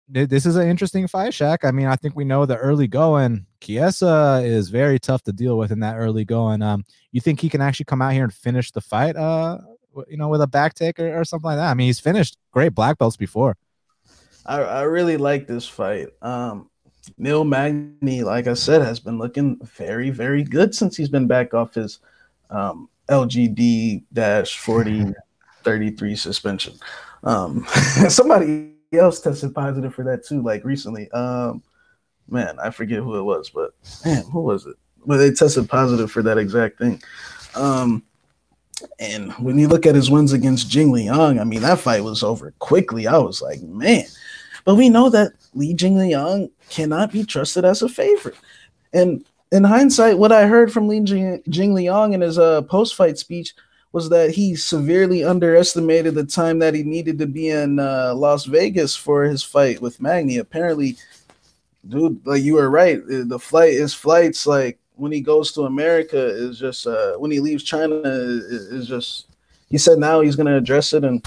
this 0.09 0.45
is 0.45 0.57
an 0.57 0.67
interesting 0.67 1.07
fight, 1.07 1.31
Shaq. 1.31 1.59
I 1.63 1.71
mean, 1.71 1.87
I 1.87 1.95
think 1.95 2.13
we 2.13 2.25
know 2.25 2.45
the 2.45 2.57
early 2.57 2.89
going. 2.89 3.45
Chiesa 3.61 4.41
is 4.43 4.67
very 4.67 4.99
tough 4.99 5.23
to 5.23 5.31
deal 5.31 5.57
with 5.57 5.71
in 5.71 5.79
that 5.79 5.95
early 5.95 6.25
going. 6.25 6.61
Um, 6.61 6.83
you 7.13 7.21
think 7.21 7.39
he 7.39 7.47
can 7.47 7.61
actually 7.61 7.85
come 7.85 8.01
out 8.01 8.11
here 8.11 8.25
and 8.25 8.33
finish 8.33 8.69
the 8.71 8.81
fight? 8.81 9.15
Uh, 9.15 9.59
you 10.09 10.17
know, 10.17 10.27
with 10.27 10.41
a 10.41 10.47
back 10.47 10.73
take 10.73 10.99
or, 10.99 11.21
or 11.21 11.23
something 11.23 11.45
like 11.45 11.57
that. 11.57 11.71
I 11.71 11.73
mean, 11.73 11.87
he's 11.87 12.01
finished 12.01 12.37
great 12.51 12.75
black 12.75 12.97
belts 12.97 13.15
before. 13.15 13.55
I, 14.45 14.57
I 14.61 14.81
really 14.81 15.15
like 15.15 15.47
this 15.47 15.65
fight. 15.65 16.09
Um, 16.21 16.69
Neil 17.17 17.45
Magny, 17.45 18.23
like 18.23 18.47
I 18.47 18.55
said, 18.55 18.81
has 18.81 18.99
been 18.99 19.17
looking 19.17 19.57
very, 19.63 20.09
very 20.09 20.43
good 20.43 20.75
since 20.75 20.97
he's 20.97 21.07
been 21.07 21.27
back 21.27 21.53
off 21.53 21.75
his 21.75 21.99
um, 22.49 22.89
LGD 23.11 24.47
40 24.49 25.13
33 25.63 26.15
suspension. 26.15 26.73
Um, 27.23 27.65
somebody 28.09 28.73
else 28.93 29.19
tested 29.19 29.53
positive 29.53 29.93
for 29.93 30.03
that 30.05 30.25
too, 30.25 30.41
like 30.41 30.63
recently. 30.65 31.11
Um, 31.11 31.61
man, 32.27 32.57
I 32.59 32.71
forget 32.71 32.99
who 32.99 33.17
it 33.17 33.23
was, 33.23 33.49
but 33.49 33.71
man, 34.05 34.23
who 34.31 34.41
was 34.41 34.65
it? 34.65 34.75
But 35.05 35.17
they 35.17 35.31
tested 35.31 35.69
positive 35.69 36.11
for 36.11 36.23
that 36.23 36.37
exact 36.37 36.79
thing. 36.79 37.01
Um, 37.55 38.03
and 38.99 39.31
when 39.33 39.59
you 39.59 39.67
look 39.67 39.85
at 39.85 39.95
his 39.95 40.09
wins 40.09 40.33
against 40.33 40.69
Jing 40.69 40.91
Liang, 40.91 41.39
I 41.39 41.43
mean, 41.43 41.61
that 41.61 41.79
fight 41.79 42.03
was 42.03 42.23
over 42.23 42.53
quickly. 42.59 43.07
I 43.07 43.17
was 43.17 43.41
like, 43.41 43.61
man. 43.61 44.05
But 44.63 44.75
we 44.75 44.89
know 44.89 45.09
that 45.09 45.33
Li 45.53 45.73
Jing 45.73 45.95
Jingliang 45.95 46.51
cannot 46.69 47.11
be 47.11 47.23
trusted 47.23 47.65
as 47.65 47.81
a 47.81 47.89
favorite. 47.89 48.35
And 48.93 49.25
in 49.51 49.63
hindsight, 49.63 50.17
what 50.17 50.31
I 50.31 50.47
heard 50.47 50.71
from 50.71 50.87
Li 50.87 51.01
Jing, 51.01 51.41
Jing 51.49 51.73
Liang 51.73 52.13
in 52.13 52.21
his 52.21 52.39
uh, 52.39 52.61
post 52.63 52.95
fight 52.95 53.17
speech 53.17 53.53
was 53.91 54.09
that 54.09 54.31
he 54.31 54.55
severely 54.55 55.23
underestimated 55.23 56.15
the 56.15 56.23
time 56.23 56.59
that 56.59 56.73
he 56.73 56.83
needed 56.83 57.19
to 57.19 57.27
be 57.27 57.49
in 57.49 57.77
uh, 57.77 58.13
Las 58.15 58.45
Vegas 58.45 58.95
for 58.95 59.23
his 59.23 59.43
fight 59.43 59.81
with 59.81 60.01
Magny. 60.01 60.37
Apparently, 60.37 60.95
dude, 61.87 62.25
like 62.25 62.41
you 62.41 62.53
were 62.53 62.69
right. 62.69 63.01
The 63.05 63.39
flight, 63.39 63.73
his 63.73 63.93
flights, 63.93 64.47
like 64.47 64.79
when 64.95 65.11
he 65.11 65.19
goes 65.19 65.51
to 65.53 65.63
America, 65.63 66.17
is 66.17 66.57
just 66.57 66.87
uh, 66.87 67.15
when 67.17 67.31
he 67.31 67.41
leaves 67.41 67.63
China 67.63 68.01
is, 68.05 68.43
is 68.43 68.87
just. 68.87 69.27
He 69.69 69.77
said 69.77 69.99
now 69.99 70.19
he's 70.19 70.35
going 70.35 70.47
to 70.47 70.57
address 70.57 70.91
it, 70.91 71.05
and 71.05 71.25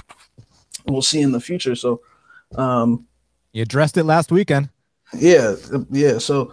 we'll 0.87 1.01
see 1.01 1.23
in 1.23 1.33
the 1.33 1.41
future. 1.41 1.75
So, 1.75 2.03
um, 2.57 3.07
he 3.53 3.63
addressed 3.63 3.97
it 3.97 4.05
last 4.05 4.31
weekend. 4.31 4.69
Yeah, 5.15 5.57
yeah. 5.91 6.19
So 6.19 6.53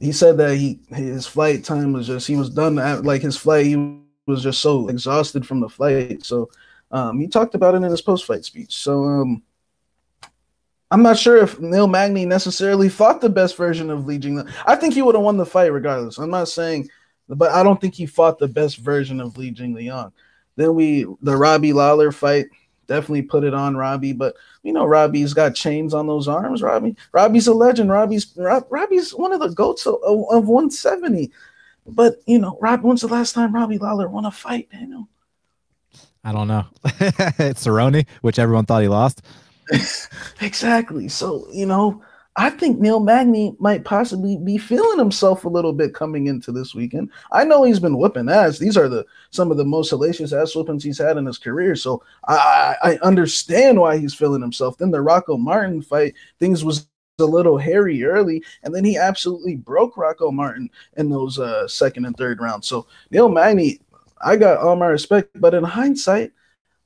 he 0.00 0.12
said 0.12 0.38
that 0.38 0.56
he 0.56 0.80
his 0.88 1.26
flight 1.26 1.62
time 1.62 1.92
was 1.92 2.06
just 2.06 2.26
he 2.26 2.36
was 2.36 2.50
done 2.50 2.78
at, 2.78 3.04
like 3.04 3.22
his 3.22 3.36
flight 3.36 3.66
he 3.66 4.00
was 4.26 4.42
just 4.42 4.60
so 4.60 4.88
exhausted 4.88 5.46
from 5.46 5.60
the 5.60 5.68
flight. 5.68 6.24
So 6.24 6.50
um, 6.90 7.20
he 7.20 7.28
talked 7.28 7.54
about 7.54 7.74
it 7.74 7.78
in 7.78 7.90
his 7.90 8.02
post 8.02 8.24
fight 8.24 8.44
speech. 8.44 8.74
So 8.74 9.04
um, 9.04 9.42
I'm 10.90 11.02
not 11.02 11.18
sure 11.18 11.36
if 11.36 11.60
Neil 11.60 11.86
Magny 11.86 12.24
necessarily 12.24 12.88
fought 12.88 13.20
the 13.20 13.28
best 13.28 13.56
version 13.56 13.90
of 13.90 14.06
Li 14.06 14.18
Jing. 14.18 14.42
I 14.66 14.74
think 14.74 14.94
he 14.94 15.02
would 15.02 15.14
have 15.14 15.22
won 15.22 15.36
the 15.36 15.46
fight 15.46 15.72
regardless. 15.72 16.18
I'm 16.18 16.30
not 16.30 16.48
saying, 16.48 16.88
but 17.28 17.50
I 17.52 17.62
don't 17.62 17.80
think 17.80 17.94
he 17.94 18.06
fought 18.06 18.38
the 18.38 18.48
best 18.48 18.78
version 18.78 19.20
of 19.20 19.36
Li 19.36 19.50
Jing. 19.50 19.74
Then 20.56 20.74
we 20.74 21.06
the 21.22 21.36
Robbie 21.36 21.74
Lawler 21.74 22.10
fight 22.10 22.46
definitely 22.90 23.22
put 23.22 23.44
it 23.44 23.54
on 23.54 23.76
Robbie. 23.76 24.12
But 24.12 24.36
you 24.62 24.72
know, 24.72 24.84
Robbie's 24.84 25.32
got 25.32 25.54
chains 25.54 25.94
on 25.94 26.06
those 26.06 26.28
arms. 26.28 26.60
Robbie, 26.60 26.96
Robbie's 27.12 27.46
a 27.46 27.54
legend. 27.54 27.90
Robbie's 27.90 28.30
Rob, 28.36 28.66
Robbie's 28.68 29.14
one 29.14 29.32
of 29.32 29.40
the 29.40 29.48
goats 29.48 29.86
of, 29.86 29.94
of 30.04 30.48
170. 30.48 31.30
But 31.86 32.16
you 32.26 32.38
know, 32.38 32.58
Rob, 32.60 32.82
when's 32.82 33.00
the 33.00 33.08
last 33.08 33.32
time 33.32 33.54
Robbie 33.54 33.78
Lawler 33.78 34.08
won 34.08 34.26
a 34.26 34.30
fight? 34.30 34.68
Know, 34.72 35.08
I 36.24 36.32
don't 36.32 36.48
know. 36.48 36.66
it's 36.84 37.64
Cerrone, 37.66 38.06
which 38.20 38.38
everyone 38.38 38.66
thought 38.66 38.82
he 38.82 38.88
lost. 38.88 39.22
exactly. 40.40 41.08
So 41.08 41.46
you 41.52 41.66
know, 41.66 42.02
I 42.40 42.48
think 42.48 42.80
Neil 42.80 43.00
Magny 43.00 43.54
might 43.58 43.84
possibly 43.84 44.38
be 44.38 44.56
feeling 44.56 44.98
himself 44.98 45.44
a 45.44 45.48
little 45.50 45.74
bit 45.74 45.92
coming 45.92 46.26
into 46.26 46.52
this 46.52 46.74
weekend. 46.74 47.10
I 47.30 47.44
know 47.44 47.64
he's 47.64 47.78
been 47.78 47.98
whipping 47.98 48.30
ass. 48.30 48.58
These 48.58 48.78
are 48.78 48.88
the 48.88 49.04
some 49.28 49.50
of 49.50 49.58
the 49.58 49.64
most 49.66 49.92
hellacious 49.92 50.32
ass 50.32 50.54
whippings 50.54 50.82
he's 50.82 50.96
had 50.96 51.18
in 51.18 51.26
his 51.26 51.36
career. 51.36 51.76
So 51.76 52.02
I, 52.28 52.76
I 52.82 52.98
understand 53.02 53.78
why 53.78 53.98
he's 53.98 54.14
feeling 54.14 54.40
himself. 54.40 54.78
Then 54.78 54.90
the 54.90 55.02
Rocco 55.02 55.36
Martin 55.36 55.82
fight, 55.82 56.14
things 56.38 56.64
was 56.64 56.88
a 57.18 57.24
little 57.26 57.58
hairy 57.58 58.02
early, 58.04 58.42
and 58.62 58.74
then 58.74 58.86
he 58.86 58.96
absolutely 58.96 59.56
broke 59.56 59.98
Rocco 59.98 60.30
Martin 60.30 60.70
in 60.96 61.10
those 61.10 61.38
uh, 61.38 61.68
second 61.68 62.06
and 62.06 62.16
third 62.16 62.40
rounds. 62.40 62.66
So 62.66 62.86
Neil 63.10 63.28
Magny, 63.28 63.80
I 64.22 64.36
got 64.36 64.56
all 64.56 64.76
my 64.76 64.86
respect, 64.86 65.38
but 65.38 65.52
in 65.52 65.62
hindsight, 65.62 66.32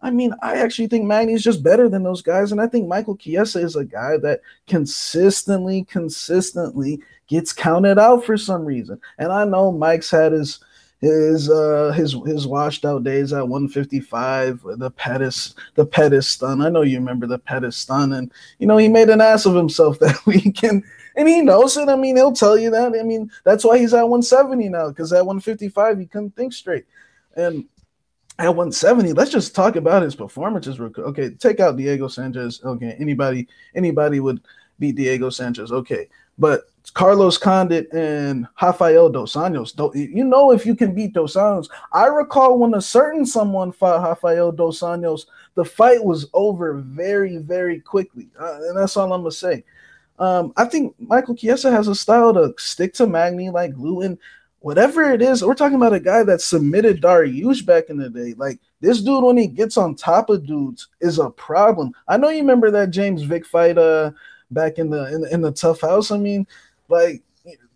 I 0.05 0.11
mean, 0.11 0.35
I 0.43 0.57
actually 0.59 0.89
think 0.89 1.07
Magny's 1.07 1.43
just 1.43 1.63
better 1.63 1.89
than 1.89 2.03
those 2.03 2.21
guys. 2.21 2.53
And 2.53 2.61
I 2.61 2.67
think 2.67 2.87
Michael 2.87 3.17
Chiesa 3.17 3.59
is 3.61 3.75
a 3.75 3.87
guy 3.87 4.19
that 4.19 4.43
consistently, 4.67 5.85
consistently 5.85 7.01
gets 7.27 7.55
counted 7.55 7.99
out 7.99 8.23
for 8.23 8.37
some 8.37 8.67
reason. 8.67 9.01
And 9.17 9.33
I 9.33 9.47
know 9.47 9.73
Mike's 9.73 10.11
had 10.11 10.33
his 10.33 10.61
his 11.01 11.51
uh 11.51 11.93
his 11.93 12.15
his 12.27 12.47
washed 12.47 12.85
out 12.85 13.05
days 13.05 13.33
at 13.33 13.47
155 13.47 14.63
the 14.79 14.91
Pettis 14.91 15.55
the 15.75 15.85
Pettis 15.85 16.27
stun 16.27 16.63
I 16.63 16.71
know 16.71 16.81
you 16.81 16.99
remember 16.99 17.27
the 17.27 17.39
Pettis 17.39 17.77
stun 17.77 18.15
and 18.15 18.33
you 18.59 18.67
know 18.67 18.79
he 18.79 18.89
made 18.89 19.11
an 19.11 19.21
ass 19.21 19.45
of 19.45 19.55
himself 19.55 19.99
that 20.01 20.25
weekend 20.25 20.83
and 21.17 21.29
he 21.29 21.43
knows 21.43 21.77
it 21.77 21.91
I 21.91 21.97
mean 21.97 22.17
he'll 22.17 22.33
tell 22.33 22.57
you 22.57 22.71
that 22.71 22.95
I 22.99 23.03
mean 23.03 23.31
that's 23.43 23.65
why 23.65 23.77
he's 23.77 23.93
at 23.93 24.09
170 24.09 24.71
now 24.71 24.89
because 24.89 25.13
at 25.13 25.27
155 25.27 25.99
he 25.99 26.07
couldn't 26.07 26.37
think 26.37 26.55
straight 26.55 26.87
and 27.37 27.67
at 28.39 28.49
170, 28.49 29.13
let's 29.13 29.31
just 29.31 29.55
talk 29.55 29.77
about 29.77 30.03
his 30.03 30.17
performances. 30.17 30.81
Okay, 30.81 31.31
take 31.31 31.61
out 31.61 31.77
Diego 31.77 32.09
Sanchez. 32.09 32.61
Okay, 32.65 32.97
anybody 32.99 33.47
anybody 33.75 34.19
would 34.21 34.41
beat 34.81 34.97
Diego 34.97 35.31
Sanchez. 35.31 35.71
Okay, 35.71 36.09
but 36.39 36.65
Carlos 36.95 37.39
Condit 37.39 37.93
and 37.93 38.47
Rafael 38.61 39.09
Dos 39.09 39.35
Anjos. 39.35 39.95
You 39.95 40.25
know 40.25 40.51
if 40.51 40.67
you 40.67 40.75
can 40.75 40.95
beat 40.95 41.13
Dos 41.13 41.35
Anjos. 41.35 41.69
I 41.93 42.07
recall 42.07 42.59
when 42.59 42.75
a 42.75 42.83
certain 42.83 43.25
someone 43.25 43.71
fought 43.71 44.03
Rafael 44.03 44.53
Dos 44.53 44.81
Anjos, 44.81 45.27
the 45.55 45.65
fight 45.65 46.05
was 46.05 46.29
over 46.35 46.75
very, 46.75 47.39
very 47.39 47.81
quickly. 47.81 48.29
Uh, 48.39 48.59
and 48.63 48.77
that's 48.77 48.97
all 48.97 49.13
I'm 49.13 49.21
gonna 49.21 49.31
say. 49.31 49.65
Um, 50.19 50.53
I 50.57 50.65
think 50.65 50.95
Michael 50.99 51.35
Chiesa 51.37 51.71
has 51.71 51.89
a 51.89 51.95
style 51.95 52.35
to 52.35 52.55
stick 52.59 52.95
to 52.95 53.07
Magny 53.07 53.51
like 53.51 53.75
glue. 53.75 54.03
And 54.03 54.19
whatever 54.65 55.13
it 55.13 55.21
is, 55.21 55.45
we're 55.45 55.55
talking 55.55 55.77
about 55.77 55.93
a 55.93 56.01
guy 56.01 56.23
that 56.23 56.41
submitted 56.41 57.03
Dariush 57.03 57.67
back 57.67 57.91
in 57.91 57.99
the 57.99 58.09
day. 58.09 58.33
Like 58.35 58.59
this 58.81 59.03
dude, 59.03 59.23
when 59.23 59.37
he 59.37 59.47
gets 59.47 59.77
on 59.77 59.95
top 59.95 60.31
of 60.31 60.47
dudes, 60.47 60.89
is 61.03 61.19
a 61.19 61.29
problem. 61.29 61.93
I 62.09 62.17
know 62.17 62.31
you 62.31 62.39
remember 62.39 62.71
that 62.71 62.91
James 62.91 63.23
Vick 63.23 63.45
fight 63.45 63.77
uh 63.77 64.13
back 64.51 64.79
in 64.79 64.89
the 64.89 65.15
in, 65.15 65.21
the, 65.21 65.35
in 65.35 65.41
the 65.43 65.53
tough 65.53 65.83
house. 65.83 66.11
I 66.11 66.17
mean, 66.17 66.47
like 66.89 67.23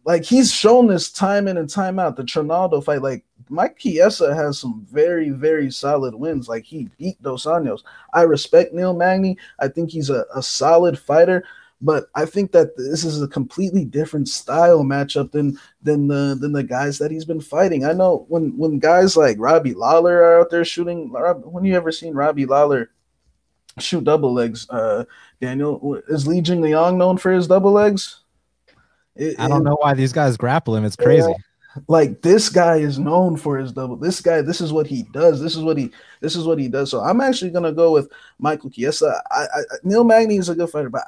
like 0.06 0.24
he's 0.24 0.50
shown 0.50 0.86
this 0.86 1.12
time 1.12 1.46
in 1.46 1.58
and 1.58 1.68
time 1.68 1.98
out. 1.98 2.16
The 2.16 2.24
Trinaldo 2.24 2.80
fight, 2.80 3.02
like 3.02 3.22
Mike 3.50 3.78
Chiesa 3.78 4.34
has 4.34 4.58
some 4.58 4.86
very, 4.90 5.28
very 5.28 5.70
solid 5.70 6.14
wins. 6.14 6.48
Like 6.48 6.64
he 6.64 6.88
beat 6.96 7.20
Dos 7.20 7.44
Anjos. 7.44 7.82
I 8.14 8.22
respect 8.22 8.72
Neil 8.72 8.94
Magny. 8.94 9.36
I 9.58 9.68
think 9.68 9.90
he's 9.90 10.08
a, 10.08 10.24
a 10.34 10.42
solid 10.42 10.98
fighter. 10.98 11.44
But 11.80 12.06
I 12.14 12.26
think 12.26 12.52
that 12.52 12.76
this 12.76 13.04
is 13.04 13.22
a 13.22 13.28
completely 13.28 13.84
different 13.84 14.28
style 14.28 14.82
matchup 14.82 15.30
than 15.30 15.58
than 15.82 16.08
the 16.08 16.36
than 16.40 16.52
the 16.52 16.64
guys 16.64 16.98
that 16.98 17.12
he's 17.12 17.24
been 17.24 17.40
fighting. 17.40 17.84
I 17.84 17.92
know 17.92 18.26
when 18.28 18.56
when 18.58 18.80
guys 18.80 19.16
like 19.16 19.36
Robbie 19.38 19.74
Lawler 19.74 20.22
are 20.22 20.40
out 20.40 20.50
there 20.50 20.64
shooting. 20.64 21.12
When 21.12 21.64
you 21.64 21.76
ever 21.76 21.92
seen 21.92 22.14
Robbie 22.14 22.46
Lawler 22.46 22.90
shoot 23.78 24.04
double 24.04 24.32
legs. 24.32 24.68
Uh, 24.70 25.04
Daniel 25.40 26.00
is 26.08 26.26
Li 26.26 26.40
Jingliang 26.42 26.96
known 26.96 27.16
for 27.16 27.32
his 27.32 27.46
double 27.46 27.72
legs. 27.72 28.20
It, 29.14 29.38
I 29.38 29.48
don't 29.48 29.64
know 29.64 29.76
why 29.80 29.94
these 29.94 30.12
guys 30.12 30.36
grapple 30.36 30.76
him. 30.76 30.84
It's 30.84 30.96
crazy. 30.96 31.34
Like 31.86 32.22
this 32.22 32.48
guy 32.48 32.76
is 32.76 32.98
known 32.98 33.36
for 33.36 33.58
his 33.58 33.72
double. 33.72 33.96
This 33.96 34.20
guy, 34.20 34.42
this 34.42 34.60
is 34.60 34.72
what 34.72 34.86
he 34.86 35.04
does. 35.12 35.40
This 35.40 35.54
is 35.54 35.62
what 35.62 35.76
he. 35.76 35.92
This 36.20 36.34
is 36.34 36.44
what 36.44 36.58
he 36.58 36.66
does. 36.66 36.90
So 36.90 37.00
I'm 37.00 37.20
actually 37.20 37.50
gonna 37.50 37.72
go 37.72 37.92
with 37.92 38.10
Michael 38.38 38.70
Chiesa. 38.70 39.22
I, 39.30 39.42
I, 39.42 39.62
Neil 39.84 40.02
Magny 40.02 40.38
is 40.38 40.48
a 40.48 40.54
good 40.54 40.70
fighter, 40.70 40.90
but 40.90 41.04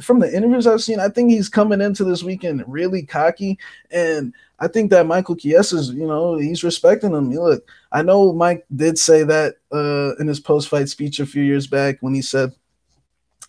from 0.00 0.20
the 0.20 0.34
interviews 0.34 0.66
I've 0.66 0.82
seen, 0.82 1.00
I 1.00 1.08
think 1.08 1.30
he's 1.30 1.48
coming 1.48 1.80
into 1.80 2.04
this 2.04 2.22
weekend 2.22 2.64
really 2.66 3.02
cocky, 3.02 3.58
and 3.90 4.32
I 4.60 4.68
think 4.68 4.90
that 4.90 5.06
Michael 5.06 5.36
Chiesa's, 5.36 5.90
you 5.90 6.06
know, 6.06 6.36
he's 6.36 6.62
respecting 6.62 7.12
him. 7.12 7.32
Look, 7.32 7.68
I 7.90 8.02
know 8.02 8.32
Mike 8.32 8.64
did 8.74 8.98
say 8.98 9.24
that 9.24 9.56
uh, 9.72 10.14
in 10.20 10.28
his 10.28 10.40
post-fight 10.40 10.88
speech 10.88 11.18
a 11.18 11.26
few 11.26 11.42
years 11.42 11.66
back 11.66 11.96
when 12.00 12.14
he 12.14 12.22
said 12.22 12.52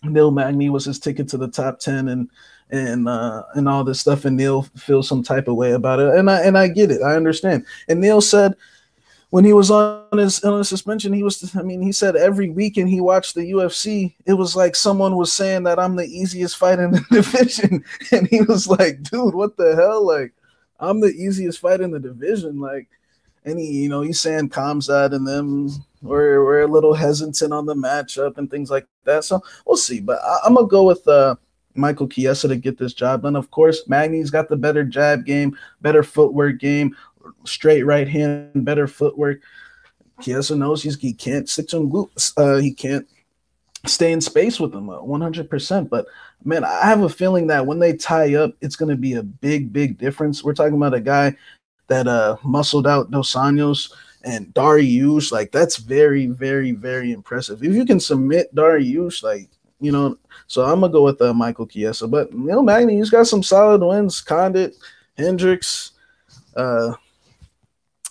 Neil 0.02 0.30
Magny 0.30 0.68
was 0.68 0.84
his 0.84 0.98
ticket 0.98 1.28
to 1.28 1.36
the 1.36 1.48
top 1.48 1.78
ten, 1.78 2.08
and 2.08 2.28
and 2.70 3.08
uh, 3.08 3.44
and 3.54 3.68
all 3.68 3.84
this 3.84 4.00
stuff, 4.00 4.24
and 4.24 4.36
Neil 4.36 4.62
feels 4.76 5.08
some 5.08 5.22
type 5.22 5.48
of 5.48 5.54
way 5.54 5.72
about 5.72 6.00
it, 6.00 6.14
and 6.14 6.30
I 6.30 6.40
and 6.40 6.58
I 6.58 6.68
get 6.68 6.90
it, 6.90 7.02
I 7.02 7.14
understand. 7.14 7.64
And 7.88 8.00
Neil 8.00 8.20
said 8.20 8.56
when 9.30 9.44
he 9.44 9.52
was 9.52 9.70
on 9.70 10.06
his 10.16 10.38
his 10.38 10.68
suspension, 10.68 11.12
he 11.12 11.22
was 11.22 11.54
I 11.56 11.62
mean, 11.62 11.82
he 11.82 11.92
said 11.92 12.16
every 12.16 12.48
weekend 12.48 12.88
he 12.88 13.00
watched 13.00 13.34
the 13.34 13.50
UFC, 13.52 14.14
it 14.24 14.34
was 14.34 14.54
like 14.54 14.76
someone 14.76 15.16
was 15.16 15.32
saying 15.32 15.64
that 15.64 15.78
I'm 15.78 15.96
the 15.96 16.06
easiest 16.06 16.56
fight 16.56 16.78
in 16.78 16.92
the 16.92 17.04
division. 17.10 17.84
And 18.12 18.28
he 18.28 18.42
was 18.42 18.68
like, 18.68 19.02
dude, 19.02 19.34
what 19.34 19.56
the 19.56 19.74
hell? 19.74 20.06
Like, 20.06 20.32
I'm 20.78 21.00
the 21.00 21.08
easiest 21.08 21.60
fight 21.60 21.80
in 21.80 21.90
the 21.90 21.98
division. 21.98 22.60
Like, 22.60 22.88
and 23.44 23.58
he, 23.58 23.82
you 23.82 23.88
know, 23.88 24.00
he's 24.00 24.20
saying 24.20 24.50
Khamzat 24.50 25.14
and 25.14 25.26
them 25.26 25.70
we're 26.02 26.44
we're 26.44 26.62
a 26.62 26.66
little 26.66 26.94
hesitant 26.94 27.52
on 27.52 27.66
the 27.66 27.74
matchup 27.74 28.38
and 28.38 28.50
things 28.50 28.70
like 28.70 28.86
that. 29.04 29.24
So 29.24 29.42
we'll 29.66 29.76
see. 29.76 30.00
But 30.00 30.20
I, 30.22 30.46
am 30.46 30.54
gonna 30.54 30.66
go 30.66 30.84
with 30.84 31.06
uh 31.08 31.36
Michael 31.74 32.08
Chiesa 32.08 32.48
to 32.48 32.56
get 32.56 32.78
this 32.78 32.94
job 32.94 33.22
done. 33.22 33.36
Of 33.36 33.50
course, 33.50 33.86
Magny's 33.88 34.30
got 34.30 34.48
the 34.48 34.56
better 34.56 34.84
jab 34.84 35.24
game, 35.24 35.56
better 35.80 36.02
footwork 36.02 36.58
game, 36.58 36.96
straight 37.44 37.82
right 37.82 38.08
hand, 38.08 38.64
better 38.64 38.86
footwork. 38.86 39.40
Chiesa 40.20 40.56
knows 40.56 40.82
he's, 40.82 40.98
he 40.98 41.12
can't 41.12 41.48
stick 41.48 41.68
to 41.68 41.76
him 41.78 41.90
glutes. 41.90 42.32
Uh, 42.36 42.60
he 42.60 42.72
can't 42.72 43.06
stay 43.84 44.12
in 44.12 44.20
space 44.20 44.58
with 44.58 44.72
them 44.72 44.86
100%. 44.86 45.70
Uh, 45.70 45.80
but 45.82 46.06
man, 46.44 46.64
I 46.64 46.86
have 46.86 47.02
a 47.02 47.08
feeling 47.08 47.46
that 47.48 47.66
when 47.66 47.78
they 47.78 47.94
tie 47.94 48.34
up, 48.34 48.52
it's 48.60 48.76
going 48.76 48.88
to 48.88 48.96
be 48.96 49.14
a 49.14 49.22
big, 49.22 49.72
big 49.72 49.98
difference. 49.98 50.42
We're 50.42 50.54
talking 50.54 50.74
about 50.74 50.94
a 50.94 51.00
guy 51.00 51.36
that 51.88 52.08
uh, 52.08 52.36
muscled 52.42 52.86
out 52.86 53.10
Dos 53.10 53.34
Anjos 53.34 53.92
and 54.24 54.52
Dariush. 54.54 55.30
Like, 55.30 55.52
that's 55.52 55.76
very, 55.76 56.26
very, 56.26 56.72
very 56.72 57.12
impressive. 57.12 57.62
If 57.62 57.74
you 57.74 57.84
can 57.84 58.00
submit 58.00 58.54
Dariush, 58.54 59.22
like, 59.22 59.48
you 59.80 59.92
know, 59.92 60.16
so 60.46 60.64
I'm 60.64 60.80
gonna 60.80 60.92
go 60.92 61.02
with 61.02 61.20
uh, 61.20 61.34
Michael 61.34 61.66
Chiesa. 61.66 62.08
But 62.08 62.32
Neil 62.32 62.62
Magny, 62.62 62.96
he's 62.96 63.10
got 63.10 63.26
some 63.26 63.42
solid 63.42 63.82
wins. 63.82 64.20
Condit, 64.20 64.74
Hendricks, 65.18 65.92
uh, 66.56 66.94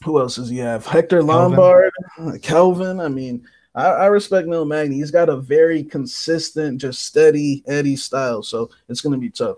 who 0.04 0.20
else 0.20 0.36
does 0.36 0.50
he 0.50 0.58
have? 0.58 0.86
Hector 0.86 1.24
Lombard, 1.24 1.92
Kelvin. 2.16 2.40
Kelvin. 2.40 3.00
I 3.00 3.08
mean, 3.08 3.48
I, 3.74 3.86
I, 3.86 4.06
respect 4.08 4.48
Neil 4.48 4.66
Magny. 4.66 4.96
He's 4.96 5.12
got 5.12 5.30
a 5.30 5.38
very 5.38 5.84
consistent, 5.84 6.82
just 6.82 7.04
steady 7.04 7.64
Eddie 7.68 7.96
style. 7.96 8.44
So 8.44 8.70
it's 8.90 9.02
going 9.02 9.14
to 9.14 9.20
be 9.20 9.30
tough. 9.30 9.58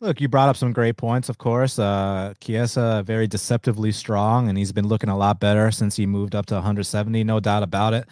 Look, 0.00 0.20
you 0.20 0.28
brought 0.28 0.48
up 0.48 0.56
some 0.56 0.72
great 0.72 0.96
points, 0.96 1.28
of 1.28 1.38
course. 1.38 1.78
Uh, 1.78 2.32
Chiesa, 2.40 3.02
very 3.04 3.26
deceptively 3.26 3.90
strong, 3.90 4.48
and 4.48 4.56
he's 4.56 4.70
been 4.70 4.86
looking 4.86 5.10
a 5.10 5.16
lot 5.16 5.40
better 5.40 5.72
since 5.72 5.96
he 5.96 6.06
moved 6.06 6.36
up 6.36 6.46
to 6.46 6.54
170, 6.54 7.24
no 7.24 7.40
doubt 7.40 7.64
about 7.64 7.94
it. 7.94 8.06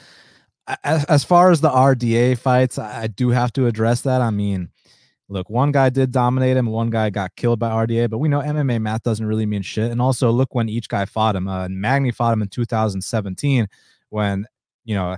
As, 0.82 1.04
as 1.04 1.22
far 1.22 1.52
as 1.52 1.60
the 1.60 1.70
RDA 1.70 2.38
fights, 2.38 2.76
I 2.76 3.06
do 3.06 3.30
have 3.30 3.52
to 3.52 3.66
address 3.66 4.00
that. 4.00 4.20
I 4.20 4.30
mean, 4.30 4.70
look, 5.28 5.50
one 5.50 5.72
guy 5.72 5.90
did 5.90 6.12
dominate 6.12 6.56
him, 6.56 6.66
one 6.66 6.90
guy 6.90 7.10
got 7.10 7.34
killed 7.36 7.58
by 7.58 7.70
RDA, 7.70 8.10
but 8.10 8.18
we 8.18 8.28
know 8.28 8.40
MMA 8.40 8.80
math 8.80 9.02
doesn't 9.02 9.26
really 9.26 9.46
mean 9.46 9.62
shit. 9.62 9.90
And 9.90 10.00
also, 10.00 10.30
look 10.30 10.54
when 10.54 10.68
each 10.68 10.88
guy 10.88 11.04
fought 11.04 11.36
him. 11.36 11.48
Uh, 11.48 11.68
Magny 11.68 12.10
fought 12.10 12.32
him 12.32 12.42
in 12.42 12.48
2017 12.48 13.68
when, 14.10 14.46
you 14.84 14.94
know, 14.94 15.16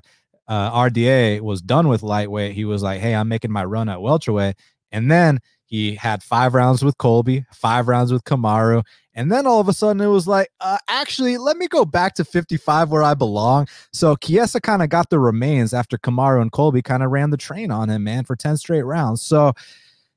uh, 0.48 0.70
RDA 0.72 1.40
was 1.40 1.60
done 1.60 1.88
with 1.88 2.02
lightweight. 2.02 2.54
He 2.54 2.64
was 2.64 2.82
like, 2.82 3.00
hey, 3.00 3.14
I'm 3.14 3.28
making 3.28 3.52
my 3.52 3.64
run 3.64 3.88
at 3.88 4.00
welterweight. 4.00 4.56
And 4.90 5.10
then 5.10 5.40
he 5.66 5.94
had 5.94 6.22
five 6.22 6.54
rounds 6.54 6.82
with 6.82 6.96
Colby, 6.96 7.44
five 7.52 7.88
rounds 7.88 8.10
with 8.10 8.24
Kamaru. 8.24 8.82
And 9.14 9.30
then 9.30 9.46
all 9.46 9.60
of 9.60 9.68
a 9.68 9.74
sudden 9.74 10.00
it 10.00 10.06
was 10.06 10.26
like, 10.26 10.48
uh, 10.60 10.78
actually, 10.88 11.36
let 11.36 11.58
me 11.58 11.68
go 11.68 11.84
back 11.84 12.14
to 12.14 12.24
55 12.24 12.90
where 12.90 13.02
I 13.02 13.12
belong. 13.12 13.68
So 13.92 14.16
Chiesa 14.16 14.62
kind 14.62 14.82
of 14.82 14.88
got 14.88 15.10
the 15.10 15.18
remains 15.18 15.74
after 15.74 15.98
Kamaru 15.98 16.40
and 16.40 16.50
Colby 16.50 16.80
kind 16.80 17.02
of 17.02 17.10
ran 17.10 17.28
the 17.28 17.36
train 17.36 17.70
on 17.70 17.90
him, 17.90 18.04
man, 18.04 18.24
for 18.24 18.34
10 18.34 18.56
straight 18.56 18.84
rounds. 18.84 19.20
So, 19.20 19.52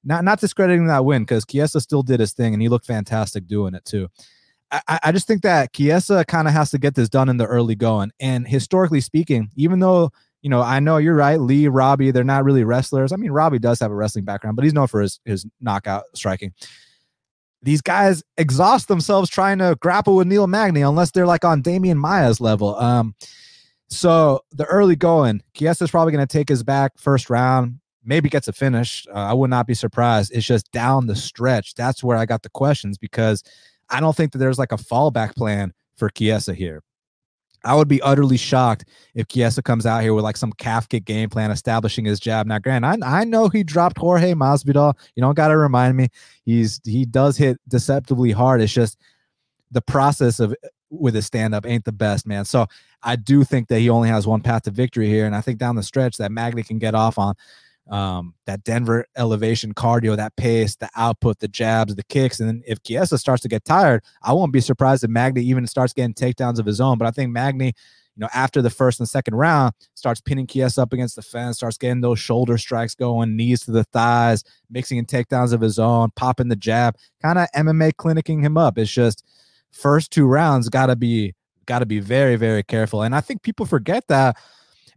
not 0.04 0.24
not 0.24 0.40
discrediting 0.40 0.88
that 0.88 1.06
win 1.06 1.24
because 1.24 1.46
Chiesa 1.46 1.82
still 1.82 2.04
did 2.04 2.20
his 2.20 2.34
thing 2.34 2.54
and 2.54 2.62
he 2.62 2.70
looked 2.70 2.86
fantastic 2.86 3.48
doing 3.48 3.74
it 3.74 3.86
too. 3.86 4.10
I, 4.72 5.00
I 5.04 5.12
just 5.12 5.28
think 5.28 5.42
that 5.42 5.74
Chiesa 5.74 6.24
kind 6.26 6.48
of 6.48 6.54
has 6.54 6.72
to 6.72 6.78
get 6.78 6.96
this 6.96 7.10
done 7.10 7.28
in 7.28 7.38
the 7.38 7.46
early 7.46 7.76
going. 7.76 8.12
And 8.22 8.48
historically 8.48 9.02
speaking, 9.02 9.50
even 9.56 9.80
though 9.80 10.12
you 10.42 10.50
know, 10.50 10.62
I 10.62 10.80
know 10.80 10.98
you're 10.98 11.16
right. 11.16 11.40
Lee, 11.40 11.68
Robbie, 11.68 12.12
they're 12.12 12.24
not 12.24 12.44
really 12.44 12.64
wrestlers. 12.64 13.12
I 13.12 13.16
mean, 13.16 13.32
Robbie 13.32 13.60
does 13.60 13.80
have 13.80 13.92
a 13.92 13.96
wrestling 13.96 14.26
background, 14.26 14.56
but 14.56 14.64
he's 14.64 14.74
known 14.74 14.88
for 14.88 15.02
his 15.02 15.20
his 15.26 15.46
knockout 15.60 16.06
striking. 16.16 16.54
These 17.62 17.82
guys 17.82 18.24
exhaust 18.38 18.88
themselves 18.88 19.30
trying 19.30 19.60
to 19.60 19.78
grapple 19.80 20.16
with 20.16 20.26
Neil 20.26 20.48
Magny 20.48 20.82
unless 20.82 21.12
they're 21.12 21.28
like 21.28 21.46
on 21.46 21.62
Demian 21.62 21.98
Maia's 21.98 22.42
level. 22.42 22.76
Um, 22.76 23.14
so 23.88 24.42
the 24.52 24.66
early 24.66 24.96
going, 24.96 25.44
Chiesa's 25.54 25.92
probably 25.92 26.12
going 26.12 26.26
to 26.26 26.32
take 26.32 26.50
his 26.50 26.64
back 26.64 26.94
first 26.98 27.30
round 27.30 27.81
maybe 28.04 28.30
gets 28.30 28.48
a 28.48 28.54
finish. 28.54 29.06
Uh, 29.10 29.18
I 29.18 29.34
would 29.34 29.50
not 29.50 29.68
be 29.68 29.74
surprised. 29.74 30.32
It's 30.34 30.46
just 30.46 30.72
down 30.72 31.08
the 31.08 31.16
stretch. 31.16 31.76
That's 31.76 32.04
where 32.04 32.18
I 32.18 32.26
got 32.26 32.44
the 32.44 32.50
questions 32.50 32.98
because 32.98 33.44
I 33.90 34.00
don't 34.00 34.16
think 34.16 34.32
that 34.32 34.40
there's 34.40 34.60
like 34.60 34.72
a 34.72 34.78
fallback 34.78 35.36
plan 35.36 35.74
for 35.96 36.10
Chiesa 36.10 36.54
here. 36.54 36.84
I 37.64 37.76
would 37.76 37.88
be 37.88 38.02
utterly 38.02 38.38
shocked 38.38 38.86
if 39.14 39.28
Chiesa 39.28 39.62
comes 39.62 39.86
out 39.86 40.02
here 40.02 40.16
with 40.16 40.24
like 40.24 40.38
some 40.38 40.52
calf 40.54 40.90
kick 40.90 41.06
game 41.06 41.30
plan, 41.30 41.52
establishing 41.52 42.06
his 42.06 42.20
jab. 42.20 42.48
Now, 42.48 42.58
Grant, 42.58 42.84
I, 42.84 42.98
I 43.04 43.24
know 43.24 43.50
he 43.50 43.64
dropped 43.64 44.00
Jorge 44.00 44.34
Masvidal. 44.34 44.96
You 45.16 45.22
don't 45.22 45.36
got 45.36 45.50
to 45.50 45.58
remind 45.58 45.96
me. 45.96 46.10
He's 46.44 46.82
he 46.84 47.06
does 47.06 47.38
hit 47.38 47.60
deceptively 47.68 48.32
hard. 48.32 48.62
It's 48.62 48.74
just 48.74 48.98
the 49.70 49.82
process 49.82 50.40
of 50.40 50.56
with 50.90 51.14
his 51.14 51.26
stand 51.26 51.54
up 51.54 51.66
ain't 51.66 51.86
the 51.86 51.92
best, 51.92 52.26
man. 52.26 52.46
So 52.46 52.66
I 53.04 53.16
do 53.16 53.44
think 53.44 53.68
that 53.68 53.80
he 53.80 53.90
only 53.90 54.10
has 54.10 54.28
one 54.28 54.42
path 54.42 54.64
to 54.64 54.72
victory 54.72 55.08
here, 55.08 55.26
and 55.26 55.36
I 55.36 55.42
think 55.42 55.60
down 55.60 55.76
the 55.76 55.84
stretch 55.84 56.18
that 56.18 56.32
Magny 56.32 56.64
can 56.64 56.80
get 56.80 56.96
off 56.96 57.20
on 57.20 57.36
um, 57.92 58.34
that 58.46 58.64
Denver 58.64 59.06
elevation 59.18 59.74
cardio, 59.74 60.16
that 60.16 60.36
pace, 60.38 60.78
the 60.78 60.90
output, 60.96 61.40
the 61.40 61.50
jabs, 61.50 61.94
the 61.96 62.04
kicks. 62.04 62.40
And 62.40 62.48
then 62.48 62.64
if 62.66 62.82
Chiesa 62.82 63.18
starts 63.18 63.42
to 63.42 63.50
get 63.50 63.66
tired, 63.66 64.02
I 64.24 64.32
won't 64.32 64.54
be 64.54 64.62
surprised 64.62 65.04
if 65.04 65.10
Magny 65.10 65.44
even 65.44 65.68
starts 65.68 65.94
getting 65.94 66.14
takedowns 66.14 66.58
of 66.58 66.66
his 66.66 66.80
own. 66.80 66.98
But 66.98 67.10
I 67.10 67.12
think 67.12 67.32
Magny, 67.32 67.68
you 68.16 68.22
know, 68.22 68.30
after 68.34 68.62
the 68.62 68.70
first 68.70 69.02
and 69.02 69.10
second 69.10 69.36
round, 69.36 69.74
starts 69.94 70.22
pinning 70.22 70.48
Chiesa 70.48 70.82
up 70.82 70.94
against 70.94 71.18
the 71.18 71.22
fence, 71.22 71.58
starts 71.58 71.78
getting 71.78 72.00
those 72.00 72.18
shoulder 72.18 72.58
strikes 72.58 72.96
going, 72.96 73.36
knees 73.36 73.62
to 73.66 73.72
the 73.72 73.84
thighs, 73.84 74.46
mixing 74.70 74.98
in 74.98 75.06
takedowns 75.06 75.52
of 75.52 75.60
his 75.60 75.78
own, 75.78 76.12
popping 76.16 76.48
the 76.48 76.56
jab, 76.56 76.96
kind 77.22 77.38
of 77.38 77.50
MMA 77.54 77.94
clinicking 77.94 78.42
him 78.42 78.58
up. 78.58 78.78
It's 78.78 78.92
just 78.92 79.26
first 79.72 80.12
two 80.12 80.28
rounds 80.28 80.70
got 80.70 80.88
to 80.88 80.96
be 80.96 81.34
got 81.66 81.80
to 81.80 81.86
be 81.86 82.00
very 82.00 82.38
very 82.38 82.64
careful. 82.64 83.04
And 83.04 83.14
I 83.14 83.22
think 83.22 83.44
people 83.44 83.66
forget 83.66 84.08
that 84.08 84.38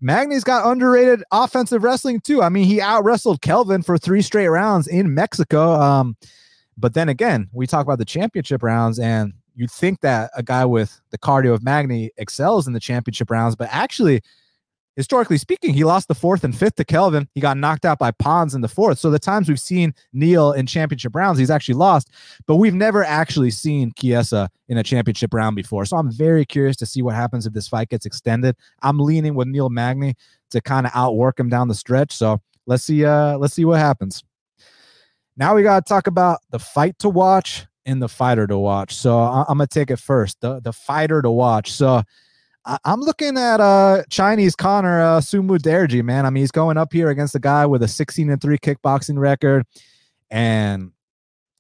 Magny's 0.04 0.44
got 0.44 0.70
underrated 0.70 1.24
offensive 1.32 1.82
wrestling 1.82 2.20
too. 2.20 2.42
I 2.42 2.50
mean, 2.50 2.64
he 2.64 2.78
out 2.78 3.04
wrestled 3.04 3.40
Kelvin 3.40 3.82
for 3.82 3.96
three 3.96 4.20
straight 4.20 4.48
rounds 4.48 4.86
in 4.86 5.14
Mexico. 5.14 5.80
Um, 5.80 6.18
but 6.76 6.92
then 6.92 7.08
again, 7.08 7.48
we 7.54 7.66
talk 7.66 7.86
about 7.86 7.98
the 7.98 8.04
championship 8.04 8.62
rounds, 8.62 8.98
and 8.98 9.32
you'd 9.56 9.70
think 9.70 10.02
that 10.02 10.30
a 10.36 10.42
guy 10.42 10.66
with 10.66 11.00
the 11.08 11.16
cardio 11.16 11.54
of 11.54 11.62
Magny 11.62 12.10
excels 12.18 12.66
in 12.66 12.74
the 12.74 12.80
championship 12.80 13.30
rounds, 13.30 13.56
but 13.56 13.70
actually, 13.72 14.20
historically 14.96 15.38
speaking, 15.38 15.74
he 15.74 15.84
lost 15.84 16.08
the 16.08 16.14
fourth 16.14 16.44
and 16.44 16.56
fifth 16.56 16.76
to 16.76 16.84
Kelvin. 16.84 17.28
He 17.34 17.40
got 17.40 17.56
knocked 17.56 17.84
out 17.84 17.98
by 17.98 18.10
Pons 18.12 18.54
in 18.54 18.60
the 18.60 18.68
fourth. 18.68 18.98
So 18.98 19.10
the 19.10 19.18
times 19.18 19.48
we've 19.48 19.60
seen 19.60 19.94
Neil 20.12 20.52
in 20.52 20.66
championship 20.66 21.14
rounds, 21.14 21.38
he's 21.38 21.50
actually 21.50 21.74
lost, 21.74 22.10
but 22.46 22.56
we've 22.56 22.74
never 22.74 23.04
actually 23.04 23.50
seen 23.50 23.92
Chiesa 23.98 24.48
in 24.68 24.78
a 24.78 24.82
championship 24.82 25.34
round 25.34 25.56
before. 25.56 25.84
So 25.84 25.96
I'm 25.96 26.10
very 26.10 26.44
curious 26.44 26.76
to 26.78 26.86
see 26.86 27.02
what 27.02 27.14
happens 27.14 27.46
if 27.46 27.52
this 27.52 27.68
fight 27.68 27.88
gets 27.88 28.06
extended. 28.06 28.56
I'm 28.82 28.98
leaning 28.98 29.34
with 29.34 29.48
Neil 29.48 29.68
Magny 29.68 30.14
to 30.50 30.60
kind 30.60 30.86
of 30.86 30.92
outwork 30.94 31.38
him 31.38 31.48
down 31.48 31.68
the 31.68 31.74
stretch. 31.74 32.12
So 32.12 32.40
let's 32.66 32.84
see, 32.84 33.04
uh, 33.04 33.38
let's 33.38 33.54
see 33.54 33.64
what 33.64 33.78
happens. 33.78 34.22
Now 35.36 35.54
we 35.54 35.62
got 35.62 35.84
to 35.84 35.88
talk 35.88 36.06
about 36.06 36.38
the 36.50 36.60
fight 36.60 36.98
to 37.00 37.08
watch 37.08 37.66
and 37.86 38.00
the 38.00 38.08
fighter 38.08 38.46
to 38.46 38.58
watch. 38.58 38.94
So 38.94 39.18
I- 39.18 39.40
am 39.48 39.58
gonna 39.58 39.66
take 39.66 39.90
it 39.90 39.98
first. 39.98 40.40
The 40.40 40.60
the 40.60 40.72
fighter 40.72 41.22
to 41.22 41.30
watch. 41.30 41.72
So 41.72 42.02
I- 42.66 42.78
am 42.84 43.00
looking 43.00 43.36
at 43.36 43.60
uh 43.60 44.02
Chinese 44.10 44.56
Connor 44.56 45.00
uh, 45.00 45.20
Su 45.20 45.42
Mudaerji, 45.42 46.02
man. 46.02 46.26
I 46.26 46.30
mean, 46.30 46.42
he's 46.42 46.50
going 46.50 46.76
up 46.76 46.92
here 46.92 47.08
against 47.10 47.34
a 47.34 47.40
guy 47.40 47.66
with 47.66 47.82
a 47.82 47.88
16 47.88 48.30
and 48.30 48.40
3 48.40 48.58
kickboxing 48.58 49.18
record, 49.18 49.66
and 50.30 50.92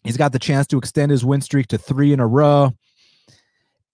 he's 0.02 0.16
got 0.16 0.32
the 0.32 0.38
chance 0.38 0.66
to 0.68 0.78
extend 0.78 1.10
his 1.10 1.24
win 1.24 1.40
streak 1.40 1.66
to 1.68 1.78
three 1.78 2.12
in 2.12 2.20
a 2.20 2.26
row. 2.26 2.72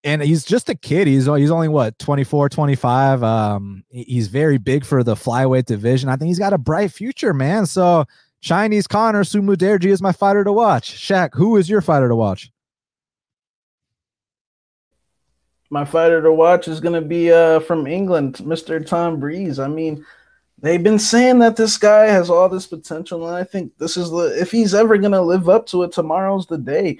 and 0.02 0.22
he's 0.22 0.44
just 0.44 0.68
a 0.68 0.74
kid. 0.74 1.06
He's 1.06 1.26
he's 1.26 1.50
only 1.50 1.68
what 1.68 1.98
24, 1.98 2.48
25. 2.48 3.22
Um, 3.22 3.84
he's 3.90 4.28
very 4.28 4.56
big 4.58 4.84
for 4.84 5.02
the 5.04 5.14
flyweight 5.14 5.66
division. 5.66 6.08
I 6.08 6.16
think 6.16 6.28
he's 6.28 6.38
got 6.38 6.52
a 6.52 6.58
bright 6.58 6.90
future, 6.92 7.34
man. 7.34 7.66
So 7.66 8.04
Chinese 8.40 8.86
Connor 8.86 9.24
Su 9.24 9.42
Mudaerji 9.42 9.86
is 9.90 10.00
my 10.00 10.12
fighter 10.12 10.42
to 10.44 10.52
watch. 10.52 10.92
Shaq, 10.96 11.30
who 11.34 11.56
is 11.56 11.68
your 11.68 11.80
fighter 11.82 12.08
to 12.08 12.16
watch? 12.16 12.50
My 15.70 15.84
fighter 15.84 16.20
to 16.20 16.32
watch 16.32 16.66
is 16.66 16.80
going 16.80 17.00
to 17.00 17.06
be 17.06 17.32
uh, 17.32 17.60
from 17.60 17.86
England, 17.86 18.36
Mr. 18.38 18.84
Tom 18.84 19.20
Breeze. 19.20 19.60
I 19.60 19.68
mean, 19.68 20.04
they've 20.58 20.82
been 20.82 20.98
saying 20.98 21.38
that 21.38 21.56
this 21.56 21.78
guy 21.78 22.06
has 22.06 22.28
all 22.28 22.48
this 22.48 22.66
potential, 22.66 23.26
and 23.28 23.36
I 23.36 23.44
think 23.44 23.78
this 23.78 23.96
is 23.96 24.10
the 24.10 24.36
if 24.40 24.50
he's 24.50 24.74
ever 24.74 24.98
going 24.98 25.12
to 25.12 25.22
live 25.22 25.48
up 25.48 25.66
to 25.68 25.84
it, 25.84 25.92
tomorrow's 25.92 26.46
the 26.46 26.58
day. 26.58 26.98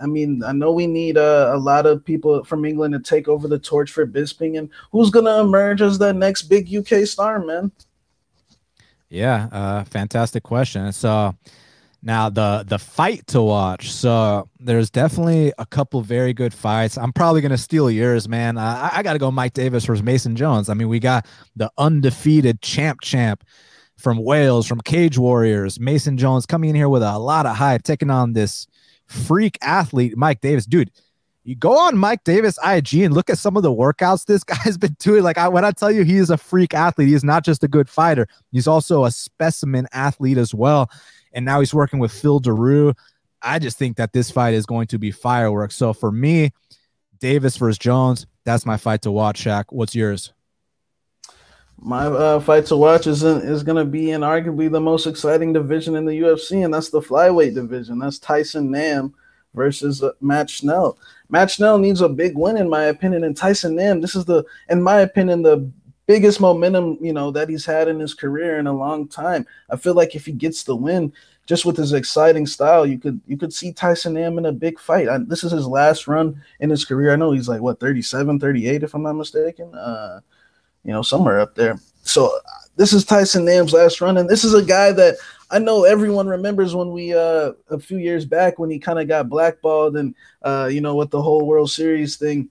I 0.00 0.06
mean, 0.06 0.42
I 0.44 0.52
know 0.52 0.72
we 0.72 0.86
need 0.86 1.16
uh, 1.16 1.52
a 1.54 1.58
lot 1.58 1.86
of 1.86 2.04
people 2.04 2.44
from 2.44 2.64
England 2.64 2.92
to 2.92 3.00
take 3.00 3.28
over 3.28 3.48
the 3.48 3.58
torch 3.58 3.90
for 3.90 4.06
Bisping, 4.06 4.58
and 4.58 4.68
who's 4.90 5.10
going 5.10 5.26
to 5.26 5.40
emerge 5.40 5.80
as 5.80 5.98
the 5.98 6.12
next 6.12 6.42
big 6.42 6.74
UK 6.74 7.06
star, 7.06 7.38
man? 7.38 7.72
Yeah, 9.08 9.48
uh, 9.52 9.84
fantastic 9.84 10.42
question. 10.42 10.90
So 10.92 11.34
now 12.02 12.28
the 12.28 12.64
the 12.66 12.78
fight 12.78 13.26
to 13.28 13.40
watch. 13.40 13.92
So 13.92 14.48
there's 14.58 14.90
definitely 14.90 15.52
a 15.58 15.66
couple 15.66 16.00
very 16.02 16.32
good 16.32 16.52
fights. 16.52 16.98
I'm 16.98 17.12
probably 17.12 17.40
gonna 17.40 17.58
steal 17.58 17.90
yours, 17.90 18.28
man. 18.28 18.58
I, 18.58 18.90
I 18.96 19.02
got 19.02 19.12
to 19.12 19.18
go 19.18 19.30
Mike 19.30 19.52
Davis 19.54 19.84
versus 19.84 20.02
Mason 20.02 20.34
Jones. 20.34 20.68
I 20.68 20.74
mean, 20.74 20.88
we 20.88 20.98
got 20.98 21.26
the 21.54 21.70
undefeated 21.78 22.60
champ 22.60 23.00
champ 23.00 23.44
from 23.96 24.18
Wales, 24.18 24.66
from 24.66 24.80
Cage 24.80 25.16
Warriors, 25.16 25.78
Mason 25.78 26.18
Jones 26.18 26.44
coming 26.44 26.70
in 26.70 26.76
here 26.76 26.88
with 26.88 27.02
a 27.02 27.18
lot 27.18 27.46
of 27.46 27.56
hype, 27.56 27.84
taking 27.84 28.10
on 28.10 28.32
this 28.32 28.66
freak 29.06 29.56
athlete, 29.62 30.16
Mike 30.16 30.40
Davis. 30.40 30.66
Dude, 30.66 30.90
you 31.44 31.54
go 31.54 31.78
on 31.78 31.96
Mike 31.96 32.24
Davis 32.24 32.58
IG 32.64 32.94
and 32.94 33.14
look 33.14 33.30
at 33.30 33.38
some 33.38 33.56
of 33.56 33.62
the 33.62 33.72
workouts 33.72 34.26
this 34.26 34.42
guy's 34.44 34.76
been 34.76 34.96
doing. 34.98 35.22
Like 35.22 35.38
I, 35.38 35.46
when 35.46 35.64
I 35.64 35.70
tell 35.70 35.92
you 35.92 36.02
he 36.02 36.16
is 36.16 36.30
a 36.30 36.36
freak 36.36 36.74
athlete, 36.74 37.08
he's 37.08 37.22
not 37.22 37.44
just 37.44 37.62
a 37.62 37.68
good 37.68 37.88
fighter, 37.88 38.26
he's 38.50 38.66
also 38.66 39.04
a 39.04 39.10
specimen 39.12 39.86
athlete 39.92 40.38
as 40.38 40.52
well 40.52 40.90
and 41.32 41.44
now 41.44 41.60
he's 41.60 41.74
working 41.74 41.98
with 41.98 42.12
Phil 42.12 42.40
Daru. 42.40 42.94
I 43.42 43.58
just 43.58 43.78
think 43.78 43.96
that 43.96 44.12
this 44.12 44.30
fight 44.30 44.54
is 44.54 44.66
going 44.66 44.86
to 44.88 44.98
be 44.98 45.10
fireworks. 45.10 45.74
So 45.76 45.92
for 45.92 46.12
me, 46.12 46.52
Davis 47.18 47.56
versus 47.56 47.78
Jones, 47.78 48.26
that's 48.44 48.66
my 48.66 48.76
fight 48.76 49.02
to 49.02 49.10
watch. 49.10 49.44
Shaq, 49.44 49.64
what's 49.70 49.94
yours? 49.94 50.32
My 51.78 52.06
uh, 52.06 52.38
fight 52.38 52.66
to 52.66 52.76
watch 52.76 53.08
is 53.08 53.24
in, 53.24 53.38
is 53.38 53.64
going 53.64 53.84
to 53.84 53.84
be 53.84 54.12
in 54.12 54.20
arguably 54.20 54.70
the 54.70 54.80
most 54.80 55.06
exciting 55.06 55.52
division 55.52 55.96
in 55.96 56.04
the 56.04 56.20
UFC, 56.20 56.64
and 56.64 56.72
that's 56.72 56.90
the 56.90 57.00
flyweight 57.00 57.54
division. 57.54 57.98
That's 57.98 58.20
Tyson 58.20 58.70
Nam 58.70 59.14
versus 59.54 60.02
uh, 60.02 60.12
Matt 60.20 60.48
Schnell. 60.48 60.96
Matt 61.28 61.50
Schnell 61.50 61.78
needs 61.78 62.00
a 62.00 62.08
big 62.08 62.38
win, 62.38 62.56
in 62.56 62.70
my 62.70 62.84
opinion, 62.84 63.24
and 63.24 63.36
Tyson 63.36 63.74
Nam. 63.74 64.00
This 64.00 64.14
is 64.14 64.24
the, 64.24 64.44
in 64.68 64.80
my 64.80 65.00
opinion, 65.00 65.42
the 65.42 65.68
biggest 66.12 66.42
momentum, 66.42 66.98
you 67.00 67.14
know, 67.14 67.30
that 67.30 67.48
he's 67.48 67.64
had 67.64 67.88
in 67.88 67.98
his 67.98 68.12
career 68.12 68.58
in 68.58 68.66
a 68.66 68.72
long 68.72 69.08
time. 69.08 69.46
I 69.70 69.76
feel 69.76 69.94
like 69.94 70.14
if 70.14 70.26
he 70.26 70.32
gets 70.32 70.62
the 70.62 70.76
win, 70.76 71.10
just 71.46 71.64
with 71.64 71.74
his 71.74 71.94
exciting 71.94 72.44
style, 72.44 72.84
you 72.84 72.98
could 72.98 73.18
you 73.26 73.38
could 73.38 73.50
see 73.50 73.72
Tyson 73.72 74.12
Nam 74.12 74.36
in 74.36 74.44
a 74.44 74.52
big 74.52 74.78
fight. 74.78 75.08
I, 75.08 75.16
this 75.16 75.42
is 75.42 75.52
his 75.52 75.66
last 75.66 76.06
run 76.06 76.38
in 76.60 76.68
his 76.68 76.84
career. 76.84 77.14
I 77.14 77.16
know 77.16 77.32
he's 77.32 77.48
like 77.48 77.62
what 77.62 77.80
37, 77.80 78.38
38 78.38 78.82
if 78.82 78.94
I'm 78.94 79.04
not 79.04 79.14
mistaken. 79.14 79.74
Uh, 79.74 80.20
you 80.84 80.92
know, 80.92 81.00
somewhere 81.00 81.40
up 81.40 81.54
there. 81.54 81.80
So 82.02 82.30
this 82.76 82.92
is 82.92 83.06
Tyson 83.06 83.46
Nam's 83.46 83.72
last 83.72 84.02
run 84.02 84.18
and 84.18 84.28
this 84.28 84.44
is 84.44 84.52
a 84.52 84.62
guy 84.62 84.92
that 84.92 85.16
I 85.50 85.58
know 85.60 85.84
everyone 85.84 86.26
remembers 86.26 86.74
when 86.74 86.90
we 86.90 87.14
uh 87.14 87.52
a 87.70 87.78
few 87.78 87.98
years 87.98 88.26
back 88.26 88.58
when 88.58 88.70
he 88.70 88.78
kind 88.78 88.98
of 88.98 89.08
got 89.08 89.28
blackballed 89.30 89.96
and 89.96 90.14
uh 90.42 90.68
you 90.70 90.80
know 90.80 90.94
with 90.94 91.10
the 91.10 91.22
whole 91.22 91.46
World 91.46 91.70
Series 91.70 92.16
thing 92.16 92.50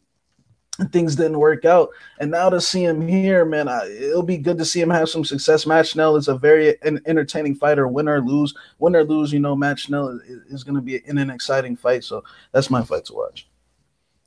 things 0.92 1.16
didn't 1.16 1.40
work 1.40 1.66
out. 1.66 1.90
And 2.20 2.32
now 2.32 2.50
to 2.50 2.62
see 2.62 2.84
him 2.84 3.08
here, 3.08 3.46
man, 3.46 3.68
I, 3.68 3.88
it'll 3.88 4.24
be 4.24 4.38
good 4.38 4.58
to 4.58 4.66
see 4.66 4.82
him 4.82 4.90
have 4.90 5.10
some 5.10 5.26
success. 5.26 5.66
Matt 5.66 5.88
Schnell 5.88 6.16
is 6.16 6.28
a 6.28 6.36
very 6.36 6.76
entertaining 6.84 7.56
fighter, 7.56 7.88
win 7.88 8.08
or 8.08 8.22
lose. 8.22 8.54
Win 8.80 8.96
or 8.96 9.04
lose, 9.04 9.32
you 9.32 9.40
know, 9.40 9.56
Matt 9.56 9.80
Schnell 9.80 10.10
is, 10.10 10.22
is 10.50 10.64
going 10.64 10.76
to 10.76 10.82
be 10.82 11.02
in 11.06 11.18
an 11.18 11.30
exciting 11.30 11.76
fight. 11.76 12.04
So 12.04 12.24
that's 12.52 12.70
my 12.70 12.84
fight 12.84 13.06
to 13.06 13.14
watch. 13.14 13.48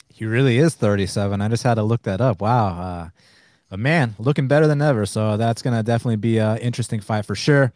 He 0.09 0.27
really 0.27 0.59
is 0.59 0.75
37. 0.75 1.41
I 1.41 1.49
just 1.49 1.65
had 1.65 1.75
to 1.75 1.83
look 1.83 2.03
that 2.03 2.21
up. 2.21 2.41
Wow. 2.41 2.81
Uh, 2.81 3.09
but 3.69 3.81
man, 3.81 4.15
looking 4.19 4.47
better 4.47 4.69
than 4.69 4.81
ever. 4.81 5.07
So 5.07 5.37
that's 5.37 5.63
going 5.63 5.77
to 5.77 5.83
definitely 5.83 6.17
be 6.17 6.39
an 6.39 6.59
interesting 6.59 7.01
fight 7.01 7.27
for 7.27 7.35
sure. 7.35 7.73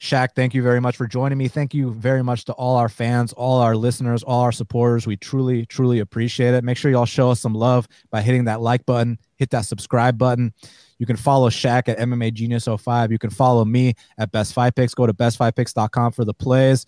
Shaq, 0.00 0.28
thank 0.36 0.54
you 0.54 0.62
very 0.62 0.80
much 0.80 0.96
for 0.96 1.08
joining 1.08 1.38
me. 1.38 1.48
Thank 1.48 1.74
you 1.74 1.92
very 1.92 2.22
much 2.22 2.44
to 2.44 2.52
all 2.52 2.76
our 2.76 2.88
fans, 2.88 3.32
all 3.32 3.58
our 3.60 3.74
listeners, 3.74 4.22
all 4.22 4.42
our 4.42 4.52
supporters. 4.52 5.08
We 5.08 5.16
truly, 5.16 5.66
truly 5.66 5.98
appreciate 5.98 6.54
it. 6.54 6.62
Make 6.62 6.76
sure 6.76 6.90
y'all 6.90 7.04
show 7.04 7.30
us 7.30 7.40
some 7.40 7.54
love 7.54 7.88
by 8.10 8.22
hitting 8.22 8.44
that 8.44 8.60
like 8.60 8.86
button, 8.86 9.18
hit 9.36 9.50
that 9.50 9.64
subscribe 9.64 10.16
button. 10.16 10.54
You 10.98 11.06
can 11.06 11.16
follow 11.16 11.50
Shaq 11.50 11.88
at 11.88 11.98
MMA 11.98 12.32
Genius 12.32 12.68
05. 12.68 13.10
You 13.10 13.18
can 13.18 13.30
follow 13.30 13.64
me 13.64 13.94
at 14.18 14.30
Best 14.30 14.52
Fight 14.52 14.76
Picks. 14.76 14.94
Go 14.94 15.06
to 15.06 15.12
bestfightpicks.com 15.12 16.12
for 16.12 16.24
the 16.24 16.34
plays. 16.34 16.86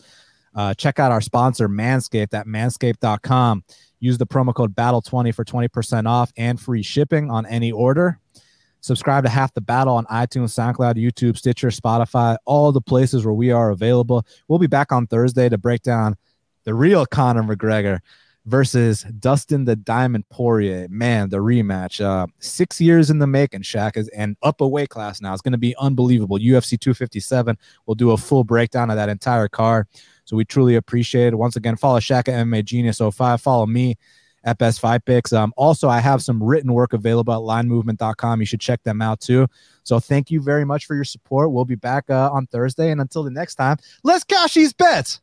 Uh, 0.55 0.75
check 0.75 0.99
out 0.99 1.13
our 1.13 1.21
sponsor, 1.21 1.69
Manscaped, 1.69 2.35
at 2.35 2.47
manscaped.com. 2.47 3.65
Use 4.01 4.19
the 4.19 4.27
promo 4.27 4.55
code 4.55 4.75
BATTLE20 4.75 5.35
for 5.35 5.45
20% 5.45 6.09
off 6.09 6.33
and 6.37 6.61
free 6.61 6.83
shipping 6.83 7.31
on 7.31 7.45
any 7.47 7.71
order. 7.71 8.19
Subscribe 8.81 9.25
to 9.25 9.31
Half 9.31 9.55
the 9.55 9.61
Battle 9.61 9.95
on 9.95 10.07
iTunes, 10.07 10.51
SoundCloud, 10.51 10.95
YouTube, 10.95 11.37
Stitcher, 11.37 11.69
Spotify, 11.69 12.37
all 12.45 12.73
the 12.73 12.81
places 12.81 13.25
where 13.25 13.35
we 13.35 13.51
are 13.51 13.71
available. 13.71 14.25
We'll 14.49 14.59
be 14.59 14.67
back 14.67 14.93
on 14.93 15.07
Thursday 15.07 15.49
to 15.49 15.59
break 15.59 15.83
down 15.83 16.17
the 16.65 16.75
real 16.75 17.07
Conor 17.07 17.43
McGregor 17.43 18.01
versus 18.47 19.03
Dustin 19.19 19.65
the 19.65 19.77
Diamond 19.77 20.29
Poirier. 20.31 20.89
Man, 20.89 21.29
the 21.29 21.39
rematch. 21.39 22.05
Uh, 22.05 22.27
six 22.39 22.81
years 22.81 23.11
in 23.11 23.19
the 23.19 23.27
making, 23.27 23.63
Shaq, 23.63 23.97
is 23.97 24.09
and 24.09 24.37
up 24.43 24.61
a 24.61 24.69
weight 24.69 24.89
class 24.89 25.21
now. 25.21 25.33
It's 25.33 25.43
going 25.43 25.53
to 25.53 25.59
be 25.59 25.77
unbelievable. 25.79 26.39
UFC 26.39 26.79
257. 26.79 27.57
We'll 27.87 27.95
do 27.95 28.13
a 28.13 28.17
full 28.17 28.45
breakdown 28.45 28.91
of 28.91 28.97
that 28.97 29.09
entire 29.09 29.49
card. 29.49 29.87
So 30.25 30.37
we 30.37 30.45
truly 30.45 30.77
appreciate 30.77 31.29
it. 31.29 31.37
Once 31.37 31.57
again, 31.57 31.77
follow 31.77 32.01
Shaq 32.01 32.29
at 32.29 32.47
MMA 32.47 32.65
Genius 32.65 32.99
05. 32.99 33.41
Follow 33.41 33.67
me 33.67 33.97
at 34.45 34.59
Best 34.59 34.81
Fight 34.81 35.05
Picks. 35.05 35.33
Um, 35.33 35.53
also, 35.57 35.89
I 35.89 36.01
have 36.01 36.23
some 36.23 36.43
written 36.43 36.73
work 36.73 36.93
available 36.93 37.33
at 37.33 37.65
linemovement.com. 37.65 38.41
You 38.41 38.47
should 38.47 38.61
check 38.61 38.83
them 38.83 39.03
out 39.03 39.21
too. 39.21 39.47
So 39.83 40.01
thank 40.01 40.31
you 40.31 40.41
very 40.41 40.65
much 40.65 40.87
for 40.87 40.95
your 40.95 41.05
support. 41.05 41.53
We'll 41.53 41.65
be 41.65 41.75
back 41.75 42.09
uh, 42.11 42.31
on 42.31 42.47
Thursday. 42.47 42.91
And 42.91 43.01
until 43.01 43.23
the 43.23 43.31
next 43.31 43.57
time, 43.57 43.77
let's 44.03 44.25
cash 44.25 44.55
these 44.55 44.73
bets. 44.73 45.21